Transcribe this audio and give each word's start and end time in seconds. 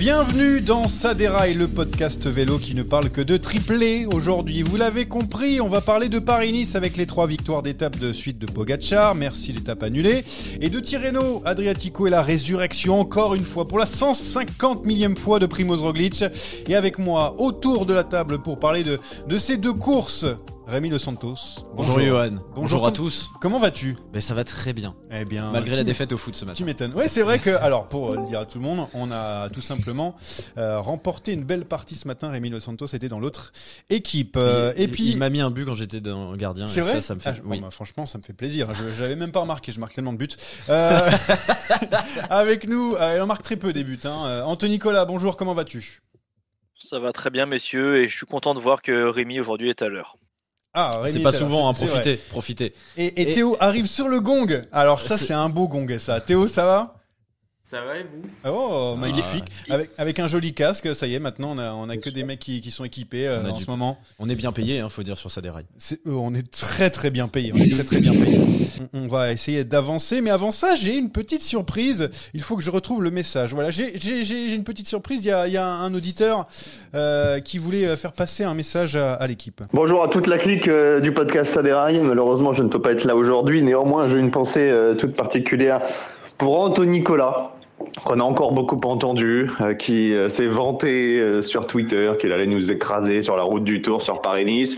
Bienvenue 0.00 0.62
dans 0.62 0.88
Saderail, 0.88 1.52
le 1.52 1.68
podcast 1.68 2.26
vélo 2.26 2.56
qui 2.56 2.74
ne 2.74 2.82
parle 2.82 3.10
que 3.10 3.20
de 3.20 3.36
triplé 3.36 4.06
aujourd'hui. 4.06 4.62
Vous 4.62 4.78
l'avez 4.78 5.04
compris, 5.04 5.60
on 5.60 5.68
va 5.68 5.82
parler 5.82 6.08
de 6.08 6.18
Paris-Nice 6.18 6.74
avec 6.74 6.96
les 6.96 7.04
trois 7.04 7.26
victoires 7.26 7.62
d'étape 7.62 7.98
de 7.98 8.14
suite 8.14 8.38
de 8.38 8.46
Pogachar, 8.46 9.14
merci 9.14 9.52
l'étape 9.52 9.82
annulée, 9.82 10.24
et 10.62 10.70
de 10.70 10.80
Tirreno, 10.80 11.42
Adriatico 11.44 12.06
et 12.06 12.10
la 12.10 12.22
résurrection 12.22 12.98
encore 12.98 13.34
une 13.34 13.44
fois 13.44 13.68
pour 13.68 13.78
la 13.78 13.84
150 13.84 14.86
millième 14.86 15.18
fois 15.18 15.38
de 15.38 15.44
Primoz 15.44 15.82
Roglic. 15.82 16.24
Et 16.66 16.74
avec 16.74 16.98
moi 16.98 17.34
autour 17.38 17.84
de 17.84 17.92
la 17.92 18.02
table 18.02 18.38
pour 18.38 18.58
parler 18.58 18.82
de 18.82 19.36
ces 19.36 19.58
deux 19.58 19.74
courses, 19.74 20.24
Rémi 20.66 20.88
Le 20.88 20.98
Santos. 20.98 21.34
Bonjour, 21.74 21.98
Johan. 21.98 22.36
Bonjour, 22.54 22.86
à 22.86 22.92
tous. 22.92 23.28
Comment 23.40 23.58
vas-tu? 23.58 23.96
Mais 24.12 24.20
ça 24.20 24.34
va 24.34 24.44
très 24.44 24.72
bien. 24.72 24.94
Eh 25.10 25.24
bien, 25.24 25.50
Malgré 25.50 25.74
la 25.74 25.82
défaite 25.82 26.12
au 26.12 26.16
foot 26.16 26.36
ce 26.36 26.44
matin. 26.44 26.54
Tu 26.56 26.62
m'étonnes. 26.64 26.94
Ouais, 26.94 27.08
c'est 27.08 27.22
vrai 27.22 27.40
que, 27.40 27.50
alors, 27.50 27.88
pour 27.88 28.12
euh, 28.12 28.16
le 28.18 28.26
dire 28.26 28.38
à 28.38 28.44
tout 28.44 28.58
le 28.58 28.64
monde, 28.64 28.86
on 28.94 29.10
a 29.10 29.48
tout 29.50 29.62
simplement 29.62 30.14
euh, 30.58 30.78
remporté 30.78 31.32
une 31.32 31.42
belle 31.42 31.64
partie 31.64 31.96
ce 31.96 32.06
matin. 32.06 32.28
Rémi 32.28 32.50
Los 32.50 32.60
Santos 32.60 32.86
était 32.86 33.08
dans 33.08 33.18
l'autre 33.18 33.52
équipe. 33.88 34.36
Euh, 34.36 34.72
Il- 34.76 34.82
et 34.82 34.84
il- 34.84 34.90
puis, 34.92 35.10
il 35.10 35.16
m'a 35.16 35.28
mis 35.28 35.40
un 35.40 35.50
but 35.50 35.64
quand 35.64 35.74
j'étais 35.74 36.00
dans 36.00 36.36
gardien. 36.36 36.68
c'est 36.68 36.82
vrai? 36.82 36.92
Ça, 36.94 37.00
ça 37.00 37.14
me 37.16 37.20
fait. 37.20 37.30
Ah, 37.30 37.40
bon, 37.42 37.60
bah, 37.60 37.70
franchement, 37.72 38.06
ça 38.06 38.18
me 38.18 38.22
fait 38.22 38.32
plaisir. 38.34 38.68
Je 38.74 38.94
j'avais 38.96 39.16
même 39.16 39.32
pas 39.32 39.40
remarqué. 39.40 39.72
Je 39.72 39.80
marque 39.80 39.94
tellement 39.94 40.12
de 40.12 40.18
buts. 40.18 40.28
Euh, 40.68 41.10
avec 42.30 42.68
nous, 42.68 42.94
euh, 42.94 43.20
on 43.22 43.26
marque 43.26 43.42
très 43.42 43.56
peu 43.56 43.72
des 43.72 43.82
buts. 43.82 43.98
Hein. 44.04 44.22
Euh, 44.26 44.42
Anthony 44.44 44.74
Nicolas, 44.74 45.04
bonjour. 45.04 45.36
Comment 45.36 45.54
vas-tu? 45.54 46.00
Ça 46.78 47.00
va 47.00 47.10
très 47.12 47.30
bien, 47.30 47.44
messieurs, 47.46 47.96
et 48.04 48.08
je 48.08 48.16
suis 48.16 48.26
content 48.26 48.54
de 48.54 48.60
voir 48.60 48.82
que 48.82 49.08
Rémi 49.08 49.40
aujourd'hui 49.40 49.68
est 49.70 49.82
à 49.82 49.88
l'heure. 49.88 50.16
Ah, 50.72 51.00
C'est 51.06 51.18
est 51.18 51.22
pas 51.22 51.32
souvent, 51.32 51.68
hein, 51.68 51.72
profitez, 51.72 52.16
profitez. 52.16 52.74
Et, 52.96 53.06
et 53.06 53.30
Et- 53.30 53.32
Théo 53.34 53.56
arrive 53.58 53.86
sur 53.86 54.08
le 54.08 54.20
gong. 54.20 54.46
Alors 54.70 55.00
ça, 55.02 55.18
C'est- 55.18 55.26
c'est 55.26 55.34
un 55.34 55.48
beau 55.48 55.66
gong, 55.66 55.98
ça. 55.98 56.20
Théo, 56.20 56.46
ça 56.46 56.64
va? 56.64 56.99
Ça 57.70 57.82
va 57.82 57.98
et 57.98 58.02
vous? 58.02 58.28
Oh, 58.52 58.94
Ah. 58.96 58.98
magnifique. 58.98 59.44
Avec, 59.68 59.90
avec 59.96 60.18
un 60.18 60.26
joli 60.26 60.52
casque, 60.54 60.92
ça 60.92 61.06
y 61.06 61.14
est, 61.14 61.20
maintenant, 61.20 61.52
on 61.52 61.58
a, 61.58 61.72
on 61.72 61.88
a 61.88 61.96
que 61.98 62.10
des 62.10 62.24
mecs 62.24 62.40
qui, 62.40 62.60
qui 62.60 62.72
sont 62.72 62.84
équipés 62.84 63.28
euh, 63.28 63.48
en 63.48 63.56
du- 63.56 63.62
ce 63.62 63.70
moment. 63.70 63.96
On 64.18 64.28
est 64.28 64.34
bien 64.34 64.50
payé, 64.50 64.80
hein, 64.80 64.88
faut 64.88 65.04
dire 65.04 65.16
sur 65.16 65.30
sa 65.30 65.40
déraille. 65.40 65.66
C'est- 65.78 66.00
euh, 66.08 66.14
on 66.14 66.34
est 66.34 66.50
très 66.50 66.90
très 66.90 67.10
bien 67.10 67.28
payé. 67.28 67.52
On 67.54 67.58
est 67.58 67.70
très 67.70 67.84
très 67.84 68.00
bien 68.00 68.10
payé. 68.12 68.40
On, 68.92 69.04
on 69.04 69.06
va 69.06 69.30
essayer 69.30 69.62
d'avancer, 69.62 70.20
mais 70.20 70.30
avant 70.30 70.50
ça, 70.50 70.74
j'ai 70.74 70.96
une 70.96 71.10
petite 71.12 71.42
surprise. 71.42 72.10
Il 72.34 72.42
faut 72.42 72.56
que 72.56 72.62
je 72.64 72.72
retrouve 72.72 73.04
le 73.04 73.12
message. 73.12 73.54
Voilà, 73.54 73.70
j'ai 73.70 73.96
j'ai- 74.00 74.24
j'ai 74.24 74.52
une 74.52 74.64
petite 74.64 74.88
surprise. 74.88 75.24
Il 75.24 75.28
y 75.28 75.30
a, 75.30 75.46
il 75.46 75.52
y 75.52 75.56
a 75.56 75.64
un 75.64 75.94
auditeur 75.94 76.48
euh, 76.96 77.38
qui 77.38 77.58
voulait 77.58 77.96
faire 77.96 78.12
passer 78.14 78.42
un 78.42 78.54
message 78.54 78.96
à, 78.96 79.14
à 79.14 79.26
l'équipe. 79.28 79.62
Bonjour 79.72 80.02
à 80.02 80.08
toute 80.08 80.26
la 80.26 80.38
clique 80.38 80.66
euh, 80.66 80.98
du 80.98 81.12
podcast 81.12 81.52
Saderail. 81.54 82.00
Malheureusement, 82.00 82.52
je 82.52 82.64
ne 82.64 82.68
peux 82.68 82.82
pas 82.82 82.90
être 82.90 83.04
là 83.04 83.14
aujourd'hui. 83.14 83.62
Néanmoins, 83.62 84.08
j'ai 84.08 84.18
une 84.18 84.32
pensée 84.32 84.68
euh, 84.68 84.96
toute 84.96 85.14
particulière 85.14 85.82
pour 86.36 86.58
Anthony 86.58 86.98
Nicolas, 86.98 87.52
qu'on 88.04 88.20
a 88.20 88.22
encore 88.22 88.52
beaucoup 88.52 88.80
entendu, 88.84 89.50
euh, 89.60 89.74
qui 89.74 90.14
euh, 90.14 90.28
s'est 90.28 90.46
vanté 90.46 91.18
euh, 91.18 91.42
sur 91.42 91.66
Twitter 91.66 92.12
qu'il 92.18 92.32
allait 92.32 92.46
nous 92.46 92.70
écraser 92.70 93.22
sur 93.22 93.36
la 93.36 93.42
route 93.42 93.64
du 93.64 93.82
Tour 93.82 94.02
sur 94.02 94.20
Paris-Nice. 94.20 94.76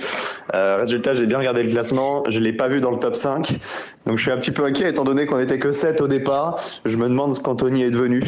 Euh, 0.55 0.77
résultat, 0.79 1.15
j'ai 1.15 1.27
bien 1.27 1.39
regardé 1.39 1.63
le 1.63 1.71
classement. 1.71 2.23
Je 2.29 2.39
l'ai 2.39 2.53
pas 2.53 2.69
vu 2.69 2.81
dans 2.81 2.91
le 2.91 2.99
top 2.99 3.15
5. 3.15 3.59
Donc, 4.07 4.19
je 4.19 4.23
suis 4.23 4.31
un 4.31 4.37
petit 4.37 4.51
peu 4.51 4.65
inquiet 4.65 4.91
étant 4.91 5.05
donné 5.05 5.27
qu'on 5.27 5.39
était 5.39 5.59
que 5.59 5.73
7 5.73 6.01
au 6.01 6.09
départ. 6.09 6.61
Je 6.85 6.97
me 6.97 7.09
demande 7.09 7.35
ce 7.35 7.41
qu'Anthony 7.41 7.83
est 7.83 7.91
devenu. 7.91 8.23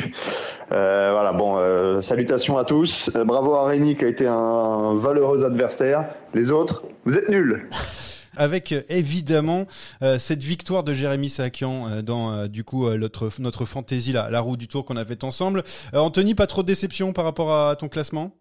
Euh, 0.72 1.10
voilà, 1.12 1.32
bon, 1.32 1.56
euh, 1.58 2.00
salutations 2.00 2.56
à 2.56 2.64
tous. 2.64 3.10
Bravo 3.24 3.54
à 3.54 3.66
Rémi 3.66 3.96
qui 3.96 4.04
a 4.04 4.08
été 4.08 4.26
un 4.26 4.94
valeureux 4.96 5.44
adversaire. 5.44 6.06
Les 6.34 6.50
autres, 6.50 6.84
vous 7.04 7.16
êtes 7.16 7.28
nuls. 7.28 7.68
Avec 8.36 8.72
euh, 8.72 8.82
évidemment 8.88 9.66
euh, 10.02 10.18
cette 10.18 10.42
victoire 10.42 10.84
de 10.84 10.92
Jérémy 10.92 11.30
Sakian 11.30 11.88
euh, 11.88 12.02
dans 12.02 12.32
euh, 12.32 12.46
du 12.48 12.64
coup 12.64 12.86
euh, 12.86 12.96
notre 12.98 13.30
notre 13.38 13.64
fantaisie 13.64 14.12
la, 14.12 14.30
la 14.30 14.40
roue 14.40 14.56
du 14.56 14.68
tour 14.68 14.84
qu'on 14.84 14.96
a 14.96 15.04
fait 15.04 15.24
ensemble. 15.24 15.62
Euh, 15.94 15.98
Anthony, 15.98 16.34
pas 16.34 16.46
trop 16.46 16.62
de 16.62 16.66
déception 16.66 17.12
par 17.12 17.24
rapport 17.24 17.52
à 17.54 17.76
ton 17.76 17.88
classement? 17.88 18.36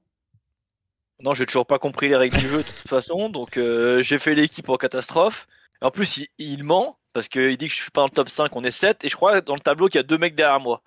Non, 1.22 1.34
j'ai 1.34 1.46
toujours 1.46 1.66
pas 1.66 1.80
compris 1.80 2.09
les 2.09 2.16
règles 2.18 2.36
du 2.38 2.46
jeu 2.48 2.58
de 2.58 2.64
toute 2.64 2.90
façon, 2.90 3.30
donc 3.30 3.58
euh, 3.58 4.02
j'ai 4.02 4.20
fait 4.20 4.36
l'équipe 4.36 4.68
en 4.68 4.76
catastrophe. 4.76 5.48
En 5.81 5.90
plus, 5.92 6.18
il, 6.18 6.28
il 6.38 6.64
ment, 6.64 6.98
parce 7.14 7.30
qu'il 7.30 7.56
dit 7.58 7.68
que 7.68 7.74
je 7.74 7.80
suis 7.81 7.92
pas 7.92 8.02
dans 8.02 8.08
le 8.08 8.12
top 8.12 8.30
5, 8.30 8.54
on 8.56 8.64
est 8.64 8.72
7, 8.72 9.06
et 9.06 9.10
je 9.10 9.16
crois 9.16 9.40
dans 9.42 9.54
le 9.54 9.60
tableau 9.60 9.88
qu'il 9.88 10.00
y 10.00 10.04
a 10.04 10.04
deux 10.04 10.18
mecs 10.18 10.36
derrière 10.36 10.60
moi. 10.60 10.81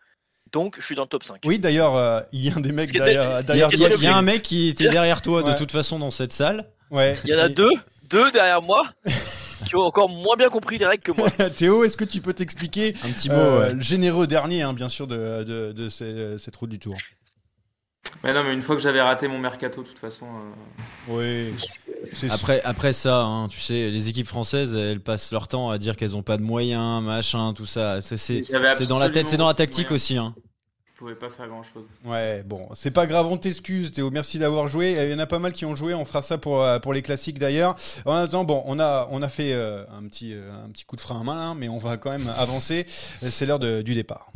Donc, 0.53 0.77
je 0.79 0.85
suis 0.85 0.95
dans 0.95 1.03
le 1.03 1.09
top 1.09 1.25
5. 1.25 1.41
Oui, 1.45 1.59
d'ailleurs, 1.59 1.97
euh, 1.97 2.21
il 2.33 2.45
y 2.45 2.51
a 2.51 2.57
un 2.57 2.61
des 2.61 2.73
mecs 2.73 2.93
derrière. 2.93 3.39
était 3.41 3.53
Il 3.55 3.59
y, 3.59 3.63
a, 3.63 3.69
toi. 3.69 3.89
il 3.97 4.03
y 4.03 4.07
a 4.07 4.17
un 4.17 4.23
mec 4.23 4.43
qui 4.43 4.69
était 4.69 4.89
derrière 4.91 5.23
toi 5.23 5.43
Ouais. 5.43 5.53
de 5.53 5.57
toute 5.59 5.73
façon 5.73 5.99
dans 5.99 6.11
cette 6.11 6.33
salle. 6.33 6.71
Ouais. 6.91 7.17
Il 7.25 7.31
y 7.31 7.35
en 7.35 7.39
a 7.39 7.49
deux, 7.49 7.73
deux 8.09 8.31
derrière 8.33 8.63
moi, 8.63 8.85
qui 9.67 9.77
ont 9.77 9.81
encore 9.83 10.09
moins 10.09 10.37
bien 10.37 10.49
compris 10.49 10.79
les 10.79 10.87
règles 10.87 11.03
que 11.03 11.13
moi. 11.13 11.31
Théo, 11.57 11.85
est-ce 11.85 11.97
que 11.97 12.05
tu 12.05 12.21
peux 12.21 12.33
t'expliquer 12.35 12.95
Un 13.05 13.11
petit 13.11 13.29
mot. 13.29 13.35
euh, 13.37 13.73
ouais. 13.73 13.81
généreux 13.81 14.27
dernier, 14.27 14.63
hein, 14.63 14.73
bien 14.73 14.89
sûr, 14.89 15.07
de, 15.07 15.45
de, 15.45 15.73
de 15.73 15.89
ces- 15.89 16.39
cette 16.39 16.57
route 16.57 16.71
du 16.71 16.79
tour 16.79 16.97
Mais 18.23 18.33
non, 18.33 18.45
mais 18.45 18.55
une 18.55 18.63
fois 18.63 18.77
que 18.77 18.83
j'avais 18.83 19.01
raté 19.03 19.29
mon 19.29 19.39
mercato, 19.39 19.83
de 19.83 19.89
toute 19.89 19.99
façon. 19.99 20.27
euh, 21.09 21.53
Oui. 21.53 21.55
Après, 22.31 22.63
après 22.63 22.93
ça, 22.93 23.23
hein, 23.23 23.49
tu 23.49 23.61
sais, 23.61 23.91
les 23.91 24.09
équipes 24.09 24.29
françaises, 24.29 24.75
elles 24.75 25.01
passent 25.01 25.33
leur 25.33 25.49
temps 25.49 25.71
à 25.71 25.79
dire 25.79 25.97
qu'elles 25.97 26.17
ont 26.17 26.23
pas 26.23 26.37
de 26.37 26.43
moyens, 26.43 27.03
machin, 27.03 27.53
tout 27.55 27.67
ça. 27.67 28.01
C'est 28.03 28.43
dans 28.89 28.99
la 28.99 29.11
tête, 29.11 29.27
c'est 29.27 29.37
dans 29.37 29.49
la 29.49 29.55
tactique 29.55 29.91
aussi. 29.91 30.17
Hein. 30.17 30.35
Je 30.97 31.01
pouvais 31.01 31.15
pas 31.15 31.29
faire 31.29 31.47
grand 31.47 31.63
chose. 31.63 31.85
Ouais, 32.07 32.43
bon, 32.43 32.71
c'est 32.73 32.91
pas 32.91 33.07
grave, 33.07 33.27
on 33.27 33.37
t'excuse, 33.37 33.93
Théo. 33.93 34.11
Merci 34.11 34.39
d'avoir 34.39 34.67
joué. 34.67 34.97
Il 34.99 35.11
y 35.11 35.15
en 35.15 35.19
a 35.19 35.27
pas 35.27 35.39
mal 35.39 35.53
qui 35.53 35.67
ont 35.67 35.77
joué. 35.77 35.93
On 35.93 36.07
fera 36.07 36.23
ça 36.23 36.39
pour 36.39 36.63
euh, 36.63 36.79
pour 36.79 36.95
les 36.95 37.03
classiques 37.03 37.39
d'ailleurs. 37.39 37.77
En 38.07 38.15
attendant, 38.15 38.45
bon, 38.45 38.63
on 38.65 38.81
a 38.81 39.07
on 39.11 39.21
a 39.21 39.29
fait 39.29 39.53
euh, 39.53 39.85
un 39.95 40.09
petit 40.09 40.33
euh, 40.33 40.51
un 40.55 40.71
petit 40.71 40.87
coup 40.87 40.97
de 40.97 41.03
frein 41.03 41.21
à 41.21 41.23
main, 41.23 41.51
hein, 41.51 41.55
mais 41.55 41.69
on 41.69 41.77
va 41.77 41.99
quand 41.99 42.09
même 42.09 42.33
avancer. 42.39 42.87
C'est 42.89 43.45
l'heure 43.45 43.59
du 43.59 43.93
départ. 43.93 44.33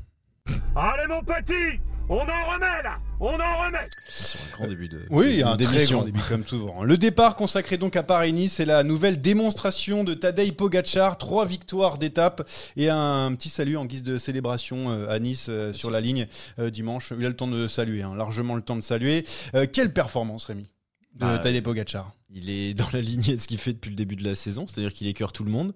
Allez 0.76 1.06
mon 1.08 1.22
petit, 1.22 1.80
on 2.10 2.16
en 2.18 2.52
remet 2.52 2.82
là, 2.82 2.98
on 3.20 3.28
en 3.40 3.64
remet. 3.64 3.78
Sur 4.08 4.40
un 4.40 4.50
grand 4.52 4.66
début 4.66 4.88
de. 4.88 5.00
Oui, 5.10 5.38
de- 5.38 5.44
un 5.44 5.56
très 5.56 5.66
d'émission. 5.72 5.96
grand 5.98 6.06
début 6.06 6.20
comme 6.28 6.44
souvent. 6.46 6.82
Le 6.82 6.98
départ 6.98 7.36
consacré 7.36 7.78
donc 7.78 7.94
à 7.96 8.02
Paris-Nice, 8.02 8.54
c'est 8.54 8.64
la 8.64 8.82
nouvelle 8.82 9.20
démonstration 9.20 10.02
de 10.04 10.14
Tadej 10.14 10.52
Pogacar, 10.52 11.16
trois 11.18 11.46
victoires 11.46 11.98
d'étape 11.98 12.46
et 12.76 12.88
un 12.90 13.32
petit 13.34 13.48
salut 13.48 13.76
en 13.76 13.84
guise 13.86 14.02
de 14.02 14.18
célébration 14.18 14.90
euh, 14.90 15.08
à 15.08 15.18
Nice 15.20 15.46
euh, 15.48 15.72
sur 15.72 15.90
la 15.90 16.00
ligne 16.00 16.26
euh, 16.58 16.68
dimanche. 16.70 17.12
Il 17.16 17.24
a 17.24 17.28
le 17.28 17.36
temps 17.36 17.46
de 17.48 17.68
saluer, 17.68 18.02
hein, 18.02 18.14
largement 18.16 18.56
le 18.56 18.62
temps 18.62 18.76
de 18.76 18.80
saluer. 18.82 19.24
Euh, 19.54 19.66
quelle 19.72 19.92
performance, 19.92 20.46
Rémi 20.46 20.66
de 21.14 21.20
Bah, 21.20 21.38
Tadej 21.38 21.62
Pogacar? 21.62 22.12
Il 22.32 22.50
est 22.50 22.74
dans 22.74 22.88
la 22.92 23.00
lignée 23.00 23.36
de 23.36 23.40
ce 23.40 23.46
qu'il 23.48 23.58
fait 23.58 23.72
depuis 23.72 23.90
le 23.90 23.96
début 23.96 24.16
de 24.16 24.24
la 24.24 24.34
saison, 24.34 24.66
c'est-à-dire 24.66 24.92
qu'il 24.92 25.06
écœure 25.06 25.32
tout 25.32 25.44
le 25.44 25.50
monde. 25.50 25.72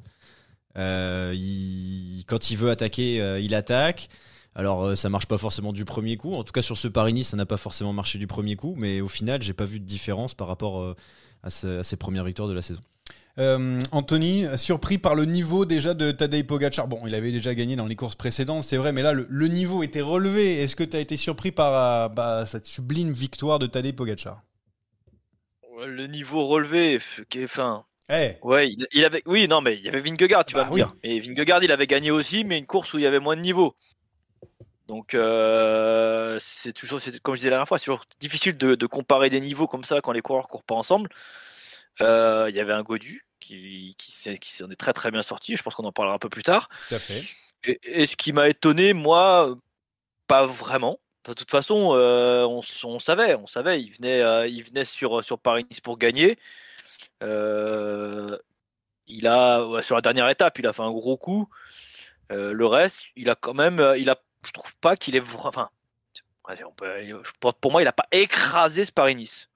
Euh, 0.77 1.33
il- 1.35 2.25
quand 2.27 2.51
il 2.51 2.57
veut 2.57 2.71
attaquer, 2.71 3.21
euh, 3.21 3.39
il 3.41 3.55
attaque. 3.55 4.09
Alors 4.55 4.85
euh, 4.85 4.95
ça 4.95 5.09
marche 5.09 5.27
pas 5.27 5.39
forcément 5.39 5.73
du 5.73 5.85
premier 5.85 6.17
coup. 6.17 6.35
En 6.35 6.45
tout 6.45 6.53
cas 6.53 6.63
sur 6.63 6.77
ce 6.77 6.89
Paris-Nice, 6.89 7.29
ça 7.29 7.37
n'a 7.37 7.47
pas 7.47 7.57
forcément 7.57 7.93
marché 7.93 8.19
du 8.19 8.27
premier 8.27 8.57
coup, 8.57 8.75
mais 8.77 9.01
au 9.01 9.09
final, 9.09 9.43
j'ai 9.43 9.53
pas 9.55 9.65
vu 9.65 9.81
de 9.81 9.85
différence 9.85 10.35
par 10.35 10.47
rapport 10.49 10.81
euh, 10.81 10.95
à, 11.43 11.51
ce- 11.51 11.81
à 11.81 11.83
ses 11.83 11.97
premières 11.97 12.25
victoires 12.25 12.49
de 12.49 12.55
la 12.55 12.63
saison. 12.63 12.81
Euh, 13.39 13.83
Anthony, 13.93 14.47
surpris 14.57 14.99
par 14.99 15.15
le 15.17 15.25
niveau 15.25 15.65
déjà 15.65 15.95
de 15.95 16.13
Tadej 16.13 16.47
Pogacar. 16.47 16.89
Bon, 16.89 17.03
il 17.07 17.15
avait 17.15 17.33
déjà 17.33 17.55
gagné 17.55 17.77
dans 17.77 17.87
les 17.87 17.97
courses 17.97 18.15
précédentes, 18.17 18.63
c'est 18.65 18.77
vrai, 18.77 18.93
mais 18.93 19.03
là, 19.03 19.13
le, 19.13 19.27
le 19.29 19.49
niveau 19.49 19.83
était 19.83 20.03
relevé. 20.03 20.63
Est-ce 20.63 20.77
que 20.77 20.85
tu 20.85 20.97
as 20.97 21.01
été 21.01 21.17
surpris 21.17 21.53
par 21.53 22.11
bah, 22.11 22.47
cette 22.47 22.67
sublime 22.67 23.13
victoire 23.13 23.59
de 23.59 23.67
Tadej 23.67 23.95
Pogacar? 23.97 24.43
Le 25.87 26.07
niveau 26.07 26.47
relevé, 26.47 26.97
f- 26.99 27.25
qui 27.27 27.41
est- 27.41 27.45
enfin, 27.45 27.85
Eh, 28.09 28.37
ouais, 28.43 28.71
il, 28.73 28.87
il 28.93 29.05
avait, 29.05 29.23
oui, 29.27 29.49
non, 29.49 29.61
mais 29.63 29.77
il 29.77 29.83
y 29.83 29.89
avait 29.89 30.01
Vingegaard, 30.01 30.45
tu 30.47 30.55
Bah 30.55 30.61
vas 30.63 30.65
me 30.65 30.71
oui. 30.71 30.73
dire. 30.73 30.95
Et 31.03 31.21
Vingegaard, 31.21 31.65
il 31.65 31.73
avait 31.73 31.87
gagné 31.89 32.11
aussi, 32.11 32.45
mais 32.45 32.59
une 32.59 32.67
course 32.67 32.95
où 32.95 32.99
il 32.99 33.03
y 33.03 33.07
avait 33.07 33.21
moins 33.21 33.37
de 33.37 33.43
niveau. 33.43 33.77
Donc, 34.87 35.15
euh, 35.15 36.39
c'est 36.41 36.73
toujours, 36.73 37.01
comme 37.23 37.35
je 37.35 37.41
disais 37.41 37.51
la 37.51 37.57
dernière 37.57 37.69
fois, 37.69 37.79
c'est 37.79 37.87
toujours 37.87 38.05
difficile 38.21 38.57
de, 38.57 38.75
de 38.75 38.87
comparer 38.87 39.31
des 39.31 39.41
niveaux 39.41 39.67
comme 39.67 39.85
ça 39.85 40.01
quand 40.03 40.13
les 40.13 40.21
coureurs 40.21 40.47
courent 40.47 40.65
pas 40.65 40.75
ensemble. 40.75 41.09
Euh, 42.01 42.47
Il 42.51 42.57
y 42.57 42.61
avait 42.61 42.73
un 42.73 42.83
Godu 42.83 43.27
qui, 43.41 43.95
qui, 43.99 44.39
qui 44.39 44.53
s'en 44.53 44.71
est 44.71 44.77
très 44.77 44.93
très 44.93 45.11
bien 45.11 45.23
sorti. 45.23 45.57
Je 45.57 45.63
pense 45.63 45.75
qu'on 45.75 45.85
en 45.85 45.93
parlera 45.93 46.15
un 46.17 46.19
peu 46.19 46.29
plus 46.29 46.43
tard. 46.43 46.69
tout 46.89 46.97
à 46.97 46.99
fait. 46.99 47.23
Et, 47.65 47.81
et 48.03 48.07
ce 48.07 48.17
qui 48.17 48.33
m'a 48.33 48.49
étonné, 48.49 48.93
moi, 48.93 49.57
pas 50.27 50.45
vraiment. 50.45 51.01
De 51.25 51.33
toute 51.33 51.51
façon, 51.51 51.95
euh, 51.95 52.45
on, 52.45 52.99
savait, 52.99 53.35
on 53.37 53.47
savait, 53.47 53.81
il 53.81 53.91
venait, 53.93 54.51
il 54.51 54.63
venait 54.63 54.85
sur, 54.85 55.25
sur 55.25 55.39
Paris-Nice 55.39 55.81
pour 55.81 55.97
gagner. 55.97 56.39
Il 59.07 59.27
a, 59.27 59.67
sur 59.83 59.95
la 59.95 60.03
dernière 60.03 60.29
étape, 60.29 60.59
il 60.59 60.67
a 60.67 60.73
fait 60.73 60.83
un 60.83 60.91
gros 60.91 61.17
coup. 61.17 61.49
Euh, 62.33 62.53
le 62.53 62.67
reste, 62.67 62.99
il 63.17 63.29
a 63.29 63.35
quand 63.35 63.55
même, 63.55 63.95
il 63.99 64.09
a, 64.11 64.17
je 64.47 64.53
trouve 64.53 64.75
pas 64.77 64.97
qu'il 64.97 65.17
est, 65.17 65.23
enfin, 65.45 65.71
on 66.49 66.73
peut- 66.73 67.23
pour 67.61 67.73
moi, 67.73 67.83
il 67.83 67.89
a 67.89 67.93
pas 67.93 68.07
écrasé 68.13 68.85
ce 68.85 68.93
Paris-Nice. 68.93 69.49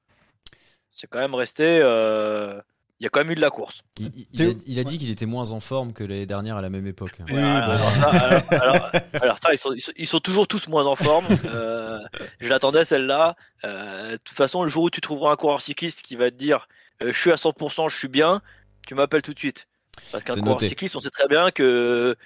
C'est 0.93 1.07
quand 1.09 1.19
même 1.21 1.35
resté, 1.35 1.65
euh, 1.83 2.61
il 2.99 3.05
y 3.05 3.07
a 3.07 3.11
quand 3.11 3.21
même 3.21 3.31
eu 3.31 3.35
de 3.37 3.41
la 3.41 3.51
course. 3.51 3.83
Il, 3.99 4.07
il- 4.07 4.27
il 4.33 4.39
Théo- 4.39 4.51
a, 4.51 4.55
il 4.67 4.79
a 4.81 4.85
dit 4.85 4.99
qu'il 4.99 5.11
était 5.11 5.27
moins 5.27 5.53
en 5.53 5.61
forme 5.61 5.93
que 5.93 6.03
l'année 6.03 6.27
dernière 6.27 6.57
à 6.57 6.63
la 6.63 6.71
même 6.71 6.87
époque. 6.87 7.21
Oui, 7.31 7.39
alors, 7.39 7.69
bah, 7.69 7.75
alors 7.75 7.91
ça, 7.93 8.11
alors- 8.11 8.43
alors- 8.63 8.91
alors 9.23 9.39
ça, 9.39 9.53
ils 9.53 9.59
sont, 9.59 9.73
ils, 9.73 9.81
sont, 9.81 9.93
ils 9.97 10.09
sont 10.09 10.19
toujours 10.21 10.49
tous 10.49 10.67
moins 10.69 10.87
en 10.87 10.97
forme. 10.97 11.27
Euh, 11.47 11.99
je 12.41 12.49
l'attendais 12.49 12.85
celle-là. 12.85 13.37
Euh, 13.65 14.13
de 14.13 14.17
toute 14.17 14.37
façon, 14.37 14.63
le 14.63 14.69
jour 14.69 14.85
où 14.85 14.91
tu 14.91 15.01
trouveras 15.01 15.33
un 15.33 15.37
coureur 15.37 15.61
cycliste 15.61 16.03
qui 16.03 16.17
va 16.17 16.31
te 16.31 16.37
dire 16.37 16.69
euh, 17.03 17.13
je 17.13 17.19
suis 17.21 17.31
à 17.31 17.37
100%, 17.37 17.89
je 17.89 17.97
suis 17.97 18.09
bien, 18.09 18.41
tu 18.87 18.95
m'appelles 18.95 19.23
tout 19.23 19.35
de 19.35 19.39
suite. 19.39 19.67
Parce 20.13 20.25
qu'un 20.25 20.35
coureur 20.35 20.55
noté. 20.55 20.69
cycliste, 20.69 20.97
on 20.97 21.01
sait 21.01 21.11
très 21.11 21.29
bien 21.29 21.51
que, 21.51 22.17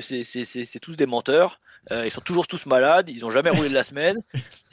c'est 0.00 0.80
tous 0.80 0.96
des 0.96 1.06
menteurs. 1.06 1.60
Euh, 1.90 2.04
ils 2.06 2.10
sont 2.10 2.20
toujours 2.20 2.46
tous 2.46 2.66
malades, 2.66 3.08
ils 3.08 3.24
ont 3.24 3.30
jamais 3.30 3.50
roulé 3.50 3.68
de 3.70 3.74
la 3.74 3.84
semaine. 3.84 4.18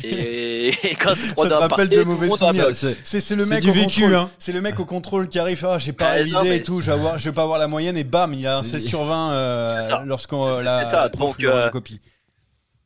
Et, 0.03 0.67
et 0.89 0.95
quand 0.95 1.13
tu 1.13 1.21
Ça 1.27 1.35
te 1.49 1.53
rappelle 1.53 1.89
de 1.89 2.03
mauvais 2.03 2.29
souvenirs. 2.29 2.75
C'est- 2.75 3.35
le 3.35 3.45
mec 3.45 3.63
au 3.63 3.71
vécu, 3.71 4.01
contrôle. 4.01 4.15
hein. 4.15 4.29
C'est 4.37 4.51
le 4.51 4.61
mec 4.61 4.79
au 4.79 4.85
contrôle 4.85 5.29
qui 5.29 5.39
arrive. 5.39 5.65
Ah, 5.65 5.77
j'ai 5.79 5.93
pas 5.93 6.09
révisé 6.11 6.35
non, 6.35 6.43
mais- 6.43 6.57
et 6.57 6.63
tout. 6.63 6.81
Je 6.81 6.87
vais, 6.87 6.91
avoir- 6.97 7.17
je 7.17 7.29
vais 7.29 7.35
pas 7.35 7.43
avoir 7.43 7.57
la 7.59 7.67
moyenne 7.67 7.97
et 7.97 8.03
bam, 8.03 8.33
il 8.33 8.45
a 8.47 8.57
un 8.57 8.63
16 8.63 8.85
sur 8.85 9.03
20 9.05 9.31
euh, 9.31 9.69
C'est 9.81 9.87
ça. 9.89 10.03
lorsqu'on 10.05 10.59
la, 10.59 10.85
ça. 10.85 11.09
Donc, 11.09 11.41
la 11.41 11.49
euh, 11.49 11.69
copie. 11.69 12.01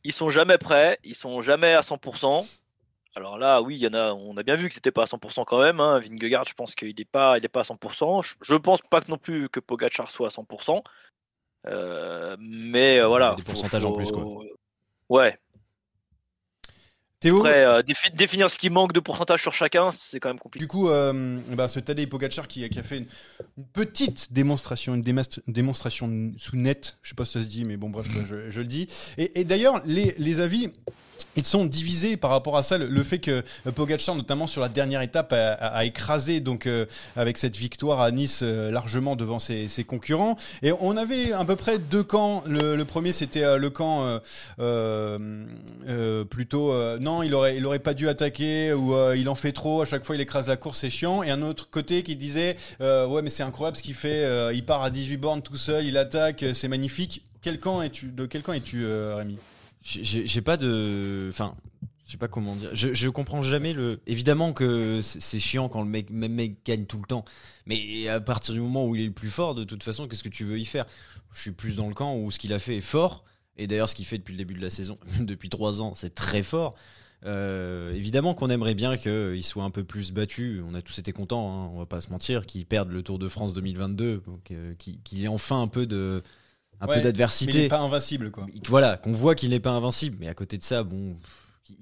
ils 0.04 0.12
sont 0.12 0.30
jamais 0.30 0.58
prêts, 0.58 0.98
ils 1.04 1.14
sont 1.16 1.42
jamais 1.42 1.74
à 1.74 1.80
100%. 1.82 2.46
Alors 3.16 3.38
là, 3.38 3.60
oui, 3.60 3.74
il 3.74 3.82
y 3.82 3.88
en 3.88 3.94
a, 3.94 4.12
on 4.12 4.36
a 4.36 4.44
bien 4.44 4.54
vu 4.54 4.68
que 4.68 4.74
c'était 4.74 4.92
pas 4.92 5.02
à 5.02 5.06
100% 5.06 5.44
quand 5.44 5.60
même. 5.60 5.80
Hein. 5.80 5.98
Vingegaard, 5.98 6.44
je 6.44 6.54
pense 6.54 6.76
qu'il 6.76 6.94
n'est 6.96 7.04
pas, 7.04 7.36
il 7.38 7.44
est 7.44 7.48
pas 7.48 7.60
à 7.60 7.64
100%. 7.64 8.22
Je, 8.22 8.34
je 8.40 8.54
pense 8.54 8.78
pas 8.88 9.00
que 9.00 9.10
non 9.10 9.18
plus 9.18 9.48
que 9.48 9.58
Pogacar 9.58 10.10
soit 10.12 10.28
à 10.28 10.30
100%. 10.30 10.80
Euh, 11.66 12.36
mais 12.40 12.98
euh, 13.00 13.06
voilà. 13.06 13.34
Des 13.36 13.42
faut- 13.42 13.52
pourcentages 13.52 13.84
en 13.84 13.92
plus, 13.92 14.10
quoi. 14.12 14.24
Ouais. 15.08 15.36
Théo, 17.18 17.36
Après, 17.40 17.66
euh, 17.66 17.82
défi- 17.82 18.10
définir 18.14 18.48
ce 18.50 18.56
qui 18.56 18.70
manque 18.70 18.94
de 18.94 19.00
pourcentage 19.00 19.42
sur 19.42 19.52
chacun, 19.52 19.92
c'est 19.92 20.18
quand 20.20 20.30
même 20.30 20.38
compliqué. 20.38 20.64
Du 20.64 20.68
coup, 20.68 20.88
euh, 20.88 21.38
bah, 21.50 21.68
ce 21.68 21.78
Tadej 21.78 22.08
Pogacar 22.08 22.48
qui, 22.48 22.66
qui 22.70 22.78
a 22.78 22.82
fait 22.82 22.96
une, 22.96 23.06
une 23.58 23.66
petite 23.66 24.32
démonstration, 24.32 24.94
une 24.94 25.02
démonstration 25.46 26.32
sous 26.38 26.56
net, 26.56 26.96
je 27.02 27.10
sais 27.10 27.14
pas 27.14 27.26
si 27.26 27.32
ça 27.32 27.42
se 27.42 27.48
dit, 27.48 27.66
mais 27.66 27.76
bon, 27.76 27.90
bref, 27.90 28.06
je, 28.24 28.48
je 28.50 28.60
le 28.62 28.66
dis. 28.66 28.86
Et, 29.18 29.38
et 29.38 29.44
d'ailleurs, 29.44 29.82
les, 29.84 30.14
les 30.16 30.40
avis, 30.40 30.72
ils 31.36 31.46
sont 31.46 31.64
divisés 31.64 32.16
par 32.16 32.30
rapport 32.30 32.56
à 32.56 32.62
ça. 32.62 32.78
Le, 32.78 33.02
fait 33.02 33.18
que 33.18 33.42
euh, 33.66 33.72
Pogacar, 33.72 34.14
notamment 34.14 34.46
sur 34.46 34.60
la 34.60 34.68
dernière 34.68 35.02
étape, 35.02 35.32
a, 35.32 35.84
écrasé 35.84 36.40
donc 36.40 36.66
euh, 36.66 36.86
avec 37.16 37.38
cette 37.38 37.56
victoire 37.56 38.00
à 38.00 38.10
Nice 38.10 38.40
euh, 38.42 38.70
largement 38.70 39.16
devant 39.16 39.38
ses, 39.38 39.68
concurrents. 39.86 40.36
Et 40.62 40.72
on 40.80 40.96
avait 40.96 41.32
à 41.32 41.44
peu 41.44 41.56
près 41.56 41.78
deux 41.78 42.02
camps. 42.02 42.42
Le, 42.46 42.82
premier, 42.84 43.12
c'était 43.12 43.58
le 43.58 43.70
camp 43.70 44.20
plutôt 46.30 46.72
non, 46.98 47.22
il 47.22 47.34
aurait, 47.34 47.56
il 47.56 47.80
pas 47.80 47.94
dû 47.94 48.08
attaquer 48.08 48.72
ou 48.72 48.94
il 49.14 49.28
en 49.28 49.34
fait 49.34 49.52
trop. 49.52 49.82
À 49.82 49.84
chaque 49.84 50.04
fois, 50.04 50.14
il 50.14 50.20
écrase 50.20 50.48
la 50.48 50.56
course, 50.56 50.78
c'est 50.78 50.90
chiant. 50.90 51.22
Et 51.22 51.30
un 51.30 51.42
autre 51.42 51.68
côté 51.70 52.02
qui 52.02 52.16
disait 52.16 52.56
ouais, 52.80 53.22
mais 53.22 53.30
c'est 53.30 53.42
incroyable 53.42 53.76
ce 53.76 53.82
qu'il 53.82 53.94
fait. 53.94 54.54
il 54.54 54.64
part 54.64 54.82
à 54.82 54.90
18 54.90 55.16
bornes 55.16 55.42
tout 55.42 55.56
seul, 55.56 55.84
il 55.86 55.96
attaque, 55.96 56.44
c'est 56.52 56.68
magnifique. 56.68 57.22
Quel 57.42 57.58
camp 57.58 57.80
es-tu 57.80 58.06
De 58.06 58.26
quel 58.26 58.42
camp 58.42 58.52
es-tu, 58.52 58.84
Rémi? 58.86 59.38
J'ai 59.82 60.42
pas 60.42 60.56
de. 60.56 61.26
Enfin, 61.30 61.56
je 62.04 62.12
sais 62.12 62.18
pas 62.18 62.28
comment 62.28 62.54
dire. 62.56 62.70
Je, 62.74 62.92
je 62.92 63.08
comprends 63.08 63.40
jamais 63.40 63.72
le. 63.72 64.00
Évidemment 64.06 64.52
que 64.52 65.00
c'est 65.02 65.38
chiant 65.38 65.68
quand 65.68 65.82
le 65.82 65.88
mec, 65.88 66.10
même 66.10 66.34
mec 66.34 66.64
gagne 66.64 66.84
tout 66.84 66.98
le 66.98 67.06
temps. 67.06 67.24
Mais 67.66 68.08
à 68.08 68.20
partir 68.20 68.54
du 68.54 68.60
moment 68.60 68.86
où 68.86 68.94
il 68.94 69.02
est 69.02 69.06
le 69.06 69.12
plus 69.12 69.30
fort, 69.30 69.54
de 69.54 69.64
toute 69.64 69.82
façon, 69.82 70.08
qu'est-ce 70.08 70.24
que 70.24 70.28
tu 70.28 70.44
veux 70.44 70.58
y 70.58 70.64
faire? 70.64 70.86
Je 71.32 71.40
suis 71.40 71.52
plus 71.52 71.76
dans 71.76 71.88
le 71.88 71.94
camp 71.94 72.16
où 72.16 72.30
ce 72.30 72.38
qu'il 72.38 72.52
a 72.52 72.58
fait 72.58 72.76
est 72.76 72.82
fort. 72.82 73.24
Et 73.56 73.66
d'ailleurs, 73.66 73.88
ce 73.88 73.94
qu'il 73.94 74.06
fait 74.06 74.18
depuis 74.18 74.32
le 74.32 74.38
début 74.38 74.54
de 74.54 74.62
la 74.62 74.70
saison, 74.70 74.98
depuis 75.20 75.48
trois 75.48 75.82
ans, 75.82 75.94
c'est 75.94 76.14
très 76.14 76.42
fort. 76.42 76.74
Euh, 77.26 77.92
évidemment 77.92 78.32
qu'on 78.32 78.48
aimerait 78.48 78.74
bien 78.74 78.96
qu'il 78.96 79.44
soit 79.44 79.64
un 79.64 79.70
peu 79.70 79.84
plus 79.84 80.12
battu. 80.12 80.62
On 80.66 80.74
a 80.74 80.82
tous 80.82 80.98
été 80.98 81.12
contents, 81.12 81.52
hein, 81.52 81.70
on 81.74 81.78
va 81.78 81.86
pas 81.86 82.00
se 82.00 82.10
mentir, 82.10 82.46
qu'il 82.46 82.64
perde 82.66 82.90
le 82.90 83.02
Tour 83.02 83.18
de 83.18 83.28
France 83.28 83.52
2022, 83.52 84.22
donc, 84.26 84.50
euh, 84.50 84.74
qu'il 84.76 85.24
ait 85.24 85.28
enfin 85.28 85.60
un 85.60 85.68
peu 85.68 85.86
de, 85.86 86.22
un 86.80 86.86
Ouais, 86.86 86.94
peu 86.94 86.98
Mais 87.00 87.04
d'adversité 87.04 87.52
il 87.52 87.64
est 87.64 87.68
pas 87.68 87.78
invincible, 87.80 88.30
quoi. 88.30 88.46
voilà, 88.68 88.96
qu'on 88.96 89.12
voit 89.12 89.34
qu'il 89.34 89.50
n'est 89.50 89.60
pas 89.60 89.70
invincible. 89.70 90.16
Mais 90.20 90.28
à 90.28 90.34
côté 90.34 90.56
de 90.58 90.62
ça, 90.64 90.82
bon, 90.82 91.16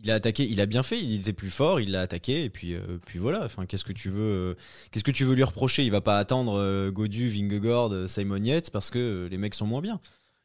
il 0.03 0.11
a 0.11 0.15
attaqué, 0.15 0.45
il 0.49 0.61
a 0.61 0.67
bien 0.67 0.83
fait, 0.83 1.01
il 1.01 1.21
était 1.21 1.33
plus 1.33 1.51
fort, 1.51 1.81
il 1.81 1.93
l'a 1.93 2.03
attaqué, 2.03 2.45
et 2.45 2.51
puis, 2.51 2.75
euh, 2.75 2.99
puis 3.07 3.19
voilà. 3.19 3.45
Enfin, 3.45 3.65
qu'est-ce 3.67 3.85
que 3.85 3.93
tu 3.93 4.11
veux, 4.11 4.23
euh, 4.23 4.55
qu'est-ce 4.91 5.05
que 5.05 5.11
tu 5.11 5.25
veux 5.25 5.35
lui 5.35 5.45
reprocher? 5.45 5.85
Il 5.85 5.91
va 5.91 6.01
pas 6.01 6.19
attendre 6.19 6.59
euh, 6.59 6.91
Godu, 6.91 7.29
Vingegaard, 7.29 7.93
euh, 7.93 8.07
Simon 8.07 8.43
Yates 8.45 8.71
parce 8.71 8.91
que 8.91 9.29
les 9.31 9.39
mecs 9.39 9.55
sont 9.55 9.67
moins 9.67 9.81
bien. 9.81 10.01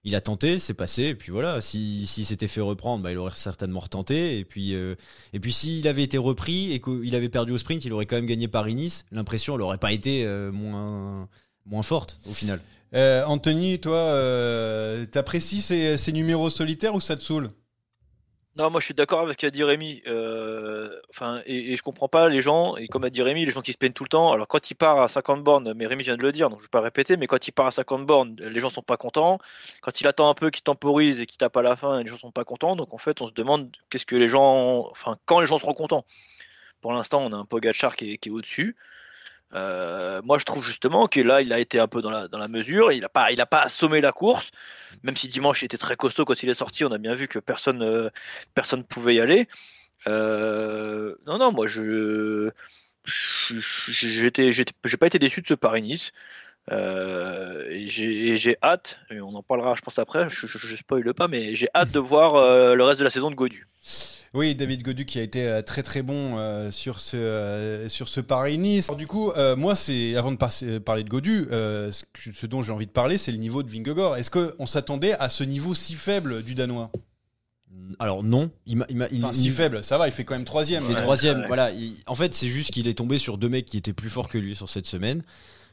Il 0.06 0.16
a 0.16 0.22
tenté, 0.22 0.60
c'est 0.60 0.74
passé, 0.74 1.04
et 1.04 1.16
puis 1.16 1.32
voilà. 1.32 1.62
Si 1.62 2.06
s'il 2.08 2.26
s'était 2.26 2.48
fait 2.50 2.60
reprendre, 2.62 3.04
bah, 3.04 3.12
il 3.12 3.18
aurait 3.18 3.32
certainement 3.36 3.80
retenté. 3.80 4.38
Et 4.38 4.44
puis, 4.44 4.74
et 4.74 5.40
puis 5.40 5.54
s'il 5.54 5.88
avait 5.88 6.04
été 6.04 6.18
repris 6.18 6.74
et 6.74 6.82
qu'il 6.82 7.16
avait 7.16 7.30
perdu 7.30 7.54
au 7.54 7.58
sprint, 7.58 7.86
il 7.86 7.94
aurait 7.94 8.06
quand 8.06 8.18
même 8.18 8.26
gagné 8.26 8.50
Paris-Nice. 8.50 9.06
L'impression, 9.14 9.56
elle 9.56 9.62
aurait 9.62 9.78
pas 9.78 9.94
été 9.94 10.26
moins 10.52 11.30
moins 11.66 11.84
forte 11.84 12.20
au 12.30 12.34
final. 12.34 12.60
Euh, 12.94 13.24
Anthony, 13.26 13.80
toi, 13.80 13.98
euh, 13.98 15.06
t'apprécies 15.06 15.62
ces, 15.62 15.98
ces 15.98 16.12
numéros 16.12 16.50
solitaires 16.50 16.94
ou 16.94 17.02
ça 17.02 17.16
te 17.16 17.24
saoule? 17.24 17.50
Non, 18.56 18.70
moi 18.70 18.80
je 18.80 18.86
suis 18.86 18.94
d'accord 18.94 19.22
avec 19.22 19.34
ce 19.34 19.38
qu'a 19.38 19.50
dit 19.50 19.64
Rémi. 19.64 20.04
Euh, 20.06 20.88
enfin, 21.10 21.42
et, 21.48 21.74
et 21.74 21.76
je 21.76 21.82
comprends 21.82 22.08
pas 22.08 22.30
les 22.30 22.40
gens, 22.40 22.76
et 22.76 22.88
comme 22.88 23.04
a 23.04 23.10
dit 23.10 23.24
Rémi, 23.24 23.46
les 23.46 23.52
gens 23.52 23.62
qui 23.62 23.72
se 23.72 23.80
plaignent 23.80 23.94
tout 23.94 24.04
le 24.04 24.10
temps. 24.10 24.32
Alors 24.32 24.48
quand 24.48 24.70
il 24.70 24.76
part 24.76 25.02
à 25.02 25.08
50 25.08 25.44
bornes, 25.44 25.74
mais 25.74 25.88
Rémi 25.88 26.04
vient 26.04 26.18
de 26.18 26.22
le 26.22 26.32
dire, 26.32 26.52
donc 26.52 26.60
je 26.60 26.66
vais 26.66 26.70
pas 26.70 26.82
répéter, 26.82 27.18
mais 27.18 27.26
quand 27.26 27.48
il 27.48 27.52
part 27.52 27.66
à 27.66 27.72
50 27.72 28.06
bornes, 28.06 28.36
les 28.40 28.60
gens 28.60 28.70
sont 28.70 28.84
pas 28.84 28.96
contents. 28.96 29.40
Quand 29.82 30.00
il 30.02 30.06
attend 30.06 30.30
un 30.30 30.36
peu, 30.36 30.52
qu'il 30.52 30.62
temporise 30.62 31.20
et 31.20 31.26
qu'il 31.26 31.40
tape 31.40 31.58
à 31.58 31.64
la 31.64 31.76
fin, 31.76 32.04
les 32.04 32.08
gens 32.08 32.18
sont 32.18 32.32
pas 32.32 32.44
contents. 32.44 32.76
Donc 32.76 32.94
en 32.94 33.00
fait, 33.00 33.22
on 33.22 33.28
se 33.28 33.34
demande 33.34 33.76
qu'est-ce 33.90 34.06
que 34.06 34.16
les 34.16 34.30
gens, 34.30 34.88
enfin, 34.92 35.18
quand 35.26 35.40
les 35.40 35.48
gens 35.48 35.58
seront 35.58 35.74
contents. 35.74 36.06
Pour 36.80 36.94
l'instant, 36.94 37.26
on 37.26 37.32
a 37.34 37.38
un 37.38 37.46
qui 37.96 38.12
est, 38.12 38.18
qui 38.20 38.30
est 38.30 38.32
au-dessus. 38.32 38.76
Euh, 39.54 40.22
moi, 40.24 40.38
je 40.38 40.46
trouve 40.46 40.66
justement 40.66 41.08
que 41.08 41.20
là, 41.20 41.42
il 41.42 41.54
a 41.54 41.60
été 41.60 41.80
un 41.80 41.88
peu 41.88 42.02
dans 42.02 42.10
la, 42.10 42.28
dans 42.28 42.38
la 42.38 42.48
mesure. 42.48 42.92
Il 42.92 43.02
n'a 43.02 43.10
pas, 43.10 43.28
pas 43.50 43.62
assommé 43.62 44.02
la 44.02 44.12
course, 44.12 44.52
même 45.04 45.16
si 45.16 45.28
dimanche 45.28 45.62
il 45.62 45.66
était 45.66 45.78
très 45.78 45.96
costaud 45.96 46.26
quand 46.26 46.42
il 46.44 46.50
est 46.50 46.54
sorti. 46.56 46.84
On 46.86 46.92
a 46.92 46.98
bien 46.98 47.14
vu 47.14 47.28
que 47.28 47.40
personne, 47.40 47.82
euh, 47.84 48.10
personne 48.56 48.84
pouvait 48.84 49.16
y 49.16 49.20
aller. 49.20 49.48
Euh, 50.08 51.16
non, 51.28 51.38
non, 51.38 51.52
moi, 51.52 51.68
je, 51.68 52.52
j'étais, 53.90 54.52
j'ai 54.52 54.98
pas 55.00 55.08
été 55.08 55.20
déçu 55.20 55.42
de 55.42 55.48
ce 55.48 55.54
Paris-Nice. 55.54 56.12
Euh, 56.72 57.66
et 57.70 57.88
j'ai 57.88 58.58
hâte, 58.64 58.98
et 59.12 59.20
on 59.20 59.36
en 59.36 59.44
parlera, 59.44 59.76
je 59.76 59.82
pense 59.82 60.00
après. 60.00 60.30
Je, 60.30 60.48
je, 60.48 60.58
je 60.58 60.76
spoile 60.76 61.14
pas, 61.14 61.28
mais 61.28 61.56
j'ai 61.56 61.68
hâte 61.76 61.92
de 61.92 62.00
voir 62.00 62.34
le 62.76 62.84
reste 62.84 63.00
de 63.00 63.04
la 63.04 63.12
saison 63.12 63.30
de 63.30 63.36
Godu. 63.36 63.68
Oui, 64.36 64.56
David 64.56 64.82
Godu 64.82 65.06
qui 65.06 65.20
a 65.20 65.22
été 65.22 65.46
euh, 65.46 65.62
très 65.62 65.84
très 65.84 66.02
bon 66.02 66.38
euh, 66.40 66.72
sur 66.72 67.00
ce 67.00 67.18
euh, 67.18 67.88
sur 67.88 68.10
ce 68.10 68.20
Paris-Nice. 68.20 68.90
Alors, 68.90 68.98
Du 68.98 69.06
coup, 69.06 69.30
euh, 69.32 69.56
moi, 69.56 69.76
c'est 69.76 70.16
avant 70.16 70.32
de 70.32 70.38
passer- 70.38 70.80
parler 70.80 71.04
de 71.04 71.10
Godu, 71.10 71.46
euh, 71.52 71.92
ce, 71.92 72.46
dont 72.48 72.64
j'ai 72.64 72.72
envie 72.72 72.88
de 72.88 72.92
parler, 72.92 73.20
c'est 73.20 73.32
le 73.32 73.38
niveau 73.38 73.62
de 73.62 73.70
Vingegaard. 73.70 74.18
Est-ce 74.18 74.32
qu'on 74.32 74.66
s'attendait 74.66 75.14
à 75.20 75.30
ce 75.30 75.44
niveau 75.44 75.76
si 75.76 75.94
faible 75.94 76.42
du 76.42 76.56
Danois? 76.56 76.90
Alors 78.00 78.24
non, 78.24 78.50
il 78.66 78.78
m'a, 78.78 78.86
il 78.90 78.98
m'a- 78.98 79.08
il- 79.12 79.24
Enfin, 79.24 79.34
si 79.34 79.48
il- 79.48 79.54
faible, 79.54 79.84
ça 79.84 80.00
va, 80.00 80.08
il 80.08 80.12
fait 80.12 80.24
quand 80.24 80.34
même 80.34 80.46
troisième. 80.46 80.82
il 80.84 80.88
fait 80.88 80.94
Ouais. 80.96 81.02
troisième. 81.02 81.42
ouais. 81.42 81.48
Voilà. 81.48 81.72
Il- 81.72 81.94
en 82.08 82.16
fait, 82.16 82.34
c'est 82.34 82.48
juste 82.48 82.72
qu'il 82.72 82.88
est 82.88 82.94
tombé 82.98 83.20
sur 83.20 83.38
deux 83.38 83.50
mecs 83.50 83.66
qui 83.66 83.78
étaient 83.78 83.94
plus 83.94 84.10
forts 84.10 84.30
que 84.30 84.40
lui 84.40 84.56
sur 84.56 84.68
cette 84.68 84.88
semaine. 84.88 85.24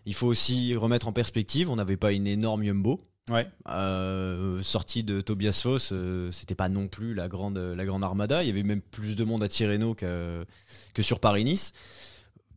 Il 0.04 0.12
faut 0.14 0.26
aussi 0.26 0.74
remettre 0.76 1.08
en 1.08 1.12
perspective. 1.12 1.70
On 1.70 1.76
n'avait 1.76 1.96
pas 1.96 2.12
une 2.12 2.26
énorme 2.26 2.62
Jumbo. 2.62 3.00
Ouais. 3.30 3.46
Euh, 3.68 4.60
sortie 4.62 5.04
de 5.04 5.20
Tobias 5.20 5.60
Foss, 5.62 5.90
euh, 5.92 6.30
c'était 6.32 6.56
pas 6.56 6.68
non 6.68 6.88
plus 6.88 7.14
la 7.14 7.28
grande, 7.28 7.58
la 7.58 7.84
grande 7.84 8.02
armada. 8.02 8.42
Il 8.42 8.48
y 8.48 8.50
avait 8.50 8.64
même 8.64 8.80
plus 8.80 9.14
de 9.14 9.24
monde 9.24 9.42
à 9.42 9.48
Tirreno 9.48 9.94
que, 9.94 10.44
que 10.94 11.02
sur 11.02 11.20
Paris-Nice. 11.20 11.72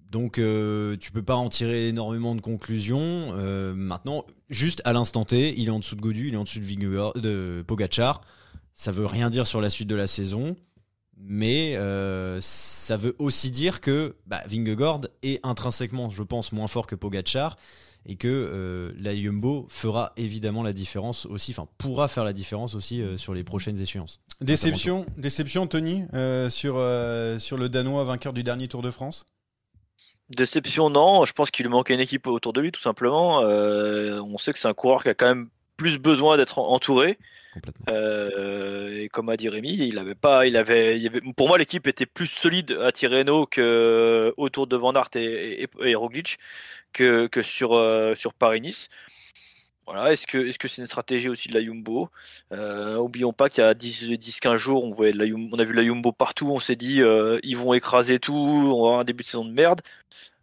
Donc 0.09 0.39
euh, 0.39 0.97
tu 0.97 1.11
peux 1.11 1.23
pas 1.23 1.35
en 1.35 1.49
tirer 1.49 1.87
énormément 1.89 2.35
de 2.35 2.41
conclusions. 2.41 3.33
Euh, 3.35 3.73
maintenant, 3.75 4.25
juste 4.49 4.81
à 4.83 4.93
l'instant 4.93 5.25
T, 5.25 5.53
il 5.57 5.67
est 5.67 5.71
en 5.71 5.79
dessous 5.79 5.95
de 5.95 6.01
Godu, 6.01 6.27
il 6.27 6.33
est 6.33 6.37
en 6.37 6.43
dessous 6.43 6.59
de, 6.59 7.19
de 7.19 7.63
Pogacar. 7.65 8.21
Ça 8.73 8.91
veut 8.91 9.05
rien 9.05 9.29
dire 9.29 9.45
sur 9.45 9.61
la 9.61 9.69
suite 9.69 9.87
de 9.87 9.95
la 9.95 10.07
saison. 10.07 10.55
Mais 11.25 11.77
ça 12.41 12.97
veut 12.97 13.15
aussi 13.17 13.49
dire 13.49 13.79
que 13.79 14.15
bah, 14.25 14.41
Vingegaard 14.47 15.01
est 15.21 15.39
intrinsèquement, 15.45 16.09
je 16.09 16.21
pense, 16.21 16.51
moins 16.51 16.67
fort 16.67 16.85
que 16.85 16.95
Pogacar 16.95 17.55
et 18.05 18.15
que 18.15 18.27
euh, 18.27 18.91
la 18.99 19.15
Jumbo 19.15 19.65
fera 19.69 20.11
évidemment 20.17 20.63
la 20.63 20.73
différence 20.73 21.25
aussi, 21.25 21.51
enfin 21.51 21.67
pourra 21.77 22.07
faire 22.07 22.23
la 22.23 22.33
différence 22.33 22.75
aussi 22.75 23.01
euh, 23.01 23.17
sur 23.17 23.33
les 23.33 23.43
prochaines 23.43 23.79
échéances. 23.79 24.19
Déception, 24.41 25.05
déception, 25.17 25.67
Tony, 25.67 26.03
euh, 26.13 26.49
sur, 26.49 26.75
euh, 26.77 27.39
sur 27.39 27.57
le 27.57 27.69
Danois 27.69 28.03
vainqueur 28.03 28.33
du 28.33 28.43
dernier 28.43 28.67
Tour 28.67 28.81
de 28.81 28.91
France? 28.91 29.25
Déception, 30.29 30.89
non. 30.89 31.25
Je 31.25 31.33
pense 31.33 31.51
qu'il 31.51 31.65
lui 31.65 31.71
manquait 31.71 31.93
une 31.93 31.99
équipe 31.99 32.27
autour 32.27 32.53
de 32.53 32.61
lui, 32.61 32.71
tout 32.71 32.81
simplement. 32.81 33.41
Euh, 33.41 34.19
on 34.21 34.37
sait 34.37 34.53
que 34.53 34.59
c'est 34.59 34.67
un 34.67 34.73
coureur 34.73 35.03
qui 35.03 35.09
a 35.09 35.13
quand 35.13 35.27
même 35.27 35.49
plus 35.77 35.97
besoin 35.97 36.37
d'être 36.37 36.59
en- 36.59 36.69
entouré. 36.69 37.17
Euh, 37.89 39.01
et 39.01 39.09
comme 39.09 39.29
a 39.29 39.37
dit 39.37 39.49
Rémi, 39.49 39.73
il 39.73 39.97
avait 39.97 40.15
pas, 40.15 40.45
il 40.45 40.57
avait, 40.57 41.09
pour 41.35 41.47
moi, 41.47 41.57
l'équipe 41.57 41.87
était 41.87 42.05
plus 42.05 42.27
solide 42.27 42.71
à 42.81 42.91
Tirreno 42.91 43.45
que 43.45 44.33
autour 44.37 44.67
de 44.67 44.75
Van 44.75 44.93
Aert 44.93 45.09
et, 45.15 45.95
Roglic 45.95 46.37
que, 46.93 47.27
que 47.27 47.41
sur, 47.41 47.73
euh, 47.73 48.15
sur 48.15 48.33
Paris-Nice. 48.33 48.89
Voilà, 49.85 50.13
est-ce 50.13 50.25
que 50.25 50.37
est-ce 50.37 50.57
que 50.57 50.69
c'est 50.69 50.81
une 50.81 50.87
stratégie 50.87 51.27
aussi 51.27 51.49
de 51.49 51.53
la 51.53 51.63
Jumbo? 51.63 52.09
Euh, 52.53 52.95
Oublions 52.97 53.33
pas 53.33 53.49
qu'il 53.49 53.63
y 53.63 53.67
a 53.67 53.73
10-15 53.73 54.55
jours, 54.55 54.85
on, 54.85 54.91
voyait 54.91 55.13
on 55.51 55.59
a 55.59 55.63
vu 55.65 55.73
la 55.73 55.83
Jumbo 55.83 56.13
partout, 56.13 56.49
on 56.49 56.59
s'est 56.59 56.77
dit 56.77 57.01
euh, 57.01 57.37
ils 57.43 57.57
vont 57.57 57.73
écraser 57.73 58.17
tout, 58.19 58.33
on 58.33 58.63
va 58.63 58.87
avoir 58.87 58.99
un 58.99 59.03
début 59.03 59.23
de 59.23 59.27
saison 59.27 59.43
de 59.43 59.51
merde. 59.51 59.81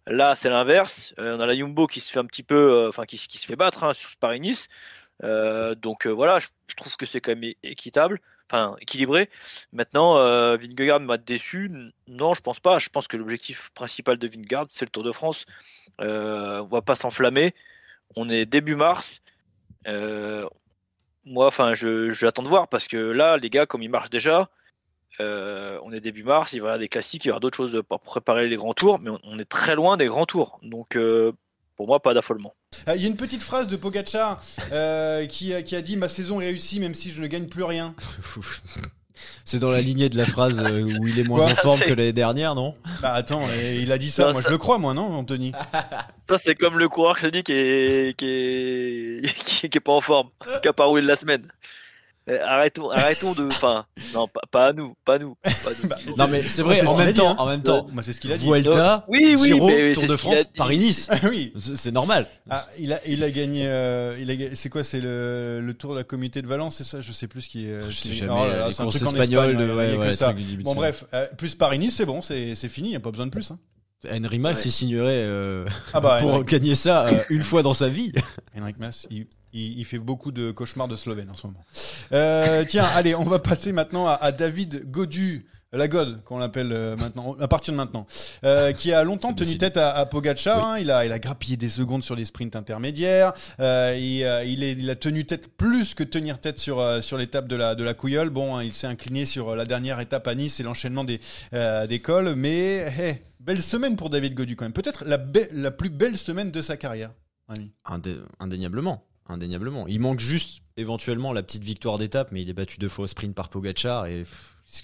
Là, 0.06 0.34
c'est 0.36 0.50
l'inverse. 0.50 1.14
On 1.18 1.40
a 1.40 1.46
la 1.46 1.56
Jumbo 1.56 1.86
qui 1.86 2.00
se 2.00 2.12
fait 2.12 2.18
un 2.18 2.26
petit 2.26 2.42
peu, 2.42 2.88
enfin 2.88 3.04
qui, 3.06 3.16
qui 3.18 3.38
se 3.38 3.46
fait 3.46 3.56
battre 3.56 3.84
hein, 3.84 3.92
sur 3.94 4.10
ce 4.10 4.16
Paris-Nice. 4.16 4.68
Euh, 4.68 4.99
donc 5.22 6.06
euh, 6.06 6.10
voilà, 6.10 6.38
je, 6.38 6.48
trouve 6.76 6.96
que 6.96 7.06
c'est 7.06 7.20
quand 7.20 7.34
même 7.34 7.52
équitable, 7.62 8.20
enfin 8.50 8.76
équilibré. 8.80 9.28
Maintenant, 9.72 10.16
euh, 10.18 10.56
Vingegaard 10.56 11.00
m'a 11.00 11.18
déçu. 11.18 11.70
Non, 12.08 12.34
je 12.34 12.40
pense 12.40 12.60
pas. 12.60 12.78
Je 12.78 12.88
pense 12.88 13.08
que 13.08 13.16
l'objectif 13.16 13.70
principal 13.74 14.18
de 14.18 14.28
Vingegaard, 14.28 14.66
c'est 14.70 14.84
le 14.84 14.90
Tour 14.90 15.02
de 15.02 15.12
France. 15.12 15.46
Euh, 16.00 16.60
on 16.60 16.66
va 16.66 16.82
pas 16.82 16.96
s'enflammer. 16.96 17.54
On 18.16 18.28
est 18.28 18.46
début 18.46 18.76
mars. 18.76 19.20
Euh, 19.86 20.46
moi, 21.24 21.46
enfin, 21.46 21.74
je 21.74 22.10
j'attends 22.10 22.42
de 22.42 22.48
voir 22.48 22.68
parce 22.68 22.88
que 22.88 22.96
là, 22.96 23.36
les 23.36 23.50
gars, 23.50 23.66
comme 23.66 23.82
ils 23.82 23.90
marchent 23.90 24.10
déjà, 24.10 24.50
euh, 25.20 25.78
on 25.82 25.92
est 25.92 26.00
début 26.00 26.22
mars, 26.22 26.52
il 26.52 26.60
va 26.60 26.66
y 26.66 26.68
avoir 26.68 26.78
des 26.78 26.88
classiques, 26.88 27.24
il 27.24 27.28
y 27.28 27.30
aura 27.30 27.40
d'autres 27.40 27.56
choses 27.56 27.82
pour 27.88 28.00
préparer 28.00 28.48
les 28.48 28.56
grands 28.56 28.74
tours, 28.74 28.98
mais 29.00 29.10
on, 29.24 29.38
est 29.38 29.48
très 29.48 29.74
loin 29.74 29.96
des 29.96 30.06
grands 30.06 30.26
tours. 30.26 30.58
Donc, 30.62 30.96
euh, 30.96 31.32
pour 31.80 31.86
moi, 31.88 31.98
pas 32.00 32.12
d'affolement. 32.12 32.52
Euh, 32.88 32.94
Il 32.96 33.00
y 33.00 33.06
a 33.06 33.08
une 33.08 33.16
petite 33.16 33.42
phrase 33.42 33.66
de 33.66 33.74
Pogacar 33.74 34.38
euh, 34.70 35.24
qui, 35.24 35.54
a- 35.54 35.62
qui 35.62 35.74
a 35.74 35.80
dit 35.80 35.96
Ma 35.96 36.10
saison 36.10 36.38
est 36.38 36.44
réussie 36.44 36.78
même 36.78 36.92
si 36.92 37.10
je 37.10 37.22
ne 37.22 37.26
gagne 37.26 37.46
plus 37.46 37.62
rien. 37.64 37.94
C'est 39.46 39.58
dans 39.58 39.70
la 39.70 39.80
lignée 39.80 40.10
de 40.10 40.16
la 40.18 40.26
phrase 40.26 40.58
euh, 40.60 40.82
où 41.00 41.06
il 41.06 41.18
est 41.18 41.24
moins 41.24 41.38
Quoi 41.46 41.52
en 41.52 41.56
forme 41.56 41.80
que 41.80 41.94
l'année 41.94 42.12
dernière, 42.12 42.54
non? 42.54 42.74
Bah 43.00 43.14
attends, 43.14 43.48
et 43.50 43.76
il 43.80 43.92
a 43.92 43.96
dit 43.98 44.10
ça, 44.10 44.26
Non, 44.26 44.32
moi 44.32 44.42
ça- 44.42 44.48
je 44.48 44.52
le 44.52 44.58
crois, 44.58 44.76
moi, 44.78 44.92
non, 44.92 45.10
Anthony? 45.14 45.52
Ça, 46.28 46.36
c'est 46.38 46.54
comme 46.54 46.78
le 46.78 46.88
coureur 46.90 47.16
que 47.16 47.22
je 47.22 47.28
dis 47.28 47.42
qui 47.42 47.52
est, 47.52 48.16
qui 48.18 48.26
est, 48.26 49.34
qui 49.46 49.66
est, 49.66 49.68
qui 49.70 49.76
est 49.78 49.80
pas 49.80 49.92
en 49.92 50.00
forme, 50.02 50.28
qui 50.62 50.68
a 50.68 50.72
pas 50.74 50.84
roulé 50.84 51.00
de 51.02 51.08
la 51.08 51.16
semaine. 51.16 51.50
Euh, 52.28 52.38
arrêtons, 52.46 52.90
arrêtons 52.90 53.32
de, 53.32 53.46
enfin, 53.46 53.86
non, 54.14 54.28
pas, 54.28 54.42
pas 54.50 54.66
à 54.66 54.72
nous, 54.72 54.94
pas 55.04 55.14
à 55.14 55.18
nous. 55.18 55.34
Pas 55.42 55.50
à 55.50 55.52
nous. 55.82 55.88
Bah, 55.88 55.96
Non 56.18 56.28
mais 56.28 56.42
c'est 56.42 56.62
vrai, 56.62 56.76
c'est 56.76 56.86
en 56.86 56.90
ce 56.90 56.92
qu'il 56.96 57.02
a 57.02 57.04
même 57.06 57.14
dit, 57.14 57.20
temps, 57.20 57.30
hein. 57.30 57.36
en 57.38 57.46
même 57.46 57.62
temps, 57.62 57.86
Moi, 57.92 58.02
c'est 58.02 58.12
ce 58.12 58.20
qu'il 58.20 58.30
a 58.32 58.36
dit. 58.36 58.46
Vuelta, 58.46 59.04
Oui, 59.08 59.36
oui, 59.40 59.48
Giro, 59.48 59.66
mais 59.68 59.94
Tour 59.94 60.06
de 60.06 60.16
France. 60.16 60.44
Paris-Nice. 60.56 61.08
Oui, 61.30 61.52
C'est 61.58 61.92
normal. 61.92 62.26
ah, 62.50 62.66
il, 62.78 62.92
a, 62.92 62.98
il 63.06 63.24
a 63.24 63.30
gagné. 63.30 63.66
euh, 63.66 64.16
il 64.20 64.30
a, 64.30 64.54
c'est 64.54 64.68
quoi 64.68 64.84
C'est 64.84 65.00
le, 65.00 65.60
le 65.62 65.74
tour 65.74 65.92
de 65.92 65.98
la 65.98 66.04
communauté 66.04 66.42
de 66.42 66.46
Valence, 66.46 66.76
c'est 66.76 66.84
ça? 66.84 67.00
Je 67.00 67.12
sais 67.12 67.26
plus 67.26 67.42
ce 67.42 67.48
qui 67.48 67.66
est. 67.66 67.80
Je 67.86 67.90
ce 67.90 68.08
sais 68.08 68.14
jamais, 68.14 68.32
oh 68.34 68.46
là 68.46 68.68
les 68.68 68.80
un 68.80 68.86
truc 68.86 69.02
en 69.02 69.06
Espagne, 69.06 69.36
ouais, 69.38 69.52
y 69.52 69.96
ouais, 69.96 70.06
que 70.06 70.12
ça. 70.12 70.34
Bon, 70.60 70.74
bref, 70.74 71.04
euh, 71.14 71.26
plus 71.38 71.54
Paris-Nice, 71.54 71.94
c'est 71.96 72.06
bon, 72.06 72.20
c'est 72.20 72.54
c'est 72.54 72.68
fini, 72.68 72.88
il 72.88 72.92
n'y 72.92 72.96
a 72.96 73.00
pas 73.00 73.10
besoin 73.10 73.26
de 73.26 73.30
plus. 73.32 73.50
Hein. 73.50 73.58
Henry 74.08 74.38
Mas 74.38 74.50
Ouais. 74.50 74.54
s'y 74.56 74.70
signerait 74.70 75.24
euh, 75.26 75.66
Ah 75.92 76.00
bah, 76.00 76.16
pour 76.20 76.30
Henrik, 76.34 76.48
gagner 76.48 76.74
ça 76.74 77.06
euh, 77.08 77.22
une 77.30 77.42
fois 77.44 77.62
dans 77.62 77.74
sa 77.74 77.88
vie. 77.88 78.12
Henrik 78.58 78.78
Mas, 78.78 79.06
il, 79.10 79.26
il- 79.52 79.78
il 79.78 79.84
fait 79.84 79.98
beaucoup 79.98 80.32
de 80.32 80.50
cauchemars 80.52 80.88
de 80.88 80.96
Slovène 80.96 81.30
en 81.30 81.34
ce 81.34 81.46
moment. 81.46 81.64
Euh, 82.12 82.64
tiens, 82.66 82.84
allez, 82.94 83.14
on 83.14 83.24
va 83.24 83.38
passer 83.38 83.72
maintenant 83.72 84.06
à, 84.06 84.12
à 84.14 84.32
David 84.32 84.90
Godu. 84.90 85.46
La 85.72 85.86
God, 85.86 86.24
qu'on 86.24 86.38
l'appelle 86.38 86.96
maintenant, 86.98 87.36
à 87.38 87.46
partir 87.46 87.72
de 87.72 87.76
maintenant, 87.76 88.04
qui 88.76 88.92
a 88.92 89.04
longtemps 89.04 89.32
tenu 89.32 89.46
décidé. 89.46 89.66
tête 89.66 89.76
à, 89.76 89.92
à 89.94 90.04
Pogacar. 90.04 90.56
Oui. 90.58 90.64
hein. 90.66 90.78
il, 90.80 90.90
a, 90.90 91.04
il 91.06 91.12
a 91.12 91.20
grappillé 91.20 91.56
des 91.56 91.68
secondes 91.68 92.02
sur 92.02 92.16
les 92.16 92.24
sprints 92.24 92.56
intermédiaires. 92.56 93.32
Il, 93.60 94.26
il, 94.46 94.64
est- 94.64 94.72
il 94.72 94.90
a 94.90 94.96
tenu 94.96 95.24
tête 95.26 95.46
plus 95.56 95.94
que 95.94 96.02
tenir 96.02 96.40
tête 96.40 96.58
sur, 96.58 96.84
sur 97.04 97.16
l'étape 97.18 97.46
de 97.46 97.54
la, 97.54 97.76
de 97.76 97.84
la 97.84 97.94
Couilleule. 97.94 98.30
Bon, 98.30 98.56
hein, 98.56 98.64
il 98.64 98.72
s'est 98.72 98.88
incliné 98.88 99.26
sur 99.26 99.54
la 99.54 99.64
dernière 99.64 100.00
étape 100.00 100.26
à 100.26 100.34
Nice 100.34 100.58
et 100.58 100.64
l'enchaînement 100.64 101.04
des, 101.04 101.20
des 101.88 101.98
cols. 102.00 102.34
Mais 102.34 102.92
hey, 102.98 103.20
belle 103.40 103.62
semaine 103.62 103.96
pour 103.96 104.10
David 104.10 104.34
Godu 104.34 104.54
quand 104.56 104.64
même. 104.64 104.72
Peut-être 104.72 105.04
la, 105.04 105.18
be- 105.18 105.48
la 105.52 105.70
plus 105.70 105.90
belle 105.90 106.16
semaine 106.16 106.50
de 106.50 106.62
sa 106.62 106.76
carrière. 106.76 107.10
Indé- 107.84 108.20
indéniablement. 108.38 109.04
Indéniablement. 109.28 109.86
Il 109.88 110.00
manque 110.00 110.20
juste 110.20 110.62
éventuellement 110.76 111.32
la 111.32 111.42
petite 111.42 111.64
victoire 111.64 111.98
d'étape, 111.98 112.30
mais 112.32 112.42
il 112.42 112.48
est 112.48 112.54
battu 112.54 112.78
deux 112.78 112.88
fois 112.88 113.04
au 113.04 113.08
sprint 113.08 113.34
par 113.34 113.48
Pogachar. 113.48 114.06
Et 114.06 114.20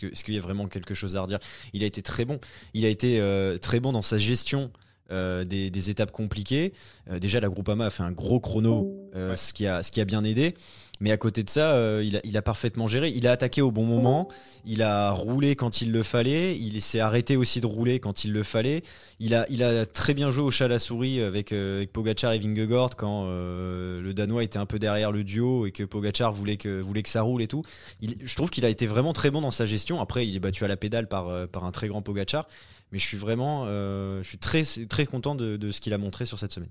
est-ce 0.02 0.24
qu'il 0.24 0.34
y 0.34 0.38
a 0.38 0.40
vraiment 0.40 0.66
quelque 0.68 0.94
chose 0.94 1.16
à 1.16 1.22
redire? 1.22 1.38
Il 1.72 1.82
a 1.82 1.86
été 1.86 2.02
très 2.02 2.24
bon. 2.24 2.38
Il 2.74 2.84
a 2.84 2.88
été 2.88 3.20
euh, 3.20 3.58
très 3.58 3.80
bon 3.80 3.92
dans 3.92 4.02
sa 4.02 4.18
gestion 4.18 4.70
euh, 5.12 5.44
des, 5.44 5.70
des 5.70 5.90
étapes 5.90 6.10
compliquées. 6.12 6.72
Euh, 7.10 7.18
déjà, 7.20 7.38
la 7.40 7.48
Groupama 7.48 7.86
a 7.86 7.90
fait 7.90 8.02
un 8.02 8.10
gros 8.12 8.40
chrono, 8.40 9.08
euh, 9.14 9.30
Ouais. 9.30 9.36
ce, 9.36 9.52
qui 9.54 9.66
a, 9.66 9.82
ce 9.82 9.90
qui 9.92 10.00
a 10.00 10.04
bien 10.04 10.22
aidé. 10.24 10.54
Mais 11.00 11.10
à 11.12 11.16
côté 11.16 11.42
de 11.42 11.50
ça, 11.50 11.74
euh, 11.74 12.02
il, 12.24 12.36
a, 12.36 12.42
parfaitement 12.42 12.86
géré. 12.86 13.10
Il 13.10 13.26
a 13.26 13.32
attaqué 13.32 13.60
au 13.60 13.70
bon 13.70 13.84
moment. 13.84 14.28
Il 14.64 14.82
a 14.82 15.10
roulé 15.10 15.54
quand 15.54 15.82
il 15.82 15.92
le 15.92 16.02
fallait. 16.02 16.56
Il 16.56 16.80
s'est 16.80 17.00
arrêté 17.00 17.36
aussi 17.36 17.60
de 17.60 17.66
rouler 17.66 18.00
quand 18.00 18.24
il 18.24 18.32
le 18.32 18.42
fallait. 18.42 18.82
Il 19.20 19.34
a, 19.34 19.86
très 19.86 20.14
bien 20.14 20.30
joué 20.30 20.42
au 20.42 20.50
chat 20.50 20.66
à 20.66 20.68
la 20.68 20.78
souris 20.78 21.20
avec, 21.20 21.52
euh, 21.52 21.78
avec 21.78 21.92
Pogacar 21.92 22.32
et 22.32 22.38
Vingegaard 22.38 22.96
quand 22.96 23.26
euh, 23.26 24.00
le 24.00 24.14
Danois 24.14 24.44
était 24.44 24.58
un 24.58 24.66
peu 24.66 24.78
derrière 24.78 25.12
le 25.12 25.22
duo 25.22 25.66
et 25.66 25.72
que 25.72 25.84
Pogacar 25.84 26.32
voulait 26.32 26.56
que, 26.56 26.82
ça 27.04 27.22
roule 27.22 27.42
et 27.42 27.48
tout. 27.48 27.62
Je 28.02 28.34
trouve 28.34 28.50
qu'il 28.50 28.64
a 28.64 28.68
été 28.68 28.86
vraiment 28.86 29.12
très 29.12 29.30
bon 29.30 29.42
dans 29.42 29.50
sa 29.50 29.66
gestion. 29.66 30.00
Après, 30.00 30.26
il 30.26 30.34
est 30.34 30.40
battu 30.40 30.64
à 30.64 30.68
la 30.68 30.76
pédale 30.76 31.08
par, 31.08 31.28
euh, 31.28 31.46
un 31.62 31.72
très 31.72 31.88
grand 31.88 32.02
Pogacar. 32.02 32.48
Mais 32.92 32.98
je 32.98 33.04
suis 33.04 33.16
vraiment 33.16 33.66
très, 34.40 35.06
content 35.06 35.34
de 35.34 35.70
ce 35.72 35.80
qu'il 35.80 35.92
a 35.92 35.98
montré 35.98 36.24
sur 36.24 36.38
cette 36.38 36.52
semaine. 36.52 36.70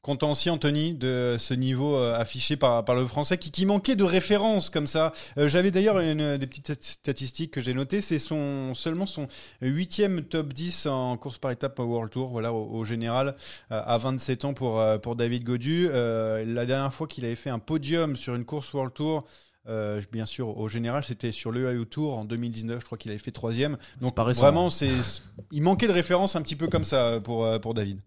Content 0.00 0.30
aussi, 0.30 0.48
Anthony, 0.48 0.94
de 0.94 1.34
ce 1.38 1.52
niveau 1.54 1.96
euh, 1.96 2.14
affiché 2.18 2.56
par, 2.56 2.84
par 2.84 2.94
le 2.94 3.04
français 3.06 3.36
qui, 3.36 3.50
qui 3.50 3.66
manquait 3.66 3.96
de 3.96 4.04
références 4.04 4.70
comme 4.70 4.86
ça. 4.86 5.12
Euh, 5.36 5.48
J'avais 5.48 5.70
d'ailleurs 5.72 5.98
une 5.98 6.36
des 6.38 6.46
petites 6.46 6.66
stat- 6.72 6.80
statistiques 7.02 7.50
que 7.50 7.60
j'ai 7.60 7.74
notées. 7.74 8.00
C'est 8.00 8.20
son, 8.20 8.74
seulement 8.74 9.06
son 9.06 9.26
huitième 9.60 10.22
top 10.22 10.52
10 10.52 10.86
en 10.86 11.16
course 11.16 11.38
par 11.38 11.50
étape 11.50 11.78
au 11.80 11.84
World 11.84 12.10
Tour, 12.12 12.28
voilà, 12.28 12.52
au, 12.52 12.64
au 12.78 12.84
général, 12.84 13.34
euh, 13.72 13.82
à 13.84 13.98
27 13.98 14.44
ans 14.44 14.54
pour, 14.54 14.80
euh, 14.80 14.98
pour 14.98 15.16
David 15.16 15.42
Godu. 15.42 15.88
Euh, 15.90 16.44
la 16.46 16.64
dernière 16.64 16.94
fois 16.94 17.08
qu'il 17.08 17.24
avait 17.24 17.34
fait 17.34 17.50
un 17.50 17.58
podium 17.58 18.16
sur 18.16 18.36
une 18.36 18.44
course 18.44 18.72
World 18.72 18.94
Tour, 18.94 19.24
euh, 19.68 20.00
bien 20.12 20.26
sûr, 20.26 20.56
au 20.56 20.68
général, 20.68 21.02
c'était 21.02 21.32
sur 21.32 21.50
le 21.50 21.76
AU 21.76 21.84
Tour 21.84 22.16
en 22.18 22.24
2019. 22.24 22.80
Je 22.80 22.86
crois 22.86 22.96
qu'il 22.98 23.10
avait 23.10 23.18
fait 23.18 23.32
troisième. 23.32 23.76
Donc 24.00 24.14
pas 24.14 24.22
récent, 24.24 24.42
vraiment, 24.42 24.68
hein. 24.68 25.02
il 25.50 25.60
manquait 25.62 25.88
de 25.88 25.92
références 25.92 26.36
un 26.36 26.40
petit 26.42 26.56
peu 26.56 26.68
comme 26.68 26.84
ça 26.84 27.18
pour, 27.20 27.44
euh, 27.44 27.58
pour 27.58 27.74
David. 27.74 27.98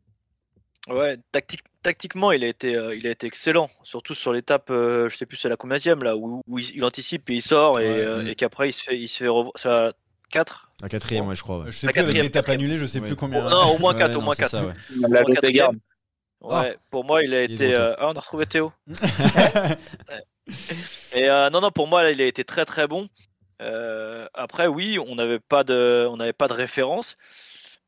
Ouais, 0.89 1.17
tactique, 1.31 1.61
tactiquement, 1.83 2.31
il 2.31 2.43
a 2.43 2.47
été, 2.47 2.75
euh, 2.75 2.95
il 2.95 3.05
a 3.05 3.11
été 3.11 3.27
excellent, 3.27 3.69
surtout 3.83 4.15
sur 4.15 4.33
l'étape, 4.33 4.69
euh, 4.71 5.09
je 5.09 5.17
sais 5.17 5.25
plus 5.27 5.37
c'est 5.37 5.47
la 5.49 5.55
combienième 5.55 6.03
là, 6.03 6.15
où, 6.17 6.41
où 6.47 6.57
il, 6.59 6.75
il 6.75 6.83
anticipe 6.83 7.29
et 7.29 7.35
il 7.35 7.41
sort 7.41 7.79
et, 7.79 7.85
Ouais. 7.87 7.99
euh, 8.05 8.25
et 8.27 8.33
qu'après 8.35 8.69
il 8.69 8.73
se 8.73 8.83
fait, 8.83 8.97
il 8.99 9.07
se 9.07 9.17
fait 9.19 9.27
revoir. 9.27 9.53
C'est 9.57 9.69
à 9.69 9.93
4 10.31 10.71
Un 10.81 10.87
quatrième, 10.87 11.27
ouais, 11.27 11.35
je 11.35 11.43
crois. 11.43 11.59
ouais. 11.59 11.71
Je 11.71 11.77
sais 11.77 11.85
La 11.87 11.91
plus 11.93 11.99
avec 11.99 12.07
quatrième, 12.07 12.25
l'étape 12.25 12.49
annulée, 12.49 12.77
je 12.79 12.85
sais 12.87 12.99
Ouais. 12.99 13.05
plus 13.05 13.15
combien. 13.15 13.47
Non, 13.47 13.75
au 13.75 13.77
moins 13.77 13.93
Ouais, 13.93 13.99
4 13.99 14.15
au 14.15 14.21
moins 14.21 14.33
c'est 14.33 14.41
4 14.43 14.49
ça, 14.51 14.65
ouais. 14.65 14.73
La 15.07 15.21
Lottegarde. 15.21 15.77
Ouais, 16.41 16.75
pour 16.89 17.05
moi, 17.05 17.21
il 17.23 17.35
a 17.35 17.43
Il 17.43 17.51
été. 17.53 17.75
euh, 17.75 17.93
Ah, 17.99 18.07
on 18.09 18.13
a 18.13 18.19
retrouvé 18.19 18.47
Théo. 18.47 18.73
Ouais. 20.07 20.57
Et 21.13 21.29
euh, 21.29 21.49
non, 21.51 21.61
non, 21.61 21.69
pour 21.71 21.87
moi, 21.87 22.01
là, 22.03 22.09
il 22.11 22.21
a 22.21 22.25
été 22.25 22.43
très 22.43 22.65
très 22.65 22.87
bon. 22.87 23.07
Euh, 23.61 24.25
après, 24.33 24.65
oui, 24.67 24.97
on 24.99 25.13
n'avait 25.15 25.39
pas 25.39 25.63
de, 25.63 26.07
on 26.09 26.17
n'avait 26.17 26.33
pas 26.33 26.47
de 26.47 26.53
référence. 26.53 27.15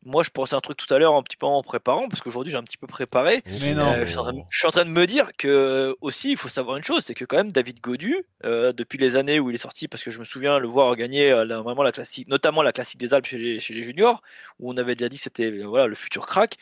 Moi, 0.06 0.24
je 0.24 0.30
pensais 0.30 0.56
un 0.56 0.60
truc 0.60 0.78
tout 0.78 0.92
à 0.94 1.00
l'heure 1.00 1.16
un 1.16 1.24
petit 1.24 1.38
peu 1.38 1.46
en 1.46 1.62
préparant, 1.64 2.08
parce 2.10 2.22
qu'aujourd'hui 2.22 2.52
j'ai 2.52 2.58
un 2.58 2.64
petit 2.64 2.78
peu 2.78 2.88
préparé. 2.88 3.42
Mais 3.62 3.74
non. 3.74 3.86
Euh, 3.94 4.06
je, 4.06 4.10
suis 4.12 4.18
en 4.18 4.24
train 4.24 4.34
de, 4.34 4.40
je 4.50 4.58
suis 4.58 4.68
en 4.68 4.72
train 4.72 4.86
de 4.86 4.90
me 4.90 5.06
dire 5.08 5.32
que 5.38 5.96
aussi, 6.02 6.32
il 6.32 6.38
faut 6.38 6.50
savoir 6.50 6.78
une 6.78 6.84
chose, 6.84 7.04
c'est 7.04 7.14
que 7.14 7.26
quand 7.26 7.38
même 7.38 7.52
David 7.52 7.80
Godu, 7.82 8.26
euh, 8.44 8.74
depuis 8.74 8.98
les 8.98 9.16
années 9.16 9.40
où 9.40 9.50
il 9.50 9.56
est 9.56 9.60
sorti, 9.60 9.88
parce 9.88 10.04
que 10.04 10.12
je 10.12 10.20
me 10.20 10.26
souviens 10.26 10.60
le 10.60 10.68
voir 10.68 10.96
gagner 10.96 11.32
euh, 11.32 11.46
la- 11.46 11.62
vraiment 11.62 11.84
la 11.84 11.92
classique, 11.92 12.28
notamment 12.28 12.62
la 12.62 12.72
classique 12.72 13.00
des 13.00 13.14
Alpes 13.14 13.26
chez 13.26 13.38
les, 13.38 13.60
chez 13.60 13.74
les 13.74 13.82
juniors, 13.82 14.22
où 14.60 14.72
on 14.72 14.78
avait 14.78 14.96
déjà 14.96 15.10
dit 15.10 15.18
que 15.18 15.24
c'était 15.24 15.52
euh, 15.52 15.66
voilà 15.66 15.88
le 15.88 15.96
futur 15.96 16.26
crack. 16.26 16.58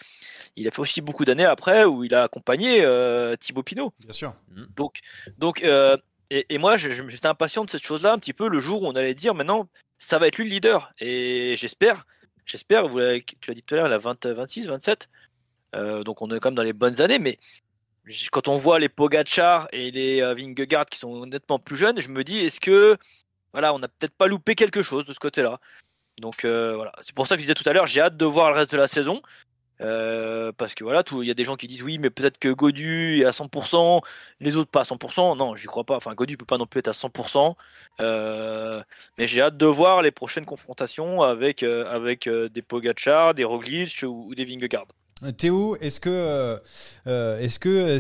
Il 0.56 0.68
a 0.68 0.72
fait 0.72 0.82
aussi 0.82 1.02
beaucoup 1.02 1.26
d'années 1.26 1.46
après 1.46 1.86
où 1.86 2.04
il 2.04 2.14
a 2.14 2.24
accompagné 2.24 2.84
euh, 2.84 3.36
Thibaut 3.38 3.64
Pinot. 3.64 3.94
Bien 4.00 4.14
sûr. 4.14 4.34
Donc, 4.76 5.00
donc 5.38 5.64
euh, 5.64 5.98
et, 6.30 6.46
et 6.50 6.58
moi, 6.58 6.78
j'étais 6.78 7.28
impatient 7.28 7.66
de 7.66 7.70
cette 7.70 7.84
chose-là 7.84 8.14
un 8.14 8.18
petit 8.18 8.34
peu 8.34 8.48
le 8.48 8.60
jour 8.60 8.84
où 8.84 8.88
on 8.88 8.96
allait 8.96 9.14
dire 9.14 9.34
maintenant, 9.34 9.68
ça 10.00 10.18
va 10.18 10.28
être 10.28 10.38
lui 10.38 10.46
le 10.46 10.52
leader. 10.52 10.94
Et 11.00 11.56
j'espère, 11.58 12.06
j'espère, 12.46 12.88
tu 13.40 13.50
l'as 13.50 13.54
dit 13.54 13.64
tout 13.64 13.76
à 13.76 13.78
l'heure, 13.78 13.88
il 13.88 13.94
a 13.94 13.98
20, 13.98 14.26
26, 14.28 14.68
27. 14.68 15.10
Euh, 15.76 16.04
donc 16.04 16.22
on 16.22 16.30
est 16.32 16.40
quand 16.40 16.50
même 16.50 16.56
dans 16.56 16.64
les 16.64 16.74
bonnes 16.74 17.02
années, 17.02 17.20
mais 17.20 17.40
quand 18.32 18.48
on 18.48 18.56
voit 18.56 18.80
les 18.80 18.90
Pogachar 18.90 19.68
et 19.72 19.92
les 19.92 20.22
euh, 20.22 20.34
Vingegaard 20.34 20.86
qui 20.86 21.00
sont 21.00 21.26
nettement 21.26 21.60
plus 21.60 21.78
jeunes, 21.78 22.00
je 22.02 22.10
me 22.10 22.24
dis, 22.24 22.40
est-ce 22.40 22.60
que, 22.60 22.98
voilà, 23.54 23.74
on 23.74 23.80
n'a 23.80 23.88
peut-être 23.88 24.16
pas 24.16 24.28
loupé 24.28 24.56
quelque 24.56 24.82
chose 24.82 25.06
de 25.06 25.14
ce 25.14 25.20
côté-là? 25.20 25.60
Donc 26.20 26.46
euh, 26.46 26.76
voilà, 26.76 26.92
c'est 27.02 27.16
pour 27.16 27.28
ça 27.28 27.36
que 27.36 27.42
je 27.42 27.46
disais 27.46 27.54
tout 27.54 27.68
à 27.70 27.74
l'heure, 27.74 27.88
j'ai 27.88 28.02
hâte 28.02 28.18
de 28.18 28.26
voir 28.26 28.52
le 28.52 28.58
reste 28.58 28.72
de 28.72 28.78
la 28.78 28.88
saison. 28.88 29.22
Euh, 29.82 30.52
parce 30.56 30.76
que 30.76 30.84
voilà, 30.84 31.04
il 31.12 31.28
y 31.28 31.32
a 31.32 31.34
des 31.34 31.44
gens 31.44 31.56
qui 31.56 31.68
disent 31.68 31.84
oui, 31.84 31.98
mais 31.98 32.10
peut-être 32.10 32.38
que 32.38 32.50
Godu 32.50 33.22
est 33.22 33.26
à 33.26 33.32
100%, 33.32 34.02
les 34.40 34.56
autres 34.56 34.70
pas 34.70 34.82
à 34.82 34.84
100%. 34.84 35.38
Non, 35.38 35.56
j'y 35.56 35.68
crois 35.68 35.84
pas. 35.84 35.96
Enfin, 35.96 36.14
Godu 36.14 36.38
peut 36.38 36.46
pas 36.46 36.58
non 36.58 36.68
plus 36.68 36.80
être 36.80 36.90
à 36.90 36.92
100%. 36.92 37.56
Euh, 38.00 38.82
mais 39.18 39.28
j'ai 39.28 39.42
hâte 39.42 39.58
de 39.58 39.66
voir 39.66 40.02
les 40.02 40.12
prochaines 40.12 40.46
confrontations 40.46 41.22
avec, 41.22 41.64
euh, 41.64 41.92
avec 41.92 42.30
des 42.30 42.62
Pogacar, 42.62 43.34
des 43.34 43.44
Roglic 43.44 44.04
ou, 44.08 44.34
des 44.36 44.46
Vingegaard. 44.46 44.88
Théo, 45.38 45.78
est-ce 45.82 46.00
que, 46.00 46.60
est-ce 47.06 47.60
que 47.60 48.00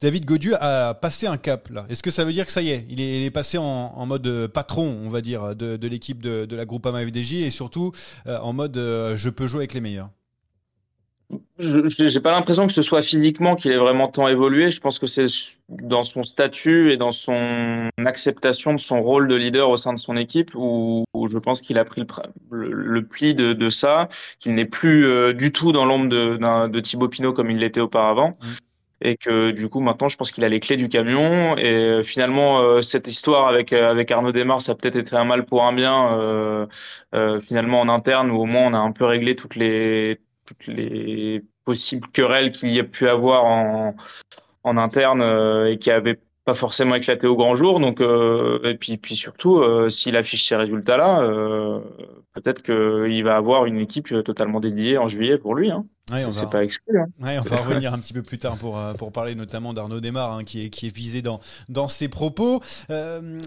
David 0.00 0.24
Godu 0.24 0.54
a 0.54 0.92
passé 0.94 1.28
un 1.28 1.36
cap 1.36 1.68
là? 1.68 1.86
Est-ce 1.88 2.02
que 2.02 2.10
ça 2.10 2.24
veut 2.24 2.32
dire 2.32 2.46
que 2.46 2.52
ça 2.52 2.62
y 2.62 2.70
est, 2.70 2.84
il 2.88 3.00
est, 3.00 3.30
passé 3.30 3.58
en, 3.58 4.06
mode 4.06 4.48
patron, 4.48 4.98
on 5.04 5.08
va 5.08 5.20
dire, 5.20 5.54
de, 5.54 5.86
l'équipe 5.86 6.20
de, 6.20 6.56
la 6.56 6.64
Groupama 6.64 7.06
FDJ 7.06 7.34
et 7.34 7.50
surtout 7.50 7.92
en 8.26 8.52
mode 8.52 8.74
je 8.74 9.30
peux 9.30 9.46
jouer 9.46 9.60
avec 9.60 9.74
les 9.74 9.80
meilleurs? 9.80 10.10
Je 11.58 12.08
j'ai 12.08 12.20
pas 12.20 12.30
l'impression 12.30 12.66
que 12.66 12.72
ce 12.72 12.80
soit 12.80 13.02
physiquement 13.02 13.54
qu'il 13.54 13.70
ait 13.70 13.76
vraiment 13.76 14.08
tant 14.08 14.28
évolué. 14.28 14.70
Je 14.70 14.80
pense 14.80 14.98
que 14.98 15.06
c'est 15.06 15.26
dans 15.68 16.02
son 16.02 16.22
statut 16.22 16.90
et 16.90 16.96
dans 16.96 17.10
son 17.10 17.90
acceptation 17.98 18.72
de 18.72 18.80
son 18.80 19.02
rôle 19.02 19.28
de 19.28 19.34
leader 19.34 19.68
au 19.68 19.76
sein 19.76 19.92
de 19.92 19.98
son 19.98 20.16
équipe 20.16 20.54
où, 20.54 21.04
où 21.12 21.28
je 21.28 21.36
pense 21.36 21.60
qu'il 21.60 21.76
a 21.78 21.84
pris 21.84 22.00
le, 22.00 22.06
le, 22.50 22.72
le 22.72 23.06
pli 23.06 23.34
de, 23.34 23.52
de 23.52 23.70
ça, 23.70 24.08
qu'il 24.38 24.54
n'est 24.54 24.64
plus 24.64 25.04
euh, 25.04 25.34
du 25.34 25.52
tout 25.52 25.72
dans 25.72 25.84
l'ombre 25.84 26.08
de, 26.08 26.68
de 26.68 26.80
Thibaut 26.80 27.08
Pinot 27.08 27.34
comme 27.34 27.50
il 27.50 27.58
l'était 27.58 27.80
auparavant. 27.80 28.38
Mm. 28.40 28.46
Et 29.00 29.16
que 29.16 29.52
du 29.52 29.68
coup 29.68 29.78
maintenant 29.78 30.08
je 30.08 30.16
pense 30.16 30.32
qu'il 30.32 30.42
a 30.42 30.48
les 30.48 30.58
clés 30.58 30.76
du 30.76 30.88
camion 30.88 31.56
et 31.56 31.66
euh, 31.72 32.02
finalement 32.02 32.60
euh, 32.62 32.82
cette 32.82 33.06
histoire 33.06 33.46
avec 33.46 33.72
euh, 33.72 33.88
avec 33.88 34.10
Arnaud 34.10 34.32
Desmar 34.32 34.60
ça 34.60 34.72
a 34.72 34.74
peut-être 34.74 34.96
été 34.96 35.14
un 35.14 35.24
mal 35.24 35.44
pour 35.44 35.62
un 35.62 35.72
bien 35.72 36.18
euh, 36.18 36.66
euh, 37.14 37.38
finalement 37.38 37.80
en 37.80 37.88
interne 37.88 38.28
où 38.32 38.38
au 38.40 38.44
moins 38.44 38.62
on 38.66 38.74
a 38.74 38.78
un 38.78 38.90
peu 38.90 39.04
réglé 39.04 39.36
toutes 39.36 39.54
les 39.54 40.18
toutes 40.48 40.66
les 40.66 41.44
possibles 41.64 42.08
querelles 42.08 42.52
qu'il 42.52 42.70
y 42.70 42.80
a 42.80 42.84
pu 42.84 43.08
avoir 43.08 43.44
en, 43.44 43.94
en 44.64 44.76
interne 44.78 45.20
euh, 45.20 45.70
et 45.70 45.78
qui 45.78 45.90
avaient 45.90 46.18
pas 46.44 46.54
forcément 46.54 46.94
éclaté 46.94 47.26
au 47.26 47.36
grand 47.36 47.56
jour. 47.56 47.78
Donc, 47.78 48.00
euh, 48.00 48.58
et 48.64 48.74
puis, 48.74 48.96
puis 48.96 49.14
surtout, 49.16 49.58
euh, 49.58 49.90
s'il 49.90 50.16
affiche 50.16 50.44
ces 50.48 50.56
résultats-là, 50.56 51.20
peut-être 52.32 52.62
qu'il 52.62 53.22
va 53.22 53.36
avoir 53.36 53.66
une 53.66 53.78
équipe 53.78 54.08
totalement 54.24 54.58
dédiée 54.60 54.96
en 54.96 55.08
juillet 55.08 55.36
pour 55.36 55.54
lui. 55.54 55.70
Hein. 55.70 55.84
Ouais, 56.10 56.24
on 56.24 56.30
va- 56.30 56.46
pas 56.46 56.64
exclu. 56.64 56.98
Hein. 56.98 57.04
Ouais, 57.20 57.38
on 57.38 57.42
va 57.42 57.56
revenir 57.58 57.92
un 57.92 57.98
petit 57.98 58.14
peu 58.14 58.22
plus 58.22 58.38
tard 58.38 58.56
pour, 58.56 58.80
pour 58.96 59.12
parler 59.12 59.34
notamment 59.34 59.74
d'Arnaud 59.74 60.00
Desmar, 60.00 60.32
hein, 60.32 60.44
qui, 60.44 60.64
est, 60.64 60.70
qui 60.70 60.86
est 60.86 60.96
visé 60.96 61.20
dans, 61.20 61.40
dans 61.68 61.86
ses 61.86 62.08
propos. 62.08 62.62
Euh, 62.88 63.42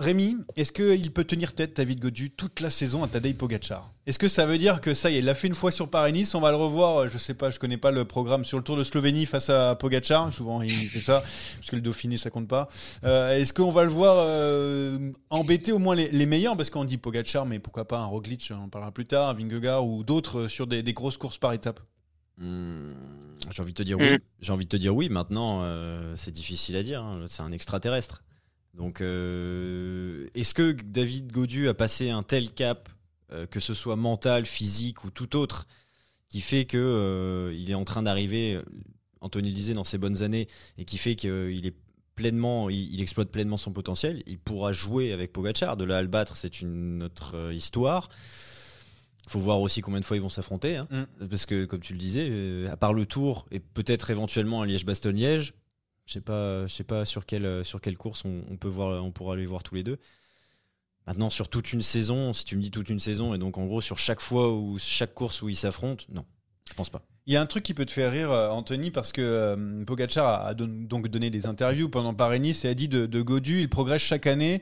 Rémi, 0.00 0.38
est-ce 0.56 0.72
qu'il 0.72 1.12
peut 1.12 1.24
tenir 1.24 1.54
tête, 1.54 1.76
David 1.76 2.00
Godu, 2.00 2.30
toute 2.30 2.60
la 2.60 2.70
saison 2.70 3.04
à 3.04 3.08
Tadej 3.08 3.36
Pogacar? 3.36 3.92
Est-ce 4.06 4.18
que 4.18 4.28
ça 4.28 4.46
veut 4.46 4.56
dire 4.56 4.80
que 4.80 4.94
ça 4.94 5.10
y 5.10 5.16
est, 5.16 5.18
il 5.18 5.26
l'a 5.26 5.34
fait 5.34 5.46
une 5.46 5.54
fois 5.54 5.70
sur 5.70 5.90
Paris-Nice, 5.90 6.34
on 6.34 6.40
va 6.40 6.50
le 6.52 6.56
revoir, 6.56 7.02
euh, 7.02 7.08
je 7.08 7.18
sais 7.18 7.34
pas, 7.34 7.50
je 7.50 7.58
connais 7.58 7.76
pas 7.76 7.90
le 7.90 8.06
programme 8.06 8.46
sur 8.46 8.56
le 8.56 8.64
Tour 8.64 8.78
de 8.78 8.82
Slovénie 8.82 9.26
face 9.26 9.50
à 9.50 9.74
Pogacar, 9.74 10.32
souvent 10.32 10.62
il 10.62 10.70
fait 10.88 11.00
ça, 11.02 11.22
parce 11.58 11.68
que 11.68 11.76
le 11.76 11.82
Dauphiné 11.82 12.16
ça 12.16 12.30
compte 12.30 12.48
pas. 12.48 12.70
Euh, 13.04 13.36
est-ce 13.38 13.52
qu'on 13.52 13.70
va 13.70 13.84
le 13.84 13.90
voir 13.90 14.16
euh, 14.20 15.12
embêter 15.28 15.72
au 15.72 15.78
moins 15.78 15.94
les, 15.94 16.08
les 16.10 16.24
meilleurs? 16.24 16.56
Parce 16.56 16.70
qu'on 16.70 16.86
dit 16.86 16.96
Pogacar, 16.96 17.44
mais 17.44 17.58
pourquoi 17.58 17.86
pas 17.86 17.98
un 17.98 18.06
Roglic, 18.06 18.50
on 18.58 18.62
en 18.64 18.68
parlera 18.70 18.92
plus 18.92 19.04
tard, 19.06 19.28
un 19.28 19.34
Vingegaard 19.34 19.86
ou 19.86 20.02
d'autres 20.02 20.46
sur 20.46 20.66
des, 20.66 20.82
des 20.82 20.94
grosses 20.94 21.18
courses 21.18 21.38
par 21.38 21.52
étape 21.52 21.80
Hmm, 22.38 22.94
J'ai 23.54 23.60
envie 23.60 23.72
de 23.74 23.76
te 23.76 23.82
dire 23.82 23.98
oui. 23.98 24.16
J'ai 24.40 24.52
envie 24.54 24.64
de 24.64 24.70
te 24.70 24.76
dire 24.78 24.96
oui. 24.96 25.10
Maintenant, 25.10 25.60
euh, 25.62 26.14
c'est 26.16 26.30
difficile 26.30 26.74
à 26.76 26.82
dire. 26.82 27.02
hein. 27.02 27.26
C'est 27.28 27.42
un 27.42 27.52
extraterrestre. 27.52 28.22
Donc, 28.74 29.00
euh, 29.00 30.28
est-ce 30.34 30.54
que 30.54 30.72
David 30.72 31.32
Godu 31.32 31.68
a 31.68 31.74
passé 31.74 32.10
un 32.10 32.22
tel 32.22 32.52
cap, 32.52 32.88
euh, 33.32 33.46
que 33.46 33.60
ce 33.60 33.74
soit 33.74 33.96
mental, 33.96 34.46
physique 34.46 35.04
ou 35.04 35.10
tout 35.10 35.36
autre, 35.36 35.66
qui 36.28 36.40
fait 36.40 36.64
que 36.64 36.78
euh, 36.78 37.52
il 37.54 37.70
est 37.70 37.74
en 37.74 37.84
train 37.84 38.02
d'arriver, 38.02 38.60
Anthony 39.20 39.48
le 39.48 39.54
disait, 39.54 39.74
dans 39.74 39.84
ses 39.84 39.98
bonnes 39.98 40.22
années, 40.22 40.48
et 40.78 40.84
qui 40.84 40.98
fait 40.98 41.16
qu'il 41.16 41.66
est 41.66 41.74
pleinement, 42.14 42.70
il, 42.70 42.94
il 42.94 43.00
exploite 43.00 43.30
pleinement 43.30 43.56
son 43.56 43.72
potentiel. 43.72 44.22
Il 44.26 44.38
pourra 44.38 44.72
jouer 44.72 45.12
avec 45.12 45.32
Pogachar. 45.32 45.76
De 45.76 45.84
là 45.84 45.98
à 45.98 46.02
le 46.02 46.08
battre, 46.08 46.36
c'est 46.36 46.60
une 46.60 47.02
autre 47.02 47.52
histoire. 47.52 48.08
faut 49.26 49.40
voir 49.40 49.60
aussi 49.60 49.80
combien 49.80 50.00
de 50.00 50.04
fois 50.04 50.16
ils 50.16 50.22
vont 50.22 50.28
s'affronter. 50.28 50.76
hein. 50.76 50.86
Mm. 50.90 51.26
Parce 51.28 51.46
que, 51.46 51.64
comme 51.64 51.80
tu 51.80 51.92
le 51.94 51.98
disais, 51.98 52.66
à 52.70 52.76
part 52.76 52.94
le 52.94 53.04
Tour 53.04 53.46
et 53.50 53.58
peut-être 53.58 54.10
éventuellement 54.10 54.62
un 54.62 54.66
Liège-Bastogne-Liège, 54.66 55.54
je 56.10 56.14
sais 56.14 56.20
pas, 56.20 56.66
sais 56.66 56.82
pas 56.82 57.04
sur 57.04 57.24
quelle, 57.24 57.46
euh, 57.46 57.62
sur 57.62 57.80
quelle 57.80 57.96
course 57.96 58.24
on, 58.24 58.42
on 58.50 58.56
peut 58.56 58.68
voir, 58.68 59.04
on 59.04 59.12
pourra 59.12 59.36
les 59.36 59.46
voir 59.46 59.62
tous 59.62 59.76
les 59.76 59.84
deux. 59.84 60.00
Maintenant, 61.06 61.30
sur 61.30 61.48
toute 61.48 61.72
une 61.72 61.82
saison, 61.82 62.32
si 62.32 62.44
tu 62.44 62.56
me 62.56 62.62
dis 62.62 62.72
toute 62.72 62.90
une 62.90 62.98
saison, 62.98 63.32
et 63.32 63.38
donc 63.38 63.58
en 63.58 63.64
gros 63.64 63.80
sur 63.80 63.96
chaque 63.96 64.20
fois 64.20 64.52
ou 64.52 64.76
chaque 64.76 65.14
course 65.14 65.40
où 65.40 65.48
ils 65.48 65.56
s'affrontent, 65.56 66.04
non, 66.08 66.26
je 66.68 66.74
pense 66.74 66.90
pas. 66.90 67.06
Il 67.30 67.34
y 67.34 67.36
a 67.36 67.40
un 67.40 67.46
truc 67.46 67.62
qui 67.62 67.74
peut 67.74 67.86
te 67.86 67.92
faire 67.92 68.10
rire, 68.10 68.32
euh, 68.32 68.48
Anthony, 68.48 68.90
parce 68.90 69.12
que 69.12 69.22
euh, 69.22 69.54
Pogacar 69.86 70.26
a, 70.26 70.46
a 70.48 70.54
don- 70.54 70.66
donc 70.68 71.06
donné 71.06 71.30
des 71.30 71.46
interviews 71.46 71.88
pendant 71.88 72.12
Paris-Nice 72.12 72.64
et 72.64 72.68
a 72.68 72.74
dit 72.74 72.88
de, 72.88 73.06
de 73.06 73.22
Godu, 73.22 73.60
il 73.60 73.68
progresse 73.68 74.02
chaque 74.02 74.26
année. 74.26 74.60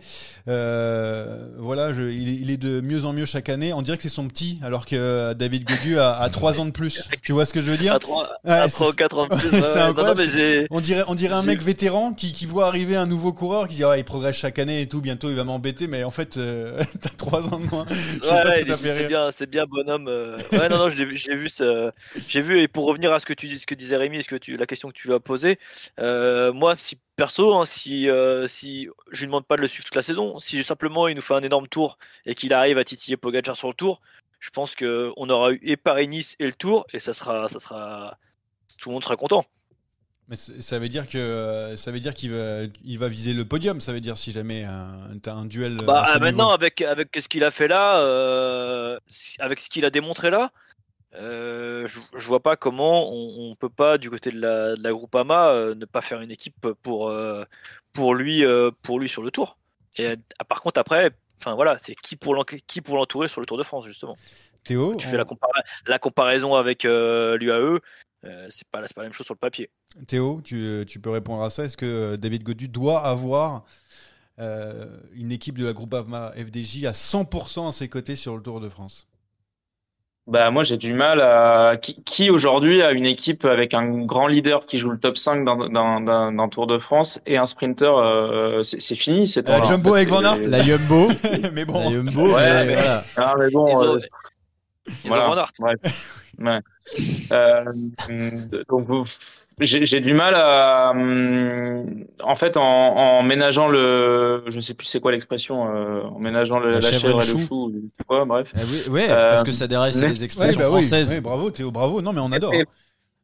Euh, 0.49 1.49
voilà, 1.57 1.95
je- 1.95 2.03
il, 2.03 2.29
est- 2.29 2.35
il 2.35 2.51
est 2.51 2.59
de 2.59 2.83
mieux 2.83 3.07
en 3.07 3.15
mieux 3.15 3.25
chaque 3.25 3.49
année. 3.49 3.73
On 3.73 3.81
dirait 3.81 3.97
que 3.97 4.03
c'est 4.03 4.11
son 4.11 4.29
petit, 4.29 4.59
alors 4.63 4.85
que 4.85 4.97
euh, 4.97 5.33
David 5.33 5.65
Godu 5.65 5.99
a, 5.99 6.19
a 6.19 6.29
3 6.29 6.61
ans 6.61 6.67
de 6.67 6.71
plus. 6.71 7.09
Tu 7.23 7.33
vois 7.33 7.47
ce 7.47 7.55
que 7.55 7.63
je 7.63 7.71
veux 7.71 7.79
dire? 7.79 7.95
À 7.95 7.99
3, 8.01 8.29
Ouais, 8.45 8.51
à 8.53 8.69
c'est- 8.69 8.75
3 8.77 8.91
ou 8.91 8.93
4 8.93 9.19
ans 9.19 9.27
de 9.29 9.35
plus. 9.35 9.51
ouais, 9.51 9.61
ouais. 9.61 9.95
Non, 9.95 10.15
mais 10.15 10.67
on 10.71 10.81
dirait, 10.83 11.05
on 11.09 11.15
dirait 11.15 11.35
un 11.37 11.43
mec 11.43 11.63
vétéran 11.63 12.13
qui, 12.13 12.33
qui 12.35 12.45
voit 12.45 12.67
arriver 12.67 12.97
un 12.97 13.07
nouveau 13.07 13.33
coureur 13.33 13.67
qui 13.69 13.77
dit 13.77 13.85
ah, 13.85 13.97
il 13.97 14.05
progresse 14.05 14.37
chaque 14.37 14.59
année 14.59 14.83
et 14.83 14.87
tout, 14.89 15.01
bientôt 15.01 15.31
il 15.31 15.37
va 15.37 15.45
m'embêter, 15.45 15.87
mais 15.87 16.05
en 16.05 16.11
fait, 16.11 16.37
euh, 16.37 16.83
t'as 17.01 17.09
3 17.09 17.47
ans 17.49 17.61
de 17.61 17.65
moins. 17.65 17.87
Je 17.91 18.25
sais 18.27 18.43
pas 18.43 18.59
si 18.59 18.65
c'est 18.85 19.07
bien, 19.09 19.31
c'est 19.35 19.49
bien 19.49 19.65
bonhomme. 19.65 20.07
Ouais, 20.53 20.69
non, 20.69 20.77
non, 20.77 20.89
j'ai 20.91 21.07
vu, 21.07 21.17
j'ai 21.17 21.35
vu 21.35 21.49
ce, 21.49 21.91
j'ai 22.29 22.43
vu 22.43 22.58
et 22.59 22.69
pour 22.69 22.87
revenir 22.87 23.13
à 23.13 23.21
ce 23.21 23.27
que 23.27 23.33
tu 23.33 23.47
dis, 23.49 23.59
ce 23.59 23.67
que 23.67 23.75
disait 23.75 23.97
Rémi, 23.97 24.23
ce 24.23 24.29
que 24.29 24.37
tu, 24.37 24.57
la 24.57 24.67
question 24.67 24.89
que 24.89 24.95
tu 24.95 25.09
lui 25.09 25.15
as 25.15 25.21
posée, 25.21 25.59
euh, 25.99 26.53
moi, 26.53 26.75
si 26.79 26.99
perso, 27.17 27.55
hein, 27.55 27.65
si, 27.67 28.09
euh, 28.09 28.47
si 28.47 28.89
je 29.11 29.21
lui 29.21 29.27
demande 29.27 29.47
pas 29.47 29.57
de 29.57 29.63
le 29.63 29.69
suivre 29.69 29.85
toute 29.85 29.95
la 29.97 30.03
saison, 30.03 30.39
si 30.39 30.63
simplement 30.63 31.09
il 31.09 31.17
nous 31.17 31.23
fait 31.23 31.35
un 31.35 31.43
énorme 31.43 31.69
tour 31.69 31.99
et 32.27 32.35
qu'il 32.35 32.53
arrive 32.53 32.79
à 32.79 32.85
titiller 32.85 33.17
Pogacar 33.17 33.57
sur 33.57 33.69
le 33.69 33.75
tour, 33.75 34.01
je 34.41 34.51
pense 34.51 34.75
que 34.75 35.13
on 35.17 35.29
aura 35.31 35.53
eu 35.53 35.61
et 35.63 35.77
Paris-Nice 35.77 36.37
et 36.39 36.47
le 36.47 36.53
tour 36.53 36.87
et 36.93 36.99
ça 36.99 37.13
sera, 37.13 37.49
ça 37.49 37.59
sera, 37.59 38.19
tout 38.79 38.89
le 38.91 38.95
monde 38.95 39.05
sera 39.05 39.17
content. 39.17 39.45
Mais 40.29 40.37
c- 40.37 40.61
ça 40.61 40.79
veut 40.79 40.91
dire 40.91 41.09
que 41.09 41.17
euh, 41.17 41.77
ça 41.79 41.91
veut 41.91 42.01
dire 42.01 42.13
qu'il 42.15 42.33
va, 42.33 42.65
il 42.85 42.99
va 42.99 43.09
viser 43.09 43.33
le 43.33 43.47
podium. 43.47 43.81
Ça 43.81 43.95
veut 43.95 44.01
dire 44.01 44.19
si 44.19 44.31
jamais 44.31 44.67
t'as 45.23 45.33
un 45.33 45.47
duel. 45.47 45.79
Bah, 45.79 46.05
ah, 46.07 46.19
maintenant, 46.19 46.45
niveau. 46.45 46.55
avec, 46.55 46.83
avec 46.83 47.17
ce 47.19 47.29
qu'il 47.29 47.45
a 47.45 47.51
fait 47.51 47.67
là, 47.67 48.01
euh, 48.01 48.99
avec 49.39 49.59
ce 49.59 49.71
qu'il 49.71 49.87
a 49.87 49.91
démontré 49.91 50.31
là, 50.31 50.53
euh, 51.15 51.87
je, 51.87 51.99
je 52.17 52.27
vois 52.27 52.41
pas 52.41 52.57
comment 52.57 53.11
on, 53.11 53.51
on 53.51 53.57
peut 53.57 53.71
pas, 53.71 53.99
du 53.99 54.11
côté 54.11 54.31
de 54.31 54.41
la, 54.41 54.77
de 54.77 54.83
la 54.83 54.91
Groupama, 54.91 55.49
euh, 55.51 55.75
ne 55.75 55.85
pas 55.85 56.01
faire 56.01 56.21
une 56.21 56.31
équipe 56.31 56.69
pour, 56.83 57.09
euh, 57.09 57.45
pour, 57.93 58.15
lui, 58.15 58.45
pour 58.83 59.01
lui 59.01 59.09
sur 59.09 59.23
le 59.23 59.31
tour. 59.31 59.59
Et 59.97 60.07
euh, 60.07 60.17
par 60.49 60.61
contre, 60.61 60.79
après, 60.81 61.11
enfin 61.41 61.55
voilà, 61.55 61.79
c'est 61.79 61.95
qui 61.95 62.17
pour 62.17 62.45
qui 62.67 62.81
pour 62.81 62.97
l'entourer 62.97 63.29
sur 63.29 63.41
le 63.41 63.47
Tour 63.47 63.59
de 63.59 63.63
France, 63.63 63.87
justement. 63.87 64.17
Théo, 64.65 64.95
Tu 64.97 65.07
on- 65.07 65.11
fais 65.11 65.17
la, 65.17 65.25
compara- 65.25 65.63
la 65.87 65.99
comparaison 65.99 66.55
avec 66.55 66.85
l'UAE, 66.85 67.81
c'est 68.51 68.69
pas, 68.71 68.83
pas 68.83 68.89
la 68.99 69.03
même 69.05 69.13
chose 69.13 69.27
sur 69.27 69.35
le 69.35 69.39
papier. 69.39 69.71
Théo, 70.07 70.41
tu, 70.43 70.85
tu 70.87 71.01
peux 71.01 71.11
répondre 71.11 71.43
à 71.43 71.51
ça. 71.51 71.65
Est-ce 71.65 71.77
que 71.77 72.17
David 72.17 72.43
Godu 72.43 72.69
doit 72.69 73.01
avoir 73.01 73.65
une 74.39 75.33
équipe 75.33 75.59
de 75.59 75.65
la 75.67 75.73
Groupama 75.73 76.33
FDJ 76.37 76.85
à 76.85 76.93
100% 76.93 77.69
à 77.69 77.73
ses 77.73 77.89
côtés 77.89 78.15
sur 78.15 78.37
le 78.37 78.43
Tour 78.43 78.61
de 78.61 78.69
France? 78.69 79.09
Bah, 80.29 80.51
moi, 80.51 80.63
j'ai 80.63 80.77
du 80.77 80.93
mal 80.93 81.21
à. 81.23 81.77
Qui, 81.81 82.03
qui 82.05 82.29
aujourd'hui 82.31 82.83
a 82.83 82.93
une 82.93 83.07
équipe 83.07 83.47
avec 83.47 83.73
un 83.73 83.87
grand 84.05 84.27
leader 84.27 84.67
qui 84.67 84.77
joue 84.77 84.91
le 84.91 84.99
top 84.99 85.17
5 85.17 85.43
d'un, 85.45 85.69
d'un, 85.71 86.01
d'un, 86.03 86.33
d'un 86.33 86.49
Tour 86.49 86.67
de 86.67 86.77
France 86.77 87.19
et 87.27 87.39
un 87.39 87.47
sprinter 87.47 87.97
euh, 87.97 88.63
c'est, 88.63 88.79
c'est 88.81 88.95
fini, 88.95 89.27
c'est 89.27 89.49
Euh, 89.49 89.63
Jumbo 89.65 89.95
avec 89.95 90.11
Van 90.11 90.23
Aert 90.23 90.41
La 90.47 90.59
Yumbo, 90.59 91.09
Mais 91.55 91.65
bon, 91.65 91.81
la 91.89 91.91
Yumbo, 91.97 92.27
Ouais, 92.35 92.35
mais 92.43 92.65
mais- 92.67 92.75
voilà. 92.75 93.03
Ah, 93.17 93.35
mais 93.39 93.51
bon, 93.51 93.69
Ils 93.69 93.77
ont- 93.77 93.95
euh, 93.95 93.99
Ils 95.05 95.09
Voilà. 95.09 95.25
ont 95.25 95.29
Van 95.31 95.37
Aert. 95.39 95.53
Ouais. 95.61 95.75
Ouais. 96.41 96.61
Euh, 97.33 97.65
donc 98.69 98.87
j'ai 99.61 100.01
du 100.01 100.15
mal 100.15 100.35
à 100.37 100.91
hum, 100.93 102.05
en 102.23 102.35
fait 102.37 102.57
en, 102.57 102.63
en 102.63 103.23
ménageant 103.25 103.67
le 103.69 104.45
je 104.47 104.61
sais 104.61 104.75
plus 104.75 104.87
c'est 104.87 105.01
quoi 105.01 105.11
l'expression 105.11 105.69
euh, 105.75 106.03
en 106.05 106.19
ménageant 106.21 106.61
le- 106.61 106.75
la, 106.75 106.81
chèvre, 106.81 107.21
et 107.23 107.27
le 107.33 107.39
chou, 107.47 107.73
ou 107.75 108.05
quoi 108.07 108.25
bref 108.25 108.53
Ah 108.57 108.61
oui, 108.65 108.93
ouais, 108.93 109.07
Euh, 109.11 109.31
parce 109.31 109.43
que 109.43 109.51
ça 109.53 109.67
déraille, 109.67 109.93
c'est 109.93 110.03
mais- 110.07 110.13
les 110.13 110.19
Ouais, 110.21 110.25
expressions 110.25 110.61
bah 110.61 110.67
oui, 110.71 110.83
françaises. 110.83 111.11
ouais, 111.11 111.21
bravo 111.21 111.51
Théo, 111.51 111.71
bravo. 111.73 112.01
Non 112.01 112.13
mais 112.13 112.21
on 112.21 112.31
adore. 112.31 112.55
Et, 112.55 112.65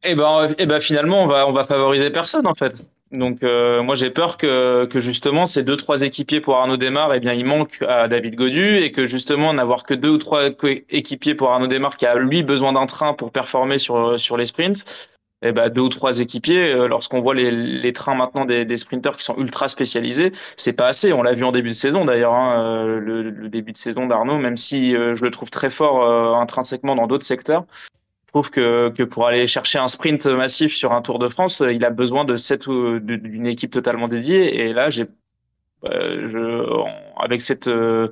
et 0.03 0.15
ben, 0.17 0.47
et 0.59 0.67
ben 0.67 0.81
finalement, 0.81 1.23
on 1.23 1.27
va, 1.29 1.47
on 1.49 1.53
va 1.53 1.63
favoriser 1.65 2.11
personne 2.11 2.47
en 2.49 2.55
fait. 2.55 2.83
Donc 3.15 3.43
euh, 3.43 3.83
moi 3.83 3.95
j'ai 3.95 4.11
peur 4.11 4.37
que, 4.37 4.89
justement 4.97 5.47
ces 5.47 5.63
deux 5.63 5.77
trois 5.77 6.03
équipiers 6.03 6.41
pour 6.41 6.57
Arnaud 6.57 6.77
Desmar, 6.77 7.15
eh 7.15 7.21
bien 7.21 7.33
il 7.33 7.45
manque 7.45 7.81
à 7.83 8.09
David 8.09 8.35
Godu 8.35 8.79
et 8.79 8.91
que 8.91 9.07
justement 9.07 9.55
n'avoir 9.55 9.85
que 9.85 9.95
deux 9.95 10.11
ou 10.11 10.19
trois 10.19 10.49
équipiers 10.91 11.35
pour 11.35 11.51
Arnaud 11.51 11.69
Desmar 11.69 11.97
qui 11.97 12.07
a 12.07 12.17
lui 12.17 12.43
besoin 12.43 12.73
d'un 12.73 12.87
train 12.87 13.15
pour 13.15 13.31
performer 13.31 13.79
sur 13.79 14.19
sur 14.19 14.37
les 14.37 14.47
sprints. 14.47 14.85
Et 15.43 15.53
ben 15.53 15.69
deux 15.69 15.83
ou 15.83 15.89
trois 15.91 16.21
équipiers, 16.21 16.73
euh, 16.73 16.89
lorsqu'on 16.89 17.21
voit 17.21 17.35
les, 17.35 17.93
trains 17.93 18.15
maintenant 18.15 18.47
des, 18.47 18.65
des 18.65 18.77
sprinters 18.77 19.15
qui 19.15 19.25
sont 19.25 19.37
ultra 19.37 19.69
spécialisés, 19.69 20.33
c'est 20.57 20.73
pas 20.75 20.87
assez. 20.87 21.13
On 21.13 21.23
l'a 21.23 21.35
vu 21.35 21.45
en 21.45 21.53
début 21.53 21.69
de 21.69 21.75
saison 21.75 22.07
d'ailleurs, 22.07 22.33
hein, 22.33 22.87
euh, 22.87 22.99
le, 22.99 23.49
début 23.51 23.73
de 23.73 23.77
saison 23.77 24.07
d'Arnaud, 24.07 24.39
même 24.39 24.57
si 24.57 24.93
je 24.93 25.23
le 25.23 25.31
trouve 25.31 25.51
très 25.51 25.69
fort 25.69 26.03
intrinsèquement 26.41 26.97
dans 26.97 27.07
d'autres 27.07 27.27
secteurs. 27.27 27.67
Trouve 28.35 28.51
que, 28.51 28.89
que 28.89 29.05
pour 29.05 29.29
aller 29.29 29.47
chercher 29.47 29.79
un 29.79 29.87
sprint 29.87 30.27
massif 30.27 30.75
sur 30.75 30.91
un 30.91 31.03
Tour 31.03 31.21
de 31.21 31.29
France, 31.29 31.61
euh, 31.61 31.73
il 31.73 31.85
a 31.85 31.91
besoin 31.91 32.25
de 32.25 32.35
sept 32.35 32.67
ou 32.67 32.99
d'une 32.99 33.47
équipe 33.47 33.71
totalement 33.71 34.09
dédiée. 34.09 34.61
Et 34.61 34.73
là, 34.73 34.91
j'ai, 34.91 35.05
euh, 35.85 36.27
je, 36.27 37.23
avec 37.23 37.41
cette 37.41 37.69
euh, 37.69 38.09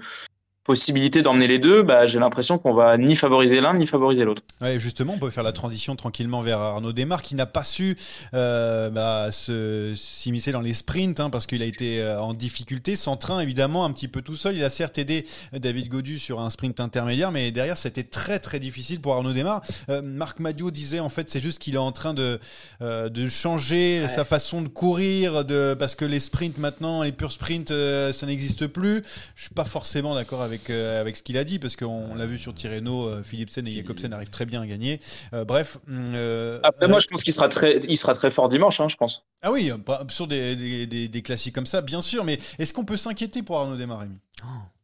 possibilité 0.64 1.22
d'emmener 1.22 1.48
les 1.48 1.59
deux, 1.59 1.83
bah, 1.83 2.07
j'ai 2.07 2.18
l'impression 2.20 2.57
qu'on 2.59 2.72
va 2.72 2.96
ni 2.96 3.16
favoriser 3.16 3.61
l'un 3.61 3.75
ni 3.75 3.87
favoriser 3.87 4.25
l'autre. 4.25 4.42
Ouais, 4.61 4.79
justement, 4.79 5.14
on 5.14 5.18
peut 5.18 5.31
faire 5.31 5.42
la 5.42 5.53
transition 5.53 5.96
tranquillement 5.96 6.40
vers 6.40 6.59
Arnaud 6.61 6.92
Desmar 6.92 7.20
qui 7.22 7.35
n'a 7.35 7.46
pas 7.46 7.64
su 7.64 7.96
euh, 8.35 8.88
bah, 8.90 9.31
se- 9.33 9.92
s'immiscer 9.96 10.53
dans 10.53 10.61
les 10.61 10.72
sprints 10.72 11.18
hein, 11.18 11.31
parce 11.31 11.46
qu'il 11.46 11.62
a 11.62 11.66
été 11.66 12.01
euh, 12.01 12.20
en 12.20 12.33
difficulté, 12.33 12.94
sans 12.94 13.16
train 13.16 13.40
évidemment, 13.40 13.85
un 13.85 13.92
petit 13.92 14.07
peu 14.09 14.22
tout 14.22 14.37
seul. 14.37 14.57
Il 14.57 14.62
a 14.62 14.70
certes 14.70 14.98
aidé 14.98 15.27
David 15.53 15.88
Godu 15.88 16.18
sur 16.18 16.40
un 16.40 16.51
sprint 16.51 16.79
intermédiaire, 16.79 17.33
mais 17.33 17.51
derrière 17.51 17.77
c'était 17.79 18.05
très 18.05 18.38
très 18.38 18.61
difficile 18.61 19.01
pour 19.01 19.14
Arnaud 19.14 19.33
Desmar. 19.33 19.62
Euh, 19.88 20.01
Marc 20.03 20.38
Madio 20.38 20.70
disait 20.70 21.01
en 21.01 21.09
fait 21.11 21.29
c'est 21.29 21.40
juste 21.40 21.59
qu'il 21.59 21.75
est 21.75 21.79
en 21.79 21.92
train 21.92 22.14
de, 22.14 22.38
euh, 22.83 23.09
de 23.09 23.29
changer 23.29 24.07
sa 24.09 24.25
façon 24.25 24.62
de 24.62 24.68
courir 24.68 25.44
de, 25.44 25.75
parce 25.79 25.94
que 25.96 26.05
les 26.05 26.20
sprints 26.20 26.59
maintenant, 26.59 27.03
les 27.03 27.12
purs 27.12 27.33
sprints, 27.33 27.70
euh, 27.72 28.12
ça 28.12 28.27
n'existe 28.27 28.66
plus. 28.66 29.03
Je 29.35 29.42
suis 29.46 29.55
pas 29.55 29.64
forcément 29.64 30.14
d'accord 30.14 30.42
avec, 30.42 30.52
euh, 30.71 31.01
avec 31.01 31.17
ce 31.17 31.23
qu'il 31.23 31.37
a 31.38 31.45
dit 31.45 31.59
parce 31.59 31.77
qu'on 31.77 32.15
l'a 32.15 32.27
vu 32.27 32.38
sur 32.38 32.53
Tirreno, 32.55 33.07
euh, 33.09 33.23
Philipsen 33.23 33.67
et 33.67 33.73
Jacobsen 33.73 34.12
arrivent 34.12 34.31
très 34.31 34.47
bien 34.47 34.62
à 34.62 34.67
gagner. 34.67 35.01
Euh, 35.33 35.45
bref. 35.45 35.79
euh, 35.91 36.61
Après, 36.62 36.87
moi, 36.88 36.97
euh, 36.99 37.01
je 37.01 37.07
pense 37.09 37.23
qu'il 37.25 37.33
sera 37.33 37.49
très, 37.49 37.79
il 37.88 37.97
sera 37.97 38.15
très 38.15 38.31
fort 38.31 38.49
dimanche, 38.49 38.81
hein, 38.81 38.88
je 38.88 38.97
pense. 38.97 39.25
Ah 39.43 39.51
oui, 39.51 39.71
sur 40.09 40.27
des, 40.27 40.55
des, 40.57 40.87
des- 40.87 41.09
des 41.09 41.23
classiques 41.23 41.55
comme 41.55 41.67
ça, 41.67 41.81
bien 41.83 42.01
sûr, 42.01 42.25
mais 42.25 42.38
est-ce 42.59 42.73
qu'on 42.75 42.85
peut 42.85 42.97
s'inquiéter 42.97 43.43
pour 43.43 43.59
Arnaud 43.59 43.77
Desmar, 43.77 44.01
Rémi? 44.01 44.19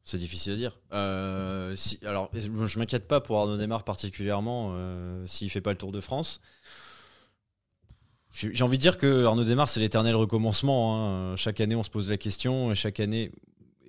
C'est 0.04 0.18
difficile 0.18 0.54
à 0.54 0.56
dire. 0.56 0.80
Euh, 0.94 1.76
si, 1.76 1.98
alors, 2.06 2.30
je 2.34 2.78
m'inquiète 2.78 3.06
pas 3.06 3.20
pour 3.20 3.38
Arnaud 3.38 3.56
Desmar 3.58 3.84
particulièrement 3.84 4.70
euh, 4.72 5.22
s'il 5.26 5.50
fait 5.50 5.60
pas 5.60 5.70
le 5.72 5.76
Tour 5.76 5.92
de 5.92 6.00
France. 6.00 6.40
J'ai 8.32 8.54
j'ai 8.54 8.62
envie 8.64 8.76
de 8.78 8.82
dire 8.82 8.98
que 8.98 9.24
Arnaud 9.24 9.44
Desmar, 9.44 9.68
c'est 9.68 9.80
l'éternel 9.80 10.14
recommencement. 10.14 11.32
hein. 11.32 11.36
Chaque 11.36 11.60
année, 11.60 11.74
on 11.74 11.82
se 11.82 11.90
pose 11.90 12.08
la 12.10 12.16
question 12.18 12.70
et 12.70 12.74
chaque 12.74 13.00
année, 13.00 13.32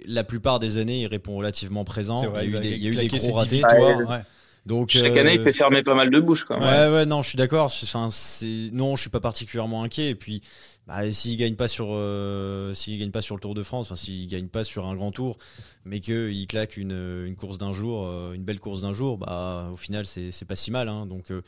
la 0.06 0.24
plupart 0.24 0.60
des 0.60 0.78
années, 0.78 1.02
il 1.02 1.08
répond 1.08 1.36
relativement 1.36 1.84
présent. 1.84 2.26
Vrai, 2.26 2.46
il 2.46 2.52
y 2.52 2.56
a 2.56 2.60
eu 2.60 2.62
des, 2.62 2.70
il 2.70 2.84
y 2.84 2.86
a 2.86 2.90
eu 2.90 2.96
des 2.96 3.08
claquer 3.08 3.20
ses 3.20 3.32
gros 3.32 3.46
10 3.46 3.62
ratés. 3.64 4.04
Ouais. 4.04 4.22
Donc, 4.66 4.90
Chaque 4.90 5.12
euh, 5.14 5.22
année, 5.22 5.36
il 5.36 5.44
fait 5.44 5.54
fermer 5.54 5.84
pas 5.84 5.96
mal 5.96 6.12
de 6.12 6.20
bouches, 6.20 6.46
quand 6.46 6.60
même. 6.60 6.92
Ouais, 6.92 6.96
ouais, 6.96 7.06
non, 7.06 7.22
je 7.22 7.30
suis 7.30 7.38
d'accord. 7.38 7.66
Enfin, 7.66 8.08
c'est 8.10 8.70
non, 8.72 8.96
je 8.96 9.02
suis 9.02 9.10
pas 9.10 9.20
particulièrement 9.20 9.84
inquiet. 9.84 10.10
Et 10.10 10.16
puis, 10.16 10.42
bah, 10.86 11.12
s'il 11.12 11.38
gagne 11.38 11.56
pas 11.56 11.68
sur, 11.68 11.88
euh, 11.92 12.74
s'il 12.74 13.00
gagne 13.00 13.12
pas 13.12 13.22
sur 13.22 13.36
le 13.36 13.42
Tour 13.42 13.56
de 13.56 13.64
France, 13.64 13.88
enfin, 13.88 13.96
s'il 13.96 14.28
gagne 14.28 14.48
pas 14.48 14.64
sur 14.64 14.86
un 14.86 14.96
grand 14.96 15.12
tour, 15.12 15.38
mais 15.86 16.02
que 16.02 16.30
il 16.30 16.46
claque 16.48 16.78
une, 16.78 17.26
une 17.26 17.36
course 17.36 17.58
d'un 17.58 17.74
jour, 17.74 18.06
euh, 18.08 18.34
une 18.34 18.44
belle 18.44 18.60
course 18.60 18.82
d'un 18.82 18.94
jour, 18.94 19.18
bah, 19.18 19.70
au 19.72 19.76
final, 19.76 20.06
c'est 20.06 20.32
c'est 20.32 20.46
pas 20.46 20.56
si 20.56 20.72
mal. 20.72 20.90
Hein, 20.90 21.06
donc, 21.06 21.32
euh, 21.32 21.42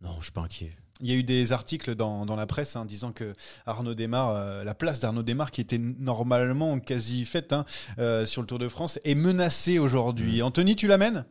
non, 0.00 0.16
je 0.18 0.24
suis 0.24 0.32
pas 0.32 0.42
inquiet. 0.42 0.72
Il 1.00 1.10
y 1.10 1.12
a 1.12 1.16
eu 1.16 1.24
des 1.24 1.52
articles 1.52 1.94
dans, 1.96 2.24
dans 2.24 2.36
la 2.36 2.46
presse 2.46 2.76
hein, 2.76 2.84
disant 2.84 3.12
que 3.12 3.34
Arnaud 3.66 3.94
Desmar, 3.94 4.30
euh, 4.30 4.62
la 4.62 4.74
place 4.74 5.00
d'Arnaud 5.00 5.24
Desmar, 5.24 5.50
qui 5.50 5.60
était 5.60 5.78
normalement 5.78 6.78
quasi 6.78 7.24
faite 7.24 7.52
hein, 7.52 7.64
euh, 7.98 8.26
sur 8.26 8.42
le 8.42 8.46
Tour 8.46 8.60
de 8.60 8.68
France, 8.68 9.00
est 9.04 9.16
menacée 9.16 9.78
aujourd'hui. 9.78 10.40
Anthony, 10.40 10.76
tu 10.76 10.86
l'amènes? 10.86 11.26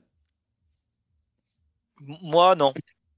Moi, 2.02 2.56
non. 2.56 2.74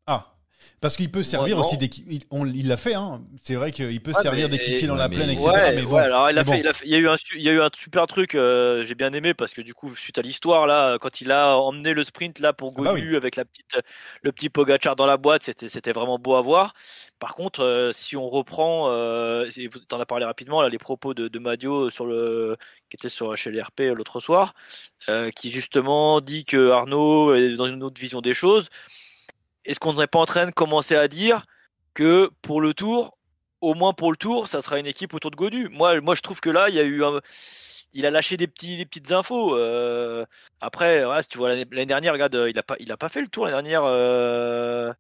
Ah 0.05 0.35
parce 0.82 0.95
qu'il 0.97 1.12
peut 1.12 1.23
servir 1.23 1.58
aussi 1.58 1.78
d'équipe. 1.78 2.06
Il 2.08 2.67
l'a 2.67 2.78
fait, 2.78 2.95
hein. 2.95 3.21
c'est 3.41 3.56
vrai 3.56 3.71
qu'il 3.71 4.01
peut 4.01 4.13
Ouais, 4.13 4.21
servir 4.23 4.49
d'équipier 4.49 4.88
dans 4.88 4.95
la 4.95 5.10
plaine, 5.10 5.30
etc. 5.30 5.51
Ouais, 5.51 5.71
mais 5.73 5.82
bon, 5.84 5.95
ouais, 5.95 6.01
alors 6.04 6.30
il 6.30 6.38
a 6.38 6.43
mais 6.43 6.43
fait, 6.43 6.58
bon. 6.58 6.60
il 6.60 6.67
a 6.67 6.73
fait- 6.73 6.86
il 6.86 6.91
y 6.91 6.95
a 6.95 6.99
eu 6.99 7.08
un, 7.10 7.17
su- 7.17 7.38
il 7.38 7.43
y 7.43 7.49
a 7.49 7.51
eu 7.51 7.62
un 7.62 7.69
super 7.75 8.08
truc, 8.08 8.36
euh, 8.36 8.84
j'ai 8.86 8.95
bien 8.95 9.12
aimé 9.13 9.34
parce 9.34 9.54
que 9.54 9.62
du 9.62 9.73
coup, 9.73 9.95
suite 9.95 10.17
à 10.17 10.21
l'histoire 10.21 10.67
là, 10.67 10.97
quand 10.99 11.21
il 11.21 11.32
a 11.32 11.58
emmené 11.58 11.93
le 11.93 12.04
sprint 12.04 12.39
là 12.39 12.54
pour 12.54 12.73
Ah 12.78 12.82
bah 12.82 12.91
Godu 12.91 13.15
avec 13.17 13.36
la 13.36 13.45
petite, 13.45 13.78
le 14.21 14.32
petit 14.32 14.49
Pogachar 14.49 14.95
dans 14.95 15.06
la 15.06 15.17
boîte, 15.17 15.43
c'était, 15.43 15.91
vraiment 15.93 16.19
beau 16.19 16.36
à 16.36 16.41
voir. 16.41 16.73
Par 17.19 17.36
contre, 17.36 17.62
euh, 17.63 17.91
si 17.93 18.15
on 18.17 18.28
reprend, 18.28 18.89
euh, 18.91 19.49
vous 19.71 19.80
en 19.91 19.99
as 19.99 20.06
parlé 20.06 20.25
rapidement 20.25 20.62
là, 20.62 20.69
les 20.69 20.78
propos 20.78 21.13
de, 21.13 21.28
de 21.28 21.39
Madio 21.39 21.89
sur 21.89 22.06
le, 22.06 22.58
qui 22.89 22.95
était 22.97 23.10
sur 23.10 23.36
chez 23.38 23.51
les 23.51 23.62
RP 23.62 23.82
l'autre 23.95 24.19
soir, 24.19 24.54
euh, 25.10 25.32
qui 25.32 25.51
justement 25.51 26.21
dit 26.21 26.45
que 26.45 26.71
Arnaud 26.71 27.34
est 27.36 27.54
dans 27.56 27.67
une 27.67 27.84
autre 27.84 27.99
vision 28.01 28.21
des 28.21 28.34
choses. 28.34 28.69
Est-ce 29.65 29.80
qu'on 29.80 29.93
n'est 29.93 30.08
pas 30.08 30.19
en 30.19 30.25
train 30.25 30.45
de 30.47 30.51
commencer 30.51 30.95
à 30.95 31.08
dire 31.08 31.43
que 31.93 32.30
pour 32.41 32.62
le 32.62 32.73
tour, 32.73 33.17
au 33.62 33.73
moins 33.73 33.93
pour 33.93 34.12
le 34.12 34.17
tour, 34.17 34.47
ça 34.47 34.62
sera 34.62 34.80
une 34.80 34.86
équipe 34.88 35.13
autour 35.13 35.32
de 35.32 35.36
Godu. 35.36 35.69
Moi, 35.69 35.99
je 36.15 36.21
trouve 36.21 36.39
que 36.41 36.49
là, 36.49 36.69
il 36.69 36.78
a 36.80 36.84
eu 36.84 37.04
un... 37.04 37.21
Il 37.93 38.06
a 38.06 38.12
lâché 38.12 38.36
des, 38.38 38.47
petits, 38.47 38.86
petites 38.86 39.12
infos. 39.13 39.56
euh, 39.58 40.25
Après, 40.60 41.04
si 41.21 41.30
tu 41.30 41.38
vois 41.38 41.49
l'année 41.56 41.86
dernière, 41.86 42.12
regarde, 42.13 42.36
euh, 42.36 42.49
il 42.49 42.60
a 42.60 42.63
pas, 42.63 42.75
pas 42.99 43.10
fait 43.10 43.21
le 43.21 43.28
tour 43.28 43.45
l'année 43.45 43.54
dernière. 43.69 43.84
euh, 43.86 44.91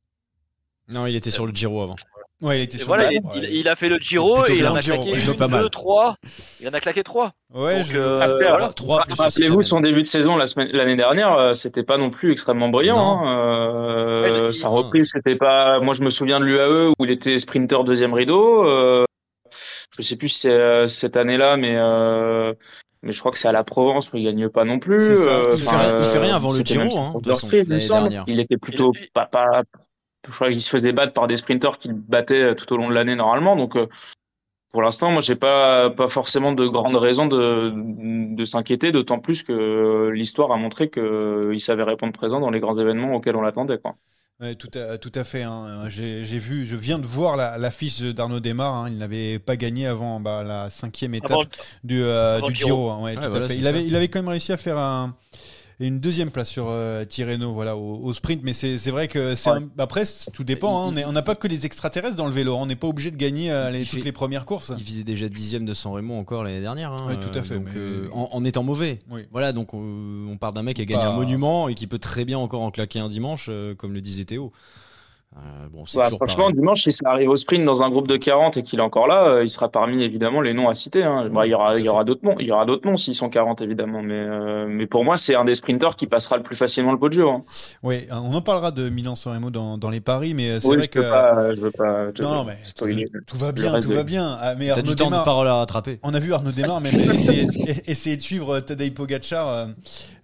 Non, 0.89 1.05
il 1.07 1.15
était 1.15 1.31
sur 1.31 1.45
le 1.45 1.53
Giro 1.53 1.81
avant. 1.81 1.95
Ouais, 2.41 2.59
il 2.59 2.63
était 2.63 2.77
sur 2.77 2.87
voilà, 2.87 3.05
le- 3.09 3.13
il, 3.13 3.19
ouais. 3.25 3.31
il- 3.49 3.55
il 3.61 3.67
a 3.69 3.77
fait 3.77 3.87
le 3.87 3.97
Giro 3.97 4.45
et 4.45 4.57
il 4.57 4.67
en 4.67 4.75
a 4.75 4.81
Giro, 4.81 4.97
claqué 5.01 5.11
plutôt 5.17 5.31
une, 5.31 5.37
pas 5.37 5.47
mal. 5.47 5.61
deux, 5.63 5.69
trois. 5.69 6.17
Il 6.59 6.67
en 6.67 6.73
a 6.73 6.79
claqué 6.81 7.01
trois. 7.01 7.31
Ouais, 7.53 7.77
Donc, 7.77 7.85
je- 7.85 7.97
euh, 7.97 8.19
Après, 8.21 8.49
voilà. 8.49 8.73
Trois 8.73 9.03
plus 9.03 9.15
le 9.17 9.23
Rappelez-vous 9.23 9.61
son 9.63 9.79
début 9.79 10.01
de 10.01 10.07
saison 10.07 10.35
la 10.35 10.45
semaine 10.45 10.67
l'année 10.73 10.97
dernière, 10.97 11.31
euh, 11.33 11.53
c'était 11.53 11.83
pas 11.83 11.97
non 11.97 12.09
plus 12.09 12.33
extrêmement 12.33 12.67
brillant. 12.67 13.25
Hein. 13.25 13.37
Euh, 13.39 14.47
Ouais, 14.47 14.53
sa 14.53 14.67
reprise, 14.67 15.11
c'était 15.13 15.37
pas. 15.37 15.79
Moi, 15.79 15.93
je 15.93 16.03
me 16.03 16.09
souviens 16.09 16.39
de 16.41 16.45
l'UAE 16.45 16.89
où 16.99 17.05
il 17.05 17.09
était 17.11 17.39
sprinter 17.39 17.83
deuxième 17.85 18.13
rideau. 18.13 18.67
Euh, 18.67 19.05
je 19.97 20.01
sais 20.01 20.17
plus 20.17 20.27
si 20.27 20.39
c'est 20.41 20.51
euh, 20.51 20.87
cette 20.89 21.15
année-là, 21.15 21.55
mais 21.55 21.75
euh, 21.77 22.53
mais 23.01 23.13
je 23.13 23.19
crois 23.21 23.31
que 23.31 23.37
c'est 23.37 23.47
à 23.47 23.53
la 23.53 23.63
Provence 23.63 24.11
où 24.11 24.17
il 24.17 24.25
gagne 24.25 24.49
pas 24.49 24.65
non 24.65 24.79
plus. 24.79 25.11
Il 25.11 25.15
fait 25.15 25.43
enfin, 25.53 25.95
il 25.99 26.03
fait 26.05 26.19
rien 26.19 26.35
avant 26.35 26.49
le 26.51 26.65
Giro, 26.65 26.99
hein, 26.99 27.13
de 27.21 27.31
façon, 27.33 27.47
il 28.27 28.39
était 28.41 28.57
plutôt 28.57 28.91
pas, 29.13 29.25
pas 29.25 29.61
je 30.29 30.35
crois 30.35 30.49
qu'il 30.51 30.61
se 30.61 30.69
faisait 30.69 30.91
battre 30.93 31.13
par 31.13 31.27
des 31.27 31.35
sprinters 31.37 31.77
qu'il 31.77 31.93
battait 31.93 32.55
tout 32.55 32.71
au 32.73 32.77
long 32.77 32.89
de 32.89 32.93
l'année 32.93 33.15
normalement. 33.15 33.55
Donc 33.55 33.75
euh, 33.75 33.87
pour 34.71 34.81
l'instant, 34.83 35.11
moi, 35.11 35.21
j'ai 35.21 35.35
pas 35.35 35.89
pas 35.91 36.07
forcément 36.09 36.51
de 36.53 36.67
grandes 36.67 36.97
raisons 36.97 37.27
de 37.27 37.71
de 38.35 38.45
s'inquiéter, 38.45 38.91
d'autant 38.91 39.19
plus 39.19 39.43
que 39.43 40.09
l'histoire 40.13 40.51
a 40.51 40.57
montré 40.57 40.89
que 40.89 41.51
il 41.53 41.59
savait 41.61 41.83
répondre 41.83 42.13
présent 42.13 42.39
dans 42.41 42.51
les 42.51 42.59
grands 42.59 42.77
événements 42.79 43.13
auxquels 43.15 43.35
on 43.37 43.41
l'attendait, 43.41 43.79
quoi. 43.79 43.95
Ouais, 44.41 44.55
tout, 44.55 44.69
à, 44.77 44.97
tout 44.97 45.11
à 45.15 45.23
fait. 45.23 45.43
hein. 45.43 45.87
J'ai 45.87 46.21
vu, 46.39 46.65
je 46.65 46.75
viens 46.75 46.99
de 46.99 47.05
voir 47.05 47.37
la, 47.37 47.57
la 47.57 47.71
fiche 47.71 48.01
d'Arnaud 48.01 48.41
Desmar. 48.41 48.73
hein. 48.75 48.89
Il 48.89 48.97
n'avait 48.97 49.39
pas 49.39 49.55
gagné 49.55 49.87
avant 49.87 50.19
bah, 50.19 50.43
la 50.43 50.69
cinquième 50.69 51.13
étape 51.13 51.29
Avant 51.31 51.47
du, 51.85 52.03
euh, 52.03 52.41
du 52.41 52.53
Giro. 52.53 52.69
Giro. 52.75 52.89
hein. 52.89 53.01
Ouais, 53.01 53.15
Ouais, 53.15 53.17
tout 53.17 53.27
à 53.27 53.29
voilà, 53.29 53.47
fait. 53.47 53.53
c'est 53.53 53.59
Il 53.59 53.67
avait, 53.67 53.79
ça. 53.79 53.87
il 53.87 53.95
avait 53.95 54.09
quand 54.09 54.19
même 54.19 54.27
réussi 54.27 54.51
à 54.51 54.57
faire 54.57 54.77
un, 54.77 55.15
une 55.79 55.99
deuxième 55.99 56.31
place 56.31 56.49
sur 56.49 56.67
euh, 56.69 57.03
Tirreno, 57.05 57.53
voilà, 57.53 57.75
au, 57.75 57.99
au 58.03 58.13
sprint. 58.13 58.41
Mais 58.43 58.53
c'est 58.53 58.77
vrai 58.91 59.07
que 59.07 59.35
c'est 59.35 59.49
Ouais. 59.49 59.59
après 59.77 60.03
tout 60.33 60.43
dépend. 60.43 60.87
hein. 60.89 60.93
On 61.05 61.09
On 61.09 61.11
n'a 61.11 61.21
pas 61.21 61.35
que 61.35 61.47
les 61.47 61.65
extraterrestres 61.65 62.15
dans 62.15 62.25
le 62.27 62.31
vélo. 62.31 62.55
On 62.55 62.65
n'est 62.65 62.75
pas 62.75 62.87
obligé 62.87 63.11
de 63.11 63.17
gagner 63.17 63.51
euh, 63.51 63.69
les, 63.71 63.83
toutes 63.83 63.99
fait- 63.99 64.05
les 64.05 64.11
premières 64.11 64.45
courses. 64.45 64.71
Il 64.77 64.83
faisait 64.83 65.03
déjà 65.03 65.27
dixième 65.29 65.65
de 65.65 65.73
San 65.73 65.91
Remo 65.91 66.15
encore 66.15 66.43
l'année 66.43 66.61
dernière. 66.61 66.91
hein, 66.91 67.07
Ouais, 67.07 67.19
tout 67.19 67.37
à 67.37 67.41
fait, 67.43 67.55
donc, 67.55 67.65
mais- 67.73 67.79
euh, 67.79 68.09
en, 68.13 68.29
en 68.31 68.43
étant 68.45 68.63
mauvais. 68.63 68.99
Oui. 69.11 69.21
Voilà, 69.31 69.51
donc 69.53 69.73
euh, 69.73 70.25
on 70.29 70.37
parle 70.37 70.53
d'un 70.53 70.63
mec 70.63 70.75
qui 70.77 70.81
a 70.81 70.85
gagné 70.85 71.03
Bah- 71.03 71.11
un 71.11 71.15
monument 71.15 71.67
et 71.69 71.75
qui 71.75 71.87
peut 71.87 71.99
très 71.99 72.25
bien 72.25 72.37
encore 72.37 72.61
en 72.61 72.71
claquer 72.71 72.99
un 72.99 73.09
dimanche, 73.09 73.47
euh, 73.49 73.75
comme 73.75 73.93
le 73.93 74.01
disait 74.01 74.25
Théo. 74.25 74.51
Euh, 75.37 75.67
bon, 75.69 75.85
c'est 75.85 75.97
Bah, 75.97 76.05
franchement, 76.09 76.45
pareil. 76.45 76.55
dimanche, 76.55 76.83
si 76.83 76.91
ça 76.93 77.09
arrive 77.09 77.29
au 77.29 77.35
sprint 77.35 77.65
dans 77.65 77.83
un 77.83 77.89
groupe 77.89 78.07
de 78.07 78.15
40 78.15 78.55
et 78.55 78.63
qu'il 78.63 78.79
est 78.79 78.81
encore 78.81 79.05
là, 79.05 79.25
euh, 79.27 79.43
il 79.43 79.49
sera 79.49 79.67
parmi 79.67 80.01
évidemment 80.01 80.39
les 80.39 80.53
noms 80.53 80.69
à 80.69 80.75
citer. 80.75 81.03
hein. 81.03 81.27
Bah, 81.29 81.45
il 81.45 81.49
y 81.49 81.53
aura, 81.53 81.77
il 81.77 81.85
y 81.85 81.89
aura 81.89 82.05
d'autres 82.05 82.23
noms, 82.23 82.35
il 82.39 82.45
y 82.47 82.51
aura 82.53 82.65
d'autres 82.65 82.87
noms 82.89 82.95
s'ils 82.95 83.15
sont 83.15 83.29
40 83.29 83.59
évidemment. 83.61 84.01
Mais, 84.01 84.13
euh, 84.17 84.65
mais 84.69 84.87
pour 84.87 85.03
moi, 85.03 85.17
c'est 85.17 85.35
un 85.35 85.43
des 85.43 85.53
sprinteurs 85.55 85.97
qui 85.97 86.07
passera 86.07 86.37
le 86.37 86.43
plus 86.43 86.55
facilement 86.55 86.93
le 86.93 86.97
Poggio. 86.99 87.29
Hein. 87.29 87.43
Oui, 87.83 88.07
on 88.11 88.33
en 88.33 88.41
parlera 88.41 88.71
de 88.71 88.87
Milan-San 88.87 89.33
Remo 89.33 89.49
dans, 89.49 89.77
dans 89.77 89.89
les 89.89 89.99
paris, 89.99 90.33
mais 90.33 90.61
c'est 90.61 90.67
Oui, 90.69 90.77
vrai 90.77 90.83
je 90.85 90.89
que 90.89 90.99
pas, 91.01 91.53
je 91.53 91.59
veux 91.59 91.71
pas. 91.71 92.11
je- 92.15 92.23
non, 92.23 92.33
non, 92.35 92.43
mais 92.45 92.57
tout, 93.27 93.37
va 93.37 93.51
bien, 93.51 93.71
reste 93.73 93.83
tout 93.87 93.91
de- 93.91 93.97
va 93.97 94.03
bien. 94.03 94.37
Ah, 94.39 94.55
mais 94.55 94.67
T'as 94.67 94.71
Arnaud 94.79 94.83
du 94.91 94.95
temps 94.95 95.05
de 95.05 95.09
Démarre- 95.11 95.25
parole 95.25 95.47
à 95.49 95.55
rattraper. 95.55 95.99
On 96.03 96.13
a 96.13 96.19
vu 96.19 96.33
Arnaud 96.33 96.51
Démarre 96.51 96.79
même 96.79 96.95
essayer, 97.11 97.45
de- 97.45 97.51
essayer 97.91 98.15
de 98.15 98.21
suivre 98.21 98.61
Tadej 98.61 98.93
Pogacar 98.93 99.47
euh, 99.49 99.65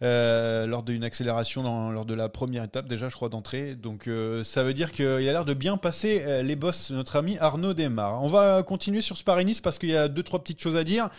euh, 0.04 0.65
lors 0.67 0.84
d'une 0.84 1.04
accélération 1.04 1.63
dans- 1.63 1.91
lors 1.91 2.06
de 2.06 2.13
la 2.13 2.30
première 2.30 2.63
étape 2.63 2.88
déjà 2.88 3.10
je 3.10 3.15
crois 3.15 3.30
d'entrée 3.30 3.76
donc 3.76 4.08
euh, 4.08 4.43
ça 4.43 4.63
veut 4.63 4.74
dire 4.74 4.91
qu'il 5.01 5.29
a 5.29 5.31
l'air 5.31 5.45
de 5.45 5.53
bien 5.53 5.77
passer 5.77 6.21
euh, 6.25 6.43
les 6.43 6.55
bosses 6.55 6.91
notre 6.91 7.15
ami 7.15 7.37
Arnaud 7.39 7.73
Démarre. 7.73 8.23
On 8.23 8.29
va 8.29 8.63
continuer 8.63 9.01
sur 9.01 9.17
ce 9.17 9.23
Paris-Nice 9.23 9.61
parce 9.61 9.77
qu'il 9.77 9.89
y 9.89 9.95
a 9.95 10.07
deux 10.07 10.23
trois 10.23 10.39
petites 10.39 10.61
choses 10.61 10.75
à 10.75 10.83
dire. 10.83 11.09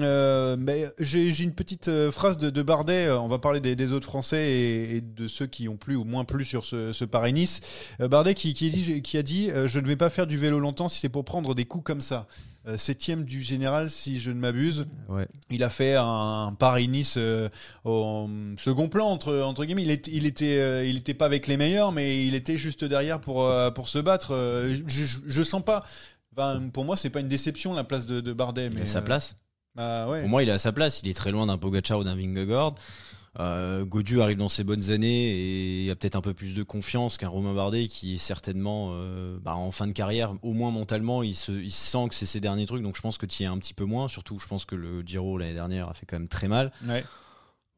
Euh, 0.00 0.56
mais 0.58 0.86
j'ai 0.98 1.42
une 1.42 1.54
petite 1.54 1.88
euh, 1.88 2.10
phrase 2.10 2.38
de, 2.38 2.50
de 2.50 2.62
Bardet. 2.62 3.10
On 3.10 3.28
va 3.28 3.38
parler 3.38 3.60
des, 3.60 3.92
autres 3.92 4.06
Français 4.06 4.50
et, 4.50 5.00
de 5.00 5.28
ceux 5.28 5.46
qui 5.46 5.68
ont 5.68 5.76
plu 5.76 5.96
ou 5.96 6.04
moins 6.04 6.24
plu 6.24 6.44
sur 6.44 6.64
ce, 6.64 6.92
ce 6.92 7.04
Paris-Nice. 7.04 7.60
Bardet 8.00 8.34
qui, 8.34 8.50
a 9.16 9.22
dit 9.22 9.50
Je 9.66 9.80
ne 9.80 9.86
vais 9.86 9.96
pas 9.96 10.10
faire 10.10 10.26
du 10.26 10.36
vélo 10.36 10.58
longtemps 10.58 10.88
si 10.88 11.00
c'est 11.00 11.08
pour 11.08 11.24
prendre 11.24 11.54
des 11.54 11.64
coups 11.64 11.84
comme 11.84 12.00
ça. 12.00 12.26
Euh, 12.66 12.76
septième 12.76 13.24
du 13.24 13.40
général, 13.40 13.88
si 13.88 14.20
je 14.20 14.30
ne 14.30 14.38
m'abuse. 14.38 14.84
Ouais. 15.08 15.26
Il 15.48 15.62
a 15.62 15.70
fait 15.70 15.94
un 15.96 16.54
Paris-Nice 16.58 17.14
euh, 17.16 17.48
au 17.84 18.28
second 18.58 18.88
plan 18.88 19.06
entre, 19.06 19.38
entre 19.40 19.64
guillemets. 19.64 19.84
Il 19.84 19.90
était, 19.90 20.10
il 20.12 20.26
était, 20.26 20.58
euh, 20.58 20.84
il 20.84 20.96
était 20.96 21.14
pas 21.14 21.24
avec 21.26 21.46
les 21.46 21.56
meilleurs, 21.56 21.92
mais 21.92 22.26
il 22.26 22.34
était 22.34 22.56
juste 22.58 22.84
derrière 22.84 23.20
pour 23.20 23.36
pour, 23.36 23.74
pour 23.74 23.88
se 23.88 23.98
battre. 23.98 24.32
Euh, 24.34 24.76
Je, 24.86 25.04
je, 25.04 25.18
je 25.24 25.42
sens 25.42 25.62
pas. 25.64 25.84
Pour 26.72 26.84
moi, 26.84 26.96
c'est 26.96 27.10
pas 27.10 27.20
une 27.20 27.28
déception 27.28 27.72
la 27.74 27.84
place 27.84 28.06
de, 28.06 28.20
de 28.20 28.32
Bardet. 28.32 28.66
Il 28.66 28.74
mais 28.74 28.82
a 28.82 28.86
sa 28.86 28.98
euh, 28.98 29.02
place. 29.02 29.34
bah 29.74 30.06
ouais. 30.08 30.20
Pour 30.20 30.28
moi, 30.28 30.42
il 30.42 30.48
est 30.48 30.52
à 30.52 30.58
sa 30.58 30.72
place. 30.72 31.00
Il 31.02 31.08
est 31.08 31.14
très 31.14 31.30
loin 31.32 31.46
d'un 31.46 31.58
Pogacar 31.58 31.98
ou 31.98 32.04
d'un 32.04 32.16
Vingegaard. 32.16 32.74
Euh, 33.40 33.84
Godu 33.84 34.20
arrive 34.20 34.36
dans 34.36 34.48
ses 34.48 34.64
bonnes 34.64 34.90
années 34.90 35.84
et 35.84 35.90
a 35.90 35.94
peut-être 35.94 36.16
un 36.16 36.20
peu 36.20 36.34
plus 36.34 36.54
de 36.54 36.62
confiance 36.62 37.18
qu'un 37.18 37.28
Romain 37.28 37.54
Bardet 37.54 37.86
qui 37.86 38.14
est 38.14 38.18
certainement 38.18 38.90
euh, 38.92 39.38
bah, 39.40 39.54
en 39.54 39.70
fin 39.70 39.86
de 39.86 39.92
carrière, 39.92 40.34
au 40.42 40.52
moins 40.52 40.70
mentalement, 40.70 41.22
il 41.22 41.34
se, 41.34 41.52
il 41.52 41.70
sent 41.70 42.08
que 42.08 42.14
c'est 42.14 42.26
ses 42.26 42.40
derniers 42.40 42.66
trucs. 42.66 42.82
Donc 42.82 42.96
je 42.96 43.00
pense 43.00 43.18
que 43.18 43.26
tu 43.26 43.42
y 43.42 43.46
es 43.46 43.48
un 43.48 43.58
petit 43.58 43.74
peu 43.74 43.84
moins. 43.84 44.08
Surtout, 44.08 44.38
je 44.38 44.48
pense 44.48 44.64
que 44.64 44.74
le 44.74 45.02
Giro 45.02 45.38
l'année 45.38 45.54
dernière 45.54 45.88
a 45.88 45.94
fait 45.94 46.06
quand 46.06 46.18
même 46.18 46.28
très 46.28 46.48
mal. 46.48 46.72
Ouais. 46.86 47.04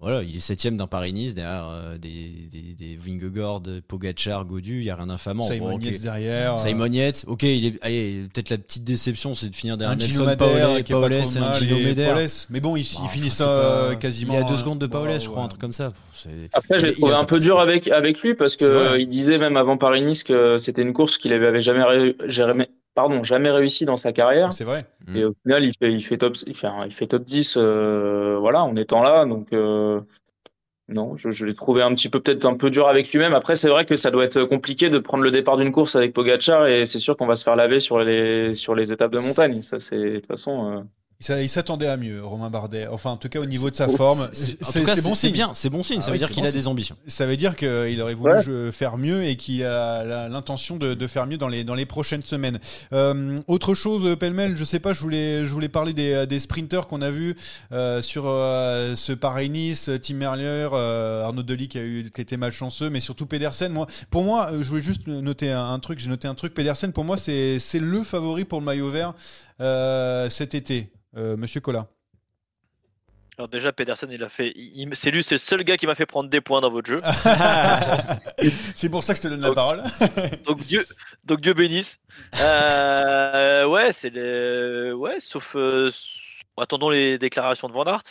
Voilà, 0.00 0.22
il 0.22 0.34
est 0.34 0.40
septième 0.40 0.78
d'un 0.78 0.86
Paris-Nice 0.86 1.34
derrière 1.34 1.68
euh, 1.70 1.98
des, 1.98 2.32
des, 2.50 2.74
des 2.74 2.96
Vingegaard, 2.96 3.60
Pogacar, 3.86 4.46
Godu. 4.46 4.78
Il 4.78 4.84
y 4.84 4.90
a 4.90 4.96
rien 4.96 5.08
d'infamant. 5.08 5.44
Simon 5.44 5.72
Bon, 5.72 5.78
derrière. 5.78 6.58
Simon 6.58 6.86
Yates, 6.86 7.24
ok, 7.26 7.42
il 7.42 7.66
est, 7.66 7.78
allez, 7.82 8.22
peut-être 8.32 8.48
la 8.48 8.56
petite 8.56 8.82
déception, 8.84 9.34
c'est 9.34 9.50
de 9.50 9.54
finir 9.54 9.76
derrière 9.76 9.94
un 9.96 9.98
Gino 10.00 10.24
Nelson 10.24 10.24
Madère 10.24 10.68
Paolé, 10.68 10.82
qui 10.84 10.92
est 10.92 10.94
pas 10.94 11.00
Paolès 11.02 11.30
trop 11.30 11.34
et 11.34 11.44
un 11.44 11.50
mal. 11.50 11.62
Gino 11.62 11.76
et 11.76 11.84
Meder. 11.84 12.06
Paulès. 12.14 12.46
Mais 12.48 12.60
bon, 12.60 12.76
il, 12.76 12.80
il 12.80 12.94
Bah, 12.98 13.08
finit 13.08 13.26
enfin, 13.26 13.34
ça 13.34 13.44
c'est 13.44 13.50
euh, 13.50 13.88
pas- 13.90 13.96
quasiment. 13.96 14.32
Il 14.32 14.36
y 14.40 14.42
a 14.42 14.44
deux 14.46 14.54
euh, 14.54 14.56
secondes 14.56 14.78
de 14.78 14.86
Paolès, 14.86 15.22
je 15.22 15.26
wow, 15.28 15.32
crois, 15.34 15.44
un 15.44 15.48
truc 15.48 15.60
comme 15.60 15.72
ça. 15.74 15.92
C'est- 16.14 16.30
Après, 16.54 16.78
j'ai 16.78 16.92
trouvé 16.94 17.12
un 17.12 17.24
peu 17.24 17.38
dur 17.38 17.60
avec, 17.60 17.86
avec 17.88 18.20
lui 18.22 18.34
parce 18.34 18.56
que 18.56 18.64
C'est 18.64 18.70
vrai. 18.72 18.86
euh, 18.92 18.98
il 18.98 19.08
disait 19.08 19.36
même 19.36 19.58
avant 19.58 19.76
Paris-Nice 19.76 20.24
que 20.24 20.56
c'était 20.56 20.80
une 20.82 20.94
course 20.94 21.18
qu'il 21.18 21.32
avait, 21.34 21.46
avait 21.46 21.60
jamais, 21.60 21.82
ré- 21.82 22.16
jamais, 22.26 22.70
pardon, 22.94 23.22
jamais 23.24 23.50
réussi 23.50 23.84
dans 23.84 23.96
sa 23.96 24.12
carrière. 24.12 24.52
C'est 24.52 24.64
vrai. 24.64 24.82
Mm. 25.06 25.16
Et 25.16 25.24
au 25.24 25.34
final, 25.42 25.64
il 25.64 25.72
fait, 25.78 25.92
il 25.92 26.02
fait 26.04 26.18
top, 26.18 26.36
il 26.46 26.54
fait, 26.56 26.66
un- 26.66 26.86
il 26.86 26.92
fait 26.92 27.06
top 27.06 27.24
10, 27.24 27.54
euh, 27.56 28.36
voilà, 28.40 28.62
en 28.64 28.76
étant 28.76 29.02
là. 29.02 29.24
Donc, 29.26 29.52
euh, 29.52 30.00
non, 30.88 31.16
je, 31.16 31.30
je 31.30 31.46
l'ai 31.46 31.54
trouvé 31.54 31.82
un 31.82 31.94
petit 31.94 32.08
peu, 32.08 32.20
peut-être 32.20 32.44
un 32.46 32.56
peu 32.56 32.68
dur 32.70 32.88
avec 32.88 33.10
lui-même. 33.12 33.32
Après, 33.34 33.54
c'est 33.56 33.68
vrai 33.68 33.84
que 33.86 33.94
ça 33.96 34.10
doit 34.10 34.24
être 34.24 34.42
compliqué 34.44 34.90
de 34.90 34.98
prendre 34.98 35.22
le 35.22 35.30
départ 35.30 35.56
d'une 35.56 35.70
course 35.72 35.94
avec 35.96 36.12
Pogacar 36.12 36.66
et 36.66 36.84
c'est 36.84 36.98
sûr 36.98 37.16
qu'on 37.16 37.26
va 37.26 37.36
se 37.36 37.44
faire 37.44 37.54
laver 37.56 37.78
sur 37.80 38.00
les, 38.00 38.54
sur 38.54 38.74
les 38.74 38.92
étapes 38.92 39.12
de 39.12 39.20
montagne. 39.20 39.62
Ça, 39.62 39.78
c'est, 39.78 39.96
de 39.98 40.16
toute 40.16 40.26
façon, 40.26 40.78
euh, 40.78 40.82
Il 41.20 41.26
s'a- 41.26 41.42
il 41.42 41.48
s'attendait 41.50 41.86
à 41.86 41.98
mieux, 41.98 42.24
Romain 42.24 42.48
Bardet. 42.48 42.86
Enfin, 42.86 43.10
en 43.10 43.18
tout 43.18 43.28
cas, 43.28 43.40
au 43.40 43.44
niveau 43.44 43.68
de 43.68 43.76
sa 43.76 43.88
C'est- 43.88 43.96
forme, 43.98 44.26
C'est- 44.32 44.56
bon 45.02 45.12
c'est 45.14 45.26
signe. 45.26 45.32
bien, 45.32 45.50
c'est 45.52 45.68
bon 45.68 45.82
signe. 45.82 45.98
Ah 45.98 46.02
ça 46.02 46.06
veut 46.06 46.12
oui, 46.14 46.18
dire 46.18 46.30
qu'il 46.30 46.42
bon 46.42 46.48
a 46.48 46.52
des 46.52 46.66
ambitions. 46.66 46.96
Ça 47.08 47.26
veut 47.26 47.36
dire 47.36 47.56
qu'il 47.56 48.00
aurait 48.00 48.14
voulu 48.14 48.32
Ouais. 48.32 48.72
faire 48.72 48.96
mieux 48.96 49.24
et 49.24 49.36
qu'il 49.36 49.62
a 49.64 50.28
l'intention 50.30 50.78
de, 50.78 50.94
de 50.94 51.06
faire 51.06 51.26
mieux 51.26 51.36
dans 51.36 51.48
les, 51.48 51.62
dans 51.62 51.74
les 51.74 51.84
prochaines 51.84 52.22
semaines. 52.22 52.58
Euh, 52.94 53.38
autre 53.48 53.74
chose, 53.74 54.16
pêle-mêle, 54.18 54.56
je 54.56 54.64
sais 54.64 54.78
pas, 54.80 54.94
je 54.94 55.00
voulais, 55.02 55.44
je 55.44 55.52
voulais 55.52 55.68
parler 55.68 55.92
des, 55.92 56.26
des 56.26 56.38
sprinters 56.38 56.86
qu'on 56.86 57.02
a 57.02 57.10
vus 57.10 57.36
euh, 57.72 58.00
sur 58.00 58.24
euh, 58.26 58.96
ce 58.96 59.12
Paris-Nice, 59.12 59.90
Tim 60.02 60.14
Merlier, 60.14 60.68
euh, 60.72 61.24
Arnaud 61.24 61.42
Delis 61.42 61.68
qui 61.68 61.78
a, 61.78 61.82
eu, 61.82 62.10
qui 62.14 62.20
a 62.20 62.22
été 62.22 62.38
malchanceux, 62.38 62.88
mais 62.88 63.00
surtout 63.00 63.26
Pedersen. 63.26 63.70
Moi, 63.72 63.86
pour 64.10 64.24
moi, 64.24 64.48
euh, 64.52 64.62
je 64.62 64.68
voulais 64.70 64.80
juste 64.82 65.06
noter 65.06 65.50
un, 65.52 65.66
un 65.70 65.78
truc, 65.80 65.98
j'ai 65.98 66.08
noté 66.08 66.28
un 66.28 66.34
truc. 66.34 66.54
Pedersen, 66.54 66.92
pour 66.94 67.04
moi, 67.04 67.18
c'est 67.18 67.58
le 67.74 68.02
favori 68.04 68.44
pour 68.46 68.60
le 68.60 68.64
maillot 68.64 68.88
vert 68.88 69.12
cet 69.60 70.54
été. 70.54 70.92
Euh, 71.16 71.36
Monsieur 71.36 71.60
Collat. 71.60 71.86
Alors 73.38 73.48
déjà, 73.48 73.72
Pedersen, 73.72 74.10
il 74.12 74.22
a 74.22 74.28
fait. 74.28 74.52
c'est 74.92 75.10
lui, 75.10 75.22
c'est 75.24 75.34
le 75.36 75.38
seul 75.38 75.64
gars 75.64 75.78
qui 75.78 75.86
m'a 75.86 75.94
fait 75.94 76.04
prendre 76.04 76.28
des 76.28 76.42
points 76.42 76.60
dans 76.60 76.70
votre 76.70 76.86
jeu. 76.88 77.00
c'est 78.74 78.90
pour 78.90 79.02
ça 79.02 79.14
que 79.14 79.18
je 79.18 79.22
te 79.22 79.28
donne 79.28 79.40
la 79.40 79.52
parole. 79.52 79.82
Donc 80.46 80.64
Dieu, 80.66 80.86
donc 81.24 81.40
Dieu 81.40 81.54
bénisse. 81.54 81.98
Euh, 82.38 83.64
ouais, 83.66 83.92
c'est 83.92 84.10
les. 84.10 84.92
Ouais, 84.92 85.18
sauf. 85.20 85.56
euh, 85.56 85.90
Attendons 86.58 86.90
les 86.90 87.18
déclarations 87.18 87.68
de 87.68 87.72
Van 87.72 87.84
Aert. 87.84 88.02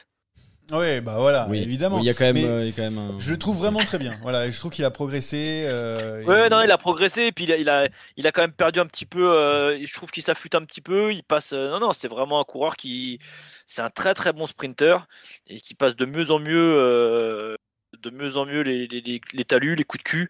Oui, 0.72 1.02
bah 1.02 1.16
voilà, 1.18 1.48
Oui, 1.50 1.60
évidemment. 1.60 1.98
Oui, 1.98 2.04
il 2.04 2.06
y 2.06 2.10
a 2.10 2.14
quand 2.14 2.26
même, 2.32 2.38
euh, 2.46 2.62
il 2.62 2.68
y 2.68 2.70
a 2.70 2.76
quand 2.76 2.84
même 2.84 2.98
un- 2.98 3.20
je 3.20 3.32
le 3.32 3.38
trouve 3.40 3.58
vraiment 3.58 3.80
très 3.80 3.98
bien. 3.98 4.18
Voilà, 4.22 4.50
je 4.50 4.58
trouve 4.58 4.72
qu'il 4.72 4.86
a 4.86 4.92
progressé. 4.92 5.64
euh, 5.68 6.24
Ouais, 6.26 6.48
et- 6.48 6.50
non, 6.50 6.62
il 6.64 6.70
a 6.72 6.78
progressé, 6.78 7.24
et 7.24 7.32
puis 7.32 7.46
il 7.46 7.52
a, 7.52 7.58
il 7.58 7.70
a, 7.70 7.88
il 8.18 8.28
a 8.28 8.32
quand 8.32 8.42
même 8.42 8.52
perdu 8.52 8.80
un 8.80 8.86
petit 8.86 9.06
peu. 9.06 9.32
euh, 9.34 9.84
je 9.84 9.94
trouve 9.94 10.12
qu'il 10.12 10.22
s'affûte 10.24 10.54
un 10.56 10.64
petit 10.66 10.82
peu. 10.82 11.12
Il 11.14 11.24
passe. 11.24 11.54
euh, 11.54 11.72
non, 11.72 11.80
non, 11.80 11.94
c'est 11.94 12.08
vraiment 12.08 12.40
un 12.40 12.44
coureur 12.44 12.76
qui. 12.76 13.20
C'est 13.66 13.82
un 13.82 13.90
très 13.90 14.14
très 14.14 14.32
bon 14.34 14.46
sprinter 14.46 15.08
et 15.48 15.60
qui 15.60 15.74
passe 15.76 15.96
de 15.96 16.06
mieux 16.06 16.30
en 16.32 16.40
mieux, 16.40 16.76
euh, 16.80 17.56
de 18.00 18.10
mieux 18.12 18.38
en 18.38 18.46
mieux 18.46 18.62
les, 18.62 18.88
les, 18.88 19.02
les, 19.02 19.22
les 19.34 19.46
talus, 19.46 19.76
les 19.76 19.84
coups 19.84 20.04
de 20.04 20.10
cul. 20.10 20.30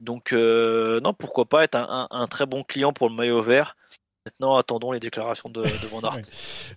Donc, 0.00 0.32
euh, 0.32 1.00
non, 1.00 1.14
pourquoi 1.14 1.46
pas 1.48 1.64
être 1.64 1.76
un, 1.76 2.08
un, 2.10 2.16
un 2.22 2.26
très 2.28 2.46
bon 2.46 2.62
client 2.64 2.92
pour 2.92 3.08
le 3.08 3.14
maillot 3.14 3.42
vert. 3.42 3.76
Maintenant, 4.24 4.56
attendons 4.56 4.92
les 4.92 5.00
déclarations 5.00 5.50
de, 5.52 5.62
de 5.62 5.86
Van 5.90 6.00
Aert. 6.02 6.12
Ouais. 6.22 6.22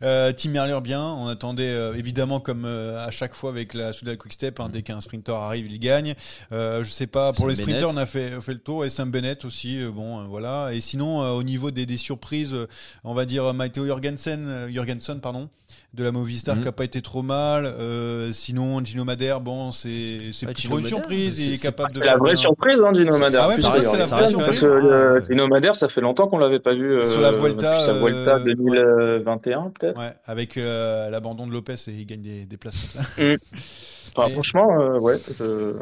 Euh, 0.08 0.34
Tim 0.36 0.50
Merlier 0.50 0.80
bien, 0.82 1.02
on 1.04 1.28
attendait 1.28 1.68
euh, 1.70 1.94
évidemment 1.96 2.40
comme 2.40 2.66
euh, 2.66 3.06
à 3.06 3.12
chaque 3.12 3.34
fois 3.34 3.50
avec 3.50 3.74
la 3.74 3.94
Soudal 3.94 4.18
Quick 4.18 4.34
Step, 4.34 4.60
hein, 4.60 4.70
dès 4.72 4.82
qu'un 4.82 5.00
sprinter 5.00 5.36
arrive, 5.36 5.68
il 5.72 5.80
gagne. 5.80 6.16
Euh, 6.52 6.84
je 6.84 6.90
sais 6.92 7.08
pas, 7.08 7.32
pour 7.32 7.42
Sam 7.42 7.50
les 7.50 7.56
sprinters, 7.56 7.88
Bennett. 7.90 7.96
on 7.96 8.02
a 8.02 8.06
fait, 8.06 8.42
fait 8.42 8.54
le 8.54 8.60
tour 8.60 8.84
et 8.84 8.90
Sam 8.90 9.12
Bennett 9.12 9.46
aussi, 9.46 9.82
euh, 9.82 9.92
bon, 9.92 10.20
euh, 10.20 10.24
voilà. 10.28 10.74
Et 10.74 10.82
sinon, 10.82 11.22
euh, 11.22 11.32
au 11.32 11.44
niveau 11.44 11.72
des, 11.72 11.86
des 11.86 11.98
surprises, 11.98 12.54
euh, 12.54 12.68
on 13.04 13.14
va 13.14 13.26
dire 13.26 13.54
Matteo 13.54 13.86
Jorgensen, 13.86 14.46
euh, 14.48 14.70
Jorgensen 14.74 15.22
pardon, 15.22 15.50
de 15.94 16.04
la 16.04 16.12
Movistar 16.12 16.56
Mhm. 16.58 16.62
qui 16.64 16.68
a 16.68 16.72
pas 16.74 16.84
été 16.84 17.02
trop 17.02 17.22
mal. 17.22 17.66
Euh, 17.66 18.32
sinon, 18.34 18.84
Gino 18.84 19.06
Madère, 19.06 19.40
bon, 19.40 19.72
c'est 19.72 20.32
Gino 20.34 20.52
trop 20.54 20.80
une 20.80 20.86
surprise, 20.86 21.36
c'est- 21.36 21.42
il 21.44 21.54
est 21.54 21.56
c'est- 21.58 21.62
capable 21.64 21.90
de 21.90 21.94
c'est 21.94 22.06
la 22.06 22.18
vraie 22.18 22.36
surprise, 22.36 22.82
hein, 22.82 22.92
Gino 22.94 23.18
Madère. 23.18 23.44
Ah 23.44 23.48
ouais, 23.50 23.56
Parce 23.62 24.60
que 24.60 25.20
Ah. 25.20 25.24
Gino 25.24 25.48
Madère, 25.48 25.76
ça 25.76 25.88
fait 25.88 26.02
longtemps 26.02 26.28
qu'on 26.28 26.38
l'avait 26.38 26.60
pas 26.60 26.74
vu. 26.74 27.02
Euh, 27.36 27.42
Vuelta, 27.42 27.80
sa 27.80 27.92
euh, 27.94 28.00
Vuelta 28.00 28.38
ouais. 28.38 28.56
2021, 28.56 29.72
peut-être. 29.72 29.98
Ouais, 30.00 30.14
avec 30.26 30.58
euh, 30.58 31.10
l'abandon 31.10 31.48
de 31.48 31.52
Lopez 31.52 31.76
et 31.88 31.92
il 31.92 32.06
gagne 32.06 32.22
des, 32.22 32.46
des 32.46 32.58
places 32.58 32.76
comme 32.94 33.04
ça. 33.04 33.10
Enfin, 34.18 34.30
Et- 34.30 34.34
franchement, 34.34 34.82
euh, 34.82 35.00
ouais, 35.00 35.20
je... 35.38 35.76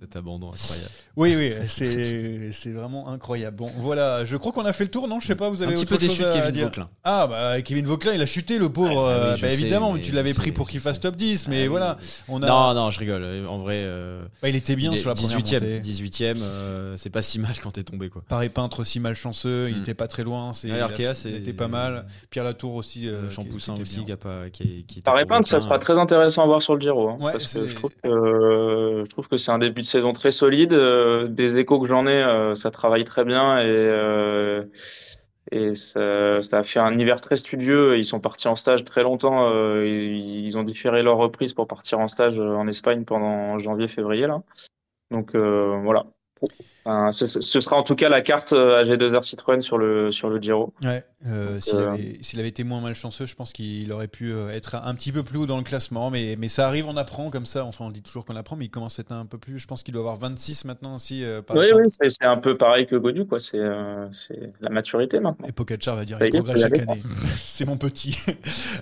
Cet 0.00 0.16
abandon 0.16 0.50
incroyable. 0.50 0.90
Oui, 1.16 1.34
oui, 1.36 1.52
c'est 1.68 2.50
c'est 2.50 2.72
vraiment 2.72 3.08
incroyable. 3.08 3.56
Bon, 3.58 3.70
voilà, 3.78 4.24
je 4.24 4.36
crois 4.36 4.50
qu'on 4.50 4.64
a 4.64 4.72
fait 4.72 4.82
le 4.84 4.90
tour, 4.90 5.06
non? 5.06 5.20
Je 5.20 5.28
sais 5.28 5.36
pas, 5.36 5.48
vous 5.48 5.62
Un 5.62 5.66
avez 5.66 5.74
petit 5.76 5.82
autre 5.82 5.90
peu 5.92 5.98
déçu 5.98 6.16
chose 6.22 6.26
de 6.26 6.32
à 6.32 6.40
Kevin 6.40 6.50
dire? 6.50 6.64
Vauquelin. 6.66 6.88
Ah, 7.04 7.26
bah 7.28 7.62
Kevin 7.62 7.86
Vauquelin, 7.86 8.12
il 8.14 8.20
a 8.20 8.26
chuté, 8.26 8.58
le 8.58 8.68
pauvre. 8.70 9.06
Ah, 9.08 9.14
oui, 9.18 9.22
euh, 9.24 9.30
bah, 9.30 9.36
sais, 9.50 9.52
évidemment, 9.52 9.92
mais 9.92 10.00
tu 10.00 10.10
l'avais 10.10 10.34
pris 10.34 10.50
pour 10.50 10.68
qu'il 10.68 10.80
fasse 10.80 10.98
top 10.98 11.14
10, 11.14 11.46
mais 11.46 11.64
Ah, 11.66 11.68
voilà. 11.68 11.96
oui. 12.00 12.06
On 12.28 12.42
a... 12.42 12.46
Non, 12.48 12.74
non, 12.74 12.90
je 12.90 12.98
rigole. 12.98 13.46
En 13.48 13.58
vrai, 13.58 13.82
euh, 13.84 14.24
Bah, 14.42 14.48
il 14.48 14.56
était 14.56 14.74
bien 14.74 14.90
il 14.90 14.98
sur 14.98 15.10
la 15.10 15.14
première 15.14 15.38
18e, 15.38 15.52
montée. 15.60 15.80
18e, 15.80 16.36
euh, 16.42 16.94
c'est 16.96 17.10
pas 17.10 17.22
si 17.22 17.38
mal 17.38 17.52
quand 17.62 17.70
t'es 17.70 17.84
tombé 17.84 18.08
quoi. 18.08 18.22
Pareil 18.28 18.48
peintre 18.48 18.80
aussi 18.80 18.98
malchanceux, 18.98 19.68
il 19.70 19.78
Mm. 19.78 19.80
était 19.82 19.94
pas 19.94 20.08
très 20.08 20.24
loin. 20.24 20.52
C'est, 20.52 20.68
il 20.70 21.34
était 21.36 21.52
pas 21.52 21.68
mal. 21.68 22.04
Pierre 22.30 22.44
Latour 22.44 22.74
aussi. 22.74 23.08
euh, 23.08 23.12
Euh, 23.26 23.30
Champoussin 23.30 23.74
aussi, 23.80 24.04
qui 24.04 24.10
a 24.12 24.16
pas, 24.16 24.50
qui, 24.52 24.84
qui 24.88 24.98
était 24.98 25.02
Par 25.02 25.14
pour 25.14 25.22
épingle, 25.22 25.44
ça 25.44 25.60
sera 25.60 25.78
très 25.78 25.96
intéressant 25.98 26.42
à 26.42 26.46
voir 26.46 26.60
sur 26.60 26.74
le 26.74 26.80
Giro. 26.80 27.10
hein, 27.10 27.16
parce 27.20 27.44
que 27.44 27.50
c'est- 27.50 27.68
je 27.68 27.76
trouve 27.76 27.92
que, 28.02 28.08
euh, 28.08 29.04
je 29.04 29.08
trouve 29.10 29.28
que 29.28 29.36
c'est 29.36 29.52
un 29.52 29.58
début 29.58 29.80
de 29.82 29.86
saison 29.94 30.12
très 30.12 30.32
solide. 30.32 30.72
euh, 30.72 31.28
des 31.28 31.56
échos 31.56 31.80
que 31.80 31.86
j'en 31.86 32.06
ai, 32.06 32.20
euh, 32.22 32.56
ça 32.56 32.70
travaille 32.72 33.04
très 33.04 33.24
bien 33.24 33.60
et, 33.60 33.66
euh, 33.68 34.64
et 35.52 35.76
ça, 35.76 36.42
ça 36.42 36.58
a 36.58 36.62
fait 36.64 36.80
un 36.80 36.94
hiver 36.94 37.20
très 37.20 37.36
studieux. 37.36 37.96
Ils 37.96 38.04
sont 38.04 38.18
partis 38.18 38.48
en 38.48 38.56
stage 38.56 38.84
très 38.84 39.04
longtemps. 39.04 39.50
ils 39.84 40.56
ont 40.56 40.64
différé 40.64 41.02
leur 41.02 41.16
reprise 41.18 41.52
pour 41.54 41.68
partir 41.68 42.00
en 42.00 42.08
stage 42.08 42.38
en 42.38 42.66
Espagne 42.66 43.04
pendant 43.04 43.58
janvier-février 43.60 44.26
là. 44.26 44.42
Donc 45.10 45.36
voilà. 45.36 46.06
Enfin, 46.86 47.12
ce, 47.12 47.26
ce 47.26 47.60
sera 47.60 47.76
en 47.76 47.82
tout 47.82 47.94
cas 47.96 48.10
la 48.10 48.20
carte 48.20 48.52
euh, 48.52 48.84
AG2R 48.84 49.22
Citroën 49.22 49.60
sur 49.62 49.78
le, 49.78 50.12
sur 50.12 50.28
le 50.28 50.38
Giro. 50.38 50.74
Ouais, 50.82 51.02
euh, 51.26 51.58
s'il 51.58 51.76
euh, 51.76 51.92
avait, 51.92 52.18
s'il 52.20 52.38
avait 52.40 52.48
été 52.50 52.62
moins 52.62 52.82
malchanceux, 52.82 53.24
je 53.24 53.34
pense 53.34 53.54
qu'il 53.54 53.90
aurait 53.90 54.06
pu 54.06 54.32
euh, 54.34 54.50
être 54.50 54.74
un 54.74 54.94
petit 54.94 55.10
peu 55.10 55.22
plus 55.22 55.38
haut 55.38 55.46
dans 55.46 55.56
le 55.56 55.62
classement. 55.62 56.10
Mais, 56.10 56.36
mais 56.38 56.48
ça 56.48 56.66
arrive, 56.66 56.86
on 56.86 56.98
apprend 56.98 57.30
comme 57.30 57.46
ça. 57.46 57.64
Enfin, 57.64 57.86
on 57.86 57.90
dit 57.90 58.02
toujours 58.02 58.26
qu'on 58.26 58.36
apprend, 58.36 58.56
mais 58.56 58.66
il 58.66 58.70
commence 58.70 58.98
à 58.98 59.00
être 59.02 59.12
un 59.12 59.24
peu 59.24 59.38
plus. 59.38 59.58
Je 59.58 59.66
pense 59.66 59.82
qu'il 59.82 59.94
doit 59.94 60.02
avoir 60.02 60.18
26 60.18 60.66
maintenant 60.66 60.96
aussi. 60.96 61.24
euh, 61.24 61.40
par- 61.40 61.56
Oui, 61.56 61.70
par- 61.70 61.78
oui, 61.78 61.86
c'est 61.88 62.24
un 62.26 62.36
peu 62.36 62.54
pareil 62.58 62.86
que 62.86 62.96
Godu, 62.96 63.24
quoi. 63.24 63.40
C'est 63.40 63.58
euh, 63.60 64.06
c'est 64.12 64.52
la 64.60 64.68
maturité 64.68 65.20
maintenant. 65.20 65.48
Et 65.48 65.52
Pogacar 65.52 65.96
va 65.96 66.04
dire 66.04 66.18
il 66.20 66.28
progresse 66.28 66.60
chaque 66.60 66.78
année. 66.80 67.02
C'est 67.38 67.64
mon 67.64 67.78
petit. 67.78 68.14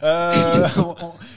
Euh, 0.03 0.66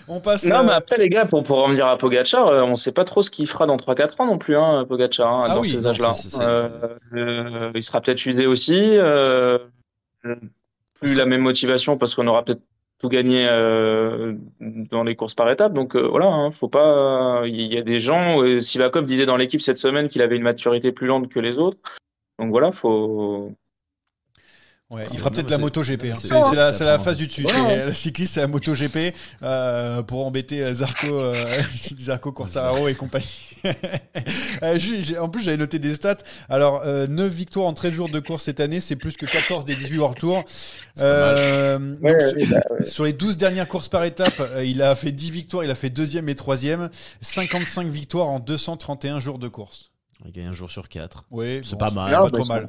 on, 0.07 0.15
on 0.15 0.19
passe. 0.19 0.43
Non, 0.45 0.57
euh, 0.59 0.63
mais 0.63 0.71
après, 0.71 0.97
les 0.97 1.09
gars, 1.09 1.25
pour, 1.25 1.43
pour 1.43 1.63
revenir 1.63 1.85
à 1.85 1.97
Pogacar, 1.97 2.47
euh, 2.47 2.63
on 2.63 2.75
sait 2.75 2.91
pas 2.91 3.03
trop 3.03 3.21
ce 3.21 3.29
qu'il 3.29 3.45
fera 3.47 3.67
dans 3.67 3.77
3-4 3.77 4.21
ans 4.21 4.25
non 4.25 4.37
plus, 4.39 4.55
hein, 4.57 4.85
Pogacar, 4.87 5.31
hein, 5.31 5.45
Ah 5.49 5.53
dans 5.55 5.61
oui, 5.61 5.67
ces 5.69 5.85
âges-là. 5.85 6.13
Euh, 6.41 7.71
il 7.73 7.83
sera 7.83 8.01
peut-être 8.01 8.25
usé 8.25 8.45
aussi. 8.45 8.97
Euh, 8.97 9.57
plus 10.99 11.15
la 11.15 11.25
même 11.25 11.41
motivation 11.41 11.97
parce 11.97 12.15
qu'on 12.15 12.27
aura 12.27 12.43
peut-être 12.43 12.61
tout 12.99 13.09
gagné 13.09 13.45
euh, 13.47 14.33
dans 14.59 15.03
les 15.03 15.15
courses 15.15 15.35
par 15.35 15.49
étapes. 15.49 15.73
Donc 15.73 15.95
voilà, 15.95 16.27
hein, 16.27 16.51
faut 16.51 16.69
pas. 16.69 17.43
Il 17.45 17.73
y 17.73 17.77
a 17.77 17.81
des 17.81 17.99
gens. 17.99 18.41
Sivakov 18.59 19.05
disait 19.05 19.25
dans 19.25 19.37
l'équipe 19.37 19.61
cette 19.61 19.77
semaine 19.77 20.07
qu'il 20.07 20.21
avait 20.21 20.37
une 20.37 20.43
maturité 20.43 20.91
plus 20.91 21.07
lente 21.07 21.29
que 21.29 21.39
les 21.39 21.57
autres. 21.57 21.77
Donc 22.39 22.49
voilà, 22.49 22.71
faut. 22.71 23.51
Ouais, 24.95 25.03
il 25.11 25.17
fera 25.19 25.29
peut-être 25.31 25.49
la 25.49 25.57
moto 25.57 25.81
GP. 25.83 26.05
hein. 26.11 26.15
c'est- 26.19 26.55
la, 26.55 26.71
la 26.71 26.99
phase 26.99 27.17
du 27.17 27.27
dessus. 27.27 27.45
C'est- 27.49 27.85
Le 27.87 27.93
cycliste, 27.93 28.33
c'est 28.35 28.39
la 28.41 28.47
moto 28.47 28.73
GP 28.73 29.13
euh, 29.43 30.01
pour 30.03 30.25
embêter 30.25 30.63
euh, 30.63 30.73
Zarco, 30.73 31.07
euh, 31.19 31.35
Zarco 31.99 32.31
Quartararo 32.31 32.87
et 32.87 32.95
compagnie. 32.95 33.25
Euh, 34.63 34.79
en 35.19 35.27
plus, 35.29 35.43
j'avais 35.43 35.57
noté 35.57 35.79
des 35.79 35.95
stats. 35.95 36.17
Alors, 36.49 36.81
euh, 36.85 37.07
9 37.07 37.33
victoires 37.33 37.65
en 37.67 37.73
13 37.73 37.91
jours 37.93 38.09
de 38.09 38.19
course 38.19 38.43
cette 38.43 38.59
année, 38.61 38.79
c'est 38.79 38.95
plus 38.95 39.17
que 39.17 39.25
14 39.25 39.65
des 39.65 39.75
18 39.75 39.97
World 39.97 40.17
Tour. 40.17 40.43
Euh, 41.01 41.77
donc, 41.77 42.01
Ouais, 42.03 42.29
sur- 42.29 42.37
ouais, 42.37 42.45
bah, 42.45 42.61
ouais. 42.79 42.85
Sur 42.85 43.03
les 43.05 43.13
12 43.13 43.37
dernières 43.37 43.67
courses 43.67 43.89
par 43.89 44.03
étape, 44.05 44.41
il 44.63 44.81
a 44.81 44.95
fait 44.95 45.11
10 45.11 45.31
victoires, 45.31 45.63
il 45.63 45.71
a 45.71 45.75
fait 45.75 45.89
deuxième 45.89 46.29
et 46.29 46.35
troisième. 46.35 46.89
55 47.21 47.87
victoires 47.87 48.27
en 48.29 48.39
231 48.39 49.19
jours 49.19 49.39
de 49.39 49.47
course. 49.49 49.91
Il 50.23 50.31
gagne 50.31 50.45
un 50.47 50.53
jour 50.53 50.71
sur 50.71 50.87
quatre. 50.87 51.23
Oui, 51.29 51.59
C'est 51.63 51.71
bon, 51.73 51.77
pas 51.79 51.91
mal. 51.91 52.11
Pas 52.11 52.29
trop 52.31 52.45
mal. 52.53 52.67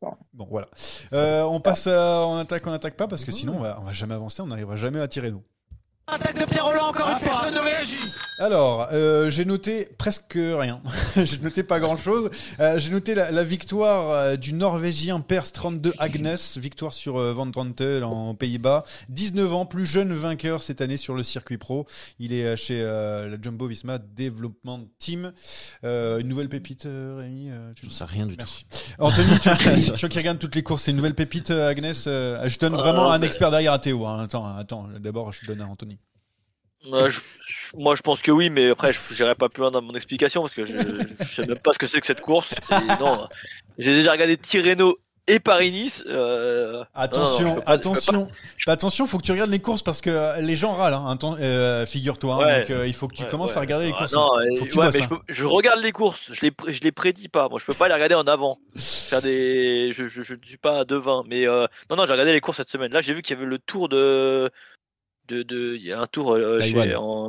pas- 0.00 0.16
Bon, 0.32 0.46
voilà. 0.50 0.66
Euh, 1.12 1.42
on 1.42 1.60
passe 1.60 1.86
à, 1.86 2.24
on 2.26 2.38
attaque, 2.38 2.66
on 2.66 2.72
attaque 2.72 2.96
pas 2.96 3.06
parce 3.06 3.24
que 3.24 3.32
sinon 3.32 3.56
on 3.56 3.60
va, 3.60 3.78
on 3.80 3.84
va 3.84 3.92
jamais 3.92 4.14
avancer, 4.14 4.40
on 4.40 4.46
n'arrivera 4.46 4.76
jamais 4.76 5.00
à 5.00 5.06
tirer 5.08 5.30
nous. 5.30 5.42
Personne 7.22 7.54
ne 7.54 7.60
réagit 7.60 7.98
Alors, 8.40 8.88
euh, 8.92 9.28
j'ai 9.28 9.44
noté 9.44 9.86
presque 9.98 10.32
rien. 10.36 10.80
j'ai 11.16 11.38
noté 11.38 11.62
pas 11.62 11.78
grand 11.78 11.98
chose. 11.98 12.30
j'ai 12.76 12.90
noté 12.90 13.14
la, 13.14 13.30
la 13.30 13.44
victoire 13.44 14.10
euh, 14.10 14.36
du 14.36 14.54
Norvégien 14.54 15.20
Pers 15.20 15.52
32 15.52 15.92
Agnes, 15.98 16.36
victoire 16.56 16.94
sur 16.94 17.18
euh, 17.18 17.34
Van 17.34 17.44
Drantel 17.44 18.02
en 18.02 18.34
Pays-Bas. 18.34 18.84
19 19.10 19.52
ans, 19.52 19.66
plus 19.66 19.84
jeune 19.84 20.14
vainqueur 20.14 20.62
cette 20.62 20.80
année 20.80 20.96
sur 20.96 21.14
le 21.14 21.22
circuit 21.22 21.58
pro. 21.58 21.84
Il 22.18 22.32
est 22.32 22.44
euh, 22.46 22.56
chez 22.56 22.80
euh, 22.80 23.28
la 23.28 23.36
Jumbo 23.40 23.66
Visma 23.66 23.98
Development 23.98 24.86
Team. 24.98 25.32
Euh, 25.84 26.18
une 26.20 26.28
nouvelle 26.28 26.48
pépite, 26.48 26.86
euh, 26.86 27.16
Rémi 27.20 27.50
euh, 27.50 27.72
tu- 27.76 27.84
Je 27.86 27.90
sais 27.90 28.04
rien 28.04 28.24
du 28.24 28.32
tout. 28.38 28.38
Merci. 28.38 28.64
Anthony, 28.98 29.38
tu, 29.38 29.50
tu, 29.84 29.92
tu 29.92 30.08
qui 30.08 30.18
regarde 30.18 30.38
toutes 30.38 30.54
les 30.54 30.62
courses, 30.62 30.84
c'est 30.84 30.92
une 30.92 30.96
nouvelle 30.96 31.14
pépite, 31.14 31.50
euh, 31.50 31.68
Agnès. 31.68 32.04
euh, 32.06 32.48
je 32.48 32.58
donne 32.58 32.74
vraiment 32.74 33.12
Euh, 33.12 33.16
un 33.16 33.20
expert 33.22 33.50
derrière 33.50 33.74
à 33.74 33.78
Théo. 33.78 34.06
hein. 34.06 34.18
Attends, 34.24 34.46
attends. 34.56 34.88
D'abord, 34.98 35.30
je 35.30 35.44
donne 35.46 35.60
à 35.60 35.66
Anthony. 35.66 35.98
Euh, 36.92 37.10
je- 37.10 37.20
je- 37.20 37.76
moi, 37.76 37.94
je 37.94 38.02
pense 38.02 38.22
que 38.22 38.30
oui, 38.30 38.48
mais 38.50 38.70
après, 38.70 38.92
je 38.92 38.98
n'irai 39.14 39.34
pas 39.34 39.48
plus 39.48 39.60
loin 39.60 39.70
dans 39.70 39.82
mon 39.82 39.92
explication 39.94 40.42
parce 40.42 40.54
que 40.54 40.64
je 40.64 40.72
ne 40.72 41.04
sais 41.24 41.46
même 41.46 41.58
pas 41.58 41.72
ce 41.72 41.78
que 41.78 41.86
c'est 41.86 42.00
que 42.00 42.06
cette 42.06 42.22
course. 42.22 42.52
Et 42.70 43.00
non, 43.00 43.28
j'ai 43.78 43.94
déjà 43.94 44.12
regardé 44.12 44.36
Tirreno 44.38 44.96
et 45.28 45.38
Paris-Nice. 45.40 46.02
euh, 46.08 46.82
Attention, 46.94 47.48
non, 47.48 47.54
non, 47.56 47.60
pas- 47.60 47.60
je 47.60 47.66
peux 47.66 47.72
attention, 47.72 48.28
attention, 48.66 49.06
faut 49.06 49.18
que 49.18 49.22
tu 49.24 49.30
regardes 49.32 49.50
les 49.50 49.58
courses 49.60 49.82
parce 49.82 50.00
que 50.00 50.08
euh, 50.10 50.40
les 50.40 50.56
gens 50.56 50.72
râlent. 50.72 50.94
Hein, 50.94 51.18
euh, 51.38 51.84
Figure-toi, 51.86 52.34
hein, 52.34 52.38
Ouais. 52.38 52.60
donc 52.62 52.70
euh, 52.70 52.86
il 52.86 52.94
faut 52.94 53.06
que 53.08 53.14
tu 53.14 53.22
Ouais, 53.24 53.28
commences 53.28 53.50
ouais. 53.52 53.58
à 53.58 53.60
regarder 53.60 53.86
les 53.86 53.92
Ah, 53.94 53.98
courses. 53.98 54.12
non, 54.14 54.28
euh, 54.38 54.56
faut 54.58 54.64
que 54.64 54.70
tu 54.70 54.76
bosses, 54.78 54.94
mais 54.94 55.02
hein. 55.02 55.08
je, 55.10 55.14
peux- 55.14 55.22
je 55.28 55.44
regarde 55.44 55.80
les 55.80 55.92
courses, 55.92 56.32
je 56.32 56.40
les, 56.40 56.50
je 56.72 56.80
les 56.80 56.92
prédis 56.92 57.28
pas. 57.28 57.48
Moi, 57.50 57.58
je 57.60 57.66
peux 57.66 57.74
pas 57.74 57.88
les 57.88 57.94
regarder 57.94 58.14
en 58.14 58.24
avant. 58.26 58.58
Faire 58.76 59.20
des, 59.22 59.92
je, 59.92 60.06
je, 60.08 60.22
je 60.22 60.34
ne 60.34 60.38
suis 60.44 60.56
pas 60.56 60.84
devin, 60.86 61.22
mais 61.28 61.46
euh, 61.46 61.66
non, 61.90 61.96
non, 61.96 62.06
j'ai 62.06 62.12
regardé 62.12 62.32
les 62.32 62.40
courses 62.40 62.56
cette 62.56 62.70
semaine. 62.70 62.90
Là, 62.92 63.02
j'ai 63.02 63.12
vu 63.12 63.20
qu'il 63.22 63.36
y 63.36 63.38
avait 63.38 63.46
le 63.48 63.58
tour 63.58 63.88
de, 63.90 64.50
de, 65.30 65.42
de, 65.42 65.76
il 65.76 65.84
y 65.86 65.92
a 65.92 66.00
un 66.00 66.06
tour 66.06 66.32
euh, 66.34 66.60
chez, 66.60 66.94
en, 66.96 67.28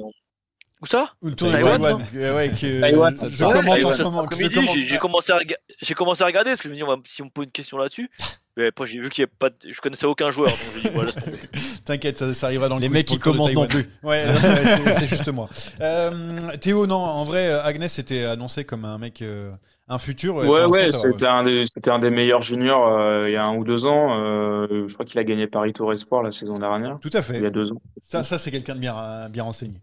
où 0.81 0.85
ça? 0.87 1.13
Ou 1.21 1.27
le 1.29 1.35
tour 1.35 1.47
de 1.49 1.53
Taïwan, 1.53 1.81
Taïwan, 1.81 2.05
euh, 2.15 2.35
ouais, 2.35 2.49
que, 2.49 2.79
Taïwan, 2.81 3.15
je 3.29 3.45
Ouais, 3.45 3.53
commente 3.53 3.85
en 3.85 3.93
ce 3.93 4.01
moment. 4.03 4.25
j'ai- 4.37 4.97
commencé 4.97 5.31
à 5.31 5.93
commencé 5.95 6.23
à 6.23 6.25
regarder 6.25 6.49
parce 6.51 6.61
que 6.61 6.67
je 6.67 6.71
me 6.71 6.75
dis 6.75 6.83
on 6.83 6.87
va- 6.87 6.97
si 7.05 7.21
on 7.21 7.25
me 7.25 7.29
pose 7.29 7.45
une 7.45 7.51
question 7.51 7.77
là-dessus. 7.77 8.09
Mais 8.57 8.67
après 8.67 8.85
j'ai 8.85 8.99
vu 8.99 9.09
qu'il 9.09 9.21
y 9.21 9.25
a 9.25 9.29
pas, 9.39 9.49
de- 9.49 9.55
je 9.71 9.79
connaissais 9.79 10.05
aucun 10.05 10.29
joueur 10.29 10.49
donc 10.49 10.91
voilà. 10.93 11.11
T'inquiète, 11.85 12.17
ça, 12.17 12.33
ça 12.33 12.47
arrivera 12.47 12.67
dans 12.67 12.75
le 12.75 12.81
Les 12.81 12.89
mecs 12.89 13.05
qui 13.07 13.17
commentent 13.17 13.53
non 13.53 13.65
Taïwan. 13.65 13.85
Ouais, 14.03 14.25
c'est- 14.35 14.91
c'est 14.91 15.07
juste 15.07 15.27
moi. 15.29 15.47
Euh, 15.79 16.39
Théo, 16.59 16.85
non, 16.87 16.95
en 16.97 17.23
vrai, 17.23 17.51
Agnès 17.51 17.97
était 17.99 18.23
annoncé 18.25 18.65
comme 18.65 18.83
un 18.85 18.97
mec, 18.97 19.21
euh, 19.21 19.51
un 19.93 19.97
futur. 19.97 20.35
Ouais, 20.35 20.65
ouais, 20.65 20.91
c'était 20.91 21.25
un, 21.27 21.43
des- 21.43 21.65
un 21.87 21.99
des 21.99 22.09
meilleurs 22.09 22.41
juniors 22.41 22.87
euh, 22.87 23.29
il 23.29 23.33
y 23.33 23.35
a 23.35 23.43
un 23.43 23.55
ou 23.57 23.63
deux 23.63 23.85
ans. 23.85 24.17
Euh, 24.19 24.87
je 24.87 24.93
crois 24.93 25.05
qu'il 25.05 25.19
a 25.19 25.23
gagné 25.23 25.47
Paris 25.47 25.73
Tour 25.73 25.91
Espoir 25.91 26.23
la 26.23 26.31
saison 26.31 26.57
dernière, 26.57 26.97
Tout 27.01 27.09
à 27.13 27.19
il 27.19 27.35
y 27.35 27.39
fait. 27.39 27.45
a 27.45 27.49
deux 27.49 27.71
ans. 27.71 27.81
Ça, 28.03 28.23
ça 28.23 28.37
c'est 28.37 28.51
quelqu'un 28.51 28.75
de 28.75 28.79
bien, 28.79 28.95
bien 29.29 29.43
renseigné. 29.43 29.75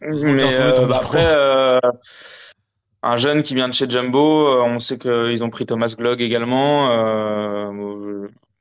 Mais 0.00 0.42
euh, 0.42 0.86
bah, 0.86 1.00
après, 1.02 1.24
un 3.02 3.16
jeune 3.16 3.42
qui 3.42 3.54
vient 3.54 3.68
de 3.68 3.74
chez 3.74 3.88
Jumbo, 3.88 4.62
on 4.64 4.78
sait 4.78 4.98
qu'ils 4.98 5.44
ont 5.44 5.50
pris 5.50 5.64
Thomas 5.66 5.94
Glog 5.96 6.20
également. 6.20 6.88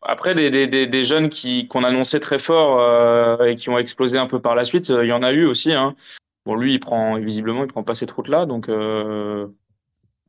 après, 0.01 0.35
des, 0.35 0.51
des, 0.51 0.67
des, 0.67 0.85
des 0.85 1.03
jeunes 1.03 1.29
qui 1.29 1.67
qu'on 1.67 1.83
annonçait 1.83 2.19
très 2.19 2.39
fort 2.39 3.43
et 3.43 3.55
qui 3.55 3.69
ont 3.69 3.77
explosé 3.77 4.17
un 4.17 4.27
peu 4.27 4.39
par 4.39 4.55
la 4.55 4.63
suite, 4.65 4.89
il 4.89 5.07
y 5.07 5.13
en 5.13 5.23
a 5.23 5.31
eu 5.31 5.45
aussi. 5.45 5.73
Hein. 5.73 5.95
Bon, 6.45 6.55
lui, 6.55 6.73
il 6.73 6.79
prend 6.79 7.17
visiblement, 7.17 7.63
il 7.63 7.67
prend 7.67 7.83
pas 7.83 7.95
cette 7.95 8.11
route-là, 8.11 8.45
donc 8.45 8.67
euh, 8.67 9.47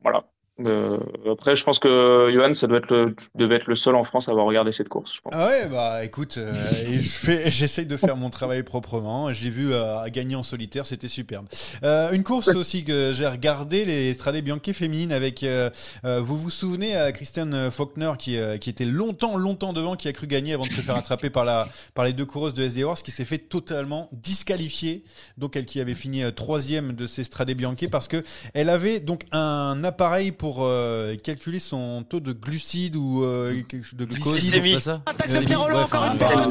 voilà. 0.05 0.34
Euh, 0.65 0.97
après, 1.29 1.55
je 1.55 1.65
pense 1.65 1.79
que 1.79 2.31
Johan, 2.33 2.53
ça 2.53 2.67
doit 2.67 2.77
être 2.77 2.89
le, 2.89 3.13
tu 3.13 3.25
devais 3.35 3.55
être 3.55 3.67
le 3.67 3.75
seul 3.75 3.93
en 3.95 4.05
France 4.05 4.29
à 4.29 4.31
avoir 4.31 4.45
regardé 4.45 4.71
cette 4.71 4.87
course, 4.87 5.13
je 5.13 5.19
pense. 5.19 5.33
Ah 5.35 5.47
ouais, 5.47 5.67
bah 5.67 6.05
écoute, 6.05 6.37
euh, 6.37 6.53
et 6.87 6.93
je 6.93 7.09
fais, 7.09 7.51
j'essaye 7.51 7.85
de 7.85 7.97
faire 7.97 8.15
mon 8.15 8.29
travail 8.29 8.63
proprement. 8.63 9.33
J'ai 9.33 9.49
vu 9.49 9.73
euh, 9.73 10.05
gagner 10.07 10.35
en 10.37 10.43
solitaire, 10.43 10.85
c'était 10.85 11.09
superbe. 11.09 11.47
Euh, 11.83 12.11
une 12.11 12.23
course 12.23 12.55
aussi 12.55 12.85
que 12.85 13.11
j'ai 13.11 13.27
regardé, 13.27 13.83
les 13.83 14.13
Strade 14.13 14.37
Bianche 14.37 14.71
féminines 14.71 15.11
avec, 15.11 15.43
euh, 15.43 15.69
euh, 16.05 16.21
vous 16.21 16.37
vous 16.37 16.49
souvenez, 16.49 16.95
à 16.95 17.11
Christiane 17.11 17.69
Faulkner 17.69 18.13
qui, 18.17 18.37
euh, 18.37 18.57
qui 18.57 18.69
était 18.69 18.85
longtemps, 18.85 19.35
longtemps 19.35 19.73
devant, 19.73 19.97
qui 19.97 20.07
a 20.07 20.13
cru 20.13 20.25
gagner 20.25 20.53
avant 20.53 20.65
de 20.65 20.71
se 20.71 20.79
faire 20.81 20.95
attraper 20.95 21.29
par 21.29 21.43
la, 21.43 21.67
par 21.95 22.05
les 22.05 22.13
deux 22.13 22.25
coureuses 22.25 22.53
de 22.53 22.63
SD 22.63 22.85
Wars, 22.85 22.95
qui 22.95 23.11
s'est 23.11 23.25
fait 23.25 23.39
totalement 23.39 24.09
disqualifier. 24.13 25.03
Donc 25.37 25.57
elle 25.57 25.65
qui 25.65 25.81
avait 25.81 25.95
fini 25.95 26.23
euh, 26.23 26.31
troisième 26.31 26.93
de 26.93 27.07
ces 27.07 27.25
Strade 27.25 27.51
Bianche 27.51 27.89
parce 27.91 28.07
que 28.07 28.23
elle 28.53 28.69
avait 28.69 29.01
donc 29.01 29.23
un 29.33 29.83
appareil 29.83 30.31
pour 30.31 30.44
euh, 30.59 31.15
calculer 31.17 31.59
son 31.59 32.03
taux 32.07 32.19
de 32.19 32.31
glucides 32.33 32.95
ou 32.95 33.23
euh, 33.23 33.61
de 33.93 34.05
glucose. 34.05 34.39
C'est 34.39 34.71
pas 34.73 34.79
ça 34.79 35.01
de 35.27 35.45
Pirolo, 35.45 35.77
encore 35.77 36.05
une 36.05 36.19
fois. 36.19 36.47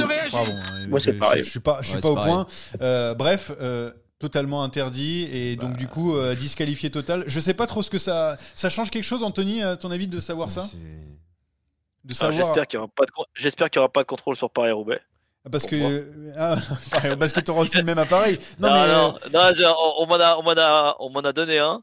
Moi, 0.88 1.00
c'est 1.00 1.12
pareil. 1.14 1.40
Je, 1.40 1.44
je 1.46 1.50
suis 1.50 1.60
pas, 1.60 1.78
je 1.82 1.86
suis 1.88 1.96
Ouais, 1.96 2.02
pas 2.02 2.08
au 2.10 2.14
pareil. 2.14 2.32
point. 2.32 2.46
Euh, 2.80 3.14
bref, 3.14 3.52
euh, 3.60 3.90
totalement 4.18 4.62
interdit 4.62 5.28
et 5.30 5.56
donc 5.56 5.76
du 5.76 5.86
coup 5.88 6.16
euh, 6.16 6.34
disqualifié 6.34 6.90
total. 6.90 7.24
Je 7.26 7.40
sais 7.40 7.54
pas 7.54 7.66
trop 7.66 7.82
ce 7.82 7.90
que 7.90 7.98
ça, 7.98 8.36
ça 8.54 8.70
change 8.70 8.90
quelque 8.90 9.04
chose, 9.04 9.22
Anthony, 9.22 9.62
à 9.62 9.76
ton 9.76 9.90
avis, 9.90 10.08
de 10.08 10.18
savoir 10.20 10.50
ça, 10.50 10.62
de 12.04 12.12
Ah, 12.12 12.14
savoir. 12.14 12.32
J'espère 12.46 12.66
qu'il 12.66 12.76
y 12.78 12.80
aura 12.82 12.88
pas 12.94 13.04
de, 13.06 13.10
con- 13.10 13.24
j'espère 13.34 13.70
qu'il 13.70 13.80
y 13.80 13.82
aura 13.82 13.92
pas 13.92 14.02
de 14.02 14.06
contrôle 14.06 14.36
sur 14.36 14.50
Paris 14.50 14.72
Roubaix. 14.72 15.00
Parce 15.52 15.66
que 15.66 16.10
ah, 16.38 16.56
parce 17.18 17.32
que 17.34 17.40
t'auras 17.40 17.60
aussi 17.62 17.76
le 17.76 17.82
même 17.82 17.98
appareil. 17.98 18.38
Non, 18.58 18.68
Non, 18.68 18.74
mais 18.74 18.92
non, 19.32 19.40
non, 19.60 19.74
on 19.98 20.06
m'en 20.06 20.14
a, 20.14 20.36
on 20.38 20.42
m'en 20.42 20.54
a, 20.56 20.96
on 21.00 21.10
m'en 21.10 21.20
a 21.20 21.32
donné 21.34 21.58
un. 21.58 21.82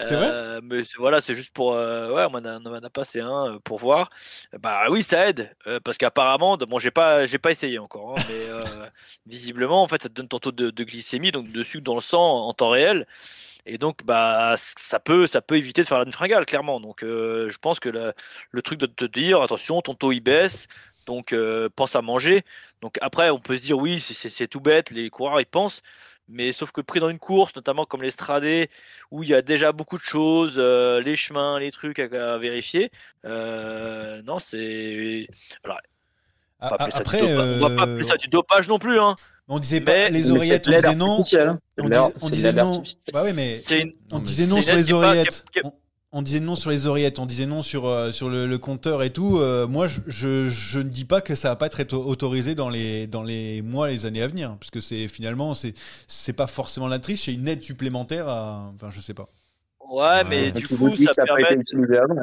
C'est 0.00 0.14
Euh, 0.14 0.60
Mais 0.62 0.82
voilà, 0.98 1.20
c'est 1.20 1.34
juste 1.34 1.52
pour, 1.52 1.72
euh, 1.74 2.12
ouais, 2.12 2.24
on 2.24 2.30
m'en 2.30 2.38
a, 2.38 2.58
on 2.58 2.82
a 2.84 2.90
passé 2.90 3.20
un 3.20 3.54
euh, 3.54 3.58
pour 3.60 3.78
voir. 3.78 4.10
Bah 4.60 4.84
oui, 4.90 5.02
ça 5.02 5.28
aide 5.28 5.54
euh, 5.66 5.80
parce 5.82 5.98
qu'apparemment, 5.98 6.56
bon, 6.56 6.78
j'ai 6.78 6.90
pas, 6.90 7.26
j'ai 7.26 7.38
pas 7.38 7.50
essayé 7.50 7.78
encore, 7.78 8.16
hein, 8.18 8.22
mais 8.28 8.48
euh, 8.50 8.88
visiblement, 9.26 9.82
en 9.82 9.88
fait, 9.88 10.02
ça 10.02 10.08
te 10.08 10.14
donne 10.14 10.28
ton 10.28 10.38
taux 10.38 10.52
de, 10.52 10.70
de 10.70 10.84
glycémie, 10.84 11.32
donc 11.32 11.50
de 11.50 11.62
sucre 11.62 11.84
dans 11.84 11.94
le 11.96 12.00
sang 12.00 12.46
en 12.48 12.52
temps 12.54 12.70
réel. 12.70 13.06
Et 13.66 13.78
donc, 13.78 14.04
bah, 14.04 14.54
ça 14.56 14.98
peut, 15.00 15.26
ça 15.26 15.40
peut 15.42 15.56
éviter 15.56 15.82
de 15.82 15.86
faire 15.88 16.04
la 16.04 16.10
fringale, 16.10 16.46
clairement. 16.46 16.80
Donc, 16.80 17.02
euh, 17.02 17.50
je 17.50 17.58
pense 17.58 17.80
que 17.80 17.88
le, 17.90 18.12
le 18.50 18.62
truc 18.62 18.78
de 18.80 18.86
te 18.86 19.04
dire, 19.04 19.42
attention, 19.42 19.82
ton 19.82 19.94
taux 19.94 20.12
il 20.12 20.20
baisse, 20.20 20.66
donc 21.06 21.32
euh, 21.32 21.68
pense 21.74 21.96
à 21.96 22.02
manger. 22.02 22.44
Donc 22.82 22.98
après, 23.00 23.30
on 23.30 23.40
peut 23.40 23.56
se 23.56 23.62
dire 23.62 23.78
oui, 23.78 24.00
c'est 24.00 24.48
tout 24.48 24.60
bête, 24.60 24.90
les 24.90 25.10
coureurs 25.10 25.40
ils 25.40 25.46
pensent, 25.46 25.82
mais 26.28 26.52
sauf 26.52 26.70
que 26.72 26.80
pris 26.80 27.00
dans 27.00 27.08
une 27.08 27.18
course, 27.18 27.54
notamment 27.56 27.84
comme 27.84 28.02
l'Estradé, 28.02 28.68
où 29.10 29.22
il 29.22 29.28
y 29.30 29.34
a 29.34 29.42
déjà 29.42 29.72
beaucoup 29.72 29.96
de 29.98 30.02
choses, 30.02 30.54
euh, 30.58 31.00
les 31.00 31.16
chemins, 31.16 31.58
les 31.58 31.70
trucs 31.70 31.98
à, 31.98 32.34
à 32.34 32.38
vérifier, 32.38 32.90
euh, 33.24 34.20
non, 34.22 34.38
c'est. 34.38 35.26
Alors, 35.64 35.78
on 36.60 36.68
va 36.68 36.76
après, 36.94 37.20
dopa- 37.22 37.40
on 37.40 37.58
va 37.68 37.68
pas 37.76 37.82
euh, 37.82 37.94
appeler 37.94 38.04
ça 38.04 38.16
du 38.16 38.28
dopage 38.28 38.68
non 38.68 38.78
plus, 38.78 38.98
hein. 39.00 39.16
on 39.48 39.58
disait 39.58 39.80
mais- 39.80 39.84
pas 39.84 40.08
les 40.10 40.30
oreillettes, 40.30 40.68
on 40.68 40.72
disait 40.72 40.94
non. 40.94 41.16
On 41.16 42.28
disait, 42.28 42.48
on 42.50 42.52
non. 42.52 42.82
Bah 43.12 43.22
oui, 43.24 43.30
mais 43.34 43.58
une- 43.70 43.92
on 44.12 44.18
disait 44.18 44.46
non 44.46 44.60
sur 44.60 44.74
les 44.74 44.84
pas- 44.84 44.92
oreillettes. 44.94 45.44
qui 45.52 45.58
est- 45.58 45.62
qui 45.62 45.66
est- 45.66 45.70
On- 45.70 45.72
on 46.12 46.22
disait 46.22 46.40
non 46.40 46.54
sur 46.56 46.70
les 46.70 46.86
oreillettes, 46.86 47.18
on 47.18 47.26
disait 47.26 47.44
non 47.46 47.60
sur, 47.62 47.86
euh, 47.86 48.12
sur 48.12 48.30
le, 48.30 48.46
le 48.46 48.58
compteur 48.58 49.02
et 49.02 49.12
tout. 49.12 49.38
euh, 49.38 49.66
moi, 49.66 49.88
je, 49.88 50.00
je, 50.06 50.48
je 50.48 50.78
ne 50.80 50.88
dis 50.88 51.04
pas 51.04 51.20
que 51.20 51.34
ça 51.34 51.50
va 51.50 51.56
pas 51.56 51.66
être 51.66 51.80
auto- 51.82 52.02
autorisé 52.06 52.54
dans 52.54 52.70
les, 52.70 53.06
dans 53.06 53.22
les 53.22 53.60
mois, 53.62 53.88
les 53.88 54.06
années 54.06 54.22
à 54.22 54.26
venir, 54.28 54.56
parce 54.58 54.70
que 54.70 54.80
c'est 54.80 55.06
finalement, 55.08 55.52
c'est 55.54 55.74
c'est 56.06 56.32
pas 56.32 56.46
forcément 56.46 56.88
la 56.88 56.98
triche, 56.98 57.24
c'est 57.26 57.34
une 57.34 57.46
aide 57.48 57.62
supplémentaire 57.62 58.28
à. 58.28 58.72
Enfin, 58.74 58.90
je 58.90 59.00
sais 59.00 59.14
pas. 59.14 59.28
Ouais, 59.80 60.22
mais 60.24 60.52
Ouais, 60.52 60.52
du 60.52 60.68
coup, 60.68 60.94
ça 60.96 61.22
a 61.22 61.26
pas 61.26 61.40
été 61.40 61.54
permet. 61.54 61.60
utilisé 61.60 61.96
avant. 61.98 62.16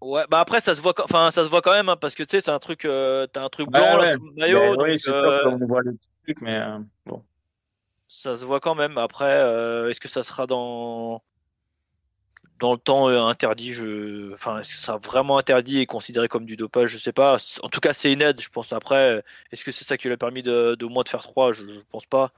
Ouais, 0.00 0.24
bah 0.30 0.38
après, 0.40 0.60
ça 0.60 0.74
se 0.76 0.80
voit, 0.80 0.94
quand- 0.94 1.04
enfin, 1.04 1.30
ça 1.32 1.42
se 1.44 1.48
voit 1.48 1.60
quand 1.60 1.74
même, 1.74 1.88
hein, 1.88 1.96
parce 1.96 2.14
que 2.14 2.22
tu 2.22 2.30
sais, 2.30 2.40
c'est 2.40 2.50
un 2.52 2.60
truc, 2.60 2.84
euh, 2.84 3.26
t'as 3.26 3.42
un 3.42 3.48
truc 3.48 3.68
Ouais, 3.72 3.72
blanc 3.72 3.96
là 3.96 4.06
ouais. 4.06 4.14
sous 4.14 4.24
le 4.24 4.32
maillot, 4.34 4.60
Mais 4.60 4.76
donc 4.76 4.88
oui, 4.88 4.98
c'est 4.98 5.12
euh, 5.12 5.20
top, 5.20 5.60
on 5.60 5.66
voit 5.66 5.82
le 5.82 5.96
truc, 6.24 6.40
mais 6.40 6.56
euh, 6.56 6.78
bon. 7.06 7.24
ça 8.08 8.36
se 8.36 8.44
voit 8.44 8.60
quand 8.60 8.74
même. 8.74 8.98
Après, 8.98 9.24
euh, 9.42 9.88
est-ce 9.90 10.00
que 10.00 10.08
ça 10.08 10.22
sera 10.22 10.46
dans 10.46 11.22
dans 12.58 12.72
le 12.72 12.78
temps 12.78 13.08
euh, 13.08 13.22
interdit 13.22 13.72
je... 13.72 14.32
Enfin, 14.32 14.58
est-ce 14.60 14.70
que 14.70 14.76
ça 14.76 14.82
sera 14.86 14.98
vraiment 14.98 15.38
interdit 15.38 15.78
et 15.78 15.86
considéré 15.86 16.28
comme 16.28 16.44
du 16.44 16.56
dopage? 16.56 16.90
Je 16.90 16.98
sais 16.98 17.12
pas. 17.12 17.36
En 17.62 17.68
tout 17.68 17.80
cas, 17.80 17.92
c'est 17.92 18.12
une 18.12 18.22
aide, 18.22 18.40
je 18.40 18.48
pense. 18.48 18.72
Après, 18.72 19.22
est-ce 19.52 19.64
que 19.64 19.72
c'est 19.72 19.84
ça 19.84 19.96
qui 19.96 20.08
lui 20.08 20.14
a 20.14 20.16
permis 20.16 20.42
de, 20.42 20.74
de 20.78 20.84
au 20.84 20.88
moins 20.88 21.02
de 21.04 21.08
faire 21.08 21.22
3 21.22 21.52
je, 21.52 21.60
je 21.64 21.80
pense 21.90 22.06
pas. 22.06 22.32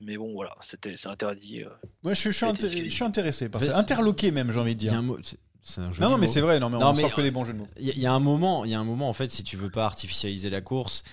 Mais 0.00 0.16
bon, 0.16 0.32
voilà, 0.34 0.54
c'était 0.60 0.96
c'est 0.96 1.08
interdit. 1.08 1.62
euh. 1.62 1.68
Moi, 2.02 2.14
je, 2.14 2.30
je 2.30 2.66
suis, 2.68 2.90
je 2.90 3.04
intéressé 3.04 3.48
par 3.48 3.62
ça. 3.62 3.76
Interloqué 3.78 4.30
même, 4.32 4.50
j'ai 4.52 4.58
envie 4.60 4.74
de 4.74 4.80
dire. 4.80 4.92
un 4.94 5.06
c'est- 5.22 5.38
c'est 5.62 5.80
un 5.80 5.90
joli 5.92 6.02
Non, 6.02 6.10
non, 6.10 6.18
mais 6.18 6.26
c'est 6.26 6.42
vrai, 6.42 6.60
non, 6.60 6.68
mais 6.68 6.78
Non, 6.78 6.88
on 6.88 6.92
mais, 6.92 7.00
sort 7.00 7.14
que 7.14 7.20
euh, 7.22 7.24
les 7.24 7.30
bons 7.30 7.44
jeux 7.46 7.54
de 7.54 7.58
mots. 7.58 7.68
Il 7.80 7.86
y, 7.86 7.90
a- 7.90 7.94
il 7.94 8.00
y 8.02 8.06
a 8.06 8.12
un 8.12 8.18
moment, 8.20 8.66
il 8.66 8.70
y 8.70 8.74
a 8.74 8.78
un 8.80 8.84
moment 8.84 9.08
en 9.08 9.12
fait, 9.14 9.30
si 9.30 9.44
tu 9.44 9.56
veux 9.56 9.70
pas 9.70 9.86
artificialiser 9.86 10.50
la 10.50 10.60
course, 10.60 11.04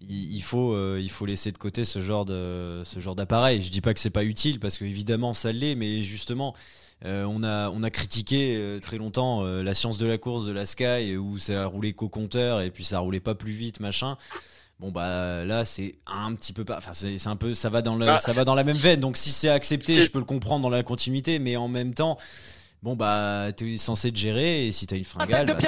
il, 0.00 0.34
il 0.34 0.40
faut, 0.42 0.72
euh, 0.72 0.98
il 1.02 1.10
faut 1.10 1.26
laisser 1.26 1.52
de 1.52 1.58
côté 1.58 1.84
ce 1.84 2.00
genre 2.00 2.24
de, 2.24 2.80
ce 2.84 3.00
genre 3.00 3.14
d'appareil. 3.16 3.60
Je 3.60 3.70
dis 3.70 3.82
pas 3.82 3.92
que 3.92 4.00
c'est 4.00 4.08
pas 4.10 4.24
utile 4.24 4.60
parce 4.60 4.78
que 4.78 4.84
évidemment 4.86 5.34
ça 5.34 5.52
l'est, 5.52 5.74
mais 5.74 6.02
justement. 6.02 6.54
Euh, 7.04 7.24
on, 7.24 7.42
a, 7.44 7.70
on 7.70 7.82
a 7.82 7.90
critiqué 7.90 8.56
euh, 8.56 8.80
très 8.80 8.98
longtemps 8.98 9.44
euh, 9.44 9.62
la 9.62 9.74
science 9.74 9.98
de 9.98 10.06
la 10.06 10.18
course 10.18 10.44
de 10.46 10.52
la 10.52 10.66
Sky 10.66 11.16
où 11.16 11.38
ça 11.38 11.66
roulait 11.66 11.92
qu'au 11.92 12.08
compteur 12.08 12.60
et 12.60 12.70
puis 12.70 12.84
ça 12.84 12.98
roulait 12.98 13.20
pas 13.20 13.34
plus 13.34 13.52
vite 13.52 13.80
machin. 13.80 14.16
Bon 14.80 14.90
bah 14.92 15.44
là 15.44 15.64
c'est 15.64 15.96
un 16.06 16.34
petit 16.34 16.52
peu 16.52 16.64
pas, 16.64 16.78
enfin 16.78 16.92
c'est 16.92 17.18
c'est 17.18 17.28
un 17.28 17.34
peu, 17.36 17.52
ça 17.54 17.68
va 17.68 17.82
dans 17.82 17.96
le, 17.96 18.06
Bah, 18.06 18.18
ça 18.18 18.32
va 18.32 18.44
dans 18.44 18.54
la 18.54 18.62
même 18.64 18.76
veine. 18.76 19.00
Donc 19.00 19.16
si 19.16 19.30
c'est 19.32 19.48
accepté, 19.48 19.94
je 20.02 20.10
peux 20.10 20.18
le 20.20 20.24
comprendre 20.24 20.62
dans 20.62 20.70
la 20.70 20.82
continuité, 20.84 21.38
mais 21.40 21.56
en 21.56 21.66
même 21.68 21.94
temps, 21.94 22.16
bon 22.84 22.94
bah 22.94 23.48
t'es 23.56 23.76
censé 23.76 24.12
te 24.12 24.16
gérer 24.18 24.66
et 24.68 24.72
si 24.72 24.86
t'as 24.86 24.96
une 24.96 25.02
fringale, 25.04 25.46
de 25.46 25.52
bah, 25.52 25.58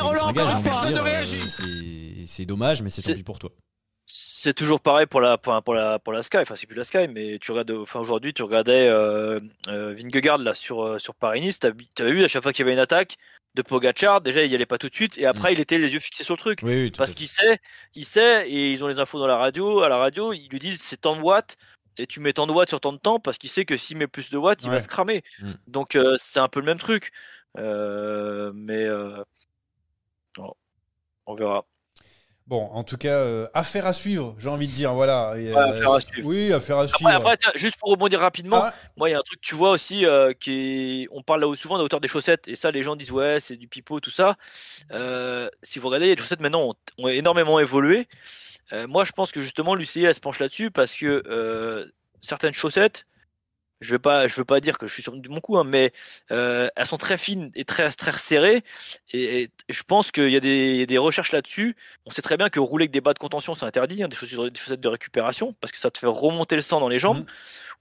euh, 1.25 2.25
c'est- 2.27 2.45
dommage, 2.45 2.83
mais 2.83 2.91
c'est 2.91 3.03
tant 3.03 3.09
pis 3.17 3.23
pour 3.25 3.39
toi. 3.41 3.51
C'est 4.13 4.55
toujours 4.55 4.81
pareil 4.81 5.07
pour 5.07 5.21
la, 5.21 5.39
pour, 5.39 5.63
pour 5.63 5.75
la, 5.75 5.99
pour 5.99 6.13
la 6.13 6.23
Sky. 6.23 6.39
Enfin, 6.39 6.57
c'est 6.57 6.67
plus 6.67 6.77
la 6.77 6.85
Sky, 6.85 7.07
mais 7.09 7.39
tu 7.39 7.53
regardes, 7.53 7.71
enfin, 7.73 8.01
aujourd'hui, 8.01 8.33
tu 8.35 8.43
regardais 8.43 8.89
euh, 8.89 9.39
euh, 9.69 9.95
Vingegaard 9.95 10.39
là 10.39 10.53
sur, 10.55 10.83
euh, 10.85 10.99
sur 10.99 11.15
Paris-Nice. 11.15 11.59
t'as- 11.61 11.71
T'avais 11.95 12.13
vu 12.13 12.25
à 12.25 12.29
chaque 12.29 12.43
fois 12.43 12.53
qu'il 12.53 12.65
y 12.65 12.67
avait 12.67 12.73
une 12.73 12.79
attaque 12.81 13.17
de 13.55 13.63
Pogacar, 13.63 14.21
déjà 14.21 14.45
il 14.45 14.51
y 14.51 14.55
allait 14.55 14.65
pas 14.67 14.79
tout 14.79 14.89
de 14.89 14.95
suite, 14.95 15.19
et 15.19 15.27
après 15.27 15.53
il 15.53 15.59
était 15.61 15.77
les 15.79 15.93
yeux 15.93 15.99
fixés 15.99 16.23
sur 16.25 16.35
le 16.35 16.39
truc. 16.39 16.61
Oui, 16.63 16.83
oui, 16.85 16.91
Parce 16.93 17.15
qu'il 17.15 17.29
sait, 17.29 17.59
il 17.95 18.05
sait, 18.05 18.49
et 18.49 18.71
ils 18.73 18.83
ont 18.85 18.89
les 18.89 19.01
infos 19.01 19.19
dans 19.19 19.27
la 19.27 19.37
radio. 19.37 19.81
À 19.83 19.89
la 19.89 19.97
radio, 19.99 20.33
ils 20.33 20.49
lui 20.49 20.59
disent 20.61 20.81
c'est 20.81 21.01
tant 21.01 21.17
de 21.17 21.21
watts, 21.21 21.57
et 21.99 22.07
tu 22.07 22.21
mets 22.21 22.33
tant 22.33 22.47
de 22.47 22.53
watts 22.53 22.69
sur 22.69 22.81
tant 22.81 22.93
de 22.93 22.99
temps, 22.99 23.19
parce 23.21 23.39
qu'il 23.39 23.51
sait 23.51 23.65
que 23.65 23.77
s'il 23.77 23.97
met 23.97 24.07
plus 24.07 24.31
de 24.31 24.39
watts, 24.39 24.63
il 24.63 24.71
va 24.71 24.81
se 24.81 24.89
cramer. 24.89 25.23
Mm. 25.41 25.51
Donc 25.67 25.97
euh, 25.97 26.17
c'est 26.19 26.39
un 26.41 26.49
peu 26.49 26.61
le 26.61 26.67
même 26.67 26.79
truc. 26.79 27.11
Euh, 27.59 28.53
mais 28.55 28.85
euh, 28.85 29.23
on 31.27 31.35
verra. 31.35 31.65
Bon, 32.51 32.69
en 32.73 32.83
tout 32.83 32.97
cas, 32.97 33.11
euh, 33.11 33.47
affaire 33.55 33.87
à 33.87 33.93
suivre, 33.93 34.35
j'ai 34.41 34.49
envie 34.49 34.67
de 34.67 34.73
dire, 34.73 34.93
voilà. 34.93 35.35
Et, 35.39 35.53
Ouais, 35.55 35.61
affaire 35.61 35.93
à 35.93 36.01
suivre. 36.01 36.29
Oui, 36.29 36.53
affaire 36.53 36.79
à 36.79 36.89
suivre. 36.89 37.09
Après, 37.09 37.31
après, 37.31 37.37
tiens, 37.37 37.53
juste 37.55 37.77
pour 37.79 37.91
rebondir 37.91 38.19
rapidement, 38.19 38.65
Ah, 38.65 38.75
moi 38.97 39.09
il 39.09 39.13
y 39.13 39.15
a 39.15 39.19
un 39.19 39.23
truc 39.23 39.41
tu 39.41 39.55
vois 39.55 39.71
aussi 39.71 40.05
euh, 40.05 40.33
qui 40.33 41.05
est... 41.05 41.09
on 41.13 41.23
parle 41.23 41.45
là 41.45 41.55
souvent 41.55 41.77
de 41.77 41.81
la 41.83 41.85
hauteur 41.85 42.01
des 42.01 42.09
chaussettes 42.09 42.49
et 42.49 42.57
ça 42.57 42.73
les 42.73 42.83
gens 42.83 42.97
disent 42.97 43.13
ouais 43.13 43.39
c'est 43.39 43.57
du 43.57 43.69
pipeau 43.69 44.01
tout 44.01 44.11
ça. 44.11 44.37
Euh, 44.91 45.49
si 45.63 45.79
vous 45.79 45.87
regardez 45.87 46.13
les 46.13 46.21
chaussettes 46.21 46.41
maintenant 46.41 46.71
ont, 46.71 46.75
ont 46.99 47.07
énormément 47.09 47.61
évolué. 47.61 48.09
Euh, 48.73 48.89
moi 48.89 49.05
je 49.05 49.13
pense 49.13 49.31
que 49.31 49.41
justement 49.43 49.77
l'UCI 49.77 50.03
elle 50.05 50.15
se 50.17 50.21
penche 50.21 50.41
là-dessus 50.41 50.73
parce 50.73 50.93
que 50.95 51.23
euh, 51.29 51.87
certaines 52.21 52.53
chaussettes, 52.53 53.07
je 53.81 53.95
vais 53.95 53.99
pas 53.99 54.29
je 54.29 54.35
veux 54.37 54.45
pas 54.45 54.61
dire 54.61 54.79
que 54.79 54.87
je 54.87 54.93
suis 54.93 55.03
sur 55.03 55.15
mon 55.29 55.41
coup 55.41 55.57
hein, 55.57 55.65
mais 55.65 55.93
euh, 56.31 56.69
elles 56.77 56.87
sont 56.87 56.99
très 56.99 57.19
fines 57.19 57.51
et 57.55 57.65
très 57.65 57.91
très 57.93 58.13
serrées 58.13 58.63
et, 59.13 59.51
je 59.69 59.83
pense 59.83 60.13
qu'il 60.13 60.29
y 60.29 60.33
y 60.33 60.37
a 60.83 60.87
des 60.87 60.99
recherches 60.99 61.33
là-dessus. 61.33 61.77
On 62.07 62.11
sait 62.11 62.23
très 62.23 62.37
bien 62.37 62.49
que 62.49 62.61
rouler 62.61 62.85
avec 62.85 62.93
des 62.93 63.01
bas 63.01 63.15
de 63.15 63.19
contention 63.19 63.55
c'est 63.55 63.67
interdit, 63.67 64.03
hein, 64.03 64.09
des, 64.09 64.17
chaussettes, 64.17 64.39
des 64.39 64.61
chaussettes 64.61 64.81
de 64.81 64.89
récupération 64.89 65.55
parce 65.61 65.73
que 65.73 65.79
ça 65.79 65.91
te 65.91 65.99
fait 65.99 66.07
remonter 66.07 66.57
le 66.57 66.63
sang 66.63 66.81
dans 66.81 66.89
les 66.89 66.99
jambes. 66.99 67.21
Mhm. 67.21 67.27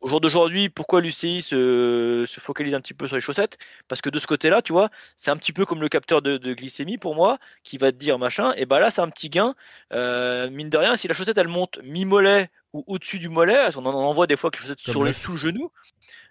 Au 0.02 0.08
jour 0.08 0.22
d'aujourd'hui, 0.22 0.70
pourquoi 0.70 1.02
l'UCI 1.02 1.42
se, 1.42 2.24
se 2.26 2.40
focalise 2.40 2.74
un 2.74 2.80
petit 2.82 2.94
peu 2.94 3.06
sur 3.08 3.16
les 3.18 3.22
chaussettes? 3.22 3.58
Parce 3.90 4.02
que 4.02 4.10
de 4.10 4.18
ce 4.20 4.28
côté-là, 4.28 4.62
tu 4.62 4.72
vois, 4.72 4.90
c'est 5.18 5.30
un 5.32 5.36
petit 5.38 5.52
peu 5.52 5.66
comme 5.66 5.82
le 5.82 5.90
capteur 5.90 6.22
de, 6.22 6.38
de 6.38 6.54
glycémie 6.54 6.98
pour 6.98 7.16
moi, 7.16 7.38
qui 7.64 7.78
va 7.78 7.92
te 7.92 7.98
dire 7.98 8.18
machin, 8.18 8.54
et 8.56 8.66
bah 8.66 8.80
là, 8.80 8.92
c'est 8.92 9.02
un 9.02 9.10
petit 9.10 9.30
gain. 9.30 9.56
Euh, 9.94 10.50
mine 10.50 10.70
de 10.70 10.78
rien, 10.78 10.96
si 10.96 11.08
la 11.10 11.14
chaussette 11.14 11.38
elle 11.38 11.50
monte 11.50 11.80
mi-mollet 11.84 12.50
ou 12.74 12.84
au-dessus 12.88 13.20
du 13.20 13.28
mollet, 13.30 13.56
parce 13.56 13.76
qu'on 13.76 13.86
en 13.86 13.94
envoie 13.94 14.28
des 14.28 14.38
fois 14.38 14.52
que 14.52 14.58
les 14.58 14.62
chaussettes 14.64 14.82
Comme 14.86 14.94
sur 14.94 15.04
le 15.04 15.12
l'œuf. 15.12 15.18
sous 15.18 15.32
le 15.34 15.38
genou, 15.38 15.72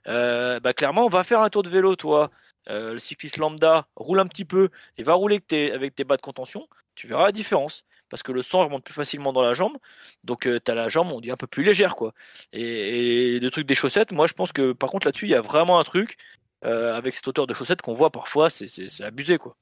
euh, 0.08 0.60
bah 0.60 0.72
clairement, 0.74 1.04
on 1.06 1.08
va 1.08 1.24
faire 1.24 1.40
un 1.42 1.50
tour 1.50 1.62
de 1.62 1.68
vélo, 1.68 1.96
toi. 1.96 2.30
Euh, 2.70 2.94
le 2.94 2.98
cycliste 2.98 3.38
lambda 3.38 3.88
roule 3.96 4.20
un 4.20 4.26
petit 4.26 4.44
peu 4.44 4.68
et 4.98 5.02
va 5.02 5.14
rouler 5.14 5.36
avec 5.36 5.46
tes, 5.46 5.72
avec 5.72 5.94
tes 5.94 6.04
bas 6.04 6.16
de 6.16 6.22
contention, 6.22 6.68
tu 6.94 7.06
verras 7.06 7.24
la 7.26 7.32
différence. 7.32 7.84
Parce 8.11 8.22
que 8.22 8.32
le 8.32 8.42
sang 8.42 8.64
remonte 8.64 8.84
plus 8.84 8.94
facilement 8.94 9.32
dans 9.32 9.42
la 9.42 9.54
jambe, 9.54 9.76
donc 10.24 10.40
tu 10.42 10.70
as 10.70 10.74
la 10.74 10.88
jambe, 10.88 11.12
on 11.12 11.20
dit 11.20 11.30
un 11.30 11.36
peu 11.36 11.46
plus 11.46 11.62
légère, 11.64 11.94
quoi. 11.96 12.14
Et, 12.52 13.36
et 13.36 13.40
le 13.40 13.50
truc 13.50 13.66
des 13.66 13.74
chaussettes, 13.74 14.12
moi 14.12 14.26
je 14.26 14.32
pense 14.34 14.52
que 14.52 14.72
par 14.72 14.90
contre 14.90 15.06
là-dessus, 15.06 15.26
il 15.26 15.30
y 15.30 15.34
a 15.34 15.40
vraiment 15.40 15.78
un 15.78 15.84
truc 15.84 16.16
euh, 16.64 16.94
avec 16.96 17.14
cette 17.14 17.28
hauteur 17.28 17.46
de 17.46 17.54
chaussettes 17.54 17.82
qu'on 17.82 17.92
voit 17.92 18.11
parfois, 18.11 18.50
c'est- 18.50 18.66
c'est 18.68 18.88
c'est 18.88 19.04
abusé, 19.04 19.38
quoi. 19.38 19.56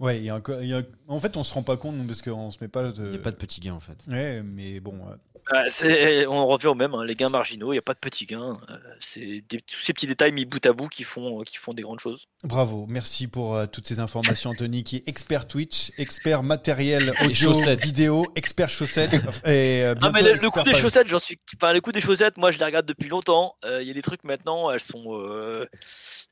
Ouais, 0.00 0.20
y 0.20 0.28
a 0.30 0.40
y 0.60 0.74
en 1.08 1.20
fait, 1.20 1.36
on 1.36 1.44
se 1.44 1.54
rend 1.54 1.62
pas 1.62 1.76
compte 1.76 2.06
parce 2.06 2.20
qu'on 2.20 2.50
se 2.50 2.58
met 2.60 2.68
pas. 2.68 2.82
De... 2.82 3.04
Il 3.04 3.10
n'y 3.10 3.16
a 3.16 3.20
pas 3.20 3.30
de 3.30 3.36
petit 3.36 3.60
gain 3.60 3.74
en 3.74 3.80
fait. 3.80 3.96
Ouais, 4.08 4.42
mais 4.42 4.80
bon. 4.80 4.98
euh, 5.06 5.14
Ah, 5.50 5.64
c'est- 5.68 6.26
on 6.26 6.46
revient 6.46 6.68
au 6.68 6.74
même, 6.74 6.94
hein, 6.94 7.04
les 7.04 7.14
gains 7.14 7.28
marginaux, 7.28 7.72
il 7.72 7.74
n'y 7.74 7.78
a 7.78 7.82
pas 7.82 7.92
de 7.92 7.98
petits 7.98 8.24
gains. 8.24 8.58
euh, 8.70 8.76
c'est 8.98 9.44
des- 9.48 9.60
tous 9.60 9.78
ces 9.80 9.92
petits 9.92 10.06
détails 10.06 10.32
mis 10.32 10.46
bout 10.46 10.64
à 10.64 10.72
bout 10.72 10.88
qui 10.88 11.04
font, 11.04 11.42
qui 11.42 11.58
font 11.58 11.74
des 11.74 11.82
grandes 11.82 12.00
choses. 12.00 12.26
Bravo, 12.44 12.86
merci 12.88 13.26
pour 13.28 13.54
euh, 13.54 13.66
toutes 13.66 13.86
ces 13.86 14.00
informations, 14.00 14.50
Anthony, 14.50 14.84
qui 14.84 14.96
est 14.96 15.08
expert 15.08 15.46
Twitch, 15.46 15.92
expert 15.98 16.42
matériel 16.42 17.12
audio, 17.22 17.52
vidéo, 17.76 18.26
expert 18.36 18.70
chaussettes. 18.70 19.12
et 19.44 19.82
euh, 19.84 19.94
Ah, 20.00 20.10
mais 20.12 20.22
le, 20.22 20.50
coup 20.50 20.62
des 20.62 20.74
chaussettes, 20.74 21.08
j'en 21.08 21.18
suis. 21.18 21.38
Enfin, 21.56 21.72
le 21.74 21.80
coup 21.82 21.92
des 21.92 22.00
chaussettes, 22.00 22.38
moi 22.38 22.50
je 22.50 22.58
les 22.58 22.64
regarde 22.64 22.86
depuis 22.86 23.08
longtemps. 23.10 23.56
Euh, 23.66 23.82
Il 23.82 23.88
y 23.88 23.90
a 23.90 23.94
des 23.94 24.02
trucs 24.02 24.24
maintenant, 24.24 24.70
elles 24.70 24.80
sont. 24.80 25.14
euh, 25.18 25.66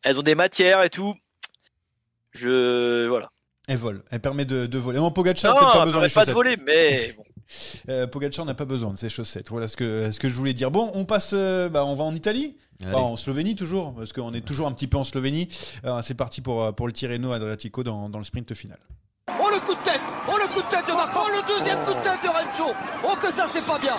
Elles 0.05 0.19
ont 0.19 0.23
des 0.23 0.35
matières 0.35 0.83
et 0.83 0.91
tout. 0.91 1.15
Je. 2.33 3.07
Voilà. 3.09 3.31
Elle 3.69 3.77
vole, 3.77 4.03
elle 4.11 4.21
permet 4.21 4.45
de, 4.45 4.67
de 4.67 4.79
voler. 4.79 4.99
Non, 4.99 5.11
Pogacar 5.11 5.57
peut-être 5.57 5.73
pas 5.73 5.85
besoin 5.85 6.01
des 6.01 6.13
pas 6.13 6.21
de 6.23 6.31
chaussettes. 6.31 6.35
voler, 6.35 6.57
mais. 6.57 7.13
bon. 7.17 7.25
Euh, 7.89 8.07
Pogacar 8.07 8.45
n'a 8.45 8.55
pas 8.55 8.65
besoin 8.65 8.93
de 8.93 8.99
ses 8.99 9.09
chaussettes. 9.09 9.51
Voilà 9.51 9.69
ce 9.69 9.77
que, 9.77 10.11
ce 10.13 10.21
que 10.21 10.29
je 10.29 10.35
voulais 10.35 10.55
dire. 10.55 10.71
Bon, 10.71 10.91
on 10.95 11.05
passe, 11.05 11.33
euh, 11.35 11.69
bah, 11.69 11.85
on 11.85 11.95
va 11.95 12.05
en 12.05 12.15
Italie. 12.15 12.57
Bah, 12.81 12.99
en 12.99 13.17
Slovénie 13.17 13.55
toujours, 13.55 13.95
parce 13.95 14.13
qu'on 14.13 14.35
est 14.35 14.41
toujours 14.41 14.67
un 14.67 14.73
petit 14.73 14.89
peu 14.89 14.97
en 14.97 15.05
Slovénie. 15.05 15.47
Euh, 15.85 16.01
c'est 16.03 16.15
parti 16.15 16.41
pour, 16.41 16.75
pour 16.75 16.89
le 16.89 16.93
Tirreno 16.93 17.31
Adriatico 17.31 17.85
dans, 17.85 18.09
dans 18.09 18.19
le 18.19 18.25
sprint 18.25 18.55
final. 18.55 18.79
Oh 19.29 19.49
le 19.55 19.61
coup 19.61 19.75
de 19.75 19.85
tête 19.85 20.01
Oh 20.29 20.33
le 20.37 20.53
coup 20.53 20.61
de 20.63 20.69
tête 20.69 20.85
de 20.87 20.93
Marco 20.93 21.21
Oh 21.25 21.29
le 21.31 21.57
deuxième 21.59 21.79
coup 21.85 21.95
de 21.95 22.03
tête 22.03 22.21
de 22.25 22.29
Rencho 22.29 22.75
Oh 23.05 23.15
que 23.21 23.31
ça 23.33 23.47
c'est 23.47 23.65
pas 23.65 23.79
bien 23.79 23.95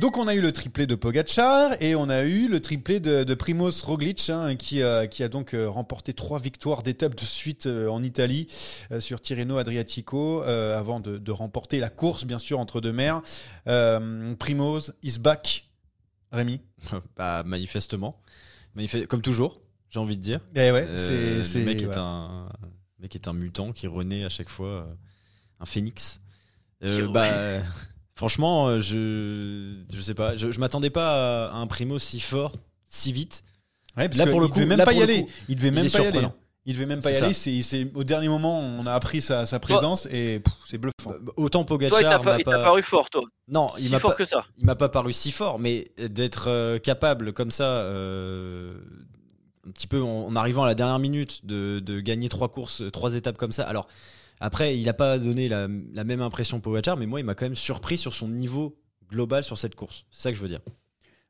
Donc 0.00 0.16
on 0.18 0.26
a 0.26 0.34
eu 0.34 0.40
le 0.40 0.50
triplé 0.50 0.86
de 0.88 0.96
Pogacar 0.96 1.80
et 1.80 1.94
on 1.94 2.08
a 2.08 2.22
eu 2.24 2.48
le 2.48 2.60
triplé 2.60 2.98
de, 2.98 3.22
de 3.22 3.34
Primoz 3.34 3.82
Roglic 3.82 4.28
hein, 4.30 4.56
qui, 4.56 4.82
a, 4.82 5.06
qui 5.06 5.22
a 5.22 5.28
donc 5.28 5.54
euh, 5.54 5.68
remporté 5.70 6.12
trois 6.12 6.40
victoires 6.40 6.82
d'étape 6.82 7.14
de 7.14 7.20
suite 7.24 7.66
euh, 7.66 7.88
en 7.88 8.02
Italie 8.02 8.48
euh, 8.90 8.98
sur 8.98 9.20
Tirreno 9.20 9.58
Adriatico 9.58 10.42
euh, 10.42 10.76
avant 10.76 10.98
de, 10.98 11.18
de 11.18 11.32
remporter 11.32 11.78
la 11.78 11.88
course 11.88 12.24
bien 12.24 12.38
sûr 12.40 12.58
entre 12.58 12.80
deux 12.80 12.92
mers. 12.92 13.22
Euh, 13.68 14.34
Primoz 14.34 14.92
is 15.04 15.18
back. 15.20 15.68
Rémi? 16.32 16.60
Bah, 17.16 17.44
manifestement. 17.46 18.20
Manifeste- 18.76 19.06
Comme 19.06 19.22
toujours, 19.22 19.60
j'ai 19.90 20.00
envie 20.00 20.16
de 20.16 20.22
dire. 20.22 20.40
Eh 20.56 20.72
ouais, 20.72 20.84
Euh, 20.90 21.42
c'est- 21.44 21.60
le 21.60 21.64
mec 21.64 21.80
est 21.80 21.96
un 21.96 22.48
le 23.04 23.06
mec 23.06 23.14
est 23.16 23.28
un 23.28 23.34
mutant 23.34 23.72
qui 23.72 23.86
renaît 23.86 24.24
à 24.24 24.30
chaque 24.30 24.48
fois 24.48 24.66
euh, 24.68 24.84
un 25.60 25.66
phénix. 25.66 26.20
Euh, 26.82 27.06
bah 27.08 27.60
franchement 28.16 28.68
euh, 28.68 28.78
je 28.80 29.74
je 29.92 30.00
sais 30.00 30.14
pas 30.14 30.34
je, 30.36 30.50
je 30.50 30.58
m'attendais 30.60 30.88
pas 30.90 31.48
à 31.50 31.54
un 31.56 31.66
primo 31.66 31.98
si 31.98 32.18
fort 32.20 32.52
si 32.88 33.12
vite. 33.12 33.44
Ouais, 33.96 34.08
parce 34.08 34.18
Là, 34.18 34.24
que 34.24 34.30
pour 34.30 34.40
le 34.40 34.46
il 34.46 34.50
coup- 34.50 34.54
devait 34.60 34.74
même 34.76 34.84
pas 34.84 34.92
y 34.94 34.96
le 34.98 35.02
aller. 35.02 35.22
coup, 35.24 35.30
il 35.48 35.56
devait 35.56 35.68
il 35.68 35.74
même 35.74 35.90
pas 35.90 36.00
y 36.00 36.06
aller. 36.06 36.28
Il 36.66 36.72
devait 36.74 36.86
même 36.86 37.02
pas 37.02 37.12
y 37.12 37.16
aller. 37.16 37.34
C'est 37.34 37.60
c'est- 37.62 37.90
au 37.94 38.04
dernier 38.04 38.28
moment 38.28 38.58
on 38.58 38.86
a 38.86 38.92
appris 38.94 39.20
sa, 39.20 39.44
sa 39.44 39.58
présence 39.60 40.06
et 40.06 40.40
c'est 40.66 40.78
bluffant. 40.78 41.14
Bah, 41.20 41.32
Autant 41.36 41.64
Pogacar 41.66 41.98
Toi, 42.00 42.08
il 42.08 42.10
t'a 42.10 42.18
pas- 42.18 42.38
il 42.38 42.44
paru 42.44 42.82
fort, 42.82 43.10
toi. 43.10 43.22
Non, 43.48 43.72
il 43.78 43.86
Si 43.86 43.92
m'a 43.92 43.98
fort 43.98 44.12
pas 44.12 44.16
que 44.16 44.24
ça. 44.24 44.46
il 44.56 44.64
m'a 44.64 44.74
pas 44.76 44.88
paru 44.88 45.12
si 45.12 45.30
fort, 45.30 45.58
mais 45.58 45.88
d'être 45.98 46.48
euh, 46.48 46.78
capable 46.78 47.34
comme 47.34 47.50
ça, 47.50 47.64
euh, 47.66 48.74
un 49.66 49.70
petit 49.70 49.86
peu 49.86 50.02
en, 50.02 50.34
arrivant 50.36 50.64
à 50.64 50.66
la 50.66 50.74
dernière 50.74 50.98
minute, 50.98 51.44
de, 51.44 52.00
gagner 52.00 52.28
trois 52.28 52.48
courses, 52.48 52.82
trois 52.92 53.14
étapes 53.14 53.36
comme 53.36 53.52
ça. 53.52 53.64
Alors 53.64 53.88
après, 54.40 54.76
il 54.76 54.84
n'a 54.84 54.94
pas 54.94 55.18
donné 55.18 55.48
la, 55.48 55.68
même 55.68 56.20
impression 56.20 56.60
Pogacar, 56.60 56.96
mais 56.96 57.06
moi, 57.06 57.20
il 57.20 57.24
m'a 57.24 57.34
quand 57.34 57.46
même 57.46 57.54
surpris 57.54 57.98
sur 57.98 58.14
son 58.14 58.28
niveau 58.28 58.76
global 59.08 59.44
sur 59.44 59.58
cette 59.58 59.74
course. 59.74 60.04
C'est 60.10 60.22
ça 60.22 60.30
que 60.30 60.36
je 60.36 60.42
veux 60.42 60.48
dire. 60.48 60.60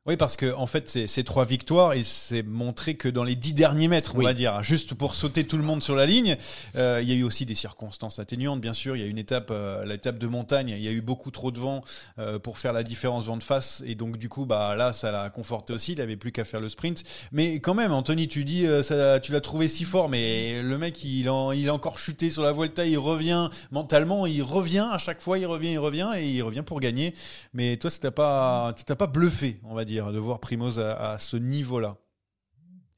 Oui, 0.07 0.17
parce 0.17 0.37
que 0.37 0.53
en 0.53 0.67
fait, 0.67 0.87
c'est 1.07 1.23
trois 1.23 1.45
victoires 1.45 1.93
et 1.93 2.03
c'est 2.03 2.43
montré 2.43 2.93
que 2.93 3.09
dans 3.09 3.23
les 3.23 3.35
dix 3.35 3.53
derniers 3.53 3.87
mètres, 3.87 4.11
on 4.13 4.19
Oui. 4.19 4.25
va 4.25 4.33
dire, 4.35 4.61
juste 4.61 4.93
pour 4.93 5.15
sauter 5.15 5.47
tout 5.47 5.57
le 5.57 5.63
monde 5.63 5.81
sur 5.81 5.95
la 5.95 6.05
ligne. 6.05 6.37
euh, 6.75 6.99
il 7.01 7.09
y 7.09 7.11
a 7.11 7.15
eu 7.15 7.23
aussi 7.23 7.47
des 7.47 7.55
circonstances 7.55 8.19
atténuantes, 8.19 8.61
bien 8.61 8.73
sûr. 8.73 8.95
Il 8.95 9.01
y 9.01 9.03
a 9.03 9.07
une 9.07 9.17
étape, 9.17 9.49
euh, 9.49 9.83
l'étape 9.83 10.19
de 10.19 10.27
montagne. 10.27 10.69
Il 10.69 10.83
y 10.83 10.87
a 10.87 10.91
eu 10.91 11.01
beaucoup 11.01 11.31
trop 11.31 11.49
de 11.49 11.57
vent 11.59 11.81
euh, 12.19 12.37
pour 12.37 12.59
faire 12.59 12.71
la 12.71 12.83
différence 12.83 13.25
vent 13.25 13.35
de 13.37 13.41
face 13.41 13.81
et 13.83 13.95
donc 13.95 14.17
du 14.17 14.29
coup, 14.29 14.45
bah 14.45 14.75
là, 14.75 14.93
ça 14.93 15.11
l'a 15.11 15.31
conforté 15.31 15.73
aussi. 15.73 15.93
Il 15.93 16.01
avait 16.01 16.17
plus 16.17 16.31
qu'à 16.31 16.45
faire 16.45 16.59
le 16.59 16.69
sprint. 16.69 17.03
Mais 17.31 17.59
quand 17.59 17.73
même, 17.73 17.91
Anthony, 17.91 18.27
tu 18.27 18.43
dis, 18.45 18.67
euh, 18.67 18.83
ça, 18.83 19.19
tu 19.19 19.31
l'as 19.31 19.41
trouvé 19.41 19.67
si 19.67 19.85
fort, 19.85 20.07
mais 20.07 20.61
le 20.61 20.77
mec, 20.77 21.03
il, 21.03 21.27
en, 21.31 21.51
il 21.51 21.67
a 21.67 21.73
encore 21.73 21.97
chuté 21.97 22.29
sur 22.29 22.43
la 22.43 22.51
Volta. 22.51 22.85
Il 22.85 22.99
revient 22.99 23.49
mentalement, 23.71 24.27
il 24.27 24.43
revient 24.43 24.87
à 24.91 24.99
chaque 24.99 25.19
fois, 25.23 25.39
il 25.39 25.47
revient, 25.47 25.71
il 25.71 25.79
revient 25.79 26.11
et 26.15 26.29
il 26.29 26.43
revient 26.43 26.61
pour 26.63 26.79
gagner. 26.79 27.15
Mais 27.55 27.77
toi, 27.77 27.89
ça 27.89 27.97
t'a 27.97 28.11
pas, 28.11 28.71
ça 28.77 28.83
t'a 28.83 28.95
pas 28.95 29.07
bluffé, 29.07 29.59
on 29.63 29.73
va 29.73 29.83
dire, 29.83 29.94
de 30.03 30.19
voir 30.19 30.39
Primoz 30.39 30.79
à, 30.79 31.11
à 31.11 31.17
ce 31.17 31.37
niveau-là. 31.37 31.97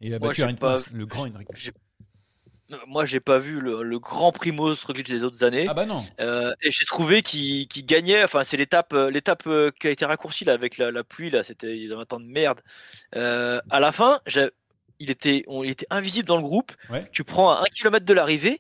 Et 0.02 0.08
il 0.08 0.14
a 0.14 0.20
battu 0.20 0.44
Henrik 0.44 0.60
pas- 0.60 0.78
le 0.94 1.06
grand 1.06 1.28
Henrik. 1.28 1.48
Moi, 2.86 3.06
j'ai 3.06 3.22
pas 3.22 3.40
vu 3.40 3.62
le, 3.62 3.82
le 3.82 3.98
grand 4.00 4.34
Primoz 4.34 4.84
Roglic 4.84 5.08
des 5.08 5.24
autres 5.24 5.44
années. 5.46 5.68
Ah 5.70 5.74
bah 5.74 5.86
non. 5.86 6.04
Euh, 6.20 6.54
et 6.62 6.70
j'ai 6.70 6.84
trouvé 6.84 7.22
qu'il 7.22 7.66
gagnait. 7.86 8.22
Enfin, 8.26 8.44
c'est 8.44 8.58
l'étape, 8.58 8.92
euh, 8.92 9.10
l'étape 9.10 9.48
euh, 9.48 9.72
qui 9.80 9.88
a 9.88 9.90
été 9.90 10.04
raccourcie 10.04 10.44
là 10.44 10.52
avec 10.52 10.78
la, 10.78 10.92
la 10.92 11.04
pluie 11.06 11.30
là. 11.30 11.44
C'était, 11.46 11.78
ils 11.78 11.94
avaient 11.94 12.02
un 12.02 12.06
temps 12.06 12.20
de 12.20 12.26
merde. 12.26 12.60
Euh, 13.16 13.62
à 13.70 13.80
la 13.80 13.94
fin, 13.94 14.20
il 15.00 15.10
était, 15.10 15.46
on, 15.48 15.64
il 15.64 15.72
était 15.72 15.88
invisible 15.90 16.28
dans 16.28 16.36
le 16.36 16.44
groupe. 16.44 16.74
Ouais. 16.90 17.08
Tu 17.14 17.24
prends 17.24 17.52
à 17.52 17.62
un 17.62 17.66
kilomètre 17.74 18.06
de 18.06 18.14
l'arrivée, 18.14 18.60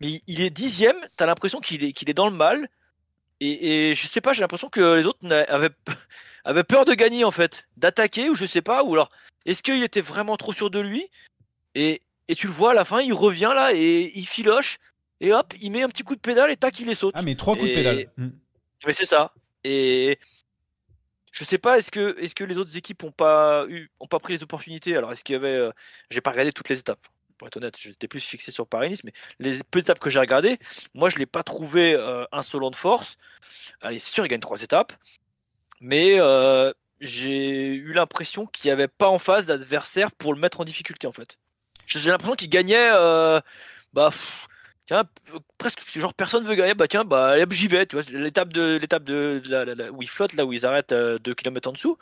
mais 0.00 0.12
il- 0.12 0.22
il 0.26 0.40
est 0.40 0.48
dixième. 0.50 0.96
T'as 1.18 1.26
l'impression 1.26 1.60
qu'il 1.60 1.84
est, 1.84 1.92
qu'il 1.92 2.08
est 2.08 2.14
dans 2.14 2.28
le 2.30 2.34
mal. 2.36 2.66
Et, 3.40 3.90
et 3.90 3.94
je 3.94 4.06
sais 4.06 4.22
pas, 4.22 4.32
j'ai 4.32 4.40
l'impression 4.40 4.70
que 4.70 4.94
les 4.94 5.04
autres 5.04 5.18
n'a- 5.20 5.44
avaient 6.44 6.64
peur 6.64 6.84
de 6.84 6.94
gagner 6.94 7.24
en 7.24 7.30
fait, 7.30 7.66
d'attaquer 7.76 8.28
ou 8.30 8.34
je 8.34 8.46
sais 8.46 8.62
pas. 8.62 8.82
Ou 8.84 8.94
alors, 8.94 9.10
est-ce 9.46 9.62
qu'il 9.62 9.82
était 9.82 10.00
vraiment 10.00 10.36
trop 10.36 10.52
sûr 10.52 10.70
de 10.70 10.78
lui? 10.78 11.08
Et, 11.74 12.02
et 12.28 12.34
tu 12.34 12.46
le 12.46 12.52
vois 12.52 12.72
à 12.72 12.74
la 12.74 12.84
fin, 12.84 13.00
il 13.00 13.12
revient 13.12 13.52
là 13.54 13.72
et 13.74 14.12
il 14.14 14.26
filoche. 14.26 14.78
Et 15.20 15.32
hop, 15.32 15.54
il 15.60 15.70
met 15.70 15.82
un 15.82 15.88
petit 15.88 16.02
coup 16.02 16.16
de 16.16 16.20
pédale 16.20 16.50
et 16.50 16.56
tac, 16.56 16.78
il 16.78 16.86
les 16.86 16.94
saute. 16.94 17.14
Ah 17.16 17.22
mais 17.22 17.34
trois 17.34 17.56
coups 17.56 17.68
de 17.68 17.74
pédale. 17.74 18.10
Hmm. 18.16 18.30
Mais 18.86 18.92
c'est 18.92 19.06
ça. 19.06 19.32
Et 19.62 20.18
je 21.32 21.44
sais 21.44 21.58
pas, 21.58 21.78
est-ce 21.78 21.90
que, 21.90 22.16
est-ce 22.20 22.34
que 22.34 22.44
les 22.44 22.58
autres 22.58 22.76
équipes 22.76 23.02
ont 23.04 23.10
pas 23.10 23.64
eu, 23.68 23.90
ont 23.98 24.06
pas 24.06 24.18
pris 24.18 24.34
les 24.34 24.42
opportunités? 24.42 24.96
Alors, 24.96 25.10
est-ce 25.12 25.24
qu'il 25.24 25.32
y 25.32 25.36
avait, 25.36 25.48
euh, 25.48 25.70
j'ai 26.10 26.20
pas 26.20 26.30
regardé 26.30 26.52
toutes 26.52 26.68
les 26.68 26.78
étapes. 26.78 27.06
Pour 27.38 27.48
être 27.48 27.56
honnête, 27.56 27.76
j'étais 27.76 28.06
plus 28.06 28.20
fixé 28.20 28.52
sur 28.52 28.66
Paris-Nice, 28.66 29.02
mais 29.02 29.12
les 29.40 29.58
peu 29.68 29.80
d'étapes 29.80 29.98
que 29.98 30.10
j'ai 30.10 30.20
regardées, 30.20 30.58
moi, 30.94 31.10
je 31.10 31.18
l'ai 31.18 31.26
pas 31.26 31.42
trouvé 31.42 31.94
euh, 31.94 32.24
insolent 32.30 32.70
de 32.70 32.76
force. 32.76 33.16
Allez, 33.80 33.98
c'est 33.98 34.10
sûr, 34.10 34.24
il 34.24 34.28
gagne 34.28 34.40
trois 34.40 34.62
étapes, 34.62 34.92
mais 35.80 36.18
euh, 36.20 36.72
j'ai 37.00 37.74
eu 37.74 37.92
l'impression 37.92 38.46
qu'il 38.46 38.68
n'y 38.68 38.72
avait 38.72 38.88
pas 38.88 39.08
en 39.08 39.18
face 39.18 39.46
d'adversaire 39.46 40.12
pour 40.12 40.34
le 40.34 40.40
mettre 40.40 40.60
en 40.60 40.64
difficulté, 40.64 41.06
en 41.06 41.12
fait. 41.12 41.38
J'ai 41.86 42.10
l'impression 42.10 42.36
qu'il 42.36 42.50
gagnait, 42.50 42.90
euh, 42.92 43.40
bah. 43.92 44.10
Tiens, 44.86 45.04
p- 45.04 45.32
presque 45.56 45.80
genre 45.98 46.12
personne 46.12 46.44
veut 46.44 46.54
gagner, 46.56 46.74
bah 46.74 46.86
tiens, 46.88 47.04
bah 47.04 47.36
j'y 47.50 47.68
vais, 47.68 47.86
tu 47.86 47.96
vois, 47.96 48.04
l'étape 48.10 48.52
de 48.52 48.76
l'étape 48.80 49.02
de, 49.04 49.40
la- 49.46 49.90
où 49.92 50.02
ils 50.02 50.08
flottent, 50.10 50.34
là 50.34 50.44
où 50.44 50.52
ils 50.52 50.66
arrêtent 50.66 50.92
euh, 50.92 51.18
deux 51.18 51.34
kilomètres 51.34 51.68
en 51.70 51.72
dessous, 51.72 51.96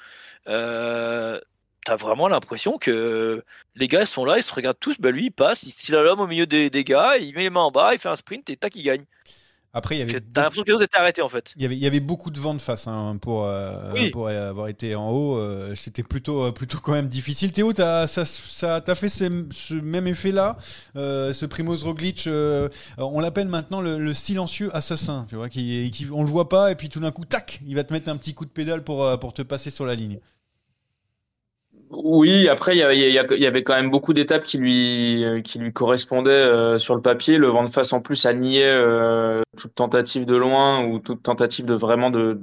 euh, 0.49 1.41
t'as 1.85 1.95
vraiment 1.97 2.27
l'impression 2.29 2.79
que 2.79 3.45
les 3.77 3.87
gars 3.89 4.05
sont 4.05 4.25
là, 4.25 4.37
ils 4.39 4.43
se 4.43 4.53
regardent 4.53 4.81
tous, 4.81 4.99
bah 5.01 5.13
lui 5.13 5.27
il 5.27 5.31
passe, 5.31 5.63
il 5.63 5.73
il 5.89 5.95
l'homme 5.95 6.21
au 6.21 6.27
milieu 6.27 6.47
des, 6.47 6.71
des 6.71 6.83
gars, 6.85 7.19
il 7.19 7.33
met 7.35 7.43
les 7.43 7.51
mains 7.51 7.61
en 7.63 7.71
bas, 7.71 7.95
il 7.95 8.01
fait 8.01 8.09
un 8.09 8.17
sprint 8.17 8.51
et 8.51 8.57
tac 8.57 8.75
il 8.75 8.83
gagne. 8.83 9.05
Après, 9.75 9.97
il 9.97 9.99
y 10.01 10.03
avait, 10.03 10.21
T'as 10.21 10.43
l'impression 10.43 10.65
que 10.65 10.69
les 10.69 10.75
autres 10.75 10.85
étaient 10.85 10.99
arrêtés 10.99 11.23
en 11.23 11.31
fait. 11.31 11.53
il 11.57 11.63
y 11.63 11.65
avait, 11.65 11.77
il 11.77 11.83
y 11.83 11.87
avait 11.87 12.01
beaucoup 12.01 12.31
de 12.31 12.39
vent 12.39 12.53
de 12.53 12.61
face 12.61 12.87
hein, 12.89 13.17
pour, 13.23 13.45
euh, 13.47 13.91
Oui. 13.95 14.11
pour 14.11 14.29
avoir 14.29 14.69
été 14.69 14.95
en 14.95 15.11
haut. 15.11 15.39
euh, 15.39 15.75
C'était 15.77 16.03
plutôt, 16.03 16.43
euh, 16.45 16.53
plutôt 16.53 16.79
quand 16.79 16.93
même 16.93 17.09
difficile. 17.09 17.53
Théo, 17.53 17.73
t'as, 17.73 18.07
ça, 18.07 18.27
ça 18.27 18.83
t'a 18.83 18.95
fait 18.95 19.09
ce, 19.09 19.47
ce 19.51 19.73
même 19.75 20.07
effet-là, 20.07 20.59
euh, 20.97 21.33
ce 21.33 21.47
Primoz 21.47 21.85
Roglic. 21.85 22.27
euh, 22.27 22.69
on 22.99 23.19
l'appelle 23.21 23.49
maintenant 23.49 23.81
le, 23.81 23.99
le 23.99 24.13
silencieux 24.13 24.69
assassin. 24.77 25.25
Tu 25.31 25.37
vois, 25.37 25.49
qui, 25.49 25.91
qui, 25.91 26.07
on 26.13 26.23
le 26.23 26.29
voit 26.29 26.51
pas 26.51 26.71
et 26.71 26.75
puis 26.75 26.91
tout 26.91 27.01
d'un 27.01 27.11
coup, 27.11 27.25
tac, 27.25 27.61
il 27.67 27.75
va 27.75 27.85
te 27.85 27.95
mettre 27.95 28.11
un 28.11 28.17
petit 28.19 28.35
coup 28.35 28.45
de 28.45 28.51
pédale 28.51 28.85
pour, 28.85 29.05
euh, 29.05 29.17
pour 29.17 29.33
te 29.33 29.41
passer 29.41 29.71
sur 29.71 29.87
la 29.87 29.95
ligne. 29.95 30.21
Oui, 31.95 32.49
après, 32.49 32.75
il 32.75 32.79
y, 32.79 32.83
avait- 32.83 33.13
y 33.13 33.47
avait 33.47 33.63
quand 33.63 33.75
même 33.75 33.91
beaucoup 33.91 34.15
d'étapes 34.15 34.45
qui 34.45 34.57
lui, 34.57 35.43
qui 35.45 35.59
lui 35.59 35.75
correspondaient 35.75 36.31
euh, 36.31 36.79
sur 36.79 36.95
le 36.95 37.03
papier. 37.03 37.37
Le 37.37 37.49
vent 37.49 37.65
de 37.65 37.69
face, 37.71 37.93
en 37.93 38.01
plus, 38.01 38.25
a 38.25 38.33
nié 38.33 38.63
euh, 38.65 39.43
toute 39.59 39.75
tentative 39.75 40.25
de 40.25 40.35
loin 40.35 40.83
ou 40.87 41.01
toute 41.01 41.23
tentative 41.23 41.67
de 41.67 41.75
vraiment 41.75 42.11
de, 42.11 42.39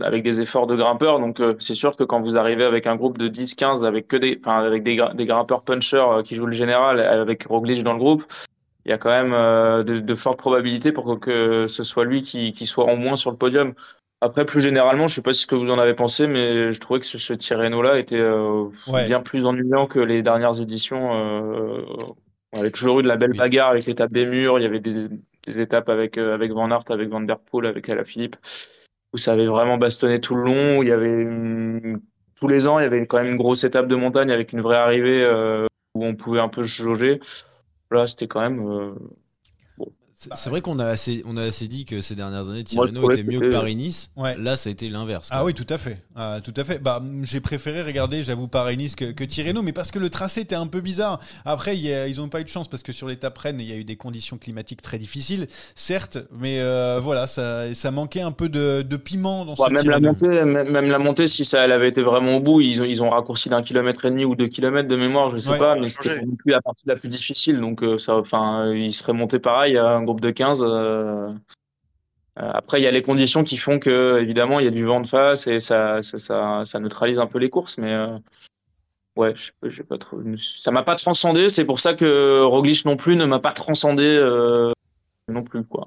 avec 0.00 0.24
des 0.24 0.40
efforts 0.40 0.66
de 0.66 0.74
grimpeurs. 0.74 1.20
Donc, 1.20 1.38
euh, 1.38 1.54
c'est 1.60 1.76
sûr 1.76 1.94
que 1.96 2.02
quand 2.02 2.20
vous 2.20 2.36
arrivez 2.36 2.64
avec 2.64 2.88
un 2.88 2.96
groupe 2.96 3.18
de 3.18 3.28
10, 3.28 3.54
15, 3.54 3.84
avec 3.84 4.08
que 4.08 4.16
des, 4.16 4.40
enfin, 4.44 4.58
avec 4.58 4.82
des, 4.82 4.96
grimpeurs 4.96 5.62
punchers 5.62 6.22
qui 6.24 6.34
jouent 6.34 6.46
le 6.46 6.52
général, 6.52 6.98
avec 6.98 7.44
Roglic 7.44 7.84
dans 7.84 7.92
le 7.92 8.00
groupe, 8.00 8.24
il 8.84 8.90
y 8.90 8.92
a 8.92 8.98
quand 8.98 9.10
même 9.10 9.30
de, 9.84 10.00
de 10.00 10.14
fortes 10.16 10.38
probabilités 10.38 10.90
pour 10.90 11.20
que, 11.20 11.66
ce 11.68 11.84
soit 11.84 12.04
lui 12.04 12.22
qui, 12.22 12.66
soit 12.66 12.86
en 12.86 12.96
moins 12.96 13.14
sur 13.14 13.30
le 13.30 13.36
podium. 13.36 13.74
Après, 14.20 14.44
plus 14.44 14.60
généralement, 14.60 15.06
je 15.06 15.14
sais 15.14 15.22
pas 15.22 15.32
ce 15.32 15.46
que 15.46 15.54
vous 15.54 15.70
en 15.70 15.78
avez 15.78 15.94
pensé, 15.94 16.26
mais 16.26 16.72
je 16.72 16.80
trouvais 16.80 16.98
que 17.00 17.06
ce, 17.06 17.18
ce 17.18 17.32
Tirreno-là 17.32 17.98
était 17.98 18.18
euh, 18.18 18.64
Ouais. 18.88 19.06
bien 19.06 19.20
plus 19.20 19.44
ennuyant 19.46 19.86
que 19.86 20.00
les 20.00 20.22
dernières 20.22 20.60
éditions. 20.60 21.10
Euh, 21.14 21.82
on 22.52 22.60
avait 22.60 22.72
toujours 22.72 22.98
eu 22.98 23.02
de 23.04 23.08
la 23.08 23.16
belle 23.16 23.30
Oui. 23.32 23.38
bagarre 23.38 23.70
avec 23.70 23.86
l'étape 23.86 24.10
des 24.12 24.26
murs. 24.26 24.58
Il 24.58 24.62
y 24.62 24.66
avait 24.66 24.80
des, 24.80 25.06
des 25.46 25.60
étapes 25.60 25.88
avec 25.88 26.18
euh, 26.18 26.34
avec 26.34 26.50
Van 26.52 26.68
Aert, 26.70 26.82
avec 26.90 27.08
Van 27.10 27.20
Der 27.20 27.38
Poel, 27.38 27.66
avec 27.66 27.88
Alaphilippe, 27.88 28.36
où 29.12 29.18
ça 29.18 29.34
avait 29.34 29.46
vraiment 29.46 29.78
bastonné 29.78 30.20
tout 30.20 30.34
le 30.34 30.42
long. 30.42 30.78
Où 30.78 30.82
il 30.82 30.88
y 30.88 30.92
avait 30.92 31.22
une- 31.22 32.00
tous 32.40 32.48
les 32.48 32.66
ans, 32.66 32.80
il 32.80 32.82
y 32.82 32.86
avait 32.86 33.06
quand 33.06 33.18
même 33.18 33.32
une 33.32 33.36
grosse 33.36 33.62
étape 33.64 33.86
de 33.86 33.94
montagne 33.96 34.30
avec 34.32 34.52
une 34.52 34.60
vraie 34.62 34.76
arrivée 34.78 35.22
euh, 35.24 35.66
où 35.94 36.04
on 36.04 36.16
pouvait 36.16 36.40
un 36.40 36.48
peu 36.48 36.66
se 36.66 36.82
jauger. 36.82 37.20
Là, 37.92 38.06
c'était 38.08 38.26
quand 38.26 38.40
même. 38.40 38.94
C'est 40.34 40.50
vrai 40.50 40.60
qu'on 40.62 40.80
a 40.80 40.86
assez, 40.86 41.22
on 41.26 41.36
a 41.36 41.44
assez 41.44 41.68
dit 41.68 41.84
que 41.84 42.00
ces 42.00 42.16
dernières 42.16 42.48
années, 42.48 42.64
Tirreno 42.64 43.08
était 43.12 43.22
mieux 43.22 43.38
que 43.40 43.52
Paris-Nice. 43.52 44.10
Ouais. 44.16 44.36
Là, 44.36 44.56
ça 44.56 44.68
a 44.68 44.72
été 44.72 44.88
l'inverse. 44.88 45.28
Ah 45.30 45.44
oui, 45.44 45.54
tout 45.54 45.66
à 45.68 45.78
fait. 45.78 45.98
Ah, 46.16 46.38
tout 46.42 46.52
à 46.56 46.64
fait. 46.64 46.80
Bah, 46.80 47.00
j'ai 47.22 47.40
préféré 47.40 47.82
regarder, 47.82 48.24
j'avoue, 48.24 48.48
Paris-Nice 48.48 48.96
que, 48.96 49.12
que 49.12 49.22
Tirreno, 49.22 49.62
mais 49.62 49.72
parce 49.72 49.92
que 49.92 50.00
le 50.00 50.10
tracé 50.10 50.40
était 50.40 50.56
un 50.56 50.66
peu 50.66 50.80
bizarre. 50.80 51.20
Après, 51.44 51.76
il 51.76 51.84
y 51.84 51.92
a- 51.92 52.08
ils 52.08 52.16
n'ont 52.16 52.28
pas 52.28 52.40
eu 52.40 52.44
de 52.44 52.48
chance 52.48 52.66
parce 52.68 52.82
que 52.82 52.92
sur 52.92 53.06
l'étape 53.06 53.38
Rennes, 53.38 53.60
il 53.60 53.68
y 53.68 53.72
a 53.72 53.76
eu 53.76 53.84
des 53.84 53.96
conditions 53.96 54.38
climatiques 54.38 54.82
très 54.82 54.98
difficiles, 54.98 55.46
certes, 55.76 56.18
mais 56.32 56.58
euh, 56.60 56.98
voilà, 57.00 57.28
ça, 57.28 57.72
ça 57.74 57.90
manquait 57.92 58.20
un 58.20 58.32
peu 58.32 58.48
de, 58.48 58.82
de 58.82 58.96
piment 58.96 59.44
dans 59.44 59.54
Ouais, 59.56 59.68
ce 59.68 59.72
même 59.72 59.88
la 59.90 60.00
montée, 60.00 60.44
même, 60.44 60.70
même 60.70 60.88
la 60.88 60.98
montée, 60.98 61.26
si 61.26 61.44
ça 61.44 61.64
elle 61.64 61.72
avait 61.72 61.88
été 61.88 62.00
vraiment 62.02 62.36
au 62.36 62.40
bout, 62.40 62.60
ils 62.60 62.80
ont, 62.80 62.84
ils 62.84 63.02
ont 63.02 63.10
raccourci 63.10 63.48
d'un 63.48 63.60
kilomètre 63.62 64.04
et 64.04 64.10
demi 64.10 64.24
ou 64.24 64.36
deux 64.36 64.46
kilomètres 64.46 64.88
de 64.88 64.94
mémoire, 64.96 65.30
je 65.30 65.38
sais 65.38 65.50
Ouais, 65.50 65.58
pas, 65.58 65.74
mais 65.74 65.88
c'était 65.88 66.20
non 66.24 66.36
plus 66.36 66.52
la 66.52 66.60
partie 66.62 66.84
la 66.86 66.94
plus 66.96 67.08
difficile, 67.08 67.58
donc 67.60 67.82
euh, 67.82 67.98
ça, 67.98 68.16
enfin, 68.16 68.66
euh, 68.68 68.78
ils 68.78 68.92
seraient 68.92 69.12
montés 69.14 69.38
pareil 69.40 69.76
groupe 70.08 70.20
de 70.20 70.30
15. 70.30 70.62
euh, 70.62 70.66
euh, 70.68 71.32
après, 72.36 72.80
il 72.80 72.84
y 72.84 72.86
a 72.86 72.90
les 72.90 73.02
conditions 73.02 73.42
qui 73.44 73.56
font 73.56 73.78
que, 73.78 74.18
évidemment, 74.20 74.60
il 74.60 74.64
y 74.64 74.68
a 74.68 74.70
du 74.72 74.84
vent 74.84 75.00
de 75.00 75.06
face 75.06 75.46
et 75.46 75.60
ça, 75.60 76.02
ça, 76.02 76.18
ça, 76.18 76.62
ça 76.64 76.78
neutralise 76.80 77.18
un 77.18 77.26
peu 77.26 77.38
les 77.38 77.50
courses, 77.50 77.78
mais 77.78 77.92
euh, 77.92 78.16
ouais, 79.16 79.34
je 79.34 79.46
sais 79.46 79.52
pas, 79.60 79.68
j'ai 79.68 79.82
pas 79.82 79.98
trop, 79.98 80.20
ça 80.36 80.70
m'a 80.70 80.82
pas 80.84 80.94
transcendé. 80.94 81.48
C'est 81.48 81.64
pour 81.64 81.80
ça 81.80 81.94
que 81.94 82.42
Roglic 82.42 82.84
non 82.84 82.96
plus 82.96 83.16
ne 83.16 83.24
m'a 83.24 83.40
pas 83.40 83.52
transcendé 83.52 84.04
euh, 84.04 84.72
non 85.28 85.42
plus, 85.42 85.64
quoi. 85.64 85.84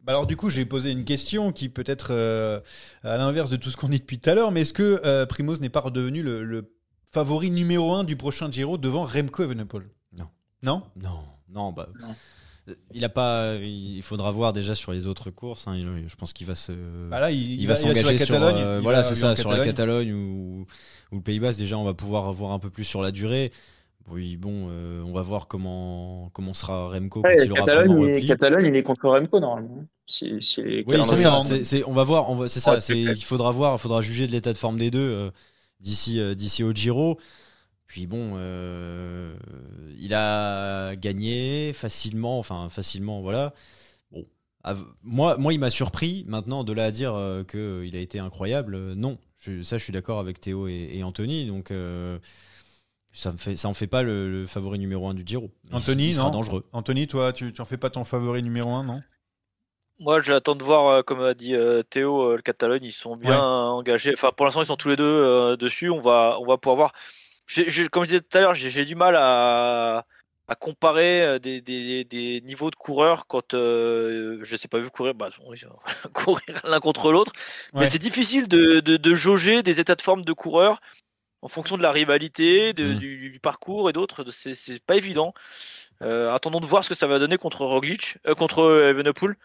Bah 0.00 0.12
alors 0.12 0.26
du 0.26 0.36
coup, 0.36 0.50
j'ai 0.50 0.66
posé 0.66 0.90
une 0.90 1.04
question 1.04 1.50
qui 1.52 1.68
peut 1.70 1.84
être 1.86 2.08
euh, 2.10 2.60
à 3.04 3.16
l'inverse 3.16 3.48
de 3.50 3.56
tout 3.56 3.70
ce 3.70 3.76
qu'on 3.76 3.88
dit 3.88 4.00
depuis 4.00 4.18
tout 4.18 4.28
à 4.28 4.34
l'heure, 4.34 4.50
mais 4.52 4.62
est-ce 4.62 4.74
que 4.74 5.00
euh, 5.04 5.24
Primoz 5.26 5.60
n'est 5.60 5.70
pas 5.70 5.80
redevenu 5.80 6.22
le, 6.22 6.44
le 6.44 6.70
favori 7.12 7.50
numéro 7.50 7.92
un 7.94 8.04
du 8.04 8.16
prochain 8.16 8.50
Giro 8.50 8.76
devant 8.76 9.04
Remco 9.04 9.42
Evenepoel? 9.42 9.84
Non. 10.12 10.28
Non? 10.62 10.82
Non, 10.96 11.24
non, 11.48 11.72
bah. 11.72 11.88
Non. 12.00 12.14
Il 12.94 13.04
a 13.04 13.08
pas. 13.10 13.56
Il 13.56 14.00
faudra 14.02 14.30
voir 14.30 14.52
déjà 14.54 14.74
sur 14.74 14.92
les 14.92 15.06
autres 15.06 15.30
courses. 15.30 15.68
hein. 15.68 15.74
Il- 15.76 16.08
je 16.08 16.16
pense 16.16 16.32
qu'il 16.32 16.46
va 16.46 16.54
se. 16.54 16.72
Bah 17.10 17.20
là, 17.20 17.30
il, 17.30 17.60
il, 17.60 17.66
va 17.66 17.76
sur 17.76 17.88
la 17.88 17.94
s'engager 17.94 18.16
sur, 18.18 18.26
Catalogne. 18.34 18.62
euh, 18.62 18.78
Il 18.78 18.82
voilà 18.82 19.02
c'est 19.04 19.14
ça 19.14 19.36
sur 19.36 19.50
la 19.50 19.56
Catalogne. 19.58 19.74
Catalogne 19.74 20.12
ou, 20.12 20.66
ou 21.12 21.16
le 21.16 21.20
Pays 21.22 21.38
Basque 21.40 21.58
déjà 21.58 21.76
on 21.76 21.84
va 21.84 21.92
pouvoir 21.94 22.32
voir 22.32 22.52
un 22.52 22.58
peu 22.58 22.70
plus 22.70 22.84
sur 22.84 23.02
la 23.02 23.10
durée 23.10 23.52
oui 24.10 24.36
bon 24.36 24.68
euh, 24.70 25.02
on 25.02 25.12
va 25.12 25.22
voir 25.22 25.46
comment 25.46 26.28
comment 26.32 26.52
sera 26.54 26.88
Remco 26.88 27.22
quand 27.22 27.28
Ouais, 27.28 27.36
il 27.44 27.52
aura 27.52 27.64
Catalogne, 27.66 27.86
vraiment 27.88 28.04
il 28.06 28.10
est, 28.10 28.14
repli. 28.16 28.26
Catalogne, 28.28 28.66
il 28.66 28.76
est 28.76 28.82
contre 28.82 29.08
Remco 29.08 29.40
normalement. 29.40 29.86
Si, 30.06 30.42
si 30.42 30.62
les 30.62 30.84
oui 30.86 30.96
c'est 31.04 31.16
ça 31.16 31.40
on 31.86 31.92
va 31.92 32.02
voir 32.02 32.30
on 32.30 32.34
va- 32.34 32.48
c'est 32.48 32.60
ça 32.60 32.72
Ouais, 32.74 32.80
c'est 32.80 32.94
c'est 32.94 33.02
clair. 33.02 33.14
il 33.16 33.22
faudra 33.24 33.50
voir 33.52 33.74
il 33.76 33.78
faudra 33.78 34.00
juger 34.02 34.26
de 34.26 34.32
l'état 34.32 34.52
de 34.52 34.58
forme 34.58 34.76
des 34.78 34.90
deux 34.90 34.98
euh, 35.00 35.30
d'ici 35.80 36.20
euh, 36.20 36.34
d'ici 36.34 36.62
au 36.62 36.72
Giro 36.72 37.18
puis 37.94 38.08
bon 38.08 38.32
euh, 38.34 39.36
il 40.00 40.14
a 40.14 40.96
gagné 40.96 41.72
facilement 41.72 42.40
enfin 42.40 42.68
facilement 42.68 43.22
voilà 43.22 43.54
bon 44.10 44.26
Av- 44.64 44.84
moi 45.04 45.36
moi 45.38 45.52
il 45.52 45.60
m'a 45.60 45.70
surpris 45.70 46.24
maintenant 46.26 46.64
de 46.64 46.72
là 46.72 46.86
à 46.86 46.90
dire 46.90 47.14
euh, 47.14 47.44
que 47.44 47.84
il 47.86 47.94
a 47.94 48.00
été 48.00 48.18
incroyable 48.18 48.74
euh, 48.74 48.94
non 48.96 49.18
Je- 49.38 49.62
ça 49.62 49.78
je 49.78 49.84
suis 49.84 49.92
d'accord 49.92 50.18
avec 50.18 50.40
Théo 50.40 50.66
et, 50.66 50.90
et 50.94 51.04
Anthony 51.04 51.46
donc 51.46 51.70
euh, 51.70 52.18
ça 53.12 53.32
me 53.32 53.36
fait 53.38 53.56
ça 53.56 53.68
en 53.68 53.74
fait 53.74 53.86
pas 53.86 54.02
le, 54.02 54.28
le 54.30 54.46
favori 54.46 54.78
numéro 54.80 55.08
un 55.08 55.14
du 55.14 55.22
Giro 55.24 55.50
Anthony, 55.72 56.08
il 56.08 56.12
sera 56.14 56.30
non 56.30 56.30
dangereux 56.30 56.64
Anthony, 56.72 57.06
toi, 57.06 57.32
tu, 57.32 57.52
tu 57.52 57.60
en 57.60 57.64
fais 57.64 57.76
pas 57.76 57.90
ton 57.90 58.04
favori 58.04 58.42
numéro 58.42 58.70
un, 58.70 58.82
non? 58.84 59.02
Moi, 60.00 60.20
j'attends 60.20 60.56
de 60.56 60.64
voir, 60.64 60.88
euh, 60.88 61.02
comme 61.02 61.20
a 61.22 61.34
dit 61.34 61.54
euh, 61.54 61.82
Théo, 61.84 62.32
euh, 62.32 62.36
le 62.36 62.42
Catalogne, 62.42 62.82
ils 62.84 62.92
sont 62.92 63.16
bien 63.16 63.38
Ouais. 63.38 63.40
engagés. 63.40 64.12
Enfin, 64.12 64.32
pour 64.36 64.44
l'instant, 64.44 64.62
ils 64.62 64.66
sont 64.66 64.76
tous 64.76 64.88
les 64.88 64.96
deux 64.96 65.04
euh, 65.04 65.56
dessus. 65.56 65.88
On 65.90 66.00
va, 66.00 66.36
on 66.40 66.46
va 66.46 66.58
pouvoir 66.58 66.76
voir. 66.76 66.92
J'ai- 67.46 67.68
j'ai- 67.70 67.88
comme 67.88 68.04
je 68.04 68.08
disais 68.08 68.20
tout 68.20 68.36
à 68.38 68.40
l'heure, 68.40 68.54
j'ai 68.54 68.70
j'ai 68.70 68.84
du 68.84 68.94
mal 68.94 69.16
à, 69.16 70.06
à 70.48 70.54
comparer 70.54 71.22
euh, 71.22 71.38
des, 71.38 71.60
des, 71.60 72.04
des 72.04 72.40
niveaux 72.42 72.70
de 72.70 72.76
coureurs 72.76 73.26
quand 73.26 73.54
euh, 73.54 74.38
je 74.42 74.56
sais 74.56 74.68
pas 74.68 74.78
vu 74.78 74.90
courir, 74.90 75.14
bah, 75.14 75.28
bon, 75.38 75.52
courir 76.14 76.60
l'un 76.64 76.80
contre 76.80 77.12
l'autre. 77.12 77.32
Ouais. 77.72 77.80
Mais 77.82 77.90
c'est 77.90 77.98
difficile 77.98 78.48
de, 78.48 78.80
de, 78.80 78.96
de 78.96 79.14
jauger 79.14 79.62
des 79.62 79.80
états 79.80 79.94
de 79.94 80.02
forme 80.02 80.24
de 80.24 80.32
coureurs 80.32 80.80
en 81.42 81.48
fonction 81.48 81.76
de 81.76 81.82
la 81.82 81.92
rivalité, 81.92 82.72
de- 82.72 82.94
Mm. 82.94 82.98
du, 82.98 83.30
du 83.30 83.40
parcours 83.40 83.90
et 83.90 83.92
d'autres. 83.92 84.24
C'est 84.30 84.54
c'est 84.54 84.82
pas 84.82 84.96
évident. 84.96 85.34
Euh, 86.02 86.32
attendons 86.34 86.60
de 86.60 86.66
voir 86.66 86.82
ce 86.84 86.88
que 86.88 86.94
ça 86.94 87.06
va 87.06 87.18
donner 87.18 87.36
contre 87.38 87.64
Roglic, 87.64 88.16
euh, 88.26 88.34
contre 88.34 88.88
Evenepoel, 88.90 89.36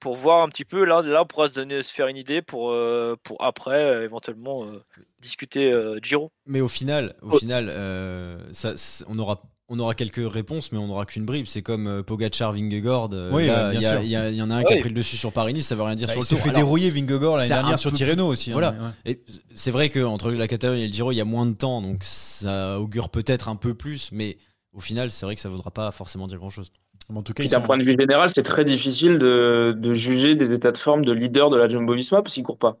pour 0.00 0.16
voir 0.16 0.42
un 0.42 0.48
petit 0.48 0.64
peu. 0.64 0.84
Là, 0.84 1.02
là, 1.02 1.22
on 1.22 1.26
pourra 1.26 1.48
se 1.48 1.52
donner, 1.52 1.82
se 1.82 1.92
faire 1.92 2.06
une 2.08 2.16
idée 2.16 2.42
pour 2.42 2.70
euh, 2.72 3.16
pour 3.22 3.42
après 3.44 3.82
euh, 3.84 4.02
éventuellement 4.04 4.64
euh, 4.64 4.82
discuter 5.20 5.70
euh, 5.70 5.98
Giro. 6.02 6.32
Mais 6.46 6.60
au 6.60 6.68
final, 6.68 7.14
au 7.22 7.28
Oh. 7.32 7.38
final, 7.38 7.68
euh, 7.70 8.38
ça, 8.52 8.72
on 9.06 9.18
aura. 9.18 9.42
On 9.72 9.78
aura 9.78 9.94
quelques 9.94 10.28
réponses, 10.28 10.72
mais 10.72 10.78
on 10.78 10.88
n'aura 10.88 11.06
qu'une 11.06 11.24
bribe. 11.24 11.46
C'est 11.46 11.62
comme 11.62 11.86
euh, 11.86 12.02
Pogacar, 12.02 12.52
Vingegaard. 12.52 13.10
euh, 13.12 13.30
Oui, 13.32 13.46
là, 13.46 13.70
bien 13.70 13.78
il 13.78 13.82
y, 13.84 13.86
a- 13.86 13.90
sûr. 13.90 14.00
il 14.00 14.08
y 14.08 14.16
a- 14.16 14.28
il 14.28 14.34
y 14.34 14.42
en 14.42 14.50
a 14.50 14.56
un 14.56 14.64
qui 14.64 14.72
a 14.74 14.78
pris 14.78 14.88
le 14.88 14.96
dessus 14.96 15.16
sur 15.16 15.30
Paris-Nice, 15.30 15.68
ça 15.68 15.76
veut 15.76 15.84
rien 15.84 15.94
dire 15.94 16.08
Bah, 16.08 16.14
sur 16.14 16.18
il 16.18 16.22
le 16.22 16.26
s'est 16.26 16.34
tour. 16.34 16.42
fait 16.42 16.48
Alors, 16.50 16.62
dérouiller 16.62 16.90
Vingegaard 16.90 17.36
l'année 17.36 17.48
dernière 17.48 17.78
sur 17.78 17.92
Tirreno 17.92 18.26
aussi. 18.26 18.50
hein, 18.50 18.54
Voilà. 18.54 18.72
mais 18.72 18.80
ouais. 18.80 18.90
Et 19.12 19.24
c'est 19.54 19.70
vrai 19.70 19.88
qu'entre 19.88 20.32
la 20.32 20.48
Catalogne 20.48 20.80
et 20.80 20.86
le 20.88 20.92
Giro, 20.92 21.12
il 21.12 21.18
y 21.18 21.20
a 21.20 21.24
moins 21.24 21.46
de 21.46 21.54
temps, 21.54 21.82
donc 21.82 21.98
ça 22.02 22.80
augure 22.80 23.10
peut-être 23.10 23.48
un 23.48 23.54
peu 23.54 23.74
plus, 23.74 24.10
mais 24.10 24.38
au 24.72 24.80
final, 24.80 25.12
c'est 25.12 25.24
vrai 25.24 25.36
que 25.36 25.40
ça 25.40 25.48
ne 25.48 25.54
voudra 25.54 25.70
pas 25.70 25.92
forcément 25.92 26.26
dire 26.26 26.38
grand-chose. 26.38 26.72
Mais 27.10 27.18
En 27.18 27.22
tout 27.22 27.32
cas, 27.32 27.42
Puis 27.42 27.48
ils 27.48 27.50
d'un 27.50 27.58
sont- 27.58 27.62
point 27.64 27.78
de 27.78 27.84
vue 27.84 27.96
général, 27.98 28.28
c'est 28.28 28.42
très 28.42 28.64
difficile 28.64 29.18
de, 29.18 29.74
de 29.76 29.94
juger 29.94 30.34
des 30.34 30.52
états 30.52 30.72
de 30.72 30.78
forme 30.78 31.04
de 31.04 31.12
leader 31.12 31.50
de 31.50 31.56
la 31.56 31.68
Jumbo 31.68 31.94
Visma 31.94 32.22
parce 32.22 32.34
qu'ils 32.34 32.42
courent 32.42 32.58
pas. 32.58 32.76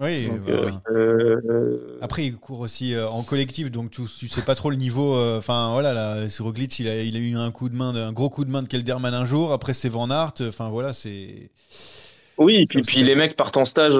Oui, 0.00 0.26
Donc, 0.26 0.46
bah, 0.46 0.52
euh, 0.52 0.66
oui. 0.66 0.72
euh, 0.96 1.98
Après, 2.00 2.24
il 2.24 2.34
court 2.36 2.60
aussi 2.60 2.94
euh, 2.94 3.06
en 3.08 3.22
collectif, 3.22 3.70
donc 3.70 3.90
tu, 3.90 4.02
tu 4.04 4.26
sais 4.26 4.42
pas 4.42 4.54
trop 4.54 4.70
le 4.70 4.76
niveau. 4.76 5.14
Enfin, 5.36 5.70
voilà, 5.72 5.92
là, 5.92 6.28
sur 6.28 6.52
il 6.56 6.88
a, 6.88 7.00
il 7.02 7.14
a 7.16 7.18
eu 7.20 7.36
un 7.36 7.50
coup 7.50 7.68
de 7.68 7.76
main, 7.76 7.92
de- 7.92 7.98
un 8.00 8.12
gros 8.12 8.30
coup 8.30 8.44
de 8.44 8.50
main 8.50 8.62
de 8.62 8.68
Kelderman 8.68 9.14
un 9.14 9.24
jour. 9.24 9.52
Après, 9.52 9.74
c'est 9.74 9.88
Van 9.90 10.10
Aert. 10.10 10.32
Enfin, 10.40 10.70
voilà, 10.70 10.92
c'est. 10.92 11.50
Oui, 12.38 12.66
et 12.74 12.82
puis, 12.82 13.02
les 13.02 13.14
mecs 13.14 13.36
partent 13.36 13.58
en 13.58 13.64
stage, 13.66 13.94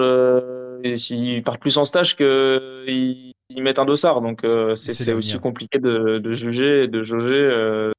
s'ils 0.97 1.43
partent 1.43 1.61
plus 1.61 1.77
en 1.77 1.85
stage 1.85 2.17
que 2.17 2.85
ils, 2.89 3.33
ils 3.55 3.63
mettent 3.63 3.79
un 3.79 3.85
dossard, 3.85 4.23
donc 4.23 4.41
c'est 4.75 5.13
aussi 5.13 5.39
compliqué 5.39 5.79
de, 5.79 6.19
de 6.19 6.35
juger, 6.35 6.85
et 6.85 6.89
de 6.89 7.03
jauger. 7.03 7.91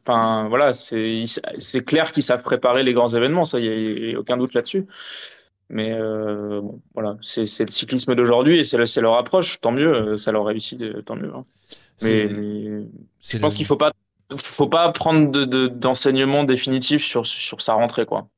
Enfin 0.00 0.48
voilà, 0.48 0.74
c'est 0.74 1.24
c'est 1.58 1.84
clair 1.84 2.12
qu'ils 2.12 2.22
savent 2.22 2.42
préparer 2.42 2.82
les 2.82 2.92
grands 2.92 3.08
événements, 3.08 3.44
ça 3.44 3.60
y 3.60 3.68
a, 3.68 3.74
y 3.74 4.14
a 4.14 4.18
aucun 4.18 4.36
doute 4.36 4.54
là-dessus. 4.54 4.86
Mais 5.68 5.92
euh, 5.92 6.60
bon, 6.60 6.80
voilà, 6.94 7.16
c'est 7.22 7.46
c'est 7.46 7.64
le 7.64 7.70
cyclisme 7.70 8.14
d'aujourd'hui 8.14 8.58
et 8.58 8.64
c'est 8.64 8.76
le- 8.76 8.86
c'est 8.86 9.00
leur 9.00 9.14
approche. 9.16 9.60
Tant 9.60 9.72
mieux, 9.72 9.94
euh, 9.94 10.16
ça 10.16 10.30
leur 10.32 10.44
réussit, 10.44 10.78
de- 10.78 11.00
tant 11.00 11.16
mieux. 11.16 11.32
hein. 11.34 11.44
Mais, 12.02 12.28
je 12.28 13.38
pense 13.38 13.54
le- 13.54 13.56
qu'il 13.56 13.66
faut 13.66 13.76
pas, 13.76 13.92
faut 14.36 14.66
pas 14.68 14.90
prendre 14.92 15.30
de- 15.30 15.44
de- 15.44 15.68
d'enseignement 15.68 16.44
définitif 16.44 17.04
sur 17.04 17.26
sur 17.26 17.62
sa 17.62 17.74
rentrée, 17.74 18.04
quoi. 18.04 18.28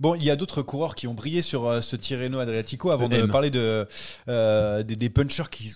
Bon, 0.00 0.14
il 0.16 0.24
y 0.24 0.30
a 0.30 0.36
d'autres 0.36 0.62
coureurs 0.62 0.94
qui 0.96 1.06
ont 1.06 1.14
brillé 1.14 1.40
sur 1.40 1.66
euh, 1.68 1.80
ce 1.80 1.94
Tirreno 1.96 2.38
Adriatico 2.40 2.90
avant 2.90 3.08
de 3.08 3.24
parler 3.26 3.50
de, 3.50 3.86
euh, 4.28 4.82
des, 4.82 4.96
des 4.96 5.08
punchers 5.08 5.48
qui, 5.50 5.72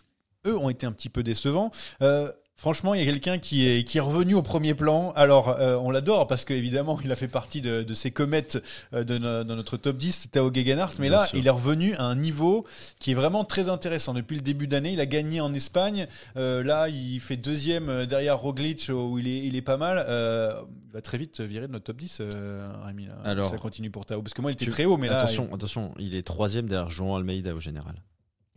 eux, 0.46 0.56
ont 0.58 0.68
été 0.68 0.86
un 0.86 0.92
petit 0.92 1.08
peu 1.08 1.22
décevants. 1.22 1.70
Euh, 2.02 2.30
franchement, 2.58 2.92
il 2.92 3.00
y 3.00 3.02
a 3.02 3.06
quelqu'un 3.10 3.38
qui 3.38 3.66
est, 3.66 3.84
qui 3.84 3.96
est 3.98 4.00
revenu 4.02 4.34
au 4.34 4.42
premier 4.42 4.74
plan. 4.74 5.12
Alors, 5.16 5.48
euh, 5.48 5.76
on 5.80 5.90
l'adore 5.90 6.26
parce 6.26 6.44
qu'évidemment, 6.44 6.98
il 7.02 7.10
a 7.12 7.16
fait 7.16 7.28
partie 7.28 7.62
de, 7.62 7.82
de 7.84 7.94
ces 7.94 8.10
comètes 8.10 8.62
euh, 8.92 9.04
de, 9.04 9.16
no- 9.16 9.44
dans 9.44 9.56
notre 9.56 9.76
top 9.76 9.96
10, 9.96 10.30
Tao 10.32 10.52
Gegenhardt. 10.52 10.94
Mais 10.98 11.08
Bien 11.08 11.18
là, 11.20 11.26
sûr. 11.26 11.38
il 11.38 11.46
est 11.46 11.50
revenu 11.50 11.94
à 11.94 12.02
un 12.02 12.16
niveau 12.16 12.66
qui 12.98 13.12
est 13.12 13.14
vraiment 13.14 13.44
très 13.44 13.68
intéressant. 13.68 14.12
Depuis 14.12 14.34
le 14.36 14.42
début 14.42 14.66
d'année, 14.66 14.92
il 14.92 15.00
a 15.00 15.06
gagné 15.06 15.40
en 15.40 15.54
Espagne. 15.54 16.08
Euh, 16.36 16.62
là, 16.64 16.88
il 16.88 17.20
fait 17.20 17.36
deuxième 17.36 17.88
euh, 17.88 18.06
derrière 18.06 18.36
Roglic 18.38 18.90
où 18.92 19.18
il 19.18 19.28
est, 19.28 19.38
il 19.46 19.54
est 19.56 19.62
pas 19.62 19.76
mal. 19.76 20.04
Euh, 20.08 20.52
il 20.88 20.92
va 20.92 21.00
très 21.00 21.18
vite 21.18 21.40
virer 21.40 21.68
de 21.68 21.72
notre 21.72 21.84
top 21.84 21.96
10, 21.98 22.18
euh, 22.20 22.68
Rémi. 22.84 23.06
là. 23.06 23.12
Alors, 23.24 23.48
ça 23.48 23.58
continue 23.58 23.90
pour 23.90 24.04
Tao. 24.04 24.20
Parce 24.20 24.34
que 24.34 24.42
moi, 24.42 24.50
il 24.50 24.54
était 24.54 24.64
tu- 24.64 24.70
très 24.72 24.84
haut, 24.84 24.96
mais 24.96 25.08
là, 25.08 25.20
attention, 25.20 25.48
attention, 25.54 25.92
il 25.98 26.14
est 26.14 26.22
troisième 26.26 26.66
derrière 26.66 26.90
Jean 26.90 27.14
Almeida 27.14 27.54
au 27.54 27.60
général. 27.60 27.94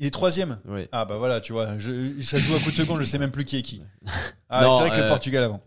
Il 0.02 0.08
est 0.08 0.12
troisième. 0.12 0.60
Ah 0.92 1.06
bah 1.06 1.16
voilà, 1.18 1.40
tu 1.40 1.54
vois, 1.54 1.78
je, 1.78 2.20
ça 2.22 2.38
joue 2.40 2.54
à 2.56 2.60
coup 2.60 2.72
de 2.72 2.76
seconde, 2.76 3.00
je 3.00 3.06
sais 3.06 3.20
même 3.20 3.32
plus 3.32 3.46
qui 3.46 3.56
est 3.58 3.62
qui. 3.62 3.82
Ah, 4.50 4.64
Non, 4.64 4.72
c'est 4.78 4.88
vrai 4.88 4.92
que 4.92 4.98
le 4.98 5.04
euh, 5.04 5.08
Portugal 5.08 5.44
avant. 5.46 5.62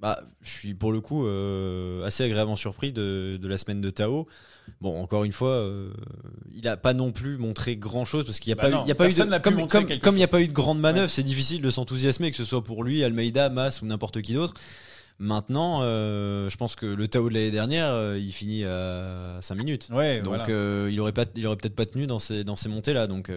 Bah, 0.00 0.22
je 0.40 0.48
suis 0.50 0.72
pour 0.74 0.92
le 0.92 1.00
coup 1.02 1.26
euh, 1.26 2.02
assez 2.06 2.24
agréablement 2.24 2.56
surpris 2.56 2.90
de, 2.90 3.38
de 3.40 3.48
la 3.48 3.58
semaine 3.58 3.82
de 3.82 3.90
Tao. 3.90 4.26
Bon, 4.80 4.98
encore 5.02 5.24
une 5.24 5.32
fois, 5.32 5.50
euh, 5.50 5.92
il 6.54 6.66
a 6.68 6.78
pas 6.78 6.94
non 6.94 7.12
plus 7.12 7.36
montré 7.36 7.76
grand 7.76 8.06
chose 8.06 8.24
parce 8.24 8.38
qu'il 8.40 8.48
n'y 8.54 8.58
a, 8.58 8.62
Bah 8.62 8.70
pas 8.70 8.76
non, 8.76 8.80
eu- 8.80 8.84
il 8.86 8.88
y 8.88 8.92
a 8.92 8.94
pas 8.94 9.04
eu 9.04 9.08
personne 9.08 9.26
de, 9.26 9.30
n'a 9.32 9.40
pu 9.40 9.50
comme 9.50 9.54
montrer 9.58 9.78
comme 9.78 9.86
quelque 9.88 10.02
comme 10.02 10.14
il 10.14 10.18
n'y 10.18 10.22
a 10.24 10.26
chose. 10.26 10.30
pas 10.30 10.40
eu 10.40 10.48
de 10.48 10.52
grande 10.54 10.80
manœuvre, 10.80 11.10
c'est 11.10 11.22
difficile 11.22 11.60
de 11.60 11.70
s'enthousiasmer 11.70 12.30
que 12.30 12.36
ce 12.36 12.46
soit 12.46 12.64
pour 12.64 12.82
lui, 12.82 13.04
Almeida, 13.04 13.50
Mas 13.50 13.82
ou 13.82 13.86
n'importe 13.86 14.22
qui 14.22 14.32
d'autre. 14.32 14.54
Maintenant, 15.20 15.80
euh, 15.82 16.48
je 16.48 16.56
pense 16.56 16.76
que 16.76 16.86
le 16.86 17.06
Tao 17.06 17.28
de 17.28 17.34
l'année 17.34 17.50
dernière, 17.50 17.92
euh, 17.92 18.18
il 18.18 18.32
finit 18.32 18.64
à 18.64 19.36
5 19.42 19.54
minutes. 19.56 19.88
Ouais, 19.92 20.20
Donc 20.20 20.28
voilà. 20.28 20.46
euh, 20.48 20.88
il 20.90 20.98
aurait 20.98 21.12
pas, 21.12 21.26
il 21.36 21.46
aurait 21.46 21.56
peut-être 21.56 21.76
pas 21.76 21.84
tenu 21.84 22.06
dans 22.06 22.18
ces 22.18 22.42
dans 22.42 22.56
ces 22.56 22.70
montées 22.70 22.94
là. 22.94 23.06
Donc 23.06 23.30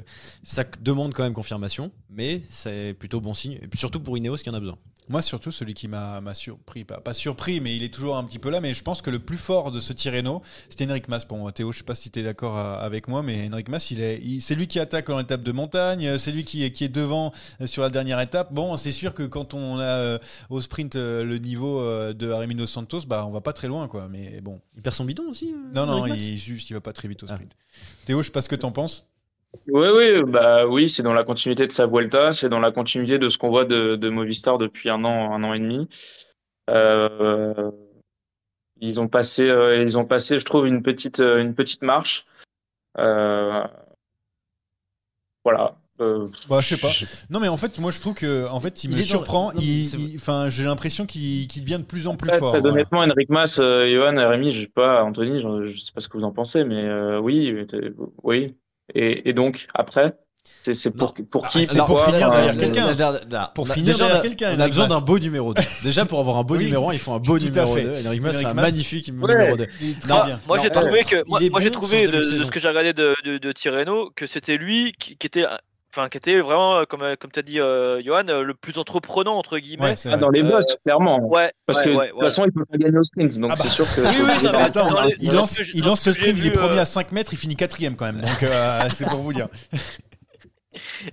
ça 0.44 0.64
demande 0.82 1.14
quand 1.14 1.24
même 1.24 1.34
confirmation, 1.34 1.92
mais 2.10 2.42
c'est 2.50 2.96
plutôt 2.98 3.20
bon 3.20 3.34
signe. 3.34 3.60
Et 3.62 3.78
surtout 3.78 4.00
pour 4.00 4.18
Ineos 4.18 4.38
qui 4.38 4.50
en 4.50 4.54
a 4.54 4.60
besoin. 4.62 4.78
Moi, 5.10 5.22
surtout, 5.22 5.52
celui 5.52 5.74
qui 5.74 5.90
m'a 5.90 6.22
surpris, 6.34 6.86
pas, 6.86 7.02
pas 7.02 7.14
surpris, 7.14 7.60
mais 7.60 7.76
il 7.76 7.84
est 7.84 7.94
toujours 7.94 8.16
un 8.16 8.24
petit 8.24 8.40
peu 8.40 8.50
là. 8.50 8.62
Mais 8.62 8.74
je 8.74 8.82
pense 8.84 9.02
que 9.02 9.10
le 9.10 9.20
plus 9.20 9.36
fort 9.36 9.70
de 9.70 9.82
ce 9.82 9.92
Tirreno, 9.92 10.42
c'était 10.70 10.90
Enric 10.90 11.10
Mas 11.10 11.26
pour 11.26 11.38
moi. 11.38 11.52
Théo, 11.52 11.74
je 11.74 11.80
sais 11.80 11.84
pas 11.84 11.94
si 11.94 12.10
tu 12.10 12.20
es 12.20 12.24
d'accord 12.24 12.58
avec 12.58 13.10
moi, 13.10 13.22
mais 13.22 13.50
Enric 13.52 13.68
Mas, 13.68 13.92
il 13.92 14.00
est, 14.00 14.22
il- 14.24 14.40
c'est 14.42 14.56
lui 14.56 14.66
qui 14.68 14.80
attaque 14.80 15.10
en 15.10 15.20
étape 15.20 15.44
de 15.44 15.52
montagne, 15.52 16.18
c'est 16.18 16.32
lui 16.32 16.46
qui 16.46 16.64
est, 16.64 16.72
qui 16.72 16.86
est 16.86 16.90
devant 16.90 17.34
sur 17.66 17.82
la 17.84 17.90
dernière 17.90 18.22
étape. 18.22 18.54
Bon, 18.54 18.78
c'est 18.78 18.94
sûr 18.94 19.14
que 19.14 19.24
quand 19.24 19.54
on 19.54 19.78
a 19.82 20.20
au 20.50 20.62
sprint 20.62 20.96
le 20.96 21.38
niveau 21.38 21.73
euh, 21.80 22.14
de 22.14 22.30
Armindo 22.32 22.66
Santos, 22.66 23.02
bah, 23.08 23.26
on 23.28 23.32
va 23.32 23.42
pas 23.42 23.54
très 23.54 23.68
loin, 23.68 23.88
quoi. 23.88 24.08
Mais 24.10 24.42
bon. 24.42 24.60
Il 24.76 24.82
perd 24.82 24.96
son 24.96 25.06
bidon 25.06 25.30
aussi. 25.30 25.54
euh, 25.54 25.58
Non, 25.74 25.86
non, 25.86 26.06
il, 26.08 26.38
juste, 26.38 26.70
il 26.70 26.74
va 26.74 26.82
pas 26.82 26.94
très 26.94 27.08
vite 27.08 27.24
au 27.24 27.28
Ah. 27.30 27.36
sprint. 27.36 27.52
Théo, 28.06 28.22
je 28.22 28.28
sais 28.28 28.32
pas 28.32 28.42
ce 28.42 28.50
que 28.50 28.56
t'en 28.56 28.72
penses. 28.72 29.08
Oui, 29.68 29.88
oui, 29.96 30.24
bah 30.24 30.66
oui, 30.66 30.90
c'est 30.90 31.04
dans 31.04 31.14
la 31.14 31.24
continuité 31.24 31.68
de 31.68 31.72
sa 31.72 31.86
Vuelta, 31.86 32.32
c'est 32.32 32.50
dans 32.50 32.60
la 32.60 32.72
continuité 32.72 33.20
de 33.20 33.30
ce 33.30 33.38
qu'on 33.38 33.50
voit 33.50 33.66
de, 33.66 33.96
de 33.96 34.10
Movistar 34.10 34.58
depuis 34.58 34.90
un 34.90 35.04
an, 35.06 35.32
un 35.34 35.44
an 35.44 35.54
et 35.54 35.60
demi. 35.60 35.88
Euh, 36.72 37.70
ils 38.82 39.00
ont 39.00 39.08
passé, 39.08 39.48
euh, 39.50 39.84
ils 39.84 39.96
ont 39.98 40.06
passé, 40.06 40.40
je 40.40 40.46
trouve, 40.46 40.66
une 40.66 40.82
petite, 40.82 41.20
une 41.20 41.54
petite 41.54 41.84
marche. 41.84 42.26
Euh, 42.98 43.64
voilà. 45.44 45.76
Euh, 46.02 46.28
Bah, 46.50 46.60
je 46.60 46.76
sais 46.76 46.82
pas. 46.82 46.90
Non, 47.30 47.40
mais 47.40 47.48
en 47.48 47.58
fait, 47.58 47.78
moi, 47.80 47.92
je 47.92 48.00
trouve 48.02 48.16
que, 48.16 48.48
en 48.50 48.60
fait, 48.60 48.84
il, 48.84 48.90
Il 48.90 48.96
me 48.96 49.00
est 49.00 49.04
dans- 49.04 49.08
surprend. 49.10 49.54
non, 49.54 49.60
il- 49.62 50.16
Enfin, 50.16 50.50
j'ai 50.50 50.64
l'impression 50.64 51.06
qu'il 51.06 51.48
devient 51.48 51.78
de 51.78 51.86
plus 51.86 52.08
en 52.08 52.16
plus 52.16 52.30
Très, 52.30 52.40
fort. 52.40 52.50
très 52.52 52.60
voilà. 52.62 52.74
honnêtement, 52.76 53.00
Enric 53.02 53.30
Mas, 53.30 53.60
euh, 53.60 53.88
Johan, 53.94 54.16
Rémi, 54.30 54.50
je 54.52 54.62
sais 54.62 54.72
pas, 54.74 55.04
Anthony, 55.04 55.42
je, 55.42 55.72
je 55.72 55.80
sais 55.80 55.92
pas 55.94 56.02
ce 56.02 56.08
que 56.10 56.18
vous 56.18 56.24
en 56.24 56.32
pensez, 56.32 56.64
mais 56.64 56.84
euh, 56.84 57.20
oui, 57.20 57.54
oui. 58.24 58.56
Et, 58.96 59.30
et 59.30 59.34
donc 59.34 59.68
après, 59.76 60.16
c'est 60.64 60.96
pour 60.98 61.14
pour 61.30 61.48
qui, 61.48 61.66
c'est 61.68 61.78
pour 61.86 62.04
finir 62.04 62.30
derrière 62.32 62.56
euh, 62.56 62.60
quelqu'un. 62.60 63.50
Pour 63.54 63.68
finir 63.70 63.96
derrière 63.98 64.18
a- 64.18 64.22
quelqu'un, 64.22 64.48
On 64.50 64.60
a 64.60 64.64
Enric 64.64 64.70
besoin 64.74 64.88
d'un 64.88 65.00
beau 65.02 65.20
numéro 65.20 65.54
2. 65.54 65.62
Déjà, 65.84 66.06
pour 66.06 66.20
avoir 66.20 66.38
un 66.38 66.44
beau 66.44 66.56
Oui. 66.58 66.66
numéro 66.66 66.90
1, 66.90 66.94
il 66.94 67.00
faut 67.00 67.14
un 67.14 67.20
beau 67.20 67.38
numéro 67.38 67.76
fait. 67.76 67.84
2. 68.02 68.08
Enric 68.08 68.22
Mas, 68.22 68.38
c'est 68.38 68.46
un 68.46 68.54
magnifique 68.56 69.12
Ouais. 69.22 69.36
numéro 69.38 69.58
2. 69.58 69.68
Il 69.80 69.90
est 69.92 70.00
très 70.02 70.10
Non, 70.14 70.26
bien. 70.26 70.42
Moi, 70.48 70.58
j'ai 70.58 70.70
trouvé 70.72 71.04
que 71.04 71.24
moi, 71.28 71.40
j'ai 71.40 71.50
bon 71.50 71.70
trouvé 71.72 72.08
de, 72.08 72.12
début 72.12 72.26
de 72.34 72.40
de 72.40 72.46
ce 72.46 72.52
que 72.52 72.60
j'ai 72.60 72.68
regardé 72.68 72.94
de, 72.94 73.16
de, 73.24 73.38
de 73.38 73.52
Tirreno 73.52 74.10
que 74.16 74.26
c'était 74.28 74.58
lui 74.58 74.92
qui, 75.00 75.16
qui 75.18 75.28
était 75.28 75.46
enfin 75.96 76.10
qui 76.10 76.18
était 76.18 76.40
vraiment 76.40 76.78
euh, 76.78 76.84
comme 76.86 77.04
comme 77.20 77.32
t'as 77.32 77.42
dit 77.44 77.60
euh, 77.60 78.02
Johan 78.04 78.28
euh, 78.28 78.42
le 78.44 78.54
plus 78.54 78.78
entreprenant 78.78 79.36
entre 79.38 79.60
guillemets. 79.60 79.92
Ouais, 79.92 80.12
ah, 80.12 80.18
dans 80.18 80.30
les 80.30 80.42
Euh, 80.42 80.50
boss, 80.50 80.66
clairement. 80.84 81.20
Ouais, 81.20 81.52
Parce 81.66 81.80
ouais, 81.80 81.86
que 81.86 81.90
ouais, 81.90 81.96
de 81.96 82.02
ouais. 82.02 82.10
toute 82.12 82.22
façon, 82.24 82.46
il 82.46 82.52
peut 82.52 82.66
pas 82.66 82.78
gagner 82.78 82.98
au 82.98 83.04
sprint, 83.04 83.38
donc 83.40 83.52
Ah 83.54 83.56
bah. 83.56 83.62
c'est 83.64 83.70
sûr 83.70 83.86
que. 83.96 84.02
Oui, 84.02 84.08
oui, 84.20 84.44
non, 84.44 84.52
mais 84.54 84.58
Attends, 84.58 84.90
il 85.20 85.32
lance, 85.32 85.62
il 85.74 85.84
lance 85.86 86.02
ce 86.02 86.10
le 86.10 86.16
sprint, 86.16 86.38
il 86.40 86.48
est 86.48 86.52
premier 86.52 86.78
euh, 86.78 86.82
à 86.82 86.86
5 86.86 87.12
mètres, 87.12 87.34
il 87.34 87.38
finit 87.38 87.56
quatrième 87.56 87.96
quand 87.96 88.06
même. 88.06 88.22
Donc 88.22 88.44
euh, 88.44 88.82
c'est 88.90 89.08
pour 89.08 89.20
vous 89.20 89.34
dire. 89.34 89.48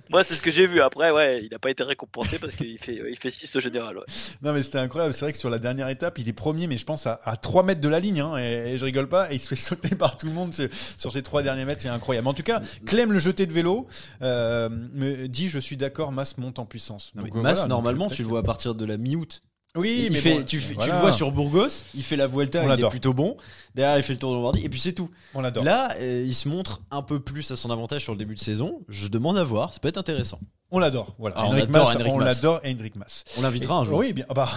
Moi, 0.09 0.23
c'est 0.23 0.35
ce 0.35 0.41
que 0.41 0.51
j'ai 0.51 0.67
vu. 0.67 0.81
Après, 0.81 1.11
ouais, 1.11 1.43
il 1.43 1.49
n'a 1.51 1.59
pas 1.59 1.69
été 1.69 1.83
récompensé 1.83 2.39
parce 2.39 2.55
qu'il 2.55 2.77
fait 2.79 2.99
il 3.09 3.17
fait 3.17 3.31
6 3.31 3.55
au 3.55 3.59
général. 3.59 3.97
Ouais. 3.97 4.03
Non 4.41 4.53
mais 4.53 4.63
c'était 4.63 4.77
incroyable. 4.79 5.13
C'est 5.13 5.25
vrai 5.25 5.31
que 5.31 5.37
sur 5.37 5.49
la 5.49 5.59
dernière 5.59 5.89
étape, 5.89 6.17
il 6.19 6.27
est 6.27 6.33
premier, 6.33 6.67
mais 6.67 6.77
je 6.77 6.85
pense 6.85 7.07
à, 7.07 7.19
à 7.23 7.35
3 7.37 7.63
mètres 7.63 7.81
de 7.81 7.89
la 7.89 7.99
ligne. 7.99 8.21
hein, 8.21 8.37
et, 8.37 8.73
et 8.73 8.77
je 8.77 8.85
rigole 8.85 9.07
pas. 9.09 9.31
Et 9.31 9.35
il 9.35 9.39
se 9.39 9.47
fait 9.47 9.55
sauter 9.55 9.95
par 9.95 10.17
tout 10.17 10.25
le 10.27 10.33
monde 10.33 10.53
sur, 10.53 10.67
sur 10.97 11.11
ces 11.11 11.21
3 11.21 11.43
derniers 11.43 11.65
mètres. 11.65 11.81
C'est 11.81 11.89
incroyable. 11.89 12.27
En 12.27 12.33
tout 12.33 12.43
cas, 12.43 12.61
Clem 12.85 13.11
le 13.11 13.19
jeté 13.19 13.45
de 13.45 13.53
vélo 13.53 13.87
euh, 14.21 14.69
me 14.69 15.27
dit 15.27 15.49
je 15.49 15.59
suis 15.59 15.77
d'accord, 15.77 16.11
Mas 16.11 16.37
monte 16.37 16.59
en 16.59 16.65
puissance. 16.65 17.11
Non, 17.15 17.23
mais 17.23 17.29
Donc, 17.29 17.37
euh, 17.39 17.41
Mas, 17.41 17.51
voilà, 17.53 17.61
donc, 17.61 17.69
normalement, 17.69 18.09
tu 18.09 18.21
le 18.23 18.27
vois 18.27 18.39
à 18.39 18.43
partir 18.43 18.75
de 18.75 18.85
la 18.85 18.97
mi-août. 18.97 19.41
Oui, 19.75 20.03
il 20.07 20.11
mais 20.11 20.19
fait, 20.19 20.33
bon, 20.39 20.43
tu, 20.43 20.59
fais- 20.59 20.69
tu 20.69 20.75
voilà. 20.75 20.93
le 20.95 20.99
vois 20.99 21.11
sur 21.13 21.31
Burgos, 21.31 21.83
il 21.95 22.03
fait 22.03 22.17
la 22.17 22.27
Vuelta, 22.27 22.63
il 22.65 22.83
est 22.83 22.89
plutôt 22.89 23.13
bon. 23.13 23.37
Derrière, 23.73 23.97
il 23.97 24.03
fait 24.03 24.13
le 24.13 24.19
Tour 24.19 24.31
de 24.31 24.35
Lombardie, 24.35 24.65
et 24.65 24.69
puis 24.69 24.79
c'est 24.81 24.91
tout. 24.91 25.09
On 25.33 25.41
l'adore. 25.41 25.63
Là, 25.63 25.95
euh, 25.99 26.23
il 26.25 26.35
se 26.35 26.49
montre 26.49 26.81
un 26.91 27.01
peu 27.01 27.21
plus 27.21 27.49
à 27.51 27.55
son 27.55 27.71
avantage 27.71 28.01
sur 28.01 28.11
le 28.11 28.17
début 28.17 28.35
de 28.35 28.39
saison. 28.39 28.81
Je 28.89 29.07
demande 29.07 29.37
à 29.37 29.43
voir, 29.45 29.73
ça 29.73 29.79
peut 29.79 29.87
être 29.87 29.97
intéressant. 29.97 30.39
On 30.71 30.79
l'adore. 30.79 31.15
Voilà. 31.19 31.35
Ah, 31.37 31.45
on 31.47 31.53
l'adore, 31.53 32.61
Hendrik 32.65 32.95
Mas. 32.95 33.23
On 33.37 33.41
l'invitera 33.41 33.75
un 33.75 33.83
jour. 33.85 33.97
Oui, 33.97 34.11
bien. 34.13 34.25
ah 34.29 34.33
bah, 34.33 34.49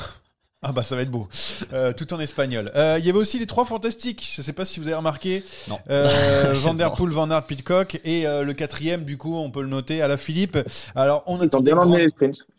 Ah 0.66 0.72
bah 0.72 0.82
ça 0.82 0.96
va 0.96 1.02
être 1.02 1.10
beau, 1.10 1.28
Euh, 1.74 1.92
tout 1.92 2.12
en 2.14 2.20
espagnol. 2.20 2.72
Euh, 2.74 2.96
Il 2.98 3.04
y 3.04 3.10
avait 3.10 3.18
aussi 3.18 3.38
les 3.38 3.46
trois 3.46 3.64
fantastiques. 3.66 4.26
Je 4.34 4.40
sais 4.40 4.54
pas 4.54 4.64
si 4.64 4.80
vous 4.80 4.86
avez 4.86 4.96
remarqué. 4.96 5.44
Non. 5.68 5.78
Euh, 5.90 6.52
Van 6.56 6.72
Der 6.74 6.94
Poel, 6.94 7.10
Van 7.10 7.30
Aert, 7.30 7.46
Pitcock 7.46 8.00
et 8.04 8.26
euh, 8.26 8.42
le 8.44 8.54
quatrième 8.54 9.04
du 9.04 9.18
coup 9.18 9.36
on 9.36 9.50
peut 9.50 9.60
le 9.60 9.68
noter 9.68 10.00
à 10.00 10.08
la 10.08 10.16
Philippe. 10.16 10.56
Alors 10.94 11.22
on 11.26 11.38
attendait, 11.40 11.72
grand- 11.72 11.90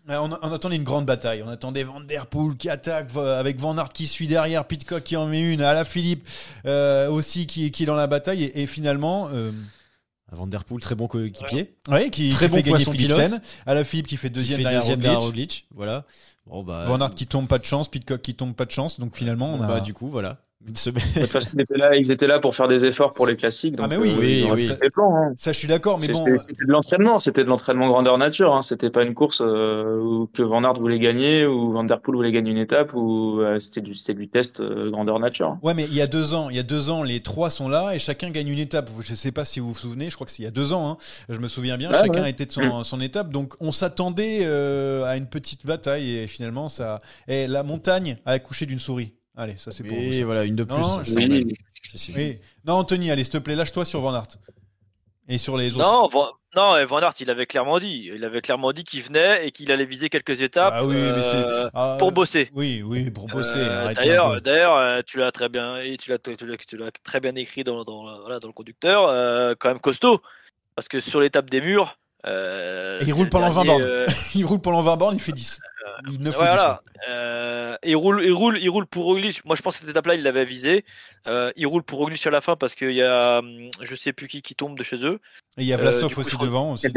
on, 0.10 0.32
on 0.41 0.70
une 0.72 0.84
grande 0.84 1.06
bataille. 1.06 1.43
On 1.45 1.49
attendait 1.49 1.84
Van 1.84 1.99
Der 2.01 2.28
Poel 2.28 2.56
qui 2.56 2.70
attaque 2.70 3.10
avec 3.18 3.60
Van 3.60 3.76
Aert 3.78 3.89
qui 3.89 4.06
suit 4.08 4.28
derrière, 4.28 4.66
Pitcock 4.66 5.03
qui 5.03 5.16
en 5.18 5.26
met 5.26 5.41
une, 5.41 5.62
à 5.62 5.74
la 5.74 5.84
Philippe 5.84 6.28
euh, 6.68 7.10
aussi 7.10 7.47
qui, 7.47 7.72
qui 7.72 7.84
est 7.84 7.88
dans 7.88 7.95
la 7.95 8.08
bataille 8.08 8.43
et, 8.43 8.62
et 8.62 8.68
finalement. 8.68 9.30
Euh, 9.34 9.51
Van 10.32 10.47
Der 10.47 10.66
Poel, 10.66 10.82
très 10.82 10.95
bon 10.95 11.08
coéquipier. 11.08 11.76
Ouais, 11.88 12.10
qui, 12.10 12.30
Très 12.30 12.45
qui 12.45 12.49
bon 12.51 12.56
fait 12.58 12.64
gagner 12.64 12.84
poisson 12.84 12.91
Philipsen. 12.91 13.41
À 13.66 13.74
la 13.74 13.84
Philippe 13.84 14.08
qui 14.08 14.18
fait 14.18 14.28
Qui 14.30 14.34
deuxième 14.34 14.58
fait 14.58 14.64
derrière 14.64 14.82
deuxième 14.82 14.97
Roglic. 14.99 15.12
derrière 15.12 15.22
Roglic. 15.28 15.66
Voilà. 15.74 16.03
Bon, 16.47 16.63
bah, 16.63 16.85
Van 16.85 16.99
Aert 17.01 17.15
qui 17.15 17.27
tombe 17.27 17.47
pas 17.47 17.57
de 17.57 17.65
chance, 17.65 17.89
Pitcock 17.89 18.21
qui 18.21 18.35
tombe 18.35 18.55
pas 18.55 18.65
de 18.65 18.71
chance. 18.71 18.99
Donc 18.99 19.15
finalement, 19.15 19.53
on 19.53 19.61
a. 19.61 19.67
bah, 19.67 19.79
du 19.81 19.93
coup, 19.93 20.09
voilà. 20.09 20.37
Semaine. 20.74 21.03
De 21.16 21.22
toute 21.22 21.30
façon, 21.30 21.49
ils 21.53 21.61
étaient 21.61 21.78
là, 21.78 21.95
ils 21.95 22.11
étaient 22.11 22.28
là 22.28 22.39
pour 22.39 22.55
faire 22.55 22.68
des 22.68 22.86
efforts 22.86 23.13
pour 23.13 23.28
les 23.28 23.36
classiques. 23.36 23.76
Donc, 23.76 23.86
Ah, 23.86 23.88
mais 23.88 23.97
oui, 23.97 24.09
euh, 24.16 24.20
oui, 24.20 24.41
oui. 24.45 24.51
respecté 24.51 24.86
les 24.86 24.89
plans. 24.89 25.16
hein. 25.16 25.34
Ça, 25.38 25.51
je 25.53 25.57
suis 25.59 25.68
d'accord, 25.68 25.99
mais 25.99 26.07
C'était 26.07 26.32
bon. 26.32 26.38
c'était 26.39 26.66
de 26.66 26.72
l'entraînement, 26.72 27.18
c'était 27.20 27.43
de 27.43 27.49
l'entraînement 27.49 27.88
grandeur 27.88 28.18
nature. 28.18 28.55
Hein. 28.55 28.61
C'était 28.61 28.89
pas 28.89 29.03
une 29.03 29.13
course 29.13 29.41
euh, 29.45 29.99
où 29.99 30.28
que 30.34 30.41
Van 30.41 30.63
Aert 30.63 30.74
voulait 30.74 30.99
gagner 30.99 31.45
ou 31.45 31.72
Van 31.72 31.84
Der 31.84 31.99
Poel 32.01 32.16
voulait 32.16 32.32
gagner 32.32 32.51
une 32.51 32.57
étape 32.57 32.93
ou 32.95 33.39
euh, 33.41 33.59
c'était 33.59 33.82
du 33.82 33.93
c'était 33.95 34.16
du 34.16 34.28
test 34.28 34.59
euh, 34.59 34.89
grandeur 34.89 35.20
nature. 35.20 35.57
Ouais, 35.61 35.74
mais 35.74 35.84
il 35.84 35.93
y 35.95 36.01
a 36.01 36.07
deux 36.07 36.34
ans, 36.34 36.49
il 36.49 36.55
y 36.55 36.59
a 36.59 36.63
deux 36.63 36.89
ans, 36.89 37.03
les 37.03 37.20
trois 37.22 37.49
sont 37.49 37.70
là 37.70 37.93
et 37.93 37.99
chacun 37.99 38.30
gagne 38.32 38.47
une 38.47 38.59
étape. 38.59 38.89
Je 39.01 39.13
sais 39.16 39.32
pas 39.32 39.45
si 39.45 39.59
vous 39.59 39.68
vous 39.74 39.80
souvenez, 39.80 40.09
je 40.09 40.16
crois 40.16 40.26
que 40.26 40.32
c'est 40.32 40.41
il 40.41 40.45
y 40.45 40.47
a 40.47 40.51
deux 40.51 40.74
ans. 40.74 40.89
Hein. 40.89 40.97
Je 41.30 41.38
me 41.38 41.47
souviens 41.47 41.78
bien, 41.78 41.91
chacun 41.93 42.24
ouais. 42.24 42.30
était 42.32 42.45
de 42.47 42.51
son, 42.51 42.84
son 42.84 43.01
étape, 43.01 43.30
donc 43.30 43.53
on 43.59 43.72
s'attendait 43.72 44.39
euh, 44.43 45.05
à 45.05 45.16
une 45.18 45.28
petite 45.28 45.66
bataille 45.66 46.09
et 46.18 46.28
finalement 46.28 46.70
ça. 46.70 46.99
Et 47.28 47.47
la 47.47 47.63
montagne 47.63 48.18
a 48.26 48.32
accouché 48.32 48.66
d'une 48.66 48.80
souris. 48.80 49.13
Allez, 49.38 49.55
ça 49.57 49.71
c'est 49.71 49.83
pour 49.83 49.97
vous. 49.97 50.03
Et 50.13 50.23
voilà, 50.23 50.43
une 50.45 50.55
de 50.55 50.63
plus. 50.63 50.75
Non. 50.77 51.01
Oui. 51.17 51.47
Oui. 52.15 52.39
Anthony, 52.67 53.11
allez, 53.11 53.23
s'il 53.23 53.33
te 53.33 53.38
plaît, 53.38 53.55
lâche-toi 53.55 53.86
sur 53.86 54.01
Van 54.01 54.13
Aert 54.13 54.27
et 55.27 55.38
sur 55.38 55.57
les 55.57 55.75
autres. 55.75 55.86
Non, 55.86 56.07
Van, 56.07 56.27
non, 56.55 56.86
Van 56.86 56.99
Aert, 56.99 57.13
il 57.19 57.29
avait 57.29 57.45
clairement 57.45 57.79
dit. 57.79 58.09
Il 58.13 58.23
avait 58.23 58.41
clairement 58.41 58.71
dit 58.73 58.83
qu'il 58.83 59.01
venait 59.03 59.45
et 59.47 59.51
qu'il 59.51 59.71
allait 59.71 59.86
viser 59.86 60.09
quelques 60.09 60.41
étapes 60.41 60.73
Ah 60.75 60.86
oui, 60.86 60.95
mais 60.95 61.21
c'est 61.23 61.36
euh, 61.36 61.69
Ah, 61.73 61.95
pour 61.99 62.11
bosser. 62.11 62.49
Oui, 62.53 62.81
oui, 62.86 63.09
pour 63.11 63.27
bosser. 63.27 63.59
Euh, 63.59 63.93
D'ailleurs, 63.93 64.41
d'ailleurs, 64.41 64.75
euh, 64.75 65.01
tu 65.05 65.19
l'as 65.19 65.31
très 65.31 65.49
bien, 65.49 65.77
et 65.77 65.97
tu 65.97 66.11
l'as, 66.11 66.17
tu 66.17 66.36
l'as, 66.45 66.57
tu 66.57 66.77
l'as 66.77 66.91
très 67.03 67.19
bien 67.19 67.36
écrit 67.36 67.63
dans, 67.63 67.83
dans, 67.83 68.19
voilà, 68.21 68.39
dans 68.39 68.47
le 68.47 68.53
conducteur, 68.53 69.07
euh, 69.07 69.53
quand 69.59 69.69
même 69.69 69.79
costaud, 69.81 70.21
parce 70.75 70.88
que 70.88 70.99
sur 70.99 71.19
l'étape 71.21 71.49
des 71.49 71.61
murs, 71.61 71.97
euh, 72.25 72.99
il 73.05 73.13
roule 73.13 73.25
le 73.25 73.29
pendant 73.29 73.49
20 73.49 73.63
dernier, 73.65 73.79
bornes. 73.81 73.91
euh, 73.91 74.05
il 74.36 74.45
roule 74.45 74.59
pendant 74.59 74.81
20 74.81 74.97
bornes, 74.97 75.15
il 75.15 75.21
fait 75.21 75.31
10. 75.31 75.59
Il 76.07 76.19
ne 76.21 76.29
10. 76.29 76.35
voilà. 76.35 76.81
Euh, 77.09 77.75
il 77.83 77.95
roule, 77.95 78.23
il 78.23 78.31
roule, 78.33 78.57
il 78.61 78.69
roule 78.69 78.85
pour 78.87 79.05
Roglic. 79.05 79.43
Moi, 79.45 79.55
je 79.55 79.61
pense 79.61 79.75
que 79.75 79.79
cette 79.81 79.89
étape-là, 79.89 80.15
il 80.15 80.23
l'avait 80.23 80.45
visé. 80.45 80.85
Euh, 81.27 81.51
il 81.55 81.67
roule 81.67 81.83
pour 81.83 81.99
Roglic 81.99 82.25
à 82.27 82.31
la 82.31 82.41
fin 82.41 82.55
parce 82.55 82.75
qu'il 82.75 82.91
y 82.93 83.01
a, 83.03 83.39
hum, 83.39 83.69
je 83.81 83.95
sais 83.95 84.13
plus 84.13 84.27
qui 84.27 84.41
qui 84.41 84.55
tombe 84.55 84.77
de 84.77 84.83
chez 84.83 85.03
eux. 85.05 85.19
Et 85.57 85.61
il 85.63 85.67
y 85.67 85.73
a 85.73 85.77
Euh, 85.77 85.79
Vlasov 85.81 86.13
coup, 86.13 86.21
aussi 86.21 86.37
devant. 86.37 86.73
Aussi. 86.73 86.87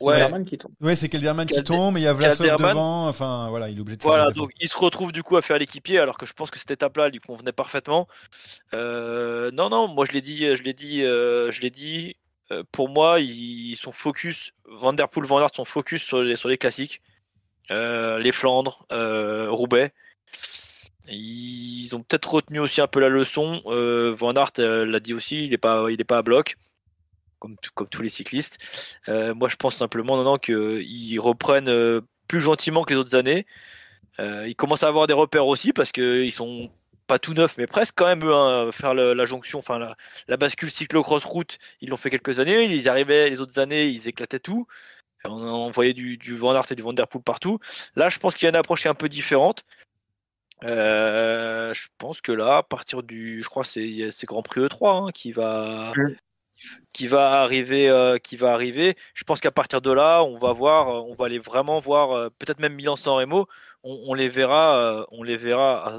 Ouais. 0.00 0.14
Kelderman 0.16 0.44
qui 0.44 0.58
tombe. 0.58 0.72
Ouais, 0.80 0.96
c'est 0.96 1.08
Kelderman 1.08 1.46
qui 1.46 1.62
tombe, 1.62 1.96
et 1.96 2.00
il 2.00 2.02
y 2.02 2.06
a 2.08 2.12
Vlasov 2.12 2.56
devant. 2.56 3.06
Enfin, 3.08 3.46
voilà, 3.48 3.68
il 3.68 3.78
est 3.78 3.80
obligé 3.80 3.96
de 3.96 4.02
faire 4.02 4.10
Voilà, 4.10 4.24
des 4.26 4.30
efforts. 4.32 4.46
donc 4.46 4.52
il 4.60 4.68
se 4.68 4.76
retrouve 4.76 5.12
du 5.12 5.22
coup 5.22 5.36
à 5.36 5.42
faire 5.42 5.56
l'équipier, 5.56 6.00
alors 6.00 6.18
que 6.18 6.26
je 6.26 6.32
pense 6.32 6.50
que 6.50 6.58
cette 6.58 6.72
étape-là 6.72 7.08
lui 7.10 7.20
convenait 7.20 7.52
parfaitement. 7.52 8.08
Euh, 8.72 9.50
non, 9.52 9.68
non, 9.70 9.86
moi 9.86 10.04
je 10.04 10.12
l'ai 10.12 10.20
dit, 10.22 10.38
je 10.56 10.62
l'ai 10.64 10.72
dit, 10.72 11.02
euh, 11.04 11.50
je 11.52 11.60
l'ai 11.60 11.70
dit. 11.70 12.16
euh, 12.50 12.62
pour 12.72 12.88
moi, 12.88 13.20
ils 13.20 13.76
sont 13.76 13.92
focus. 13.92 14.50
Van 14.68 14.92
der 14.92 15.08
Poel, 15.08 15.26
Van 15.26 15.38
Aert 15.40 15.54
sont 15.54 15.64
focus 15.64 16.02
sur 16.02 16.22
les 16.22 16.34
sur 16.36 16.48
les 16.48 16.58
classiques, 16.58 17.00
Euh, 17.00 17.13
les 17.70 18.32
Flandres, 18.32 18.86
euh, 18.92 19.50
Roubaix. 19.50 19.92
Ils 21.08 21.90
ont 21.94 22.02
peut-être 22.02 22.32
retenu 22.32 22.60
aussi 22.60 22.80
un 22.80 22.86
peu 22.86 23.00
la 23.00 23.08
leçon. 23.08 23.62
Euh, 23.66 24.14
Van 24.16 24.32
Aert 24.34 24.52
euh, 24.58 24.86
l'a 24.86 25.00
dit 25.00 25.14
aussi, 25.14 25.44
il 25.44 25.52
est 25.52 25.58
pas, 25.58 25.88
est 25.88 26.04
pas 26.04 26.18
à 26.18 26.22
bloc. 26.22 26.56
Comme, 27.38 27.88
tous 27.90 28.00
les 28.00 28.08
cyclistes. 28.08 28.56
Euh, 29.10 29.34
moi, 29.34 29.50
je 29.50 29.56
pense 29.56 29.76
simplement 29.76 30.22
non, 30.22 30.38
qu'ils 30.38 31.20
reprennent 31.20 31.68
euh, 31.68 32.00
plus 32.26 32.40
gentiment 32.40 32.84
que 32.84 32.94
les 32.94 32.98
autres 32.98 33.14
années. 33.14 33.44
Euh, 34.18 34.48
ils 34.48 34.56
commencent 34.56 34.82
à 34.82 34.88
avoir 34.88 35.06
des 35.06 35.12
repères 35.12 35.46
aussi 35.46 35.74
parce 35.74 35.92
qu'ils 35.92 36.32
sont 36.32 36.70
pas 37.06 37.18
tout 37.18 37.34
neufs, 37.34 37.58
mais 37.58 37.66
presque 37.66 37.92
quand 37.96 38.06
même 38.06 38.22
hein, 38.22 38.70
faire 38.72 38.94
la 38.94 39.24
jonction, 39.26 39.58
enfin 39.58 39.78
la, 39.78 39.94
la 40.26 40.38
bascule 40.38 40.70
cyclo-cross 40.70 41.24
route. 41.26 41.58
Ils 41.82 41.90
l'ont 41.90 41.98
fait 41.98 42.08
quelques 42.08 42.38
années. 42.38 42.64
Ils 42.64 42.88
arrivaient 42.88 43.28
les 43.28 43.42
autres 43.42 43.58
années, 43.58 43.88
ils 43.88 44.08
éclataient 44.08 44.40
tout. 44.40 44.66
On, 45.26 45.42
on 45.42 45.70
voyait 45.70 45.94
du, 45.94 46.16
du 46.16 46.36
Van 46.36 46.54
Aert 46.54 46.70
et 46.70 46.74
du 46.74 46.82
Van 46.82 46.92
Der 46.92 47.08
Poel 47.08 47.22
partout. 47.22 47.58
Là, 47.96 48.08
je 48.08 48.18
pense 48.18 48.34
qu'il 48.34 48.44
y 48.44 48.46
a 48.46 48.50
une 48.50 48.56
approche 48.56 48.82
qui 48.82 48.88
est 48.88 48.90
un 48.90 48.94
peu 48.94 49.08
différente. 49.08 49.64
Euh, 50.64 51.74
je 51.74 51.88
pense 51.98 52.20
que 52.20 52.32
là, 52.32 52.58
à 52.58 52.62
partir 52.62 53.02
du, 53.02 53.42
je 53.42 53.48
crois, 53.48 53.64
que 53.64 53.68
c'est 53.68 54.10
c'est 54.10 54.26
Grand 54.26 54.42
Prix 54.42 54.60
E3 54.62 55.08
hein, 55.08 55.10
qui 55.12 55.32
va 55.32 55.92
qui 56.92 57.06
va 57.08 57.42
arriver, 57.42 57.88
euh, 57.88 58.18
qui 58.18 58.36
va 58.36 58.52
arriver. 58.52 58.96
Je 59.14 59.24
pense 59.24 59.40
qu'à 59.40 59.50
partir 59.50 59.82
de 59.82 59.90
là, 59.90 60.22
on 60.22 60.38
va 60.38 60.52
voir, 60.52 60.88
euh, 60.88 61.00
on 61.10 61.14
va 61.14 61.26
aller 61.26 61.38
vraiment 61.38 61.78
voir, 61.80 62.30
peut-être 62.38 62.60
même 62.60 62.74
Milan-San 62.74 63.14
Remo, 63.14 63.46
on, 63.82 64.04
on 64.06 64.14
les 64.14 64.28
verra, 64.28 65.06
on 65.10 65.22
les 65.22 65.36
verra, 65.36 65.92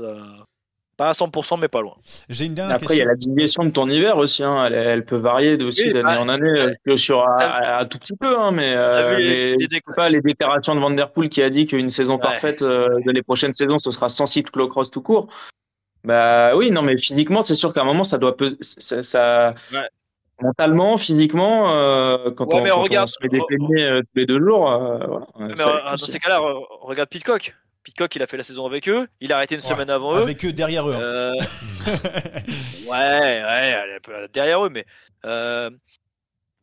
pas 0.97 1.09
à 1.09 1.11
100%, 1.13 1.57
mais 1.59 1.67
pas 1.67 1.81
loin. 1.81 1.95
J'ai 2.29 2.45
une 2.45 2.55
dernière 2.55 2.75
Après, 2.77 2.95
il 2.95 2.99
y 2.99 3.01
a 3.01 3.05
la 3.05 3.15
division 3.15 3.63
de 3.65 3.69
ton 3.69 3.89
hiver 3.89 4.17
aussi. 4.17 4.43
Hein. 4.43 4.65
Elle, 4.67 4.73
elle 4.73 5.05
peut 5.05 5.17
varier 5.17 5.57
de- 5.57 5.65
aussi 5.65 5.83
Oui, 5.87 5.93
d'année 5.93 6.03
bah, 6.03 6.21
en 6.21 6.29
année, 6.29 6.47
euh, 6.49 6.73
que 6.85 6.95
sur 6.95 7.27
un, 7.27 7.85
tout 7.85 7.97
petit 7.99 8.15
peu, 8.15 8.37
hein, 8.39 8.51
mais, 8.51 8.73
euh, 8.73 9.03
T'as 9.05 9.15
vu 9.15 9.21
les- 9.23 9.55
les 9.57 9.67
pas 9.95 10.09
les 10.09 10.21
déclarations 10.21 10.73
de 10.75 10.79
Van 10.79 10.91
Der 10.91 11.11
Poel 11.11 11.29
qui 11.29 11.41
a 11.41 11.49
dit 11.49 11.65
qu'une 11.65 11.89
saison 11.89 12.13
Ouais. 12.15 12.21
parfaite 12.21 12.61
euh, 12.61 12.99
de 13.05 13.11
les 13.11 13.21
prochaines 13.23 13.53
saisons, 13.53 13.77
ce 13.77 13.91
sera 13.91 14.07
sans 14.07 14.25
cyclocross 14.25 14.89
tout 14.91 15.01
court. 15.01 15.27
Bah 16.03 16.55
oui, 16.55 16.71
non, 16.71 16.81
mais 16.81 16.97
physiquement, 16.97 17.41
c'est 17.41 17.55
sûr 17.55 17.73
qu'à 17.73 17.81
un 17.81 17.85
moment, 17.85 18.03
ça 18.03 18.17
doit 18.17 18.37
peser, 18.37 18.55
ça, 18.61 19.01
ça- 19.01 19.55
Ouais. 19.73 19.79
mentalement, 20.41 20.97
physiquement, 20.97 21.71
euh, 21.71 22.29
quand, 22.31 22.45
Ouais, 22.47 22.59
on, 22.59 22.63
mais 22.63 22.69
quand 22.69 22.81
regarde- 22.83 23.09
on 23.09 23.11
se 23.11 23.17
met 23.23 23.29
des 23.29 23.39
euh, 23.39 24.01
tous 24.01 24.07
les 24.15 24.25
deux 24.25 24.39
jours, 24.39 24.71
euh, 24.71 24.97
voilà, 25.07 25.25
Mais 25.39 25.59
euh, 25.61 25.89
dans 25.91 25.97
ces 25.97 26.19
cas-là, 26.19 26.39
re- 26.39 26.63
regarde 26.81 27.09
Pitcock. 27.09 27.55
Pitcock, 27.95 28.13
il 28.17 28.23
a 28.23 28.27
fait 28.27 28.35
la 28.35 28.43
saison 28.43 28.65
avec 28.65 28.89
eux, 28.89 29.07
il 29.21 29.31
a 29.31 29.37
arrêté 29.37 29.55
une 29.55 29.61
Ouais, 29.61 29.67
semaine 29.69 29.89
avant 29.89 30.17
eux. 30.17 30.21
Avec 30.21 30.43
eux 30.43 30.51
derrière 30.51 30.89
eux. 30.89 30.95
hein. 30.95 30.99
Euh, 30.99 31.31
ouais, 32.87 33.41
ouais, 33.41 34.27
derrière 34.33 34.65
eux, 34.65 34.69
mais 34.69 34.85
euh, 35.23 35.69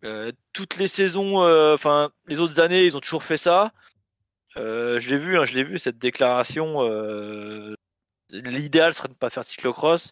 euh, 0.05 0.31
toutes 0.53 0.77
les 0.77 0.89
saisons, 0.89 1.39
enfin 1.73 2.11
les 2.27 2.39
autres 2.39 2.61
années, 2.61 2.85
ils 2.85 2.99
ont 2.99 3.01
toujours 3.01 3.25
fait 3.25 3.39
ça. 3.39 3.73
Je 4.57 5.09
l'ai 5.09 5.17
vu, 5.17 5.39
hein, 5.39 5.45
je 5.45 5.55
l'ai 5.55 5.65
vu 5.65 5.79
cette 5.79 5.97
déclaration. 5.99 6.83
L'idéal 8.31 8.93
serait 8.93 9.09
de 9.09 9.15
ne 9.15 9.19
pas 9.19 9.31
faire 9.31 9.43
de 9.43 9.49
cyclocross. 9.49 10.11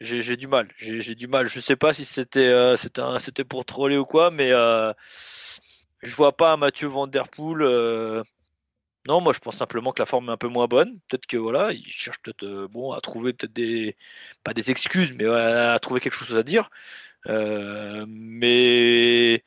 J'ai 0.00 0.36
du 0.36 0.48
mal, 0.48 0.68
j'ai 0.76 1.14
du 1.14 1.28
mal. 1.28 1.46
Je 1.46 1.60
sais 1.60 1.76
pas 1.76 1.94
si 1.94 2.04
c'était 2.04 2.74
c'était 2.76 3.44
pour 3.44 3.64
troller 3.64 3.96
ou 3.96 4.04
quoi, 4.04 4.30
mais 4.30 4.50
je 4.50 6.14
vois 6.14 6.36
pas 6.36 6.58
Mathieu 6.58 6.88
Van 6.88 7.06
Der 7.06 7.28
Poel. 7.28 8.22
Non, 9.06 9.20
moi 9.20 9.32
je 9.34 9.40
pense 9.40 9.56
simplement 9.56 9.92
que 9.92 10.00
la 10.00 10.06
forme 10.06 10.28
est 10.30 10.32
un 10.32 10.36
peu 10.38 10.48
moins 10.48 10.66
bonne. 10.66 10.98
Peut-être 11.08 11.26
que 11.26 11.36
voilà, 11.36 11.72
il 11.72 11.86
cherche 11.86 12.18
peut-être 12.22 12.44
euh, 12.44 12.68
bon 12.68 12.92
à 12.92 13.00
trouver 13.00 13.32
peut-être 13.34 13.52
des 13.52 13.96
pas 14.44 14.54
des 14.54 14.70
excuses, 14.70 15.12
mais 15.14 15.26
à 15.26 15.78
trouver 15.78 16.00
quelque 16.00 16.14
chose 16.14 16.36
à 16.36 16.42
dire. 16.42 16.70
Euh, 17.26 18.06
mais 18.08 19.44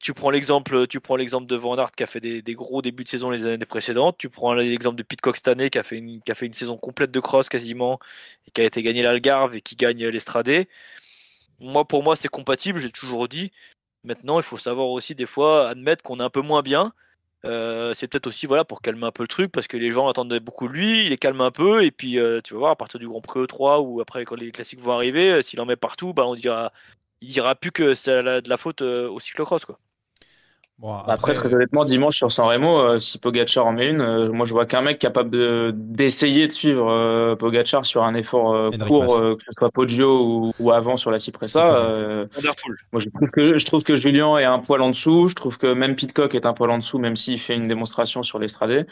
tu 0.00 0.12
prends 0.14 0.30
l'exemple, 0.30 0.86
tu 0.86 1.00
prends 1.00 1.16
l'exemple 1.16 1.46
de 1.46 1.56
Van 1.56 1.78
Aert 1.78 1.92
qui 1.92 2.02
a 2.02 2.06
fait 2.06 2.20
des, 2.20 2.42
des 2.42 2.54
gros 2.54 2.82
débuts 2.82 3.04
de 3.04 3.08
saison 3.08 3.30
les 3.30 3.46
années 3.46 3.64
précédentes. 3.66 4.16
Tu 4.18 4.28
prends 4.28 4.54
l'exemple 4.54 4.96
de 4.96 5.02
Pitcock 5.02 5.36
cette 5.36 5.48
année 5.48 5.70
qui 5.70 5.78
a 5.78 5.82
fait 5.82 5.96
une 5.98 6.20
qui 6.22 6.32
a 6.32 6.34
fait 6.34 6.46
une 6.46 6.54
saison 6.54 6.76
complète 6.76 7.10
de 7.10 7.20
cross 7.20 7.48
quasiment 7.48 7.98
et 8.46 8.50
qui 8.50 8.60
a 8.60 8.64
été 8.64 8.82
gagné 8.82 9.02
l'Algarve 9.02 9.56
et 9.56 9.60
qui 9.62 9.76
gagne 9.76 10.06
l'Estradé. 10.08 10.68
Moi, 11.60 11.84
pour 11.86 12.02
moi, 12.02 12.16
c'est 12.16 12.28
compatible. 12.28 12.78
J'ai 12.80 12.90
toujours 12.90 13.28
dit. 13.28 13.52
Maintenant, 14.04 14.38
il 14.38 14.44
faut 14.44 14.58
savoir 14.58 14.88
aussi 14.88 15.14
des 15.14 15.26
fois 15.26 15.68
admettre 15.70 16.02
qu'on 16.04 16.20
est 16.20 16.22
un 16.22 16.30
peu 16.30 16.42
moins 16.42 16.62
bien. 16.62 16.92
Euh, 17.44 17.92
c'est 17.94 18.08
peut-être 18.08 18.26
aussi 18.26 18.46
voilà 18.46 18.64
pour 18.64 18.80
calmer 18.80 19.04
un 19.06 19.10
peu 19.12 19.22
le 19.22 19.28
truc 19.28 19.52
parce 19.52 19.66
que 19.66 19.76
les 19.76 19.90
gens 19.90 20.08
attendaient 20.08 20.40
beaucoup 20.40 20.66
de 20.66 20.72
lui, 20.72 21.02
il 21.04 21.10
les 21.10 21.18
calme 21.18 21.40
un 21.42 21.50
peu 21.50 21.84
et 21.84 21.90
puis 21.90 22.18
euh, 22.18 22.40
tu 22.42 22.54
vas 22.54 22.60
voir 22.60 22.70
à 22.72 22.76
partir 22.76 22.98
du 22.98 23.06
Grand 23.06 23.20
Prix 23.20 23.40
E3 23.40 23.80
ou 23.86 24.00
après 24.00 24.24
quand 24.24 24.36
les 24.36 24.50
classiques 24.50 24.80
vont 24.80 24.92
arriver, 24.92 25.30
euh, 25.30 25.42
s'il 25.42 25.60
en 25.60 25.66
met 25.66 25.76
partout, 25.76 26.14
bah 26.14 26.24
on 26.26 26.34
dira 26.34 26.72
il 27.20 27.28
dira 27.28 27.54
plus 27.54 27.72
que 27.72 27.94
c'est 27.94 28.22
de 28.22 28.48
la 28.48 28.56
faute 28.56 28.82
au 28.82 29.20
cyclocross 29.20 29.64
quoi. 29.64 29.78
Bon, 30.78 30.92
Après, 30.92 31.12
après, 31.12 31.34
très 31.34 31.54
honnêtement, 31.54 31.84
dimanche 31.84 32.16
sur 32.16 32.32
San 32.32 32.46
Remo, 32.46 32.78
euh, 32.78 32.98
si 32.98 33.18
Pogacar 33.18 33.64
en 33.64 33.72
met 33.72 33.88
une, 33.90 34.00
euh, 34.00 34.32
moi 34.32 34.44
je 34.44 34.52
vois 34.52 34.66
qu'un 34.66 34.82
mec 34.82 34.98
capable 34.98 35.30
de 35.30 35.70
d'essayer 35.72 36.48
de 36.48 36.52
suivre 36.52 36.90
euh, 36.90 37.36
Pogacar 37.36 37.84
sur 37.84 38.02
un 38.02 38.12
effort 38.14 38.52
euh, 38.54 38.70
court, 38.88 39.14
euh, 39.16 39.36
que 39.36 39.44
ce 39.44 39.52
soit 39.52 39.70
Poggio 39.70 40.20
ou, 40.26 40.52
ou 40.58 40.72
avant 40.72 40.96
sur 40.96 41.12
la 41.12 41.20
Cipressa. 41.20 41.76
Euh, 41.78 42.26
moi 42.92 43.00
je 43.00 43.08
trouve 43.08 43.30
que 43.30 43.56
je 43.56 43.64
trouve 43.66 43.84
que 43.84 43.94
Julien 43.94 44.36
est 44.38 44.44
un 44.44 44.58
poil 44.58 44.82
en 44.82 44.90
dessous. 44.90 45.28
Je 45.28 45.34
trouve 45.36 45.58
que 45.58 45.72
même 45.72 45.94
Pitcock 45.94 46.34
est 46.34 46.44
un 46.44 46.52
poil 46.54 46.70
en 46.72 46.78
dessous, 46.78 46.98
même 46.98 47.14
s'il 47.14 47.38
fait 47.38 47.54
une 47.54 47.68
démonstration 47.68 48.24
sur 48.24 48.40
l'Estradé. 48.40 48.84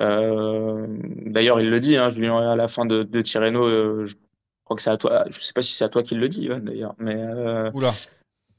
Euh, 0.00 0.86
D'ailleurs, 1.26 1.60
il 1.60 1.70
le 1.70 1.80
dit, 1.80 1.96
hein, 1.96 2.08
Julien 2.10 2.38
à 2.50 2.56
la 2.56 2.68
fin 2.68 2.84
de, 2.84 3.02
de 3.04 3.22
Tirreno. 3.22 3.64
euh, 3.64 4.06
je 4.06 4.14
crois 4.64 4.76
que 4.76 4.82
c'est 4.82 4.90
à 4.90 4.96
toi. 4.96 5.24
Je 5.30 5.40
sais 5.40 5.52
pas 5.52 5.62
si 5.62 5.72
c'est 5.72 5.84
à 5.84 5.88
toi 5.88 6.02
qu'il 6.02 6.18
le 6.18 6.28
dit, 6.28 6.42
Ivan, 6.42 6.56
d'ailleurs, 6.60 6.94
mais. 6.98 7.16
euh, 7.16 7.70
oula, 7.74 7.92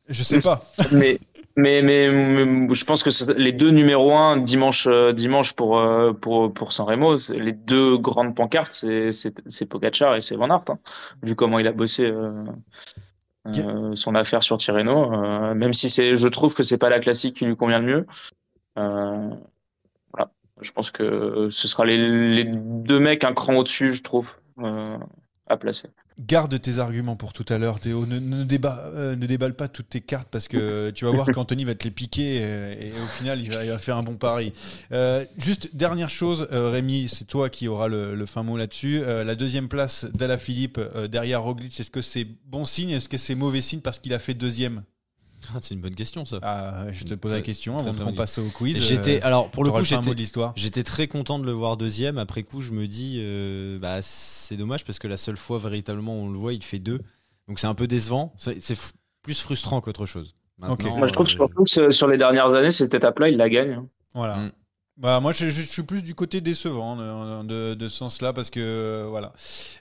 je 0.07 0.23
sais 0.23 0.39
pas. 0.41 0.63
mais 0.91 1.19
Mais, 1.57 1.81
mais, 1.81 2.09
mais 2.09 2.73
je 2.73 2.83
pense 2.83 3.01
que 3.01 3.33
les 3.37 3.53
deux 3.53 3.69
numéros 3.71 4.13
un 4.13 4.35
dimanche, 4.35 4.87
euh, 4.87 5.13
dimanche 5.13 5.53
pour, 5.53 5.79
euh, 5.79 6.11
pour, 6.11 6.53
pour 6.53 6.73
San 6.73 6.85
Remo, 6.85 7.15
les 7.29 7.53
deux 7.53 7.97
grandes 7.97 8.35
pancartes, 8.35 8.73
c'est, 8.73 9.13
c'est, 9.13 9.33
c'est 9.47 9.65
Pogacar 9.65 10.15
et 10.17 10.21
c'est 10.21 10.35
Van 10.35 10.49
Aert, 10.49 10.65
hein, 10.67 10.79
vu 11.23 11.33
comment 11.35 11.57
il 11.57 11.67
a 11.67 11.71
bossé 11.71 12.05
euh, 12.05 12.43
euh, 13.47 13.95
son 13.95 14.15
affaire 14.15 14.43
sur 14.43 14.57
Tirreno. 14.57 15.13
euh, 15.13 15.53
même 15.53 15.73
si 15.73 15.89
c'est, 15.89 16.17
je 16.17 16.27
trouve 16.27 16.55
que 16.55 16.63
c'est 16.63 16.77
pas 16.77 16.89
la 16.89 16.99
classique 16.99 17.37
qui 17.37 17.45
lui 17.45 17.55
convient 17.55 17.79
le 17.79 17.85
mieux. 17.85 18.05
Euh, 18.77 19.29
voilà. 20.11 20.31
Je 20.59 20.71
pense 20.73 20.91
que 20.91 21.47
ce 21.49 21.67
sera 21.69 21.85
les, 21.85 21.97
les 22.35 22.43
deux 22.43 22.99
mecs 22.99 23.23
un 23.23 23.33
cran 23.33 23.55
au-dessus, 23.55 23.93
je 23.93 24.03
trouve, 24.03 24.35
euh, 24.59 24.97
à 25.47 25.57
placer. 25.57 25.89
Garde 26.17 26.59
tes 26.59 26.79
arguments 26.79 27.15
pour 27.15 27.33
tout 27.33 27.45
à 27.49 27.57
l'heure, 27.57 27.79
Théo. 27.79 28.05
Ne, 28.05 28.19
ne, 28.19 28.45
euh, 28.65 29.15
ne 29.15 29.25
déballe 29.25 29.53
pas 29.53 29.67
toutes 29.67 29.89
tes 29.89 30.01
cartes 30.01 30.29
parce 30.31 30.47
que 30.47 30.89
tu 30.91 31.05
vas 31.05 31.11
voir 31.11 31.27
qu'Anthony 31.33 31.65
va 31.65 31.75
te 31.75 31.83
les 31.83 31.91
piquer 31.91 32.37
et, 32.37 32.91
au 32.91 33.07
final, 33.07 33.39
il 33.41 33.51
va, 33.51 33.63
il 33.63 33.69
va 33.69 33.77
faire 33.77 33.97
un 33.97 34.03
bon 34.03 34.15
pari. 34.15 34.53
Euh, 34.91 35.25
juste 35.37 35.75
dernière 35.75 36.09
chose, 36.09 36.47
euh, 36.51 36.69
Rémi, 36.69 37.09
c'est 37.09 37.25
toi 37.25 37.49
qui 37.49 37.67
auras 37.67 37.87
le, 37.87 38.15
le 38.15 38.25
fin 38.25 38.43
mot 38.43 38.57
là-dessus. 38.57 39.03
La 39.05 39.35
deuxième 39.35 39.67
place 39.67 40.05
d'Alaphilippe 40.13 40.79
euh, 40.95 41.07
derrière 41.07 41.43
Roglic, 41.43 41.79
est-ce 41.79 41.91
que 41.91 42.01
c'est 42.01 42.27
bon 42.45 42.65
signe? 42.65 42.91
Est-ce 42.91 43.09
que 43.09 43.17
c'est 43.17 43.35
mauvais 43.35 43.61
signe 43.61 43.81
parce 43.81 43.99
qu'il 43.99 44.13
a 44.13 44.19
fait 44.19 44.33
deuxième? 44.33 44.83
Ah, 45.53 45.59
c'est 45.61 45.75
une 45.75 45.81
bonne 45.81 45.95
question 45.95 46.25
ça. 46.25 46.39
Ah, 46.41 46.85
je 46.91 47.03
te 47.03 47.13
pose 47.13 47.33
la 47.33 47.41
question 47.41 47.77
très 47.77 47.89
avant 47.89 48.05
qu'on 48.05 48.13
passe 48.13 48.37
au 48.39 48.45
quiz. 48.49 48.81
J'étais 48.81 49.17
Euh, 49.17 49.27
alors 49.27 49.49
pour 49.51 49.63
le 49.63 49.71
coup 49.71 49.83
j'étais 49.83 50.01
mot 50.01 50.13
de 50.13 50.19
l'histoire. 50.19 50.53
j'étais 50.55 50.83
très 50.83 51.07
content 51.07 51.39
de 51.39 51.45
le 51.45 51.51
voir 51.51 51.77
deuxième. 51.77 52.17
Après 52.17 52.43
coup 52.43 52.61
je 52.61 52.71
me 52.71 52.87
dis 52.87 53.17
euh, 53.19 53.77
bah 53.79 53.99
c'est 54.01 54.57
dommage 54.57 54.83
parce 54.85 54.99
que 54.99 55.07
la 55.07 55.17
seule 55.17 55.37
fois 55.37 55.59
véritablement 55.59 56.15
on 56.15 56.29
le 56.29 56.37
voit 56.37 56.53
il 56.53 56.63
fait 56.63 56.79
deux. 56.79 56.99
Donc 57.47 57.59
c'est 57.59 57.67
un 57.67 57.75
peu 57.75 57.87
décevant. 57.87 58.33
C'est 58.37 58.61
c'est 58.61 58.77
plus 59.21 59.39
frustrant 59.39 59.81
qu'autre 59.81 60.05
chose. 60.05 60.35
Moi, 60.57 60.77
je 60.79 61.13
trouve 61.13 61.25
euh, 61.25 61.29
surtout 61.29 61.63
que 61.63 61.91
sur 61.91 62.07
les 62.07 62.17
dernières 62.17 62.53
années, 62.53 62.71
cette 62.71 62.93
étape-là, 62.93 63.27
il 63.29 63.37
la 63.37 63.49
gagne. 63.49 63.71
hein. 63.73 63.87
Voilà. 64.13 64.37
Mm. 64.37 64.51
Bah 64.97 65.19
moi 65.19 65.33
je, 65.33 65.49
je 65.49 65.61
suis 65.61 65.83
plus 65.83 66.03
du 66.03 66.15
côté 66.15 66.39
décevant 66.39 66.95
de, 66.95 67.43
de, 67.43 67.73
de 67.73 67.89
ce 67.89 67.97
sens-là 67.97 68.31
parce 68.31 68.49
que 68.49 68.61
euh, 68.61 69.05
voilà 69.09 69.33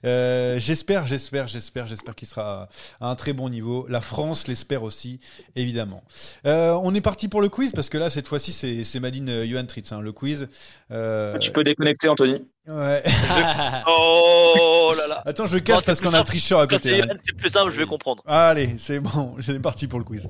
Euh, 0.05 0.59
j'espère 0.59 1.07
j'espère 1.07 1.47
j'espère 1.47 1.87
j'espère 1.87 2.17
qu'il 2.17 2.27
sera 2.27 2.69
à 3.01 3.11
un 3.11 3.15
très 3.15 3.33
bon 3.33 3.49
niveau 3.49 3.87
la 3.89 4.01
France 4.01 4.49
l'espère 4.49 4.83
aussi 4.83 5.21
évidemment 5.55 6.03
Euh, 6.47 6.73
on 6.83 6.93
est 6.97 7.01
parti 7.01 7.29
pour 7.29 7.41
le 7.43 7.49
quiz 7.49 7.71
parce 7.73 7.91
que 7.91 7.97
là 7.99 8.11
cette 8.11 8.27
fois-ci 8.27 8.51
c'est 8.51 8.83
c'est 8.83 8.99
Madine 8.99 9.45
Johan 9.49 9.65
Tritz 9.67 9.93
hein, 9.93 10.01
le 10.01 10.11
quiz 10.11 10.49
Euh, 10.91 11.39
Tu 11.39 11.53
peux 11.53 11.63
déconnecter, 11.63 12.09
Anthony. 12.09 12.43
ouais. 12.67 13.03
Oh 13.87 14.93
là 14.99 15.07
là. 15.07 15.23
attends 15.27 15.47
je 15.47 15.59
cache 15.59 15.83
parce 15.85 16.01
qu'on 16.01 16.13
a 16.13 16.19
un 16.19 16.25
tricheur 16.25 16.59
à 16.59 16.67
côté 16.67 16.91
c'est 16.91 17.03
hein. 17.03 17.15
C'est 17.25 17.37
plus 17.37 17.51
simple, 17.51 17.71
je 17.71 17.77
vais 17.79 17.87
comprendre. 17.87 18.21
allez 18.27 18.75
c'est 18.79 18.99
bon 18.99 19.37
c'est 19.41 19.61
parti 19.61 19.87
pour 19.87 20.01
le 20.01 20.05
quiz 20.05 20.29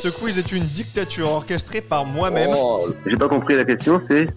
Ce 0.00 0.08
quiz 0.08 0.38
est 0.38 0.52
une 0.52 0.66
dictature 0.66 1.30
orchestrée 1.30 1.80
par 1.82 2.06
moi-même. 2.06 2.52
Oh, 2.56 2.88
J'ai 3.06 3.16
pas 3.16 3.28
compris 3.28 3.56
la 3.56 3.64
question, 3.64 4.00
c'est. 4.10 4.28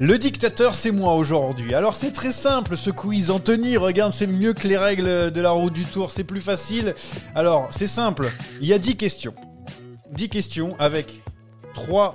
Le 0.00 0.16
dictateur, 0.16 0.76
c'est 0.76 0.92
moi 0.92 1.14
aujourd'hui. 1.14 1.74
Alors 1.74 1.96
c'est 1.96 2.12
très 2.12 2.30
simple 2.30 2.76
ce 2.76 2.90
quiz. 2.90 3.32
Anthony, 3.32 3.76
regarde, 3.76 4.12
c'est 4.12 4.28
mieux 4.28 4.52
que 4.52 4.68
les 4.68 4.76
règles 4.78 5.32
de 5.32 5.40
la 5.40 5.50
route 5.50 5.72
du 5.72 5.84
tour. 5.84 6.12
C'est 6.12 6.22
plus 6.22 6.40
facile. 6.40 6.94
Alors 7.34 7.66
c'est 7.70 7.88
simple. 7.88 8.30
Il 8.60 8.68
y 8.68 8.72
a 8.72 8.78
10 8.78 8.96
questions. 8.96 9.34
10 10.12 10.28
questions 10.28 10.76
avec 10.78 11.22
3, 11.74 12.14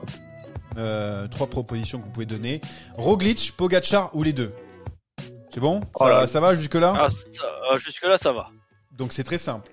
trois 1.29 1.47
propositions 1.47 1.99
que 1.99 2.05
vous 2.05 2.11
pouvez 2.11 2.25
donner. 2.25 2.61
Roglic, 2.95 3.53
Pogachar 3.57 4.11
ou 4.13 4.23
les 4.23 4.31
deux? 4.31 4.53
C'est 5.53 5.59
bon? 5.59 5.81
Oh 5.95 6.05
ça, 6.05 6.09
là. 6.09 6.27
ça 6.27 6.39
va 6.39 6.55
jusque-là? 6.55 6.93
Ah, 6.97 7.07
euh, 7.73 7.77
Jusque-là, 7.77 8.17
ça 8.17 8.31
va. 8.31 8.47
donc 8.97 9.11
c'est 9.11 9.23
très 9.25 9.37
simple. 9.37 9.69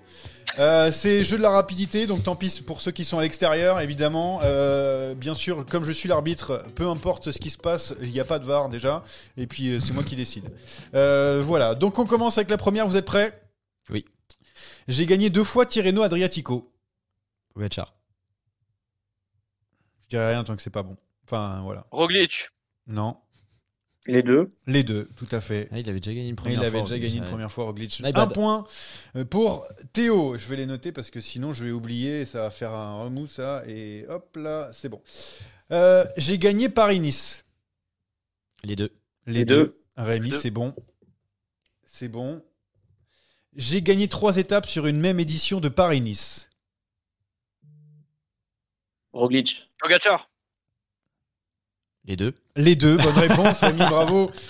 Euh, 0.59 0.91
c'est 0.91 1.23
jeu 1.23 1.37
de 1.37 1.41
la 1.41 1.49
rapidité, 1.49 2.07
donc 2.07 2.23
tant 2.23 2.35
pis 2.35 2.61
pour 2.65 2.81
ceux 2.81 2.91
qui 2.91 3.03
sont 3.03 3.19
à 3.19 3.21
l'extérieur, 3.21 3.79
évidemment. 3.79 4.39
Euh, 4.43 5.15
bien 5.15 5.33
sûr, 5.33 5.65
comme 5.65 5.85
je 5.85 5.91
suis 5.91 6.09
l'arbitre, 6.09 6.65
peu 6.75 6.87
importe 6.87 7.31
ce 7.31 7.39
qui 7.39 7.49
se 7.49 7.57
passe, 7.57 7.93
il 8.01 8.11
n'y 8.11 8.19
a 8.19 8.25
pas 8.25 8.39
de 8.39 8.45
VAR 8.45 8.69
déjà, 8.69 9.03
et 9.37 9.47
puis 9.47 9.69
euh, 9.69 9.79
c'est 9.79 9.93
moi 9.93 10.03
qui 10.03 10.15
décide. 10.15 10.49
Euh, 10.93 11.41
voilà, 11.45 11.75
donc 11.75 11.99
on 11.99 12.05
commence 12.05 12.37
avec 12.37 12.49
la 12.49 12.57
première, 12.57 12.87
vous 12.87 12.97
êtes 12.97 13.05
prêts? 13.05 13.41
Oui. 13.89 14.05
J'ai 14.87 15.05
gagné 15.05 15.29
deux 15.29 15.43
fois 15.43 15.65
Tirreno 15.65 16.01
Adriatico. 16.01 16.71
Pogacar. 17.53 17.93
Je 20.03 20.07
dirais 20.09 20.29
rien 20.31 20.43
tant 20.43 20.55
que 20.55 20.61
c'est 20.61 20.69
pas 20.69 20.83
bon. 20.83 20.97
Enfin, 21.25 21.61
voilà. 21.63 21.85
Roglic. 21.91 22.49
Non. 22.87 23.17
Les 24.07 24.23
deux. 24.23 24.51
Les 24.65 24.83
deux, 24.83 25.07
tout 25.15 25.27
à 25.31 25.41
fait. 25.41 25.69
Ah, 25.71 25.77
il 25.79 25.87
avait 25.87 25.99
déjà 25.99 26.13
gagné 26.15 26.29
une 26.29 26.35
première 26.35 26.57
il 26.57 26.65
avait 26.65 26.71
fois, 26.71 26.81
déjà 26.81 26.95
Roglic, 26.95 27.09
gagné 27.09 27.17
une 27.23 27.29
première 27.29 27.51
fois 27.51 27.65
Roglic. 27.65 27.99
My 28.01 28.07
Un 28.07 28.11
bad. 28.11 28.33
point 28.33 28.65
euh, 29.15 29.25
pour 29.25 29.67
Théo. 29.93 30.37
Je 30.39 30.47
vais 30.47 30.55
les 30.55 30.65
noter 30.65 30.91
parce 30.91 31.11
que 31.11 31.21
sinon 31.21 31.53
je 31.53 31.65
vais 31.65 31.71
oublier 31.71 32.21
et 32.21 32.25
ça 32.25 32.41
va 32.41 32.49
faire 32.49 32.71
un 32.73 33.03
remous 33.03 33.27
ça. 33.27 33.63
Et 33.67 34.05
hop 34.09 34.35
là, 34.37 34.71
c'est 34.73 34.89
bon. 34.89 35.01
Euh, 35.71 36.03
J'ai 36.17 36.39
gagné 36.39 36.67
Paris-Nice. 36.67 37.45
Les 38.63 38.75
deux. 38.75 38.91
Les, 39.27 39.33
Les 39.33 39.45
deux. 39.45 39.65
deux. 39.65 39.81
Rémi, 39.97 40.31
c'est 40.31 40.49
bon. 40.51 40.73
C'est 41.85 42.07
bon. 42.07 42.43
J'ai 43.55 43.83
gagné 43.83 44.07
trois 44.07 44.37
étapes 44.37 44.65
sur 44.65 44.87
une 44.87 44.99
même 44.99 45.19
édition 45.19 45.59
de 45.59 45.69
Paris-Nice. 45.69 46.49
Roglic. 49.13 49.69
Pogacar. 49.77 50.29
Les 52.05 52.15
deux. 52.15 52.33
Les 52.55 52.75
deux, 52.75 52.97
bonne 52.97 53.17
réponse, 53.17 53.59
Rémi, 53.61 53.79
bravo. 53.79 54.31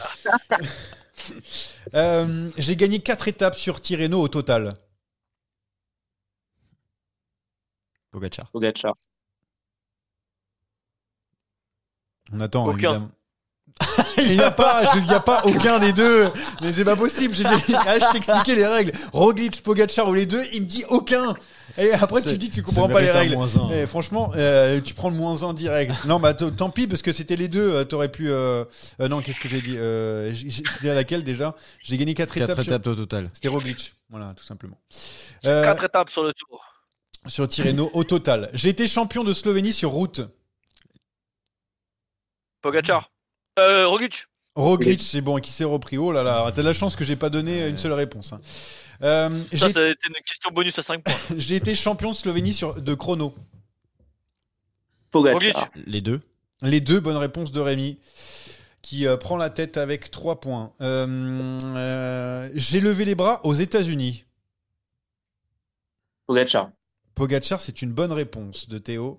Euh, 1.94 2.50
J'ai 2.58 2.76
gagné 2.76 3.00
quatre 3.00 3.28
étapes 3.28 3.54
sur 3.56 3.80
Tirreno 3.80 4.20
au 4.20 4.28
total. 4.28 4.74
Pogacar. 8.10 8.50
Pogacar. 8.52 8.96
On 12.34 12.40
attend, 12.42 12.66
Aucun. 12.66 12.74
évidemment. 12.74 13.12
Il 14.28 14.34
n'y 14.38 14.42
a 14.42 14.52
pas, 14.52 14.86
je- 14.94 15.00
il 15.00 15.06
n'y 15.08 15.14
a 15.14 15.20
pas 15.20 15.44
aucun 15.46 15.80
des 15.80 15.94
deux. 15.94 16.30
Mais 16.62 16.72
c'est 16.74 16.86
pas 16.86 16.96
possible. 16.96 17.34
J'ai 17.34 17.44
dit, 17.44 17.74
ah, 17.76 18.00
je 18.00 18.12
t'expliquais 18.12 18.56
les 18.56 18.66
règles. 18.68 18.92
Roglic, 19.14 19.62
Pogacar 19.64 20.08
ou 20.10 20.14
les 20.14 20.26
deux, 20.26 20.44
il 20.54 20.62
me 20.62 20.66
dit 20.68 20.84
aucun. 20.90 21.36
Et 21.78 21.94
après, 21.94 22.22
tu 22.22 22.38
dis 22.38 22.50
que 22.50 22.56
tu 22.56 22.64
comprends 22.64 22.90
pas 22.90 23.00
les 23.00 23.12
règles. 23.12 23.36
moins 23.36 23.56
un. 23.58 23.70
Eh, 23.72 23.88
franchement, 23.88 24.34
euh, 24.36 24.82
tu 24.82 24.94
prends 24.94 25.10
le 25.10 25.16
moins 25.16 25.44
un 25.44 25.54
direct. 25.54 25.94
Non, 26.06 26.20
bah 26.20 26.34
tant 26.34 26.70
pis 26.70 26.86
parce 26.86 27.02
que 27.02 27.14
c'était 27.14 27.38
les 27.38 27.48
deux. 27.48 27.62
euh, 27.76 27.84
T'aurais 27.86 28.10
pu. 28.12 28.30
euh, 28.30 28.66
euh, 29.00 29.08
non, 29.08 29.22
qu'est-ce 29.22 29.40
que 29.40 29.48
j'ai 29.48 29.62
dit 29.62 29.76
euh, 29.78 30.34
C'était 30.34 30.90
à 30.90 30.94
laquelle 30.94 31.24
déjà? 31.24 31.56
J'ai 31.84 31.98
gagné 31.98 32.14
quatre, 32.14 32.34
Quatre 32.34 32.50
étapes. 32.52 32.64
sur- 32.66 32.74
étapes 32.74 32.88
au 32.88 32.96
total. 32.96 33.30
C'était 33.32 33.48
Roglic. 33.48 33.94
Voilà, 34.10 34.34
tout 34.36 34.44
simplement. 34.44 34.78
Euh, 35.46 35.64
Quatre 35.64 35.86
étapes 35.86 36.10
sur 36.10 36.24
le 36.24 36.34
tour. 36.34 36.66
sur 37.28 37.48
Tirreno 37.48 37.90
au 37.94 38.04
total. 38.04 38.50
J'ai 38.54 38.68
été 38.70 38.86
champion 38.86 39.24
de 39.24 39.32
Slovénie 39.32 39.72
sur 39.72 39.92
route. 39.92 40.22
Pogacar. 42.62 43.10
Euh, 43.60 43.88
Roglic. 43.88 44.26
Roglic, 44.56 45.00
c'est 45.02 45.22
bon, 45.22 45.38
qui 45.40 45.52
s'est 45.52 45.64
repris. 45.64 45.98
Oh 45.98 46.12
là 46.12 46.24
là, 46.24 46.52
t'as 46.54 46.62
de 46.62 46.68
la 46.68 46.74
chance 46.74 46.96
que 46.96 47.04
j'ai 47.06 47.16
pas 47.16 47.30
donné 47.30 47.68
une 47.68 47.78
seule 47.78 47.94
réponse. 47.94 48.34
hein. 48.34 48.42
Euh, 49.02 49.30
Ça, 49.30 49.68
j'ai- 49.68 49.74
ça 49.74 49.80
a 49.80 49.88
été 49.88 50.08
une 50.08 50.14
question 50.26 50.52
bonus 50.52 50.78
à 50.78 50.84
5 50.84 51.04
points. 51.04 51.14
J'ai 51.38 51.56
été 51.56 51.74
champion 51.74 52.12
de 52.12 52.16
Slovénie 52.16 52.54
sur, 52.54 52.80
de 52.80 52.94
chrono. 52.94 53.34
Pogacar. 55.10 55.34
Roglic. 55.42 55.58
Les 55.88 56.02
deux. 56.02 56.22
Les 56.62 56.82
deux 56.82 57.00
bonnes 57.00 57.18
réponses 57.18 57.52
de 57.52 57.60
Rémi, 57.60 57.98
qui 58.84 59.08
euh, 59.08 59.18
prend 59.18 59.38
la 59.38 59.50
tête 59.50 59.78
avec 59.78 60.12
3 60.12 60.40
points. 60.40 60.74
Euh, 60.82 61.08
euh, 61.76 62.50
J'ai 62.54 62.80
levé 62.80 63.06
les 63.06 63.16
bras 63.16 63.44
aux 63.44 63.56
États-Unis. 63.56 64.26
Pogacar. 66.28 66.70
Pogachar, 67.16 67.60
c'est 67.60 67.82
une 67.82 67.92
bonne 67.94 68.12
réponse 68.14 68.70
de 68.70 68.78
Théo. 68.78 69.18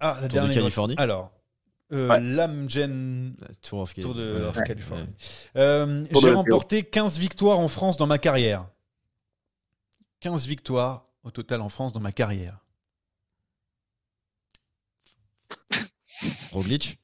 Ah, 0.00 0.12
la 0.14 0.14
Tour 0.14 0.22
de 0.28 0.32
dernière. 0.32 0.54
Californie. 0.54 0.94
Alors, 0.96 1.32
euh, 1.92 2.08
Ouais. 2.08 2.20
l'Amgen 2.20 3.34
Tour 3.62 3.80
of 3.80 3.94
Tour 3.94 4.14
de 4.14 4.34
ouais. 4.34 4.42
of 4.44 4.56
Ouais. 4.56 4.62
Californie. 4.66 5.02
Ouais. 5.04 5.60
Euh, 5.60 6.04
J'ai 6.20 6.30
remporté 6.32 6.82
15 6.82 7.18
victoires 7.18 7.58
en 7.58 7.68
France 7.68 7.96
dans 7.96 8.06
ma 8.06 8.18
carrière. 8.18 8.66
15 10.20 10.46
victoires 10.46 11.06
au 11.22 11.30
total 11.30 11.60
en 11.60 11.68
France 11.68 11.92
dans 11.92 12.00
ma 12.00 12.12
carrière. 12.12 12.58
Roglic. 16.52 16.98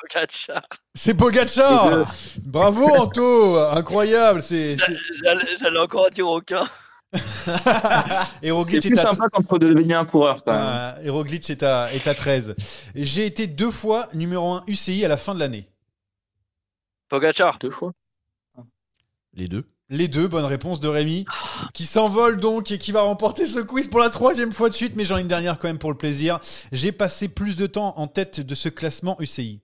Pogacar. 0.00 0.62
C'est 0.94 1.14
Pogacar 1.14 2.14
Bravo 2.42 2.84
Anto 2.86 3.56
Incroyable 3.58 4.42
c'est 4.42 4.76
j'allais 5.58 5.78
encore 5.78 6.10
dire 6.10 6.28
aucun. 6.28 6.64
C'est 8.68 8.80
plus 8.80 8.96
sympa 9.10 9.28
quand 9.32 9.48
faut 9.48 9.58
devenir 9.58 9.98
un 9.98 10.04
coureur, 10.04 10.42
quand. 10.44 10.52
Ah, 10.54 10.96
est 11.50 11.62
à, 11.62 11.92
est 11.92 12.06
à 12.06 12.14
13. 12.14 12.54
J'ai 12.94 13.26
été 13.26 13.46
deux 13.46 13.70
fois 13.70 14.08
numéro 14.14 14.52
1 14.52 14.64
UCI 14.66 15.04
à 15.04 15.08
la 15.08 15.16
fin 15.16 15.34
de 15.34 15.40
l'année. 15.40 15.68
Pogacar. 17.08 17.58
Deux 17.58 17.70
fois? 17.70 17.92
Les 19.34 19.48
deux. 19.48 19.64
Les 19.88 20.08
deux, 20.08 20.26
bonne 20.26 20.44
réponse 20.44 20.80
de 20.80 20.88
Rémi, 20.88 21.26
qui 21.72 21.84
s'envole 21.84 22.40
donc 22.40 22.72
et 22.72 22.78
qui 22.78 22.90
va 22.90 23.02
remporter 23.02 23.46
ce 23.46 23.60
quiz 23.60 23.86
pour 23.86 24.00
la 24.00 24.10
troisième 24.10 24.50
fois 24.52 24.68
de 24.68 24.74
suite, 24.74 24.96
mais 24.96 25.04
j'en 25.04 25.16
ai 25.16 25.20
une 25.20 25.28
dernière 25.28 25.60
quand 25.60 25.68
même 25.68 25.78
pour 25.78 25.92
le 25.92 25.96
plaisir. 25.96 26.40
J'ai 26.72 26.90
passé 26.90 27.28
plus 27.28 27.54
de 27.54 27.68
temps 27.68 27.96
en 27.96 28.08
tête 28.08 28.40
de 28.40 28.54
ce 28.56 28.68
classement 28.68 29.16
UCI. 29.20 29.60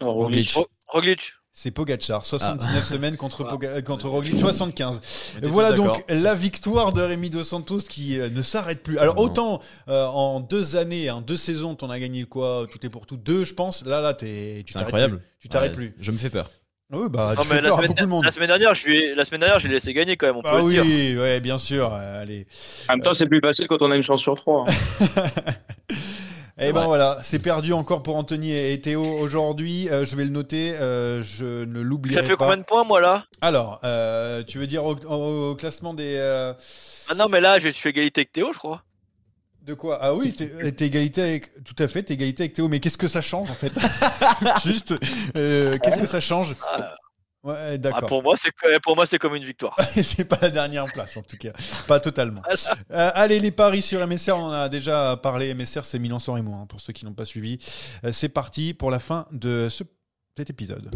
Oh, 0.00 0.10
Roglic. 0.12 0.50
Ro- 0.52 0.68
Roglic. 0.86 1.34
C'est 1.58 1.70
Pogachar, 1.70 2.26
79 2.26 2.84
semaines 2.84 3.16
contre, 3.16 3.42
Poga- 3.44 3.82
contre 3.82 4.10
Roglic, 4.10 4.38
75. 4.38 5.00
On 5.34 5.38
était 5.38 5.48
Voilà 5.48 5.72
donc 5.72 6.04
la 6.10 6.34
victoire 6.34 6.92
de 6.92 7.00
Rémi 7.00 7.30
Dos 7.30 7.44
Santos 7.44 7.78
qui 7.88 8.20
euh, 8.20 8.28
ne 8.28 8.42
s'arrête 8.42 8.82
plus. 8.82 8.98
Alors 8.98 9.16
autant 9.18 9.60
euh, 9.88 10.04
en 10.04 10.40
deux 10.40 10.76
années, 10.76 11.10
en 11.10 11.22
deux 11.22 11.36
saisons, 11.36 11.74
t'en 11.74 11.88
as 11.88 11.98
gagné 11.98 12.24
quoi 12.24 12.66
Tout 12.70 12.84
est 12.84 12.90
pour 12.90 13.06
tout, 13.06 13.16
deux 13.16 13.44
je 13.44 13.54
pense. 13.54 13.86
Là, 13.86 14.02
là, 14.02 14.12
t'es, 14.12 14.64
tu 14.66 14.74
C'est 14.74 14.80
t'arrêtes 14.80 14.88
incroyable. 14.88 15.16
plus. 15.20 15.26
Tu 15.40 15.48
t'arrêtes 15.48 15.70
Ouais, 15.70 15.76
plus. 15.76 15.94
Je 15.98 16.12
me 16.12 16.18
fais 16.18 16.28
peur. 16.28 16.50
Oui, 16.92 17.08
bah 17.08 17.32
Non, 17.34 17.42
tu 17.42 17.48
mais 17.48 17.54
fais 17.54 17.60
la 17.62 17.68
peur 17.70 17.72
à 17.72 17.76
semaine, 17.78 17.88
beaucoup 17.88 18.00
de 18.02 18.06
monde. 18.06 18.24
la 18.26 18.32
semaine 18.32 18.48
dernière, 18.48 18.74
je 18.74 18.86
lui 18.86 18.96
ai, 18.98 19.14
la 19.14 19.24
semaine 19.24 19.40
dernière, 19.40 19.58
je 19.58 19.66
l'ai 19.66 19.74
laissé 19.74 19.94
gagner 19.94 20.18
quand 20.18 20.26
même. 20.26 20.36
On 20.36 20.42
peut 20.42 20.48
Ah 20.52 20.58
le 20.62 20.68
dire. 20.70 20.82
oui, 20.84 21.16
ouais, 21.18 21.40
bien 21.40 21.56
sûr. 21.56 21.90
euh, 21.94 22.20
Allez. 22.22 22.46
En 22.90 22.92
même 22.96 23.02
temps, 23.02 23.14
c'est 23.14 23.26
plus 23.26 23.40
facile 23.40 23.66
quand 23.66 23.80
on 23.80 23.90
a 23.90 23.96
une 23.96 24.02
chance 24.02 24.20
sur 24.20 24.34
trois. 24.34 24.66
hein. 24.68 24.74
Et 26.58 26.66
ben 26.72 26.72
vrai. 26.72 26.86
voilà, 26.86 27.18
c'est 27.22 27.38
perdu 27.38 27.72
encore 27.74 28.02
pour 28.02 28.16
Anthony 28.16 28.52
et 28.56 28.80
Théo 28.80 29.02
aujourd'hui. 29.04 29.90
Euh, 29.90 30.06
je 30.06 30.16
vais 30.16 30.24
le 30.24 30.30
noter, 30.30 30.74
euh, 30.76 31.22
je 31.22 31.64
ne 31.64 31.80
l'oublierai 31.80 32.22
J'ai 32.22 32.22
pas. 32.22 32.28
fait 32.28 32.36
combien 32.36 32.56
de 32.56 32.62
points 32.62 32.84
moi 32.84 33.00
là? 33.00 33.26
Alors, 33.42 33.78
euh, 33.84 34.42
tu 34.42 34.58
veux 34.58 34.66
dire 34.66 34.84
au, 34.84 34.94
au- 34.94 35.50
au 35.50 35.54
classement 35.54 35.92
des 35.92 36.14
euh, 36.16 36.54
Ah 37.10 37.14
non, 37.14 37.28
mais 37.28 37.40
là, 37.42 37.58
je 37.58 37.68
suis 37.68 37.90
égalité 37.90 38.22
avec 38.22 38.32
Théo, 38.32 38.52
je 38.54 38.58
crois. 38.58 38.82
de 39.66 39.74
quoi? 39.74 39.98
Ah 40.00 40.14
oui, 40.14 40.32
t'es 40.32 40.72
t'es 40.72 40.86
égalité 40.86 41.20
avec 41.22 41.62
tout 41.64 41.74
à 41.78 41.88
fait, 41.88 42.04
t'es 42.04 42.14
égalité 42.14 42.44
avec 42.44 42.54
Théo. 42.54 42.68
Mais 42.68 42.80
qu'est-ce 42.80 42.96
que 42.98 43.08
ça 43.08 43.20
change 43.20 43.50
en 43.50 43.54
fait? 43.54 43.72
Juste, 44.64 44.94
euh, 45.36 45.76
qu'est-ce 45.82 45.98
que 45.98 46.06
ça 46.06 46.20
change? 46.20 46.54
Ouais, 47.46 47.78
Ah, 47.94 48.02
pour 48.02 48.22
moi, 48.22 48.34
c'est 48.36 48.50
que- 48.50 48.78
pour 48.80 48.96
moi, 48.96 49.06
c'est 49.06 49.18
comme 49.18 49.34
une 49.36 49.44
victoire. 49.44 49.76
c'est 50.02 50.24
pas 50.24 50.38
la 50.42 50.50
dernière 50.50 50.86
place 50.92 51.16
en 51.16 51.22
tout 51.22 51.36
cas, 51.36 51.52
pas 51.86 52.00
totalement. 52.00 52.42
Ah, 52.48 52.54
Euh, 52.90 53.10
allez, 53.14 53.38
les 53.40 53.52
paris 53.52 53.82
sur 53.82 54.00
MSR, 54.06 54.32
on 54.36 54.46
en 54.46 54.50
a 54.52 54.68
déjà 54.68 55.16
parlé. 55.16 55.54
MSR, 55.54 55.84
c'est 55.84 55.98
Milan-San 55.98 56.34
Remo, 56.34 56.54
hein, 56.54 56.66
pour 56.68 56.80
ceux 56.80 56.92
qui 56.92 57.04
n'ont 57.04 57.14
pas 57.14 57.24
suivi. 57.24 57.58
Euh, 58.04 58.10
c'est 58.12 58.28
parti 58.28 58.74
pour 58.74 58.90
la 58.90 58.98
fin 58.98 59.26
de 59.30 59.68
ce, 59.68 59.84
cet 60.36 60.50
épisode. 60.50 60.90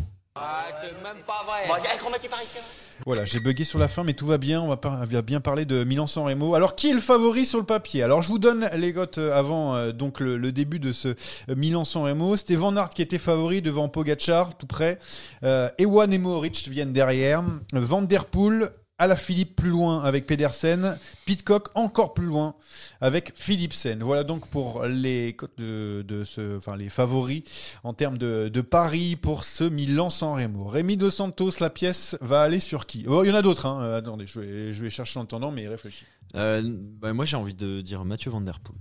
Voilà, 3.06 3.24
j'ai 3.24 3.40
bugué 3.40 3.64
sur 3.64 3.78
la 3.78 3.88
fin, 3.88 4.04
mais 4.04 4.12
tout 4.12 4.26
va 4.26 4.36
bien. 4.38 4.60
On 4.60 4.68
va, 4.68 4.76
par- 4.76 5.00
on 5.00 5.04
va 5.06 5.22
bien 5.22 5.40
parler 5.40 5.64
de 5.64 5.84
Milan-San 5.84 6.24
Remo. 6.24 6.54
Alors, 6.54 6.76
qui 6.76 6.90
est 6.90 6.92
le 6.92 7.00
favori 7.00 7.46
sur 7.46 7.58
le 7.58 7.64
papier? 7.64 8.02
Alors, 8.02 8.20
je 8.20 8.28
vous 8.28 8.38
donne 8.38 8.68
les 8.74 8.92
cotes 8.92 9.16
euh, 9.18 9.32
avant 9.36 9.74
euh, 9.74 9.92
donc 9.92 10.20
le, 10.20 10.36
le 10.36 10.52
début 10.52 10.78
de 10.78 10.92
ce 10.92 11.08
euh, 11.08 11.14
Milan-San 11.56 12.02
Remo. 12.02 12.36
C'était 12.36 12.56
Van 12.56 12.76
Aert 12.76 12.90
qui 12.90 13.00
était 13.02 13.18
favori 13.18 13.62
devant 13.62 13.88
Pogacar, 13.88 14.56
tout 14.58 14.66
près. 14.66 14.98
Euh, 15.44 15.70
Ewan 15.78 16.12
et 16.12 16.18
Mohoric 16.18 16.68
viennent 16.68 16.92
derrière. 16.92 17.42
Van 17.72 18.02
Der 18.02 18.26
Poel, 18.26 18.70
Alaphilippe 19.00 19.56
plus 19.56 19.70
loin 19.70 20.04
avec 20.04 20.26
Pedersen. 20.26 20.98
Pitcock 21.24 21.70
encore 21.74 22.12
plus 22.12 22.26
loin 22.26 22.54
avec 23.00 23.32
Philipsen. 23.34 24.02
Voilà 24.02 24.24
donc 24.24 24.46
pour 24.48 24.84
les 24.84 25.34
de, 25.56 26.02
de 26.06 26.22
ce, 26.22 26.58
enfin 26.58 26.76
les 26.76 26.90
favoris 26.90 27.42
en 27.82 27.94
termes 27.94 28.18
de, 28.18 28.50
de 28.52 28.60
paris 28.60 29.16
pour 29.16 29.44
ce 29.44 29.64
Milan-San 29.64 30.34
Remo. 30.34 30.66
Rémi 30.66 30.98
Dos 30.98 31.08
Santos, 31.08 31.52
la 31.60 31.70
pièce 31.70 32.18
va 32.20 32.42
aller 32.42 32.60
sur 32.60 32.84
qui? 32.84 33.06
Oh, 33.08 33.24
il 33.24 33.28
y 33.28 33.32
en 33.32 33.36
a 33.36 33.40
d'autres. 33.40 33.64
Hein. 33.64 33.82
Euh, 33.82 33.98
attendez, 34.00 34.26
je 34.26 34.38
vais, 34.38 34.74
je 34.74 34.82
vais 34.82 34.90
chercher 34.90 35.18
en 35.18 35.22
attendant, 35.22 35.50
mais 35.50 35.66
réfléchis. 35.66 36.04
Euh, 36.34 36.60
bah, 36.62 37.14
moi, 37.14 37.24
j'ai 37.24 37.38
envie 37.38 37.54
de 37.54 37.80
dire 37.80 38.04
Mathieu 38.04 38.30
Van 38.30 38.42
Der 38.42 38.60
Poel. 38.60 38.76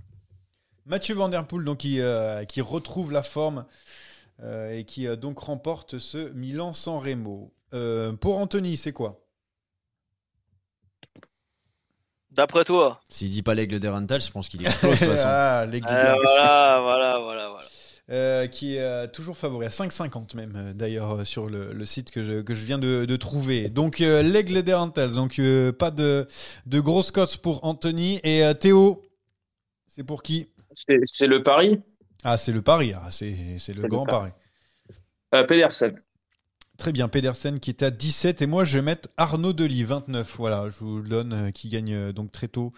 Mathieu 0.84 1.14
Van 1.14 1.30
Der 1.30 1.46
Poel, 1.46 1.64
donc, 1.64 1.78
qui, 1.78 1.98
euh, 1.98 2.44
qui 2.44 2.60
retrouve 2.60 3.10
la 3.10 3.22
forme 3.22 3.64
et 4.72 4.84
qui 4.84 5.06
donc 5.16 5.38
remporte 5.38 5.98
ce 5.98 6.30
Milan-San 6.32 6.98
Remo. 6.98 7.54
Pour 8.20 8.38
Anthony, 8.38 8.76
c'est 8.76 8.92
quoi? 8.92 9.26
D'après 12.32 12.64
toi. 12.64 13.00
S'il 13.08 13.30
dit 13.30 13.42
pas 13.42 13.54
l'aigle 13.54 13.80
des 13.80 13.88
Rentals, 13.88 14.20
je 14.20 14.30
pense 14.30 14.48
qu'il 14.48 14.64
explose 14.64 14.92
de 15.00 15.04
toute 15.04 15.08
façon. 15.16 15.24
Ah, 15.28 15.62
Euh, 15.62 15.66
guides. 15.66 15.82
voilà, 15.82 16.80
voilà, 16.82 17.18
voilà, 17.18 17.48
voilà. 17.50 17.64
Euh, 18.10 18.46
qui 18.48 18.74
est 18.76 18.80
euh, 18.80 19.06
toujours 19.06 19.36
favori, 19.36 19.66
à 19.66 19.68
5,50 19.68 20.34
même, 20.36 20.52
euh, 20.56 20.72
d'ailleurs, 20.72 21.24
sur 21.24 21.46
le, 21.48 21.72
le 21.72 21.86
site 21.86 22.10
que 22.10 22.24
je, 22.24 22.40
que 22.42 22.54
je 22.56 22.66
viens 22.66 22.78
de, 22.78 23.04
de 23.04 23.16
trouver. 23.16 23.68
Donc, 23.68 24.00
euh, 24.00 24.22
l'aigle 24.22 24.62
des 24.64 24.74
Rentals, 24.74 25.14
donc 25.14 25.38
euh, 25.38 25.70
pas 25.72 25.92
de, 25.92 26.26
de 26.66 26.80
grosses 26.80 27.12
cotes 27.12 27.36
pour 27.36 27.64
Anthony. 27.64 28.18
Et 28.24 28.42
euh, 28.44 28.52
Théo, 28.54 29.02
c'est 29.86 30.02
pour 30.02 30.22
qui? 30.24 30.48
C'est 30.72 30.98
c'est 31.04 31.26
le 31.28 31.42
pari? 31.44 31.80
Ah, 32.24 32.36
c'est 32.36 32.52
le 32.52 32.62
pari, 32.62 32.92
ah, 32.94 33.08
c'est 33.10 33.34
c'est 33.58 33.74
le 33.74 33.82
le 33.82 33.88
grand 33.88 34.06
pari. 34.06 34.30
pari. 34.30 34.32
Euh, 35.34 35.44
Pedersen. 35.46 36.00
Très 36.80 36.92
bien, 36.92 37.08
Pedersen 37.08 37.60
qui 37.60 37.68
est 37.68 37.82
à 37.82 37.90
17 37.90 38.40
et 38.40 38.46
moi 38.46 38.64
je 38.64 38.78
vais 38.78 38.82
mettre 38.82 39.10
Arnaud 39.18 39.52
Delis 39.52 39.84
29. 39.84 40.36
Voilà, 40.38 40.70
je 40.70 40.78
vous 40.82 40.96
le 41.02 41.08
donne 41.10 41.32
euh, 41.34 41.50
qui 41.50 41.68
gagne 41.68 41.92
euh, 41.92 42.12
donc 42.14 42.32
très 42.32 42.48
tôt. 42.48 42.70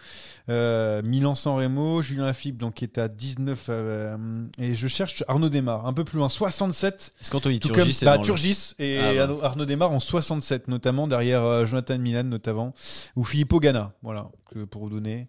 Euh, 0.49 1.01
Milan 1.01 1.35
San 1.35 1.55
Remo, 1.55 2.01
Julien 2.01 2.25
Lafilippe 2.25 2.57
donc 2.57 2.73
qui 2.73 2.83
est 2.83 2.97
à 2.97 3.07
19 3.07 3.67
euh, 3.69 4.17
et 4.59 4.75
je 4.75 4.87
cherche 4.89 5.23
Arnaud 5.29 5.47
Desmar 5.47 5.85
un 5.87 5.93
peu 5.93 6.03
plus 6.03 6.17
loin 6.17 6.27
67. 6.27 7.13
Est-ce 7.21 7.31
qu'Anthony 7.31 7.61
Turgis 7.61 7.99
comme 7.99 8.07
bah, 8.09 8.17
Turgis 8.19 8.73
et 8.77 8.99
Ah, 8.99 9.25
bah. 9.25 9.37
Arnaud- 9.41 9.65
Desmar 9.65 9.89
en 9.89 10.01
67 10.01 10.67
notamment 10.67 11.07
derrière 11.07 11.65
Jonathan 11.65 11.97
Milan 11.97 12.25
notamment 12.25 12.73
ou 13.15 13.23
Filippo 13.23 13.61
Ganna. 13.61 13.93
Voilà, 14.01 14.27
que- 14.53 14.63
pour 14.65 14.83
vous 14.83 14.89
donner 14.89 15.27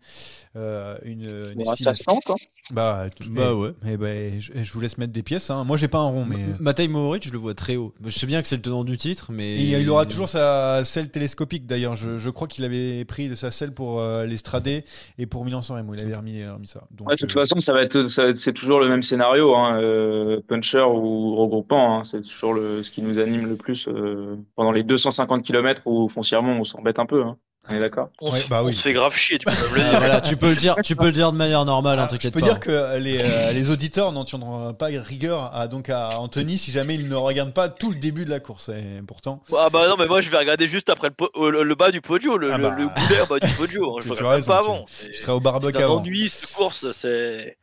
euh, 0.57 0.97
une, 1.05 1.23
une 1.23 1.55
Bon, 1.65 1.75
ça 1.75 1.95
se 1.95 2.05
tente. 2.05 2.31
hein. 2.31 2.35
Bah, 2.71 3.07
tout- 3.15 3.29
Bah 3.31 3.55
ouais. 3.55 3.73
eh 3.87 3.99
ben, 3.99 4.41
je, 4.41 4.51
je 4.63 4.73
vous 4.73 4.81
laisse 4.81 4.97
mettre 4.97 5.13
des 5.13 5.23
pièces. 5.23 5.51
hein. 5.51 5.65
Moi 5.65 5.77
j'ai 5.77 5.89
pas 5.89 5.99
un 5.99 6.09
rond 6.09 6.25
mais. 6.25 6.39
Matej 6.61 6.89
Mohoric, 6.89 7.27
je 7.27 7.31
le 7.33 7.37
vois 7.39 7.53
très 7.55 7.77
haut. 7.77 7.93
Je 8.03 8.09
sais 8.19 8.27
bien 8.27 8.41
que 8.41 8.49
c'est 8.49 8.57
le 8.57 8.63
tenant 8.63 8.85
du 8.85 8.97
titre, 8.97 9.33
mais. 9.33 9.55
Et 9.57 9.81
il 9.81 9.91
aura 9.91 10.07
toujours 10.07 10.29
sa 10.31 10.83
selle 10.85 11.11
télescopique 11.11 11.67
d'ailleurs. 11.67 11.95
Je, 11.95 12.17
je 12.17 12.31
crois 12.31 12.49
qu'il 12.49 12.65
avait 12.65 13.05
pris 13.05 13.29
de 13.29 13.35
sa 13.35 13.51
selle 13.51 13.75
pour 13.75 14.01
euh, 14.01 14.25
l'Estradé 14.25 14.85
et 15.19 15.27
pour 15.27 15.45
Milan 15.45 15.61
San 15.61 15.77
Remo. 15.77 15.93
Il 15.95 16.01
avait 16.01 16.15
remis, 16.15 16.43
remis 16.47 16.67
ça. 16.69 16.85
Donc, 16.91 17.09
Ouais, 17.09 17.17
de 17.17 17.21
toute 17.21 17.37
euh, 17.37 17.41
façon, 17.41 17.61
ça 17.61 17.75
va 17.75 17.83
être, 17.83 18.09
ça 18.09 18.23
va 18.25 18.29
être- 18.31 18.39
c'est 18.39 18.55
toujours 18.55 18.81
le 18.81 18.89
même 18.89 19.03
scénario, 19.03 19.55
hein, 19.55 19.79
euh, 19.83 20.41
puncher 20.49 20.87
ou 20.91 21.37
regroupant. 21.37 21.99
hein, 21.99 22.05
c'est 22.05 22.23
toujours 22.23 22.55
le, 22.55 22.83
ce 22.83 22.91
qui 22.91 23.03
nous 23.03 23.19
anime 23.19 23.47
le 23.47 23.57
plus 23.57 23.89
euh, 23.89 24.37
pendant 24.57 24.73
les 24.73 24.85
250 24.85 25.43
km 25.43 25.83
où 25.87 26.09
foncièrement 26.09 26.53
on 26.53 26.65
s'embête 26.65 26.99
un 26.99 27.07
peu. 27.07 27.23
hein. 27.23 27.37
On 27.69 27.75
est 27.75 27.81
d'accord 27.81 28.11
On, 28.21 28.31
Ouais, 28.31 28.41
bah 28.51 28.61
on 28.63 28.67
oui. 28.67 28.75
se 28.75 28.83
fait 28.83 28.93
grave 28.93 29.17
chier, 29.17 29.39
tu 29.39 29.47
peux 29.47 29.53
me 29.53 29.75
le 29.77 29.81
Ah, 29.81 29.91
dire. 29.91 29.99
voilà, 29.99 30.21
tu 30.21 30.37
peux 30.37 30.51
le 30.51 30.55
dire, 30.57 30.77
tu 30.85 30.97
peux 30.97 31.07
le 31.07 31.13
dire 31.13 31.33
de 31.33 31.37
manière 31.39 31.65
normale, 31.65 31.99
hein, 31.99 32.03
ah, 32.03 32.09
je 32.11 32.17
t'inquiète 32.17 32.35
peux 32.35 32.41
pas. 32.41 32.47
dire 32.47 32.61
que 32.61 32.99
les, 32.99 33.19
euh, 33.23 33.53
les 33.53 33.71
auditeurs 33.71 34.13
n'en 34.13 34.25
tiendront 34.27 34.75
pas 34.75 34.87
rigueur 34.87 35.55
à, 35.55 35.67
donc 35.67 35.89
à 35.89 36.19
Anthony 36.19 36.59
si 36.59 36.71
jamais 36.73 36.95
ils 36.97 37.09
ne 37.09 37.15
regardent 37.15 37.55
pas 37.55 37.71
tout 37.71 37.89
le 37.91 37.97
début 37.97 38.27
de 38.27 38.31
la 38.31 38.41
course. 38.41 38.69
Et 38.69 39.01
pourtant, 39.07 39.43
Ah 39.57 39.71
bah 39.71 39.89
non, 39.89 39.97
mais 39.99 40.07
moi 40.07 40.21
je 40.21 40.29
vais 40.29 40.37
regarder 40.39 40.67
juste 40.67 40.91
après 40.91 41.09
le, 41.09 41.15
po- 41.15 41.31
euh, 41.37 41.51
le, 41.51 41.63
le 41.63 41.75
bas 41.75 41.91
du 41.91 42.03
podio, 42.03 42.37
le, 42.37 42.53
Ah 42.53 42.59
le, 42.59 42.65
bah. 42.65 42.75
le 42.77 42.89
goulet 42.89 43.21
en 43.23 43.27
bas 43.27 43.39
du 43.39 43.53
podio. 43.55 43.97
hein, 43.97 44.01
Je 44.07 44.13
tu 44.13 44.23
regarde 44.23 44.45
pas 44.45 44.59
avant. 44.59 44.85
tu 44.85 45.13
seras 45.15 45.33
au 45.33 45.41
barbecue 45.41 45.73
c'est 45.79 45.83
un 45.83 45.87
avant. 45.87 45.97
ennui 46.01 46.29
cette 46.29 46.53
course, 46.53 46.93
c'est. 46.93 47.57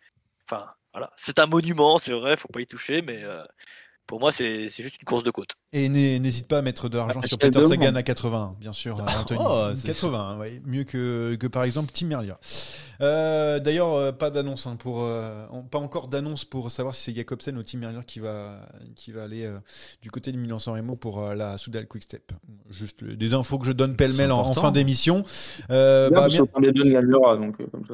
Enfin, 0.50 0.66
voilà. 0.94 1.12
C'est 1.16 1.38
un 1.38 1.46
monument, 1.46 2.00
c'est 2.00 2.12
vrai, 2.14 2.36
faut 2.38 2.48
pas 2.48 2.62
y 2.62 2.66
toucher, 2.68 3.02
mais 3.04 3.20
euh, 3.24 3.44
pour 4.08 4.20
moi 4.20 4.32
c'est 4.32 4.68
c'est 4.68 4.82
juste 4.84 4.96
une 5.00 5.06
course 5.06 5.24
de 5.24 5.32
côte. 5.32 5.52
Et 5.74 5.88
n'hé- 5.88 6.20
n'hésite 6.20 6.48
pas 6.50 6.58
à 6.58 6.62
mettre 6.62 6.90
de 6.90 6.98
l'argent 6.98 7.22
Ah, 7.24 7.28
sur 7.28 7.38
Peter 7.38 7.64
Sagan 7.64 7.96
à 7.96 8.04
80, 8.04 8.56
bien 8.60 8.74
sûr, 8.74 9.00
euh, 9.00 9.04
Anthony. 9.22 9.40
Oh, 9.42 9.68
c'est 9.74 9.88
80, 9.88 10.38
ouais, 10.40 10.62
mieux 10.66 10.84
que, 10.84 11.36
que 11.36 11.48
par 11.48 11.64
exemple 11.64 11.92
Tim 11.94 12.08
Merlier. 12.08 12.34
Euh, 13.00 13.58
D'ailleurs, 13.60 13.94
euh, 13.94 14.12
pas 14.12 14.30
d'annonce 14.32 14.68
hein, 14.68 14.76
pour, 14.78 15.02
euh, 15.02 15.46
pas 15.72 15.80
encore 15.80 16.10
d'annonce 16.10 16.44
pour 16.44 16.70
savoir 16.70 16.94
si 16.94 17.04
c'est 17.04 17.16
Jacobsen 17.16 17.58
ou 17.58 17.64
Tim 17.64 17.78
Merlier 17.80 18.02
qui 18.06 18.20
va, 18.20 18.68
qui 18.98 19.12
va 19.14 19.24
aller 19.24 19.46
euh, 19.46 19.58
du 20.02 20.12
côté 20.12 20.34
de 20.34 20.38
Milan 20.38 20.60
San 20.60 20.74
Remo 20.76 20.98
pour 20.98 21.22
la 21.34 21.58
Soudal 21.58 21.88
Quick 21.88 22.04
Step. 22.04 22.34
Juste 22.70 23.06
des 23.06 23.34
infos 23.34 23.58
que 23.58 23.66
je 23.66 23.72
donne 23.72 23.96
pêle-mêle 23.96 24.32
en, 24.34 24.52
fin 24.54 24.72
d'émission. 24.72 25.24
Euh, 25.70 26.10
Bien, 26.10 26.20
bah, 26.22 26.28
bien- 26.28 26.46
donc 27.38 27.58
comme 27.72 27.86
ça. 27.88 27.94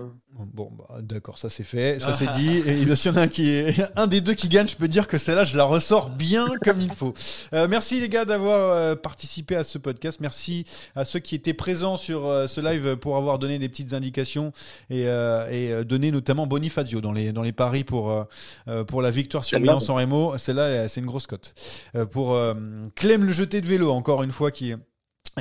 Bon, 0.54 0.72
bah, 0.78 0.98
d'accord, 1.02 1.38
ça 1.38 1.50
c'est 1.50 1.64
fait, 1.64 2.00
ça 2.00 2.14
c'est 2.14 2.30
dit. 2.32 2.58
Et 2.58 2.96
s'il 2.96 3.12
y 3.12 3.16
en 3.16 3.18
a 3.18 3.22
un 3.24 3.28
qui 3.28 3.50
est 3.50 3.76
un 3.96 4.08
des 4.08 4.22
deux 4.22 4.34
qui 4.36 4.50
gagne, 4.50 4.68
je 4.68 4.76
peux 4.76 4.88
dire 4.88 5.08
que 5.08 5.18
celle-là, 5.18 5.44
je 5.44 5.56
la 5.58 5.64
ressors 5.64 6.10
bien 6.10 6.48
comme 6.64 6.82
il 6.82 6.92
faut. 6.92 7.14
Euh, 7.54 7.67
merci 7.68 8.00
les 8.00 8.10
gars 8.10 8.26
d'avoir 8.26 8.72
euh, 8.72 8.96
participé 8.96 9.56
à 9.56 9.64
ce 9.64 9.78
podcast. 9.78 10.20
Merci 10.22 10.66
à 10.96 11.06
ceux 11.06 11.20
qui 11.20 11.36
étaient 11.36 11.54
présents 11.54 11.98
sur 11.98 12.26
euh, 12.26 12.48
ce 12.48 12.62
live 12.62 12.96
pour 12.98 13.18
avoir 13.18 13.40
donné 13.40 13.60
des 13.60 13.70
petites 13.70 13.94
indications 13.94 14.52
et, 14.90 15.08
euh, 15.08 15.50
et 15.50 15.72
euh, 15.72 15.84
donné 15.84 16.12
notamment 16.12 16.48
Bonifacio 16.48 17.02
dans 17.02 17.12
les 17.12 17.32
dans 17.32 17.42
les 17.42 17.52
paris 17.52 17.84
pour 17.84 18.12
euh, 18.12 18.24
euh, 18.68 18.84
pour 18.84 19.02
la 19.02 19.12
victoire 19.12 19.44
sur 19.44 19.58
Celle-là, 19.58 19.74
Milan 19.74 19.80
San 19.80 19.96
Remo. 19.96 20.38
Celle-là, 20.38 20.64
euh, 20.64 20.88
c'est 20.88 21.02
une 21.02 21.08
grosse 21.08 21.28
cote. 21.28 21.54
Euh, 21.96 22.06
pour 22.06 22.34
euh, 22.34 22.54
Clem 22.96 23.24
le 23.24 23.32
jeté 23.32 23.62
de 23.62 23.68
vélo, 23.68 23.92
encore 23.92 24.24
une 24.24 24.32
fois 24.32 24.52
qui 24.52 24.74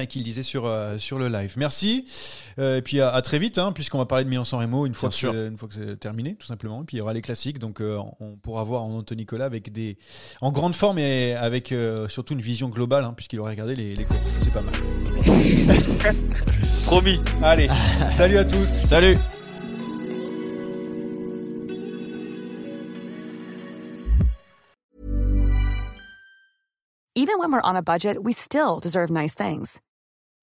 qu'il 0.05 0.23
disait 0.23 0.43
sur, 0.43 0.67
euh, 0.67 0.99
sur 0.99 1.19
le 1.19 1.29
live. 1.29 1.55
Merci. 1.57 2.05
Euh, 2.59 2.77
et 2.77 2.83
puis 2.83 3.01
à, 3.01 3.15
à 3.15 3.23
très 3.23 3.39
vite, 3.39 3.57
hein, 3.59 3.73
puisqu'on 3.73 3.99
va 3.99 4.05
parler 4.07 4.25
de 4.25 4.29
Milan 4.29 4.45
San 4.45 4.61
Remo 4.61 4.85
une 4.85 4.95
fois, 4.95 5.09
Bien 5.09 5.33
que 5.33 5.49
une 5.49 5.57
fois 5.57 5.69
que 5.69 5.75
c'est 5.75 5.99
terminé, 5.99 6.35
tout 6.35 6.47
simplement. 6.47 6.83
Et 6.83 6.85
puis 6.85 6.97
il 6.97 6.99
y 6.99 7.03
aura 7.03 7.15
les 7.15 7.23
classiques. 7.23 7.59
Donc 7.59 7.81
euh, 7.81 7.99
on 8.21 8.37
pourra 8.37 8.65
voir 8.65 8.85
en 8.85 8.99
Anthony 8.99 9.23
Nicolas 9.23 9.47
avec 9.47 9.73
des, 9.73 9.97
en 10.43 10.53
grande 10.53 10.75
forme 10.75 10.99
et 10.99 11.35
avec 11.35 11.73
euh, 11.73 12.09
surtout 12.09 12.35
une 12.35 12.43
vision 12.43 12.69
globale, 12.69 13.05
hein, 13.05 13.15
puisqu'il 13.17 13.41
aura 13.41 13.51
regardé 13.51 13.75
les, 13.75 13.97
les 13.97 14.05
courses. 14.05 14.37
C'est 14.41 14.53
pas 14.53 14.61
mal. 14.61 14.75
Promis. 16.85 17.21
Allez, 17.43 17.69
salut 18.11 18.37
à 18.37 18.45
tous. 18.45 18.67
Salut 18.67 19.17
Even 27.19 27.39
when 27.39 27.51
we're 27.51 27.63
on 27.65 27.77
a 27.77 27.83
budget, 27.83 28.23
we 28.23 28.35
still 28.35 28.79
deserve 28.79 29.11
nice 29.11 29.33
things. 29.33 29.81